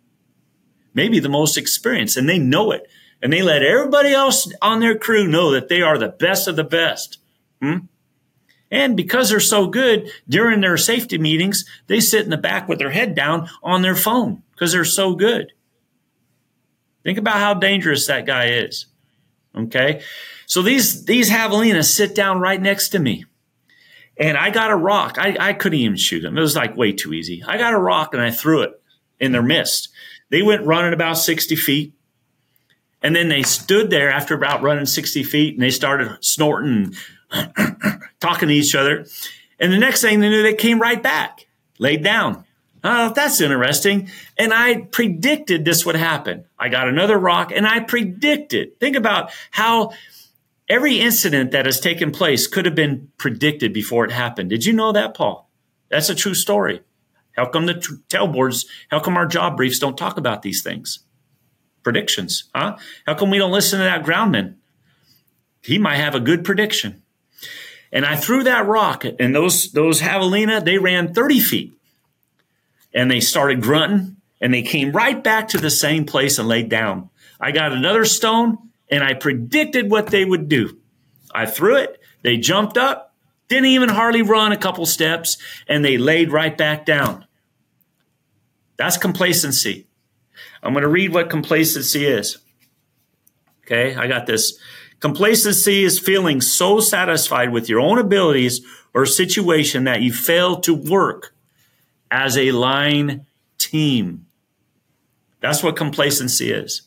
maybe 0.94 1.20
the 1.20 1.28
most 1.28 1.58
experience. 1.58 2.16
And 2.16 2.28
they 2.28 2.38
know 2.38 2.70
it. 2.70 2.88
And 3.22 3.30
they 3.32 3.42
let 3.42 3.62
everybody 3.62 4.12
else 4.12 4.50
on 4.62 4.80
their 4.80 4.96
crew 4.96 5.26
know 5.26 5.50
that 5.50 5.68
they 5.68 5.82
are 5.82 5.98
the 5.98 6.08
best 6.08 6.48
of 6.48 6.56
the 6.56 6.64
best. 6.64 7.18
Hmm? 7.60 7.78
And 8.70 8.96
because 8.96 9.28
they're 9.28 9.40
so 9.40 9.66
good 9.66 10.10
during 10.28 10.60
their 10.60 10.76
safety 10.76 11.18
meetings, 11.18 11.64
they 11.88 12.00
sit 12.00 12.24
in 12.24 12.30
the 12.30 12.38
back 12.38 12.68
with 12.68 12.78
their 12.78 12.90
head 12.90 13.14
down 13.14 13.48
on 13.62 13.82
their 13.82 13.96
phone 13.96 14.42
because 14.60 14.72
they're 14.72 14.84
so 14.84 15.14
good. 15.14 15.52
Think 17.02 17.16
about 17.16 17.36
how 17.36 17.54
dangerous 17.54 18.08
that 18.08 18.26
guy 18.26 18.50
is. 18.50 18.86
Okay. 19.56 20.02
So 20.44 20.60
these, 20.60 21.06
these 21.06 21.30
javelinas 21.30 21.90
sit 21.90 22.14
down 22.14 22.40
right 22.40 22.60
next 22.60 22.90
to 22.90 22.98
me. 22.98 23.24
And 24.18 24.36
I 24.36 24.50
got 24.50 24.70
a 24.70 24.76
rock. 24.76 25.16
I, 25.18 25.34
I 25.40 25.52
couldn't 25.54 25.78
even 25.78 25.96
shoot 25.96 26.20
them. 26.20 26.36
It 26.36 26.42
was 26.42 26.56
like 26.56 26.76
way 26.76 26.92
too 26.92 27.14
easy. 27.14 27.42
I 27.42 27.56
got 27.56 27.72
a 27.72 27.78
rock 27.78 28.12
and 28.12 28.22
I 28.22 28.30
threw 28.30 28.60
it 28.60 28.78
in 29.18 29.32
their 29.32 29.42
midst. 29.42 29.88
They 30.28 30.42
went 30.42 30.66
running 30.66 30.92
about 30.92 31.16
60 31.16 31.56
feet. 31.56 31.94
And 33.02 33.16
then 33.16 33.30
they 33.30 33.42
stood 33.42 33.88
there 33.88 34.10
after 34.10 34.34
about 34.34 34.60
running 34.60 34.84
60 34.84 35.22
feet 35.22 35.54
and 35.54 35.62
they 35.62 35.70
started 35.70 36.18
snorting 36.20 36.94
talking 38.20 38.48
to 38.48 38.54
each 38.54 38.74
other. 38.74 39.06
And 39.58 39.72
the 39.72 39.78
next 39.78 40.02
thing 40.02 40.20
they 40.20 40.28
knew, 40.28 40.42
they 40.42 40.52
came 40.52 40.82
right 40.82 41.02
back, 41.02 41.46
laid 41.78 42.04
down. 42.04 42.44
Oh, 42.82 43.12
that's 43.14 43.40
interesting. 43.40 44.08
And 44.38 44.54
I 44.54 44.82
predicted 44.82 45.64
this 45.64 45.84
would 45.84 45.96
happen. 45.96 46.44
I 46.58 46.68
got 46.68 46.88
another 46.88 47.18
rock 47.18 47.52
and 47.54 47.66
I 47.66 47.80
predicted. 47.80 48.80
Think 48.80 48.96
about 48.96 49.32
how 49.50 49.92
every 50.68 50.98
incident 51.00 51.50
that 51.50 51.66
has 51.66 51.80
taken 51.80 52.10
place 52.10 52.46
could 52.46 52.64
have 52.64 52.74
been 52.74 53.10
predicted 53.18 53.72
before 53.72 54.04
it 54.04 54.12
happened. 54.12 54.50
Did 54.50 54.64
you 54.64 54.72
know 54.72 54.92
that, 54.92 55.14
Paul? 55.14 55.50
That's 55.90 56.08
a 56.08 56.14
true 56.14 56.34
story. 56.34 56.80
How 57.32 57.46
come 57.46 57.66
the 57.66 57.74
tr- 57.74 57.94
tailboards, 58.08 58.66
how 58.90 59.00
come 59.00 59.16
our 59.16 59.26
job 59.26 59.56
briefs 59.56 59.78
don't 59.78 59.98
talk 59.98 60.16
about 60.16 60.42
these 60.42 60.62
things? 60.62 61.00
Predictions, 61.82 62.44
huh? 62.54 62.76
How 63.06 63.14
come 63.14 63.30
we 63.30 63.38
don't 63.38 63.52
listen 63.52 63.78
to 63.78 63.84
that 63.84 64.04
groundman? 64.04 64.58
He 65.62 65.78
might 65.78 65.96
have 65.96 66.14
a 66.14 66.20
good 66.20 66.44
prediction. 66.44 67.02
And 67.92 68.04
I 68.04 68.16
threw 68.16 68.44
that 68.44 68.66
rock, 68.66 69.04
and 69.04 69.34
those 69.34 69.72
those 69.72 70.00
javelina 70.00 70.64
they 70.64 70.78
ran 70.78 71.12
30 71.12 71.40
feet, 71.40 71.72
and 72.92 73.10
they 73.10 73.20
started 73.20 73.62
grunting, 73.62 74.16
and 74.40 74.52
they 74.52 74.62
came 74.62 74.92
right 74.92 75.22
back 75.22 75.48
to 75.48 75.58
the 75.58 75.70
same 75.70 76.04
place 76.04 76.38
and 76.38 76.48
laid 76.48 76.68
down. 76.68 77.10
I 77.40 77.52
got 77.52 77.72
another 77.72 78.04
stone, 78.04 78.58
and 78.88 79.04
I 79.04 79.14
predicted 79.14 79.90
what 79.90 80.08
they 80.08 80.24
would 80.24 80.48
do. 80.48 80.78
I 81.32 81.46
threw 81.46 81.76
it, 81.76 82.00
they 82.22 82.36
jumped 82.36 82.76
up, 82.76 83.14
didn't 83.48 83.66
even 83.66 83.88
hardly 83.88 84.22
run 84.22 84.52
a 84.52 84.56
couple 84.56 84.86
steps, 84.86 85.38
and 85.68 85.84
they 85.84 85.98
laid 85.98 86.32
right 86.32 86.56
back 86.56 86.84
down. 86.84 87.26
That's 88.76 88.96
complacency. 88.96 89.86
I'm 90.62 90.72
going 90.72 90.82
to 90.82 90.88
read 90.88 91.12
what 91.12 91.30
complacency 91.30 92.06
is. 92.06 92.38
Okay, 93.64 93.94
I 93.94 94.06
got 94.06 94.26
this 94.26 94.58
Complacency 95.00 95.82
is 95.82 95.98
feeling 95.98 96.42
so 96.42 96.78
satisfied 96.78 97.52
with 97.52 97.70
your 97.70 97.80
own 97.80 97.98
abilities 97.98 98.60
or 98.92 99.06
situation 99.06 99.84
that 99.84 100.02
you 100.02 100.12
fail 100.12 100.60
to 100.60 100.74
work 100.74 101.34
as 102.10 102.36
a 102.36 102.52
line 102.52 103.26
team. 103.58 104.26
That's 105.40 105.62
what 105.62 105.76
complacency 105.76 106.52
is. 106.52 106.82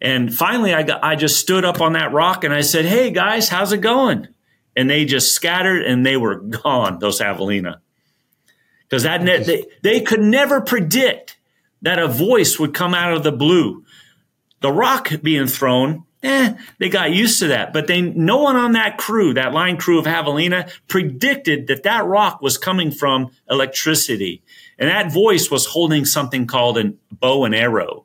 And 0.00 0.34
finally, 0.34 0.72
I, 0.72 0.82
got, 0.82 1.04
I 1.04 1.14
just 1.14 1.38
stood 1.38 1.64
up 1.64 1.80
on 1.80 1.92
that 1.92 2.12
rock 2.12 2.44
and 2.44 2.54
I 2.54 2.62
said, 2.62 2.86
Hey 2.86 3.10
guys, 3.10 3.48
how's 3.48 3.72
it 3.72 3.78
going? 3.78 4.28
And 4.74 4.88
they 4.88 5.04
just 5.04 5.32
scattered 5.32 5.82
and 5.82 6.06
they 6.06 6.16
were 6.16 6.36
gone, 6.36 6.98
those 6.98 7.20
javelina. 7.20 7.80
Because 8.88 9.02
that 9.02 9.24
they, 9.24 9.66
they 9.82 10.00
could 10.00 10.20
never 10.20 10.60
predict 10.60 11.36
that 11.82 11.98
a 11.98 12.08
voice 12.08 12.58
would 12.58 12.74
come 12.74 12.94
out 12.94 13.12
of 13.12 13.22
the 13.22 13.32
blue. 13.32 13.84
The 14.60 14.72
rock 14.72 15.10
being 15.22 15.46
thrown 15.46 16.04
eh, 16.22 16.54
they 16.78 16.88
got 16.88 17.12
used 17.12 17.38
to 17.40 17.48
that. 17.48 17.72
But 17.72 17.86
they, 17.86 18.00
no 18.02 18.38
one 18.38 18.56
on 18.56 18.72
that 18.72 18.98
crew, 18.98 19.34
that 19.34 19.52
line 19.52 19.76
crew 19.76 19.98
of 19.98 20.04
Javelina, 20.04 20.70
predicted 20.88 21.66
that 21.68 21.82
that 21.84 22.04
rock 22.04 22.42
was 22.42 22.58
coming 22.58 22.90
from 22.90 23.30
electricity. 23.48 24.42
And 24.78 24.88
that 24.88 25.12
voice 25.12 25.50
was 25.50 25.66
holding 25.66 26.04
something 26.04 26.46
called 26.46 26.78
a 26.78 26.94
bow 27.12 27.44
and 27.44 27.54
arrow. 27.54 28.04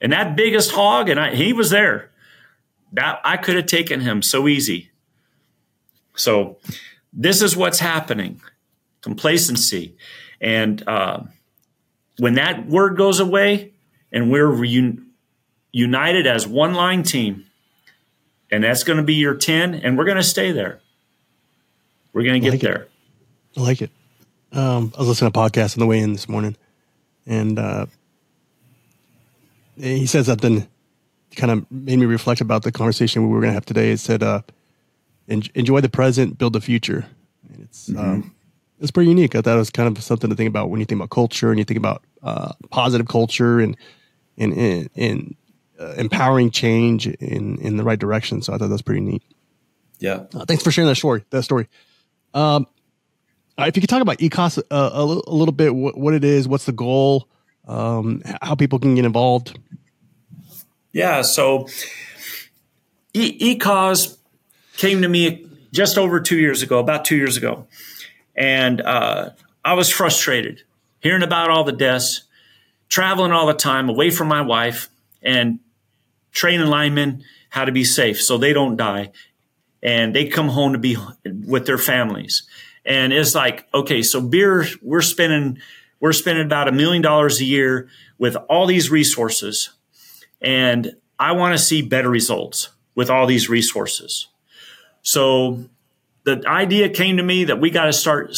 And 0.00 0.12
that 0.12 0.36
biggest 0.36 0.70
hog, 0.70 1.08
and 1.08 1.18
I, 1.18 1.34
he 1.34 1.52
was 1.52 1.70
there. 1.70 2.10
That 2.92 3.20
I 3.24 3.36
could 3.36 3.56
have 3.56 3.66
taken 3.66 4.00
him 4.00 4.22
so 4.22 4.48
easy. 4.48 4.90
So 6.14 6.58
this 7.12 7.42
is 7.42 7.56
what's 7.56 7.80
happening: 7.80 8.40
complacency, 9.02 9.96
and 10.40 10.86
uh, 10.88 11.24
when 12.18 12.34
that 12.34 12.66
word 12.66 12.96
goes 12.96 13.20
away, 13.20 13.72
and 14.12 14.30
we're 14.30 14.48
reun- 14.48 15.07
united 15.72 16.26
as 16.26 16.46
one 16.46 16.74
line 16.74 17.02
team. 17.02 17.46
And 18.50 18.64
that's 18.64 18.82
going 18.82 18.96
to 18.96 19.02
be 19.02 19.14
your 19.14 19.34
10, 19.34 19.74
and 19.74 19.98
we're 19.98 20.06
going 20.06 20.16
to 20.16 20.22
stay 20.22 20.52
there. 20.52 20.80
We're 22.12 22.22
going 22.22 22.40
to 22.40 22.44
get 22.44 22.52
like 22.52 22.60
there. 22.60 22.88
I 23.56 23.60
like 23.60 23.82
it. 23.82 23.90
Um, 24.52 24.92
I 24.96 25.00
was 25.00 25.08
listening 25.08 25.30
to 25.30 25.38
a 25.38 25.42
podcast 25.42 25.76
on 25.76 25.80
the 25.80 25.86
way 25.86 25.98
in 25.98 26.12
this 26.14 26.28
morning, 26.28 26.56
and 27.26 27.58
uh, 27.58 27.86
he 29.76 30.06
said 30.06 30.24
something 30.24 30.66
kind 31.36 31.52
of 31.52 31.70
made 31.70 31.98
me 31.98 32.06
reflect 32.06 32.40
about 32.40 32.62
the 32.62 32.72
conversation 32.72 33.22
we 33.22 33.28
were 33.28 33.40
going 33.40 33.50
to 33.50 33.54
have 33.54 33.66
today. 33.66 33.90
It 33.90 34.00
said, 34.00 34.22
uh, 34.22 34.40
"Enjoy 35.26 35.80
the 35.82 35.90
present, 35.90 36.38
build 36.38 36.54
the 36.54 36.62
future." 36.62 37.06
And 37.52 37.62
it's 37.62 37.90
mm-hmm. 37.90 37.98
um, 37.98 38.34
it's 38.80 38.90
pretty 38.90 39.10
unique. 39.10 39.34
I 39.34 39.42
thought 39.42 39.56
it 39.56 39.58
was 39.58 39.70
kind 39.70 39.94
of 39.94 40.02
something 40.02 40.30
to 40.30 40.36
think 40.36 40.48
about 40.48 40.70
when 40.70 40.80
you 40.80 40.86
think 40.86 40.98
about 40.98 41.10
culture 41.10 41.50
and 41.50 41.58
you 41.58 41.64
think 41.64 41.78
about 41.78 42.02
uh, 42.22 42.52
positive 42.70 43.06
culture 43.06 43.60
and 43.60 43.76
and 44.38 44.52
and, 44.54 44.90
and 44.96 45.36
uh, 45.78 45.94
empowering 45.96 46.50
change 46.50 47.06
in 47.06 47.58
in 47.58 47.76
the 47.76 47.84
right 47.84 47.98
direction. 47.98 48.42
So 48.42 48.52
I 48.52 48.58
thought 48.58 48.68
that's 48.68 48.82
pretty 48.82 49.00
neat. 49.00 49.22
Yeah. 49.98 50.24
Uh, 50.34 50.44
thanks 50.44 50.62
for 50.62 50.70
sharing 50.70 50.88
that 50.88 50.96
story. 50.96 51.24
That 51.30 51.42
story. 51.42 51.68
Um, 52.34 52.66
if 53.58 53.76
you 53.76 53.80
could 53.80 53.90
talk 53.90 54.02
about 54.02 54.18
ECOS 54.18 54.58
uh, 54.58 54.62
a, 54.70 54.98
l- 54.98 55.24
a 55.26 55.34
little 55.34 55.52
bit, 55.52 55.74
what, 55.74 55.98
what, 55.98 56.14
it 56.14 56.22
is, 56.22 56.46
what's 56.46 56.66
the 56.66 56.72
goal, 56.72 57.28
um, 57.66 58.22
how 58.40 58.54
people 58.54 58.78
can 58.78 58.94
get 58.94 59.04
involved. 59.04 59.58
Yeah. 60.92 61.22
So 61.22 61.68
e- 63.12 63.56
ECOS 63.56 64.16
came 64.76 65.02
to 65.02 65.08
me 65.08 65.46
just 65.72 65.98
over 65.98 66.20
two 66.20 66.38
years 66.38 66.62
ago, 66.62 66.78
about 66.78 67.04
two 67.04 67.16
years 67.16 67.36
ago, 67.36 67.66
and 68.36 68.80
uh, 68.80 69.30
I 69.64 69.74
was 69.74 69.90
frustrated 69.90 70.62
hearing 71.00 71.22
about 71.22 71.50
all 71.50 71.64
the 71.64 71.72
deaths, 71.72 72.22
traveling 72.88 73.32
all 73.32 73.46
the 73.46 73.54
time 73.54 73.88
away 73.88 74.10
from 74.10 74.28
my 74.28 74.42
wife, 74.42 74.88
and 75.22 75.58
training 76.32 76.66
linemen 76.66 77.24
how 77.50 77.64
to 77.64 77.72
be 77.72 77.84
safe 77.84 78.20
so 78.20 78.38
they 78.38 78.52
don't 78.52 78.76
die. 78.76 79.12
And 79.82 80.14
they 80.14 80.26
come 80.26 80.48
home 80.48 80.72
to 80.72 80.78
be 80.78 80.96
with 81.24 81.66
their 81.66 81.78
families. 81.78 82.46
And 82.84 83.12
it's 83.12 83.34
like, 83.34 83.66
okay, 83.72 84.02
so 84.02 84.20
Bierer, 84.20 84.76
we're 84.82 85.02
spending, 85.02 85.58
we're 86.00 86.12
spending 86.12 86.44
about 86.44 86.68
a 86.68 86.72
million 86.72 87.02
dollars 87.02 87.40
a 87.40 87.44
year 87.44 87.88
with 88.18 88.36
all 88.48 88.66
these 88.66 88.90
resources. 88.90 89.70
And 90.40 90.96
I 91.18 91.32
want 91.32 91.56
to 91.56 91.62
see 91.62 91.82
better 91.82 92.08
results 92.08 92.70
with 92.94 93.10
all 93.10 93.26
these 93.26 93.48
resources. 93.48 94.28
So 95.02 95.64
the 96.24 96.42
idea 96.46 96.88
came 96.88 97.16
to 97.16 97.22
me 97.22 97.44
that 97.44 97.60
we 97.60 97.70
got 97.70 97.86
to 97.86 97.92
start 97.92 98.36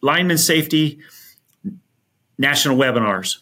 lineman 0.00 0.38
safety 0.38 1.00
national 2.38 2.76
webinars. 2.76 3.38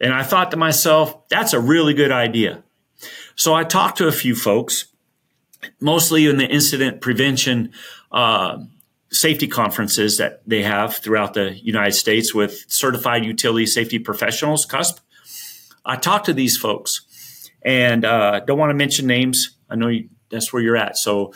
And 0.00 0.12
I 0.12 0.22
thought 0.22 0.50
to 0.50 0.56
myself, 0.56 1.28
that's 1.28 1.52
a 1.52 1.60
really 1.60 1.94
good 1.94 2.10
idea. 2.10 2.64
So 3.36 3.54
I 3.54 3.64
talked 3.64 3.98
to 3.98 4.08
a 4.08 4.12
few 4.12 4.34
folks, 4.34 4.86
mostly 5.80 6.26
in 6.26 6.36
the 6.36 6.46
incident 6.46 7.00
prevention 7.00 7.72
uh, 8.10 8.58
safety 9.10 9.46
conferences 9.46 10.18
that 10.18 10.42
they 10.46 10.62
have 10.62 10.96
throughout 10.96 11.34
the 11.34 11.54
United 11.62 11.92
States 11.92 12.34
with 12.34 12.64
certified 12.68 13.24
utility 13.24 13.66
safety 13.66 13.98
professionals, 13.98 14.66
CUSP. 14.66 15.00
I 15.84 15.96
talked 15.96 16.26
to 16.26 16.32
these 16.32 16.56
folks 16.56 17.50
and 17.62 18.04
uh, 18.04 18.40
don't 18.40 18.58
want 18.58 18.70
to 18.70 18.74
mention 18.74 19.06
names. 19.06 19.56
I 19.68 19.76
know 19.76 19.88
you, 19.88 20.08
that's 20.30 20.52
where 20.52 20.62
you're 20.62 20.76
at. 20.76 20.96
So 20.96 21.32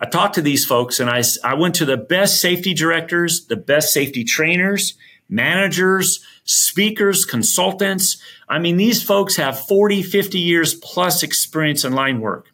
I 0.00 0.06
talked 0.06 0.34
to 0.34 0.42
these 0.42 0.64
folks 0.64 1.00
and 1.00 1.10
I, 1.10 1.22
I 1.42 1.54
went 1.54 1.76
to 1.76 1.84
the 1.84 1.96
best 1.96 2.40
safety 2.40 2.74
directors, 2.74 3.46
the 3.46 3.56
best 3.56 3.92
safety 3.92 4.24
trainers, 4.24 4.94
managers, 5.28 6.24
speakers, 6.46 7.24
consultants. 7.26 8.22
I 8.48 8.58
mean, 8.58 8.78
these 8.78 9.02
folks 9.02 9.36
have 9.36 9.60
40, 9.66 10.02
50 10.02 10.38
years 10.38 10.74
plus 10.74 11.22
experience 11.22 11.84
in 11.84 11.92
line 11.92 12.20
work. 12.20 12.52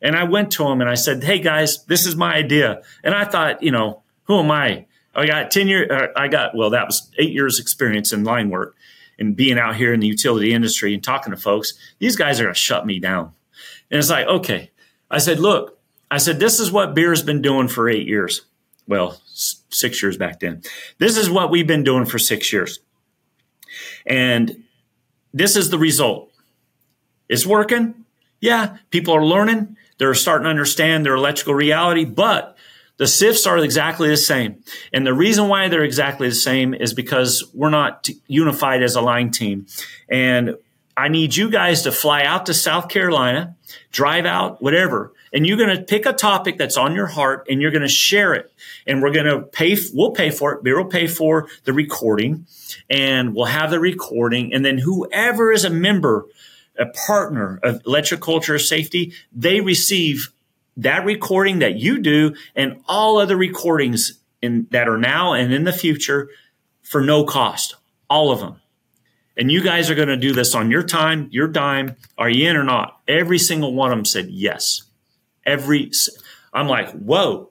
And 0.00 0.14
I 0.14 0.24
went 0.24 0.52
to 0.52 0.64
them 0.64 0.80
and 0.80 0.88
I 0.88 0.94
said, 0.94 1.24
Hey 1.24 1.40
guys, 1.40 1.84
this 1.84 2.06
is 2.06 2.14
my 2.14 2.34
idea. 2.34 2.82
And 3.02 3.14
I 3.14 3.24
thought, 3.24 3.62
you 3.62 3.72
know, 3.72 4.02
who 4.24 4.38
am 4.38 4.50
I? 4.50 4.86
I 5.14 5.26
got 5.26 5.50
10 5.50 5.68
years, 5.68 5.90
uh, 5.90 6.08
I 6.16 6.28
got, 6.28 6.54
well, 6.54 6.70
that 6.70 6.86
was 6.86 7.10
eight 7.18 7.32
years 7.32 7.58
experience 7.58 8.12
in 8.12 8.24
line 8.24 8.50
work 8.50 8.76
and 9.18 9.36
being 9.36 9.58
out 9.58 9.76
here 9.76 9.92
in 9.92 10.00
the 10.00 10.06
utility 10.06 10.52
industry 10.52 10.94
and 10.94 11.02
talking 11.02 11.32
to 11.32 11.36
folks. 11.36 11.74
These 11.98 12.16
guys 12.16 12.40
are 12.40 12.44
going 12.44 12.54
to 12.54 12.60
shut 12.60 12.86
me 12.86 12.98
down. 12.98 13.32
And 13.90 13.98
it's 13.98 14.10
like, 14.10 14.26
okay. 14.26 14.70
I 15.10 15.18
said, 15.18 15.38
look, 15.38 15.78
I 16.10 16.16
said, 16.16 16.40
this 16.40 16.58
is 16.58 16.72
what 16.72 16.94
Bierer's 16.94 17.22
been 17.22 17.42
doing 17.42 17.68
for 17.68 17.88
eight 17.88 18.06
years. 18.06 18.42
Well, 18.88 19.20
six 19.26 20.02
years 20.02 20.16
back 20.16 20.40
then. 20.40 20.62
This 20.98 21.16
is 21.16 21.30
what 21.30 21.50
we've 21.50 21.66
been 21.66 21.84
doing 21.84 22.06
for 22.06 22.18
six 22.18 22.52
years. 22.52 22.80
And 24.06 24.64
this 25.32 25.56
is 25.56 25.70
the 25.70 25.78
result. 25.78 26.30
It's 27.28 27.46
working. 27.46 28.04
Yeah, 28.40 28.78
people 28.90 29.14
are 29.14 29.24
learning. 29.24 29.76
They're 29.98 30.14
starting 30.14 30.44
to 30.44 30.50
understand 30.50 31.06
their 31.06 31.14
electrical 31.14 31.54
reality, 31.54 32.04
but 32.04 32.56
the 32.96 33.06
SIFs 33.06 33.46
are 33.46 33.58
exactly 33.58 34.08
the 34.08 34.16
same. 34.16 34.62
And 34.92 35.06
the 35.06 35.14
reason 35.14 35.48
why 35.48 35.68
they're 35.68 35.84
exactly 35.84 36.28
the 36.28 36.34
same 36.34 36.74
is 36.74 36.92
because 36.92 37.44
we're 37.54 37.70
not 37.70 38.08
unified 38.26 38.82
as 38.82 38.96
a 38.96 39.00
line 39.00 39.30
team. 39.30 39.66
And 40.08 40.56
I 40.96 41.08
need 41.08 41.34
you 41.34 41.50
guys 41.50 41.82
to 41.82 41.92
fly 41.92 42.24
out 42.24 42.46
to 42.46 42.54
South 42.54 42.88
Carolina, 42.88 43.56
drive 43.92 44.26
out, 44.26 44.62
whatever, 44.62 45.12
and 45.32 45.46
you're 45.46 45.56
going 45.56 45.76
to 45.76 45.82
pick 45.82 46.04
a 46.06 46.12
topic 46.12 46.58
that's 46.58 46.76
on 46.76 46.94
your 46.94 47.06
heart 47.06 47.46
and 47.48 47.60
you're 47.60 47.70
going 47.70 47.82
to 47.82 47.88
share 47.88 48.34
it. 48.34 48.52
And 48.86 49.02
we're 49.02 49.12
going 49.12 49.26
to 49.26 49.40
pay, 49.40 49.76
we'll 49.94 50.10
pay 50.10 50.30
for 50.30 50.52
it. 50.52 50.62
Will 50.62 50.84
pay 50.84 51.06
for 51.06 51.48
the 51.64 51.72
recording 51.72 52.46
and 52.90 53.34
we'll 53.34 53.46
have 53.46 53.70
the 53.70 53.80
recording. 53.80 54.52
And 54.52 54.64
then 54.64 54.78
whoever 54.78 55.50
is 55.50 55.64
a 55.64 55.70
member, 55.70 56.26
a 56.78 56.86
partner 56.86 57.60
of 57.62 57.80
Electric 57.86 58.20
Culture 58.20 58.58
Safety, 58.58 59.12
they 59.32 59.60
receive 59.60 60.32
that 60.76 61.04
recording 61.04 61.60
that 61.60 61.76
you 61.76 61.98
do 61.98 62.34
and 62.54 62.82
all 62.86 63.18
other 63.18 63.36
recordings 63.36 64.18
in, 64.40 64.66
that 64.70 64.88
are 64.88 64.98
now 64.98 65.32
and 65.32 65.52
in 65.52 65.64
the 65.64 65.72
future 65.72 66.28
for 66.82 67.00
no 67.00 67.24
cost. 67.24 67.76
All 68.10 68.30
of 68.30 68.40
them. 68.40 68.56
And 69.34 69.50
you 69.50 69.62
guys 69.62 69.88
are 69.88 69.94
going 69.94 70.08
to 70.08 70.16
do 70.18 70.32
this 70.34 70.54
on 70.54 70.70
your 70.70 70.82
time, 70.82 71.28
your 71.30 71.48
dime. 71.48 71.96
Are 72.18 72.28
you 72.28 72.50
in 72.50 72.56
or 72.56 72.64
not? 72.64 73.00
Every 73.08 73.38
single 73.38 73.72
one 73.72 73.90
of 73.90 73.96
them 73.96 74.04
said 74.04 74.28
yes. 74.28 74.82
Every, 75.44 75.90
I'm 76.52 76.68
like, 76.68 76.90
whoa. 76.92 77.50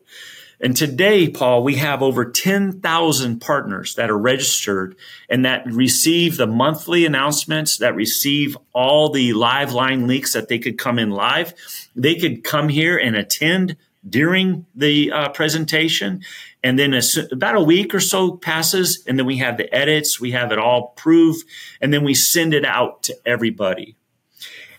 And 0.64 0.78
today, 0.78 1.28
Paul, 1.28 1.64
we 1.64 1.76
have 1.76 2.04
over 2.04 2.24
10,000 2.24 3.40
partners 3.42 3.96
that 3.96 4.12
are 4.12 4.18
registered 4.18 4.96
and 5.28 5.44
that 5.44 5.66
receive 5.66 6.38
the 6.38 6.46
monthly 6.46 7.04
announcements, 7.06 7.78
that 7.78 7.96
receive 7.96 8.56
all 8.72 9.10
the 9.10 9.34
live 9.34 9.74
line 9.74 10.08
leaks 10.08 10.34
that 10.34 10.50
they 10.50 10.60
could 10.60 10.78
come 10.78 11.00
in 11.00 11.10
live. 11.10 11.56
They 11.96 12.16
could 12.16 12.44
come 12.44 12.70
here 12.70 12.96
and 12.96 13.16
attend 13.16 13.76
during 14.08 14.68
the 14.76 15.12
uh, 15.12 15.30
presentation. 15.30 16.22
And 16.64 16.78
then 16.78 17.00
about 17.32 17.56
a 17.56 17.64
week 17.64 17.96
or 17.96 18.00
so 18.00 18.38
passes, 18.38 19.04
and 19.08 19.18
then 19.18 19.26
we 19.26 19.38
have 19.38 19.58
the 19.58 19.74
edits, 19.74 20.20
we 20.20 20.32
have 20.32 20.52
it 20.52 20.60
all 20.60 20.90
proved, 20.90 21.44
and 21.82 21.92
then 21.92 22.04
we 22.04 22.14
send 22.14 22.54
it 22.54 22.66
out 22.66 23.04
to 23.04 23.18
everybody. 23.26 23.96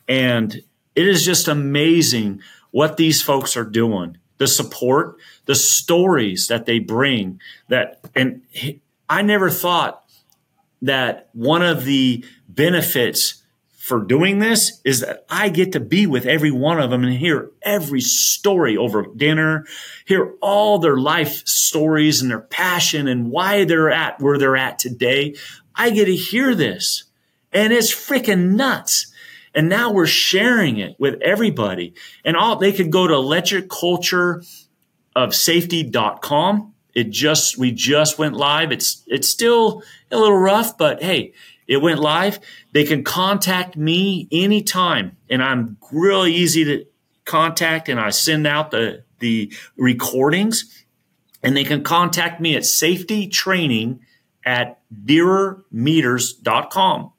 And 0.08 0.62
it 0.94 1.08
is 1.08 1.24
just 1.24 1.48
amazing 1.48 2.40
what 2.72 2.96
these 2.96 3.22
folks 3.22 3.56
are 3.56 3.64
doing, 3.64 4.18
the 4.38 4.48
support, 4.48 5.16
the 5.46 5.54
stories 5.54 6.48
that 6.48 6.66
they 6.66 6.80
bring 6.80 7.40
that, 7.68 8.00
and 8.14 8.42
I 9.08 9.22
never 9.22 9.48
thought 9.48 10.04
that 10.82 11.28
one 11.32 11.62
of 11.62 11.84
the 11.84 12.24
benefits 12.48 13.42
for 13.82 14.00
doing 14.00 14.38
this 14.38 14.80
is 14.84 15.00
that 15.00 15.24
I 15.28 15.48
get 15.48 15.72
to 15.72 15.80
be 15.80 16.06
with 16.06 16.24
every 16.24 16.52
one 16.52 16.80
of 16.80 16.90
them 16.90 17.02
and 17.02 17.12
hear 17.12 17.50
every 17.62 18.00
story 18.00 18.76
over 18.76 19.06
dinner, 19.16 19.66
hear 20.04 20.34
all 20.40 20.78
their 20.78 20.96
life 20.96 21.46
stories 21.46 22.22
and 22.22 22.30
their 22.30 22.40
passion 22.40 23.08
and 23.08 23.30
why 23.30 23.64
they're 23.64 23.90
at 23.90 24.20
where 24.20 24.38
they're 24.38 24.56
at 24.56 24.78
today. 24.78 25.34
I 25.74 25.90
get 25.90 26.04
to 26.04 26.14
hear 26.14 26.54
this 26.54 27.04
and 27.52 27.72
it's 27.72 27.92
freaking 27.92 28.54
nuts. 28.54 29.11
And 29.54 29.68
now 29.68 29.92
we're 29.92 30.06
sharing 30.06 30.78
it 30.78 30.96
with 30.98 31.20
everybody. 31.20 31.92
And 32.24 32.36
all 32.36 32.56
they 32.56 32.72
could 32.72 32.90
go 32.90 33.06
to 33.06 33.14
electric 33.14 33.68
culture 33.68 34.42
of 35.14 35.34
It 36.94 37.10
just, 37.10 37.58
we 37.58 37.72
just 37.72 38.18
went 38.18 38.34
live. 38.34 38.72
It's, 38.72 39.02
it's 39.06 39.28
still 39.28 39.82
a 40.10 40.16
little 40.16 40.38
rough, 40.38 40.78
but 40.78 41.02
hey, 41.02 41.34
it 41.66 41.76
went 41.78 42.00
live. 42.00 42.38
They 42.72 42.84
can 42.84 43.04
contact 43.04 43.76
me 43.76 44.28
anytime 44.32 45.16
and 45.30 45.42
I'm 45.42 45.76
really 45.90 46.32
easy 46.32 46.64
to 46.64 46.86
contact 47.24 47.88
and 47.88 47.98
I 48.00 48.10
send 48.10 48.46
out 48.46 48.70
the, 48.70 49.04
the 49.20 49.52
recordings 49.76 50.84
and 51.42 51.56
they 51.56 51.64
can 51.64 51.82
contact 51.82 52.40
me 52.40 52.54
at 52.56 52.64
safety 52.64 53.26
training 53.28 54.00
at 54.44 54.80
bierermeters.com 54.92 57.12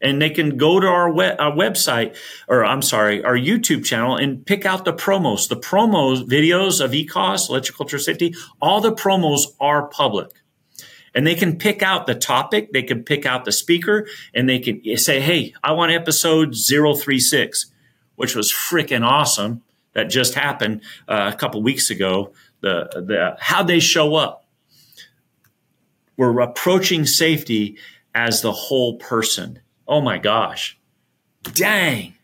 and 0.00 0.20
they 0.20 0.30
can 0.30 0.56
go 0.56 0.80
to 0.80 0.86
our, 0.86 1.12
we- 1.12 1.24
our 1.24 1.52
website 1.52 2.16
or 2.48 2.64
I'm 2.64 2.82
sorry, 2.82 3.22
our 3.22 3.36
YouTube 3.36 3.84
channel 3.84 4.16
and 4.16 4.44
pick 4.44 4.64
out 4.64 4.84
the 4.84 4.92
promos. 4.92 5.48
The 5.48 5.56
promos 5.56 6.26
videos 6.26 6.82
of 6.82 6.92
ECOS, 6.92 7.48
electrical 7.48 7.88
safety, 7.88 8.34
all 8.60 8.80
the 8.80 8.92
promos 8.92 9.42
are 9.60 9.88
public. 9.88 10.30
And 11.14 11.26
they 11.26 11.34
can 11.34 11.56
pick 11.58 11.82
out 11.82 12.06
the 12.06 12.14
topic, 12.14 12.72
they 12.72 12.84
can 12.84 13.02
pick 13.02 13.26
out 13.26 13.44
the 13.44 13.50
speaker, 13.52 14.06
and 14.32 14.48
they 14.48 14.60
can 14.60 14.96
say, 14.96 15.20
Hey, 15.20 15.54
I 15.62 15.72
want 15.72 15.90
episode 15.90 16.54
036, 16.54 17.66
which 18.14 18.36
was 18.36 18.52
freaking 18.52 19.04
awesome. 19.04 19.62
That 19.92 20.04
just 20.04 20.34
happened 20.34 20.82
uh, 21.08 21.32
a 21.34 21.36
couple 21.36 21.60
weeks 21.64 21.90
ago. 21.90 22.32
The, 22.60 22.88
the 22.94 23.36
how 23.40 23.64
they 23.64 23.80
show 23.80 24.14
up. 24.14 24.44
We're 26.16 26.38
approaching 26.38 27.06
safety 27.06 27.76
as 28.14 28.40
the 28.42 28.52
whole 28.52 28.98
person 28.98 29.60
Oh 29.90 30.00
my 30.00 30.18
gosh. 30.18 30.78
Dang. 31.42 32.14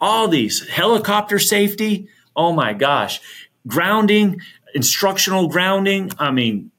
All 0.00 0.28
these 0.28 0.68
helicopter 0.68 1.40
safety. 1.40 2.08
Oh 2.36 2.52
my 2.52 2.72
gosh. 2.72 3.20
Grounding, 3.66 4.40
instructional 4.72 5.48
grounding. 5.48 6.12
I 6.16 6.30
mean, 6.30 6.70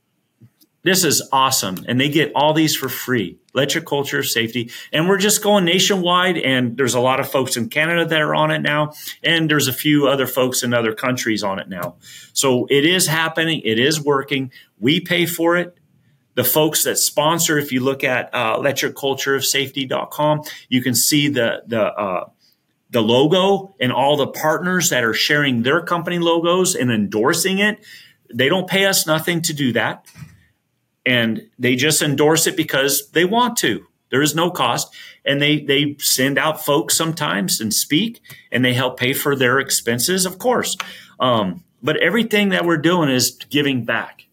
this 0.83 1.03
is 1.03 1.27
awesome. 1.33 1.83
And 1.89 1.99
they 1.99 2.07
get 2.07 2.31
all 2.35 2.53
these 2.53 2.73
for 2.73 2.87
free. 2.87 3.37
Electric 3.53 3.85
culture, 3.85 4.23
safety. 4.23 4.71
And 4.93 5.09
we're 5.09 5.17
just 5.17 5.43
going 5.43 5.65
nationwide. 5.65 6.37
And 6.37 6.77
there's 6.77 6.93
a 6.93 7.01
lot 7.01 7.19
of 7.19 7.29
folks 7.29 7.57
in 7.57 7.67
Canada 7.67 8.05
that 8.05 8.21
are 8.21 8.33
on 8.33 8.49
it 8.51 8.61
now. 8.61 8.93
And 9.21 9.51
there's 9.51 9.67
a 9.67 9.73
few 9.73 10.07
other 10.07 10.25
folks 10.25 10.63
in 10.63 10.73
other 10.73 10.93
countries 10.93 11.43
on 11.43 11.59
it 11.59 11.67
now. 11.67 11.95
So 12.31 12.65
it 12.69 12.85
is 12.85 13.07
happening. 13.07 13.61
It 13.65 13.77
is 13.77 13.99
working. 13.99 14.53
We 14.79 15.01
pay 15.01 15.25
for 15.25 15.57
it 15.57 15.77
the 16.35 16.43
folks 16.43 16.83
that 16.83 16.97
sponsor, 16.97 17.57
if 17.57 17.71
you 17.71 17.81
look 17.81 18.03
at 18.03 18.29
uh, 18.33 18.57
electriccultureofsafety.com, 18.57 20.43
you 20.69 20.81
can 20.81 20.95
see 20.95 21.27
the, 21.29 21.63
the, 21.67 21.81
uh, 21.81 22.29
the 22.91 23.01
logo 23.01 23.75
and 23.79 23.91
all 23.91 24.17
the 24.17 24.27
partners 24.27 24.89
that 24.89 25.03
are 25.03 25.13
sharing 25.13 25.63
their 25.63 25.81
company 25.81 26.19
logos 26.19 26.75
and 26.75 26.91
endorsing 26.91 27.59
it. 27.59 27.79
They 28.33 28.49
don't 28.49 28.67
pay 28.69 28.85
us 28.85 29.05
nothing 29.07 29.41
to 29.43 29.53
do 29.53 29.73
that. 29.73 30.05
and 31.05 31.49
they 31.57 31.75
just 31.75 32.01
endorse 32.01 32.47
it 32.47 32.55
because 32.55 33.09
they 33.11 33.25
want 33.25 33.57
to. 33.57 33.85
There 34.11 34.21
is 34.21 34.35
no 34.35 34.51
cost, 34.51 34.93
and 35.25 35.41
they 35.41 35.59
they 35.59 35.95
send 35.99 36.37
out 36.37 36.63
folks 36.65 36.95
sometimes 36.97 37.61
and 37.61 37.73
speak, 37.73 38.21
and 38.51 38.63
they 38.65 38.73
help 38.73 38.99
pay 38.99 39.13
for 39.13 39.35
their 39.35 39.59
expenses, 39.59 40.25
of 40.25 40.37
course. 40.39 40.77
Um, 41.19 41.63
but 41.81 41.97
everything 41.97 42.49
that 42.49 42.65
we're 42.65 42.77
doing 42.77 43.09
is 43.09 43.31
giving 43.49 43.85
back. 43.85 44.25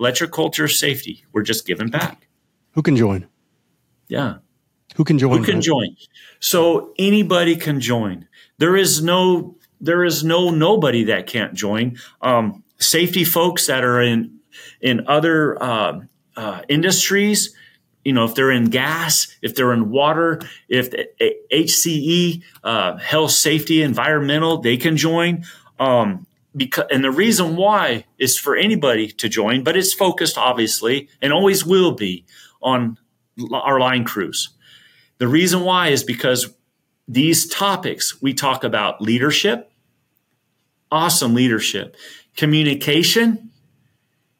Electric 0.00 0.32
culture 0.32 0.64
of 0.64 0.72
safety. 0.72 1.24
We're 1.32 1.42
just 1.42 1.66
giving 1.66 1.88
back. 1.88 2.26
Who 2.72 2.82
can 2.82 2.96
join? 2.96 3.28
Yeah. 4.08 4.36
Who 4.96 5.04
can 5.04 5.18
join? 5.18 5.38
Who 5.38 5.44
can 5.44 5.60
join? 5.60 5.94
So 6.40 6.94
anybody 6.98 7.54
can 7.54 7.80
join. 7.80 8.26
There 8.58 8.76
is 8.76 9.02
no 9.02 9.56
there 9.80 10.04
is 10.04 10.24
no 10.24 10.50
nobody 10.50 11.04
that 11.04 11.26
can't 11.26 11.54
join. 11.54 11.98
Um, 12.22 12.64
safety 12.78 13.24
folks 13.24 13.66
that 13.66 13.84
are 13.84 14.00
in 14.00 14.40
in 14.80 15.06
other 15.06 15.62
uh, 15.62 16.00
uh, 16.36 16.62
industries, 16.68 17.54
you 18.04 18.12
know, 18.14 18.24
if 18.24 18.34
they're 18.34 18.50
in 18.50 18.66
gas, 18.66 19.36
if 19.42 19.54
they're 19.54 19.72
in 19.72 19.90
water, 19.90 20.40
if 20.68 20.90
HSE, 21.52 22.42
uh, 22.64 22.96
health, 22.96 23.32
safety, 23.32 23.82
environmental, 23.82 24.58
they 24.58 24.76
can 24.76 24.96
join. 24.96 25.44
Um, 25.78 26.26
because, 26.56 26.86
and 26.90 27.04
the 27.04 27.10
reason 27.10 27.56
why 27.56 28.04
is 28.18 28.38
for 28.38 28.56
anybody 28.56 29.08
to 29.08 29.28
join, 29.28 29.62
but 29.62 29.76
it's 29.76 29.94
focused 29.94 30.36
obviously 30.36 31.08
and 31.22 31.32
always 31.32 31.64
will 31.64 31.92
be 31.92 32.24
on 32.62 32.98
our 33.52 33.78
line 33.78 34.04
crews. 34.04 34.50
The 35.18 35.28
reason 35.28 35.62
why 35.62 35.88
is 35.88 36.02
because 36.02 36.54
these 37.06 37.48
topics 37.48 38.20
we 38.22 38.34
talk 38.34 38.64
about 38.64 39.00
leadership, 39.00 39.70
awesome 40.90 41.34
leadership, 41.34 41.96
communication, 42.36 43.50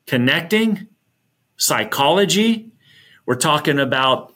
connecting, 0.06 0.88
psychology. 1.56 2.72
We're 3.26 3.36
talking 3.36 3.78
about 3.78 4.34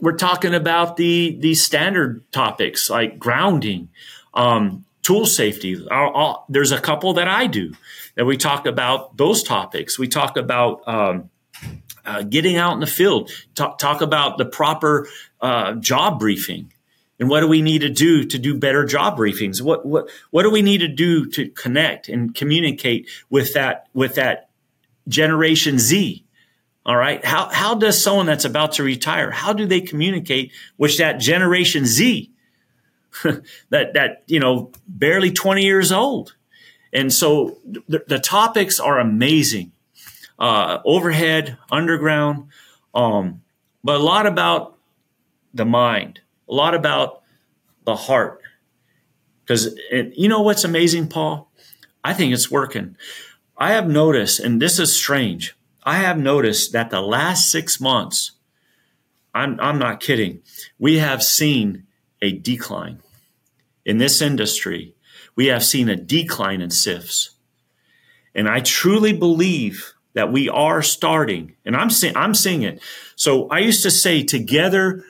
we're 0.00 0.16
talking 0.16 0.54
about 0.54 0.96
the 0.96 1.36
the 1.40 1.54
standard 1.54 2.30
topics 2.32 2.88
like 2.88 3.18
grounding, 3.18 3.90
um, 4.32 4.85
tool 5.06 5.24
safety. 5.24 5.86
There's 6.48 6.72
a 6.72 6.80
couple 6.80 7.14
that 7.14 7.28
I 7.28 7.46
do 7.46 7.74
that 8.16 8.24
we 8.24 8.36
talk 8.36 8.66
about 8.66 9.16
those 9.16 9.44
topics. 9.44 10.00
We 10.00 10.08
talk 10.08 10.36
about 10.36 10.86
um, 10.88 11.30
uh, 12.04 12.22
getting 12.22 12.56
out 12.56 12.74
in 12.74 12.80
the 12.80 12.88
field. 12.88 13.30
Talk, 13.54 13.78
talk 13.78 14.00
about 14.00 14.36
the 14.36 14.46
proper 14.46 15.06
uh, 15.40 15.74
job 15.74 16.18
briefing 16.18 16.72
and 17.20 17.30
what 17.30 17.40
do 17.40 17.46
we 17.46 17.62
need 17.62 17.82
to 17.82 17.88
do 17.88 18.24
to 18.24 18.38
do 18.38 18.58
better 18.58 18.84
job 18.84 19.16
briefings 19.16 19.62
what 19.62 19.86
what 19.86 20.10
what 20.30 20.42
do 20.42 20.50
we 20.50 20.60
need 20.60 20.78
to 20.78 20.88
do 20.88 21.24
to 21.26 21.48
connect 21.48 22.08
and 22.08 22.34
communicate 22.34 23.08
with 23.30 23.54
that 23.54 23.86
with 23.94 24.16
that 24.16 24.50
generation 25.08 25.78
z 25.78 26.24
all 26.84 26.96
right 26.96 27.24
how 27.24 27.48
how 27.48 27.74
does 27.74 28.02
someone 28.02 28.26
that's 28.26 28.44
about 28.44 28.72
to 28.72 28.82
retire 28.82 29.30
how 29.30 29.52
do 29.52 29.66
they 29.66 29.80
communicate 29.80 30.52
with 30.76 30.98
that 30.98 31.18
generation 31.18 31.86
z 31.86 32.30
that 33.70 33.94
that 33.94 34.22
you 34.26 34.40
know 34.40 34.70
barely 34.86 35.30
20 35.30 35.62
years 35.62 35.92
old 35.92 36.34
and 36.92 37.12
so 37.12 37.58
the, 37.64 38.04
the 38.06 38.18
topics 38.18 38.80
are 38.80 38.98
amazing 38.98 39.72
uh, 40.38 40.78
overhead 40.84 41.56
underground 41.70 42.48
um, 42.94 43.42
but 43.82 43.96
a 43.96 44.02
lot 44.02 44.26
about 44.26 44.76
the 45.54 45.64
mind 45.64 46.20
a 46.48 46.54
lot 46.54 46.74
about 46.74 47.22
the 47.84 47.96
heart. 47.96 48.42
Because 49.42 49.78
you 49.90 50.28
know 50.28 50.42
what's 50.42 50.64
amazing, 50.64 51.08
Paul? 51.08 51.50
I 52.04 52.12
think 52.12 52.32
it's 52.32 52.50
working. 52.50 52.96
I 53.56 53.72
have 53.72 53.88
noticed, 53.88 54.40
and 54.40 54.60
this 54.60 54.78
is 54.78 54.94
strange, 54.94 55.56
I 55.84 55.98
have 55.98 56.18
noticed 56.18 56.72
that 56.72 56.90
the 56.90 57.00
last 57.00 57.50
six 57.50 57.80
months, 57.80 58.32
I'm, 59.34 59.58
I'm 59.60 59.78
not 59.78 60.00
kidding, 60.00 60.42
we 60.78 60.98
have 60.98 61.22
seen 61.22 61.86
a 62.20 62.32
decline 62.32 63.00
in 63.86 63.96
this 63.96 64.20
industry. 64.20 64.94
We 65.36 65.46
have 65.46 65.64
seen 65.64 65.88
a 65.88 65.96
decline 65.96 66.60
in 66.60 66.70
SIFs. 66.70 67.30
And 68.34 68.48
I 68.48 68.60
truly 68.60 69.14
believe 69.14 69.94
that 70.12 70.32
we 70.32 70.48
are 70.48 70.82
starting, 70.82 71.56
and 71.64 71.76
I'm 71.76 71.90
seeing, 71.90 72.16
I'm 72.16 72.34
seeing 72.34 72.62
it. 72.62 72.82
So 73.16 73.48
I 73.48 73.60
used 73.60 73.82
to 73.84 73.90
say, 73.90 74.22
together 74.22 75.04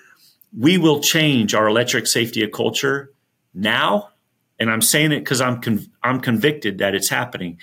we 0.57 0.79
will 0.79 1.01
change 1.01 1.55
our 1.55 1.69
electric 1.69 2.07
safety 2.07 2.47
culture 2.49 3.13
now. 3.55 4.11
And 4.59 4.71
I'm 4.71 4.83
saying 4.83 5.13
it 5.13 5.21
because 5.21 5.41
I'm 5.41 5.61
I'm 6.03 6.21
convicted 6.21 6.79
that 6.79 6.95
it's 6.95 7.09
happening. 7.09 7.59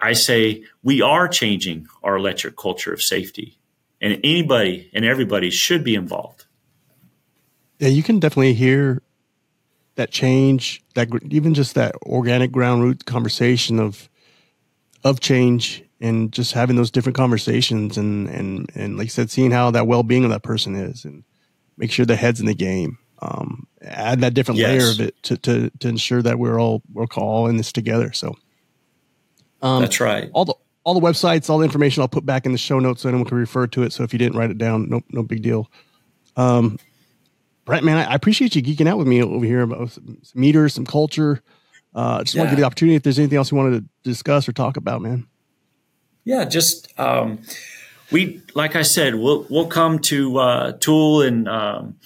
I 0.00 0.12
say 0.12 0.64
we 0.82 1.00
are 1.00 1.28
changing 1.28 1.86
our 2.02 2.16
electric 2.16 2.56
culture 2.56 2.92
of 2.92 3.00
safety, 3.00 3.58
and 4.00 4.20
anybody 4.24 4.90
and 4.92 5.04
everybody 5.04 5.50
should 5.50 5.84
be 5.84 5.94
involved. 5.94 6.46
Yeah, 7.78 7.88
you 7.88 8.02
can 8.02 8.18
definitely 8.18 8.54
hear 8.54 9.02
that 9.96 10.10
change. 10.10 10.82
That 10.94 11.08
even 11.30 11.54
just 11.54 11.74
that 11.74 11.94
organic 12.02 12.52
ground 12.52 12.82
root 12.82 13.04
conversation 13.04 13.78
of 13.78 14.08
of 15.04 15.20
change 15.20 15.84
and 16.00 16.32
just 16.32 16.52
having 16.52 16.76
those 16.76 16.90
different 16.90 17.16
conversations 17.16 17.98
and 17.98 18.28
and 18.28 18.70
and 18.74 18.96
like 18.96 19.06
you 19.06 19.10
said, 19.10 19.30
seeing 19.30 19.50
how 19.50 19.70
that 19.72 19.86
well 19.86 20.02
being 20.02 20.24
of 20.24 20.30
that 20.30 20.42
person 20.42 20.74
is 20.76 21.04
and 21.04 21.24
make 21.76 21.90
sure 21.90 22.06
the 22.06 22.16
head's 22.16 22.40
in 22.40 22.46
the 22.46 22.54
game. 22.54 22.98
Um, 23.20 23.66
add 23.82 24.20
that 24.20 24.34
different 24.34 24.60
yes. 24.60 24.68
layer 24.68 24.90
of 24.90 25.00
it 25.00 25.22
to, 25.22 25.36
to, 25.38 25.70
to 25.70 25.88
ensure 25.88 26.20
that 26.20 26.38
we're 26.38 26.60
all 26.60 26.82
we're 26.92 27.06
all 27.16 27.46
in 27.46 27.56
this 27.56 27.72
together. 27.72 28.12
So 28.12 28.36
um, 29.62 29.80
that's 29.80 30.00
right. 30.00 30.30
All 30.32 30.44
the 30.44 30.54
all 30.84 30.94
the 30.94 31.00
websites, 31.00 31.48
all 31.50 31.58
the 31.58 31.64
information 31.64 32.02
I'll 32.02 32.08
put 32.08 32.26
back 32.26 32.46
in 32.46 32.52
the 32.52 32.58
show 32.58 32.78
notes 32.78 33.02
so 33.02 33.08
anyone 33.08 33.26
can 33.26 33.38
refer 33.38 33.66
to 33.68 33.82
it. 33.82 33.92
So 33.92 34.04
if 34.04 34.12
you 34.12 34.18
didn't 34.18 34.38
write 34.38 34.50
it 34.50 34.58
down, 34.58 34.88
no 34.88 35.00
no 35.10 35.22
big 35.22 35.42
deal. 35.42 35.70
Um, 36.36 36.78
Brent, 37.66 37.84
man, 37.84 37.98
I, 37.98 38.12
I 38.12 38.14
appreciate 38.14 38.56
you 38.56 38.62
geeking 38.62 38.88
out 38.88 38.96
with 38.96 39.06
me 39.06 39.22
over 39.22 39.44
here 39.44 39.60
about 39.60 39.90
some, 39.90 40.18
some 40.22 40.40
meters, 40.40 40.72
some 40.72 40.86
culture. 40.86 41.42
Uh, 41.94 42.22
just 42.22 42.34
yeah. 42.34 42.40
want 42.40 42.48
to 42.48 42.52
give 42.52 42.58
you 42.58 42.62
the 42.62 42.66
opportunity 42.66 42.94
if 42.94 43.02
there's 43.02 43.18
anything 43.18 43.36
else 43.36 43.50
you 43.50 43.58
wanted 43.58 43.82
to 43.82 43.88
discuss 44.08 44.48
or 44.48 44.52
talk 44.52 44.76
about, 44.76 45.02
man. 45.02 45.26
Yeah, 46.24 46.44
just 46.44 46.98
um, 46.98 47.40
we 48.10 48.42
like 48.54 48.76
I 48.76 48.82
said, 48.82 49.14
we'll 49.14 49.46
we'll 49.50 49.66
come 49.66 49.98
to 50.00 50.38
uh, 50.38 50.72
tool 50.78 51.22
and 51.22 51.48
um, 51.48 51.96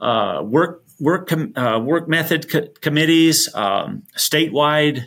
uh, 0.00 0.42
work 0.44 0.84
work 1.00 1.28
com- 1.28 1.56
uh, 1.56 1.78
work 1.78 2.08
method 2.08 2.50
co- 2.50 2.68
committees, 2.80 3.52
um, 3.54 4.02
statewide 4.16 5.06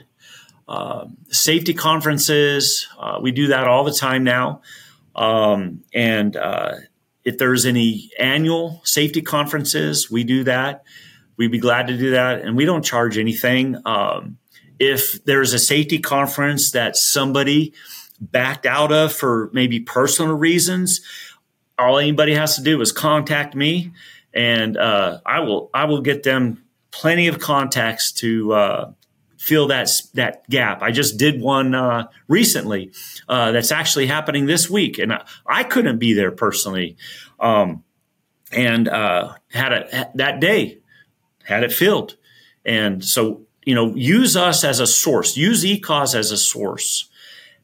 uh, 0.68 1.06
safety 1.30 1.74
conferences. 1.74 2.88
Uh, 2.98 3.20
we 3.22 3.32
do 3.32 3.48
that 3.48 3.68
all 3.68 3.84
the 3.84 3.94
time 3.94 4.24
now, 4.24 4.62
um, 5.16 5.84
and 5.94 6.36
uh, 6.36 6.76
if 7.30 7.38
there's 7.38 7.68
any 7.68 8.10
annual 8.18 8.82
safety 8.84 9.22
conferences, 9.22 10.10
we 10.10 10.24
do 10.24 10.44
that. 10.46 10.84
We'd 11.38 11.52
be 11.52 11.60
glad 11.60 11.86
to 11.88 11.96
do 11.98 12.10
that, 12.12 12.42
and 12.42 12.58
we 12.58 12.66
don't 12.66 12.84
charge 12.84 13.20
anything. 13.20 13.78
Um, 13.86 14.40
if 14.80 15.24
there's 15.26 15.54
a 15.54 15.60
safety 15.60 16.00
conference 16.00 16.72
that 16.72 16.96
somebody 16.96 17.74
backed 18.20 18.66
out 18.66 18.92
of 18.92 19.14
for 19.14 19.52
maybe 19.54 19.80
personal 19.80 20.36
reasons, 20.36 21.02
all 21.78 22.00
anybody 22.00 22.34
has 22.34 22.56
to 22.56 22.64
do 22.64 22.82
is 22.82 22.92
contact 22.92 23.54
me, 23.54 23.92
and 24.34 24.76
uh, 24.76 25.20
I 25.24 25.42
will 25.42 25.70
I 25.72 25.86
will 25.86 26.02
get 26.02 26.24
them 26.24 26.64
plenty 26.90 27.28
of 27.28 27.38
contacts 27.38 28.12
to 28.14 28.54
uh, 28.54 28.92
fill 29.40 29.68
that 29.68 29.90
that 30.14 30.48
gap. 30.50 30.82
I 30.84 30.92
just 30.92 31.18
did 31.18 31.42
one 31.42 31.74
uh, 31.74 32.08
recently 32.28 32.92
uh, 33.28 33.52
that's 33.54 33.72
actually 33.72 34.06
happening 34.06 34.46
this 34.46 34.70
week, 34.70 35.00
and 35.00 35.14
I, 35.14 35.26
I 35.48 35.64
couldn't 35.64 35.98
be 35.98 36.14
there 36.14 36.32
personally, 36.32 36.98
um, 37.40 37.84
and 38.52 38.88
uh, 38.88 39.34
had 39.52 39.72
it 39.72 40.10
that 40.16 40.40
day 40.40 40.80
had 41.44 41.64
it 41.64 41.72
filled, 41.72 42.18
and 42.66 43.04
so 43.04 43.42
you 43.66 43.74
know 43.74 43.96
use 43.96 44.36
us 44.36 44.64
as 44.64 44.80
a 44.80 44.88
source, 44.88 45.38
use 45.38 45.64
ECOS 45.64 46.14
as 46.14 46.32
a 46.32 46.38
source. 46.38 47.08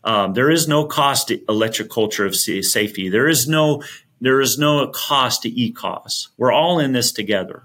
Um, 0.03 0.34
there 0.34 0.52
is 0.52 0.68
no 0.68 0.85
cost 0.85 1.27
to 1.27 1.43
electric 1.49 1.89
culture 1.89 2.26
of 2.26 2.35
safety. 2.35 3.10
There 3.10 3.27
is 3.27 3.47
no 3.47 3.84
there 4.22 4.39
is 4.39 4.57
no 4.57 4.88
cost 4.88 5.41
to 5.41 5.52
ECOS. 5.52 6.30
We're 6.38 6.53
all 6.53 6.80
in 6.80 6.93
this 6.93 7.11
together. 7.11 7.64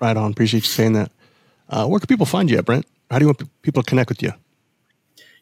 Right 0.00 0.16
on. 0.16 0.32
Appreciate 0.32 0.64
you 0.64 0.68
saying 0.68 0.94
that. 0.94 1.12
Uh, 1.68 1.86
where 1.86 2.00
can 2.00 2.06
people 2.06 2.26
find 2.26 2.50
you 2.50 2.60
Brent? 2.62 2.86
How 3.10 3.18
do 3.18 3.24
you 3.24 3.28
want 3.28 3.62
people 3.62 3.82
to 3.82 3.88
connect 3.88 4.08
with 4.08 4.22
you? 4.22 4.32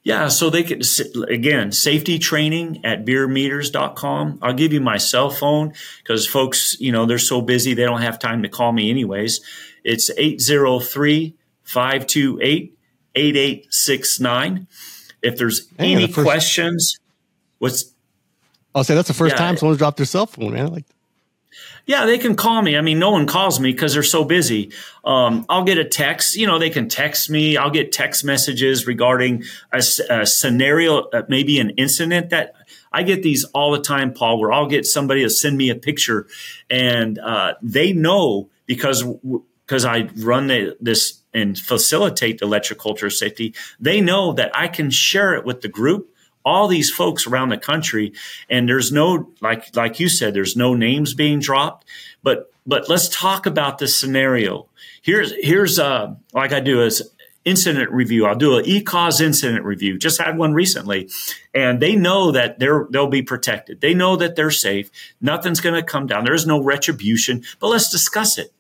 Yeah, 0.05 0.29
so 0.29 0.51
they 0.51 0.65
can, 0.65 0.83
again, 1.29 1.71
safety 1.71 2.19
training 2.19 2.85
at 2.85 3.05
bierermeters.com. 3.05 4.41
I'll 4.43 4.53
give 4.53 4.73
you 4.73 4.81
my 4.81 4.97
cell 4.97 5.31
phone 5.31 5.75
because 6.03 6.27
folks, 6.27 6.77
you 6.81 6.91
know, 6.91 7.07
they're 7.07 7.19
so 7.19 7.41
busy, 7.41 7.75
they 7.75 7.85
don't 7.85 8.03
have 8.03 8.19
time 8.19 8.43
to 8.43 8.49
call 8.49 8.73
me 8.73 8.91
anyways. 8.91 9.41
It's 9.85 10.11
803 10.11 11.37
528 11.63 12.77
8869. 13.15 14.67
If 15.23 15.39
there's 15.39 15.69
hey, 15.79 15.93
any 15.93 16.07
the 16.07 16.13
first, 16.13 16.27
questions, 16.27 16.99
what's 17.59 17.93
I'll 18.75 18.85
say 18.85 18.95
that's 18.95 19.09
the 19.09 19.15
first 19.15 19.35
yeah, 19.35 19.39
time 19.39 19.57
someone's 19.57 19.79
dropped 19.79 19.99
their 19.99 20.07
cell 20.07 20.27
phone, 20.27 20.55
man. 20.55 20.73
Like 20.73 20.85
Yeah, 21.87 22.07
they 22.07 22.19
can 22.19 22.37
call 22.37 22.63
me. 22.63 22.77
I 22.77 22.81
mean, 22.81 22.99
no 22.99 23.11
one 23.11 23.27
calls 23.27 23.59
me 23.59 23.73
because 23.73 23.95
they're 23.95 24.03
so 24.03 24.25
busy. 24.25 24.73
Um, 25.05 25.45
I'll 25.49 25.65
get 25.65 25.79
a 25.79 25.85
text. 25.85 26.37
You 26.37 26.47
know, 26.47 26.59
they 26.59 26.71
can 26.71 26.89
text 26.89 27.29
me. 27.29 27.57
I'll 27.57 27.71
get 27.71 27.93
text 27.93 28.25
messages 28.25 28.87
regarding 28.87 29.45
a, 29.73 29.83
a 30.11 30.27
scenario, 30.27 31.09
uh, 31.11 31.23
maybe 31.29 31.59
an 31.59 31.71
incident 31.71 32.31
that 32.31 32.55
I 32.93 33.03
get 33.03 33.23
these 33.23 33.45
all 33.45 33.73
the 33.73 33.81
time, 33.81 34.13
Paul, 34.13 34.39
where 34.39 34.53
I'll 34.53 34.69
get 34.69 34.87
somebody 34.87 35.23
to 35.23 35.31
send 35.31 35.57
me 35.57 35.71
a 35.71 35.75
picture, 35.75 36.27
and 36.69 37.19
uh, 37.19 37.55
they 37.63 37.93
know 37.93 38.51
because 38.67 39.05
because 39.67 39.85
I 39.85 40.11
run 40.17 40.49
the, 40.49 40.77
this 40.81 41.23
and 41.33 41.59
facilitate 41.59 42.39
the 42.39 42.47
electroculture 42.47 43.11
safety. 43.11 43.55
They 43.81 44.01
know 44.01 44.35
that 44.35 44.55
I 44.55 44.69
can 44.69 44.91
share 44.91 45.35
it 45.35 45.45
with 45.45 45.63
the 45.63 45.69
group 45.69 46.12
all 46.45 46.69
these 46.69 46.91
folks 46.91 47.27
around 47.27 47.49
the 47.49 47.59
country 47.59 48.13
and 48.49 48.69
there's 48.69 48.93
no 48.93 49.31
like 49.41 49.75
like 49.77 50.01
you 50.01 50.09
said 50.09 50.35
there's 50.35 50.57
no 50.57 50.75
names 50.75 51.15
being 51.15 51.41
dropped. 51.41 51.87
But 52.23 52.53
but 52.67 52.89
let's 52.89 53.09
talk 53.09 53.47
about 53.47 53.79
this 53.79 53.99
scenario. 53.99 54.69
Here's 55.03 55.33
here's 55.41 55.79
uh 55.79 56.15
like 56.33 56.53
i 56.53 56.61
do 56.61 56.83
is 56.83 57.11
incident 57.45 57.91
review. 57.91 58.25
I'll 58.25 58.37
do 58.37 58.57
an 58.57 58.65
ECOS 58.65 59.21
incident 59.21 59.65
review. 59.65 59.99
Just 59.99 60.21
had 60.21 60.39
one 60.39 60.55
recently 60.55 61.11
and 61.53 61.81
they 61.81 61.97
know 61.97 62.33
that 62.33 62.59
they're 62.59 62.87
they'll 62.91 63.09
be 63.09 63.23
protected. 63.23 63.81
They 63.81 63.95
know 63.95 64.17
that 64.17 64.37
they're 64.37 64.51
safe. 64.51 64.91
Nothing's 65.21 65.61
going 65.61 65.75
to 65.75 65.83
come 65.83 66.07
down. 66.07 66.25
There's 66.25 66.47
no 66.47 66.63
retribution 66.63 67.45
but 67.61 67.69
let's 67.69 67.91
discuss 67.91 68.39
it 68.39 68.53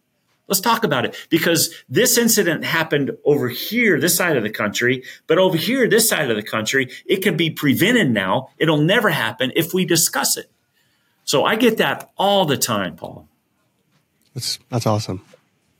Let's 0.48 0.60
talk 0.60 0.84
about 0.84 1.04
it 1.04 1.16
because 1.30 1.74
this 1.88 2.18
incident 2.18 2.64
happened 2.64 3.12
over 3.24 3.48
here, 3.48 3.98
this 4.00 4.16
side 4.16 4.36
of 4.36 4.42
the 4.42 4.50
country, 4.50 5.04
but 5.26 5.38
over 5.38 5.56
here, 5.56 5.88
this 5.88 6.08
side 6.08 6.30
of 6.30 6.36
the 6.36 6.42
country, 6.42 6.90
it 7.06 7.22
can 7.22 7.36
be 7.36 7.48
prevented 7.50 8.10
now. 8.10 8.48
It'll 8.58 8.82
never 8.82 9.08
happen 9.08 9.52
if 9.54 9.72
we 9.72 9.84
discuss 9.84 10.36
it. 10.36 10.50
So 11.24 11.44
I 11.44 11.56
get 11.56 11.78
that 11.78 12.10
all 12.16 12.44
the 12.44 12.56
time, 12.56 12.96
Paul. 12.96 13.28
That's 14.34 14.58
that's 14.68 14.86
awesome. 14.86 15.24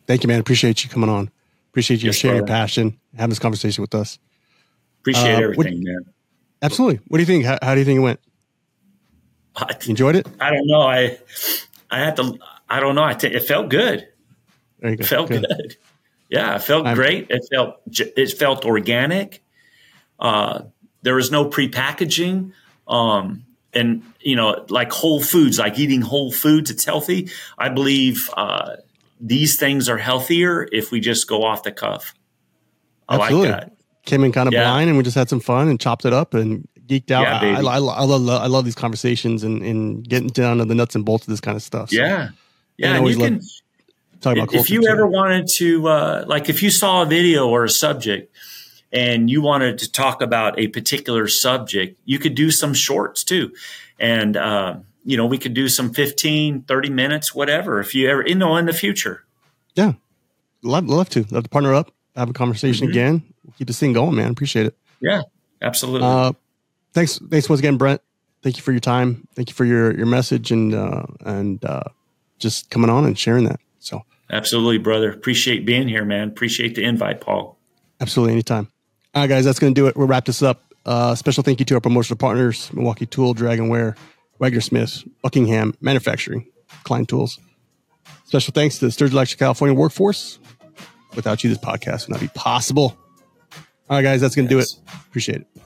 Thank 0.06 0.22
you, 0.22 0.28
man. 0.28 0.40
Appreciate 0.40 0.84
you 0.84 0.90
coming 0.90 1.10
on. 1.10 1.30
Appreciate 1.70 2.02
you 2.02 2.06
yes, 2.06 2.16
sharing 2.16 2.36
your 2.36 2.46
passion, 2.46 2.98
having 3.16 3.30
this 3.30 3.38
conversation 3.38 3.82
with 3.82 3.94
us. 3.94 4.18
Appreciate 5.00 5.34
uh, 5.34 5.42
everything, 5.42 5.56
what, 5.56 5.84
man. 5.84 6.04
Absolutely. 6.60 7.00
What 7.08 7.18
do 7.18 7.22
you 7.22 7.26
think? 7.26 7.44
How, 7.44 7.58
how 7.60 7.74
do 7.74 7.80
you 7.80 7.84
think 7.84 7.98
it 7.98 8.02
went? 8.02 8.20
I, 9.56 9.74
Enjoyed 9.88 10.16
it? 10.16 10.26
I 10.40 10.50
don't 10.50 10.66
know. 10.66 10.82
I 10.82 11.18
I 11.90 11.98
had 11.98 12.16
to. 12.16 12.38
I 12.68 12.80
don't 12.80 12.94
know. 12.94 13.02
I 13.02 13.14
think 13.14 13.34
it 13.34 13.42
felt 13.42 13.68
good. 13.68 14.06
There 14.82 14.90
you 14.90 14.96
go. 14.96 15.02
It 15.02 15.06
felt 15.06 15.28
good. 15.28 15.46
good. 15.48 15.76
Yeah, 16.28 16.56
it 16.56 16.62
felt 16.62 16.86
I'm, 16.86 16.94
great. 16.94 17.28
It 17.30 17.46
felt 17.52 17.80
it 17.86 18.32
felt 18.32 18.64
organic. 18.64 19.42
Uh, 20.18 20.62
there 21.02 21.14
was 21.14 21.30
no 21.30 21.48
prepackaging. 21.48 22.52
Um, 22.88 23.44
and 23.72 24.02
you 24.20 24.36
know, 24.36 24.66
like 24.68 24.92
whole 24.92 25.22
foods, 25.22 25.58
like 25.58 25.78
eating 25.78 26.00
whole 26.00 26.32
foods, 26.32 26.70
it's 26.70 26.84
healthy. 26.84 27.30
I 27.58 27.68
believe 27.68 28.28
uh, 28.36 28.76
these 29.20 29.58
things 29.58 29.88
are 29.88 29.98
healthier 29.98 30.68
if 30.72 30.90
we 30.90 31.00
just 31.00 31.28
go 31.28 31.42
off 31.42 31.62
the 31.62 31.72
cuff. 31.72 32.14
I 33.08 33.16
Absolutely. 33.16 33.50
like 33.50 33.60
that. 33.60 33.72
Came 34.04 34.24
in 34.24 34.32
kind 34.32 34.48
of 34.48 34.52
yeah. 34.52 34.64
blind, 34.64 34.88
and 34.88 34.98
we 34.98 35.04
just 35.04 35.16
had 35.16 35.28
some 35.28 35.40
fun 35.40 35.68
and 35.68 35.78
chopped 35.78 36.04
it 36.04 36.12
up 36.12 36.34
and 36.34 36.68
geeked 36.86 37.12
out. 37.12 37.22
Yeah, 37.22 37.58
I, 37.58 37.60
I, 37.60 37.74
I, 37.74 37.76
I, 37.76 38.04
love 38.04 38.28
I 38.28 38.46
love 38.46 38.64
these 38.64 38.74
conversations 38.74 39.44
and, 39.44 39.62
and 39.62 40.06
getting 40.06 40.28
down 40.28 40.58
to 40.58 40.64
the 40.64 40.74
nuts 40.74 40.96
and 40.96 41.04
bolts 41.04 41.24
of 41.24 41.30
this 41.30 41.40
kind 41.40 41.56
of 41.56 41.62
stuff. 41.62 41.90
So, 41.90 41.96
yeah, 41.96 42.30
yeah. 42.76 42.96
And 42.96 43.08
you 43.08 43.16
can 43.16 43.40
Talk 44.22 44.36
about 44.36 44.54
if 44.54 44.70
you 44.70 44.86
ever 44.86 45.04
wanted 45.04 45.48
to, 45.56 45.88
uh, 45.88 46.24
like, 46.28 46.48
if 46.48 46.62
you 46.62 46.70
saw 46.70 47.02
a 47.02 47.06
video 47.06 47.48
or 47.48 47.64
a 47.64 47.68
subject 47.68 48.32
and 48.92 49.28
you 49.28 49.42
wanted 49.42 49.78
to 49.78 49.90
talk 49.90 50.22
about 50.22 50.56
a 50.60 50.68
particular 50.68 51.26
subject, 51.26 51.98
you 52.04 52.20
could 52.20 52.36
do 52.36 52.52
some 52.52 52.72
shorts 52.72 53.24
too. 53.24 53.52
And, 53.98 54.36
uh, 54.36 54.76
you 55.04 55.16
know, 55.16 55.26
we 55.26 55.38
could 55.38 55.54
do 55.54 55.68
some 55.68 55.92
15, 55.92 56.62
30 56.62 56.90
minutes, 56.90 57.34
whatever, 57.34 57.80
if 57.80 57.96
you 57.96 58.08
ever, 58.08 58.24
you 58.24 58.36
know, 58.36 58.56
in 58.56 58.66
the 58.66 58.72
future. 58.72 59.24
Yeah. 59.74 59.94
Love, 60.62 60.86
love 60.86 61.08
to. 61.10 61.24
Love 61.32 61.42
to 61.42 61.50
partner 61.50 61.74
up, 61.74 61.90
have 62.14 62.30
a 62.30 62.32
conversation 62.32 62.86
mm-hmm. 62.86 62.92
again. 62.92 63.22
keep 63.58 63.66
this 63.66 63.80
thing 63.80 63.92
going, 63.92 64.14
man. 64.14 64.30
Appreciate 64.30 64.66
it. 64.66 64.76
Yeah, 65.00 65.22
absolutely. 65.60 66.06
Uh, 66.06 66.32
thanks. 66.92 67.18
Thanks 67.28 67.48
once 67.48 67.58
again, 67.58 67.76
Brent. 67.76 68.00
Thank 68.44 68.56
you 68.56 68.62
for 68.62 68.70
your 68.70 68.80
time. 68.80 69.26
Thank 69.34 69.48
you 69.48 69.54
for 69.54 69.64
your, 69.64 69.92
your 69.96 70.06
message 70.06 70.52
and, 70.52 70.72
uh, 70.72 71.06
and, 71.24 71.64
uh, 71.64 71.82
just 72.38 72.70
coming 72.70 72.88
on 72.88 73.04
and 73.04 73.18
sharing 73.18 73.44
that. 73.44 73.58
So 73.80 74.02
Absolutely, 74.32 74.78
brother. 74.78 75.12
Appreciate 75.12 75.66
being 75.66 75.88
here, 75.88 76.04
man. 76.04 76.28
Appreciate 76.28 76.74
the 76.74 76.82
invite, 76.82 77.20
Paul. 77.20 77.58
Absolutely, 78.00 78.32
anytime. 78.32 78.68
All 79.14 79.22
right, 79.22 79.28
guys, 79.28 79.44
that's 79.44 79.58
going 79.58 79.74
to 79.74 79.80
do 79.80 79.86
it. 79.86 79.96
We'll 79.96 80.06
wrap 80.06 80.24
this 80.24 80.42
up. 80.42 80.64
Uh, 80.86 81.14
special 81.14 81.42
thank 81.42 81.60
you 81.60 81.66
to 81.66 81.74
our 81.74 81.80
promotional 81.80 82.16
partners 82.16 82.72
Milwaukee 82.72 83.06
Tool, 83.06 83.34
DragonWear, 83.34 83.96
Wagner 84.38 84.60
Smith, 84.60 85.04
Buckingham 85.22 85.74
Manufacturing, 85.80 86.46
Klein 86.82 87.06
Tools. 87.06 87.38
Special 88.24 88.52
thanks 88.52 88.78
to 88.78 88.86
the 88.86 88.90
Sturgeon 88.90 89.14
Electric 89.14 89.38
California 89.38 89.74
workforce. 89.74 90.38
Without 91.14 91.44
you, 91.44 91.50
this 91.50 91.58
podcast 91.58 92.08
would 92.08 92.14
not 92.14 92.20
be 92.20 92.28
possible. 92.28 92.96
All 93.90 93.98
right, 93.98 94.02
guys, 94.02 94.22
that's 94.22 94.34
going 94.34 94.48
to 94.48 94.56
yes. 94.56 94.72
do 94.72 94.80
it. 94.80 94.94
Appreciate 95.08 95.40
it. 95.42 95.61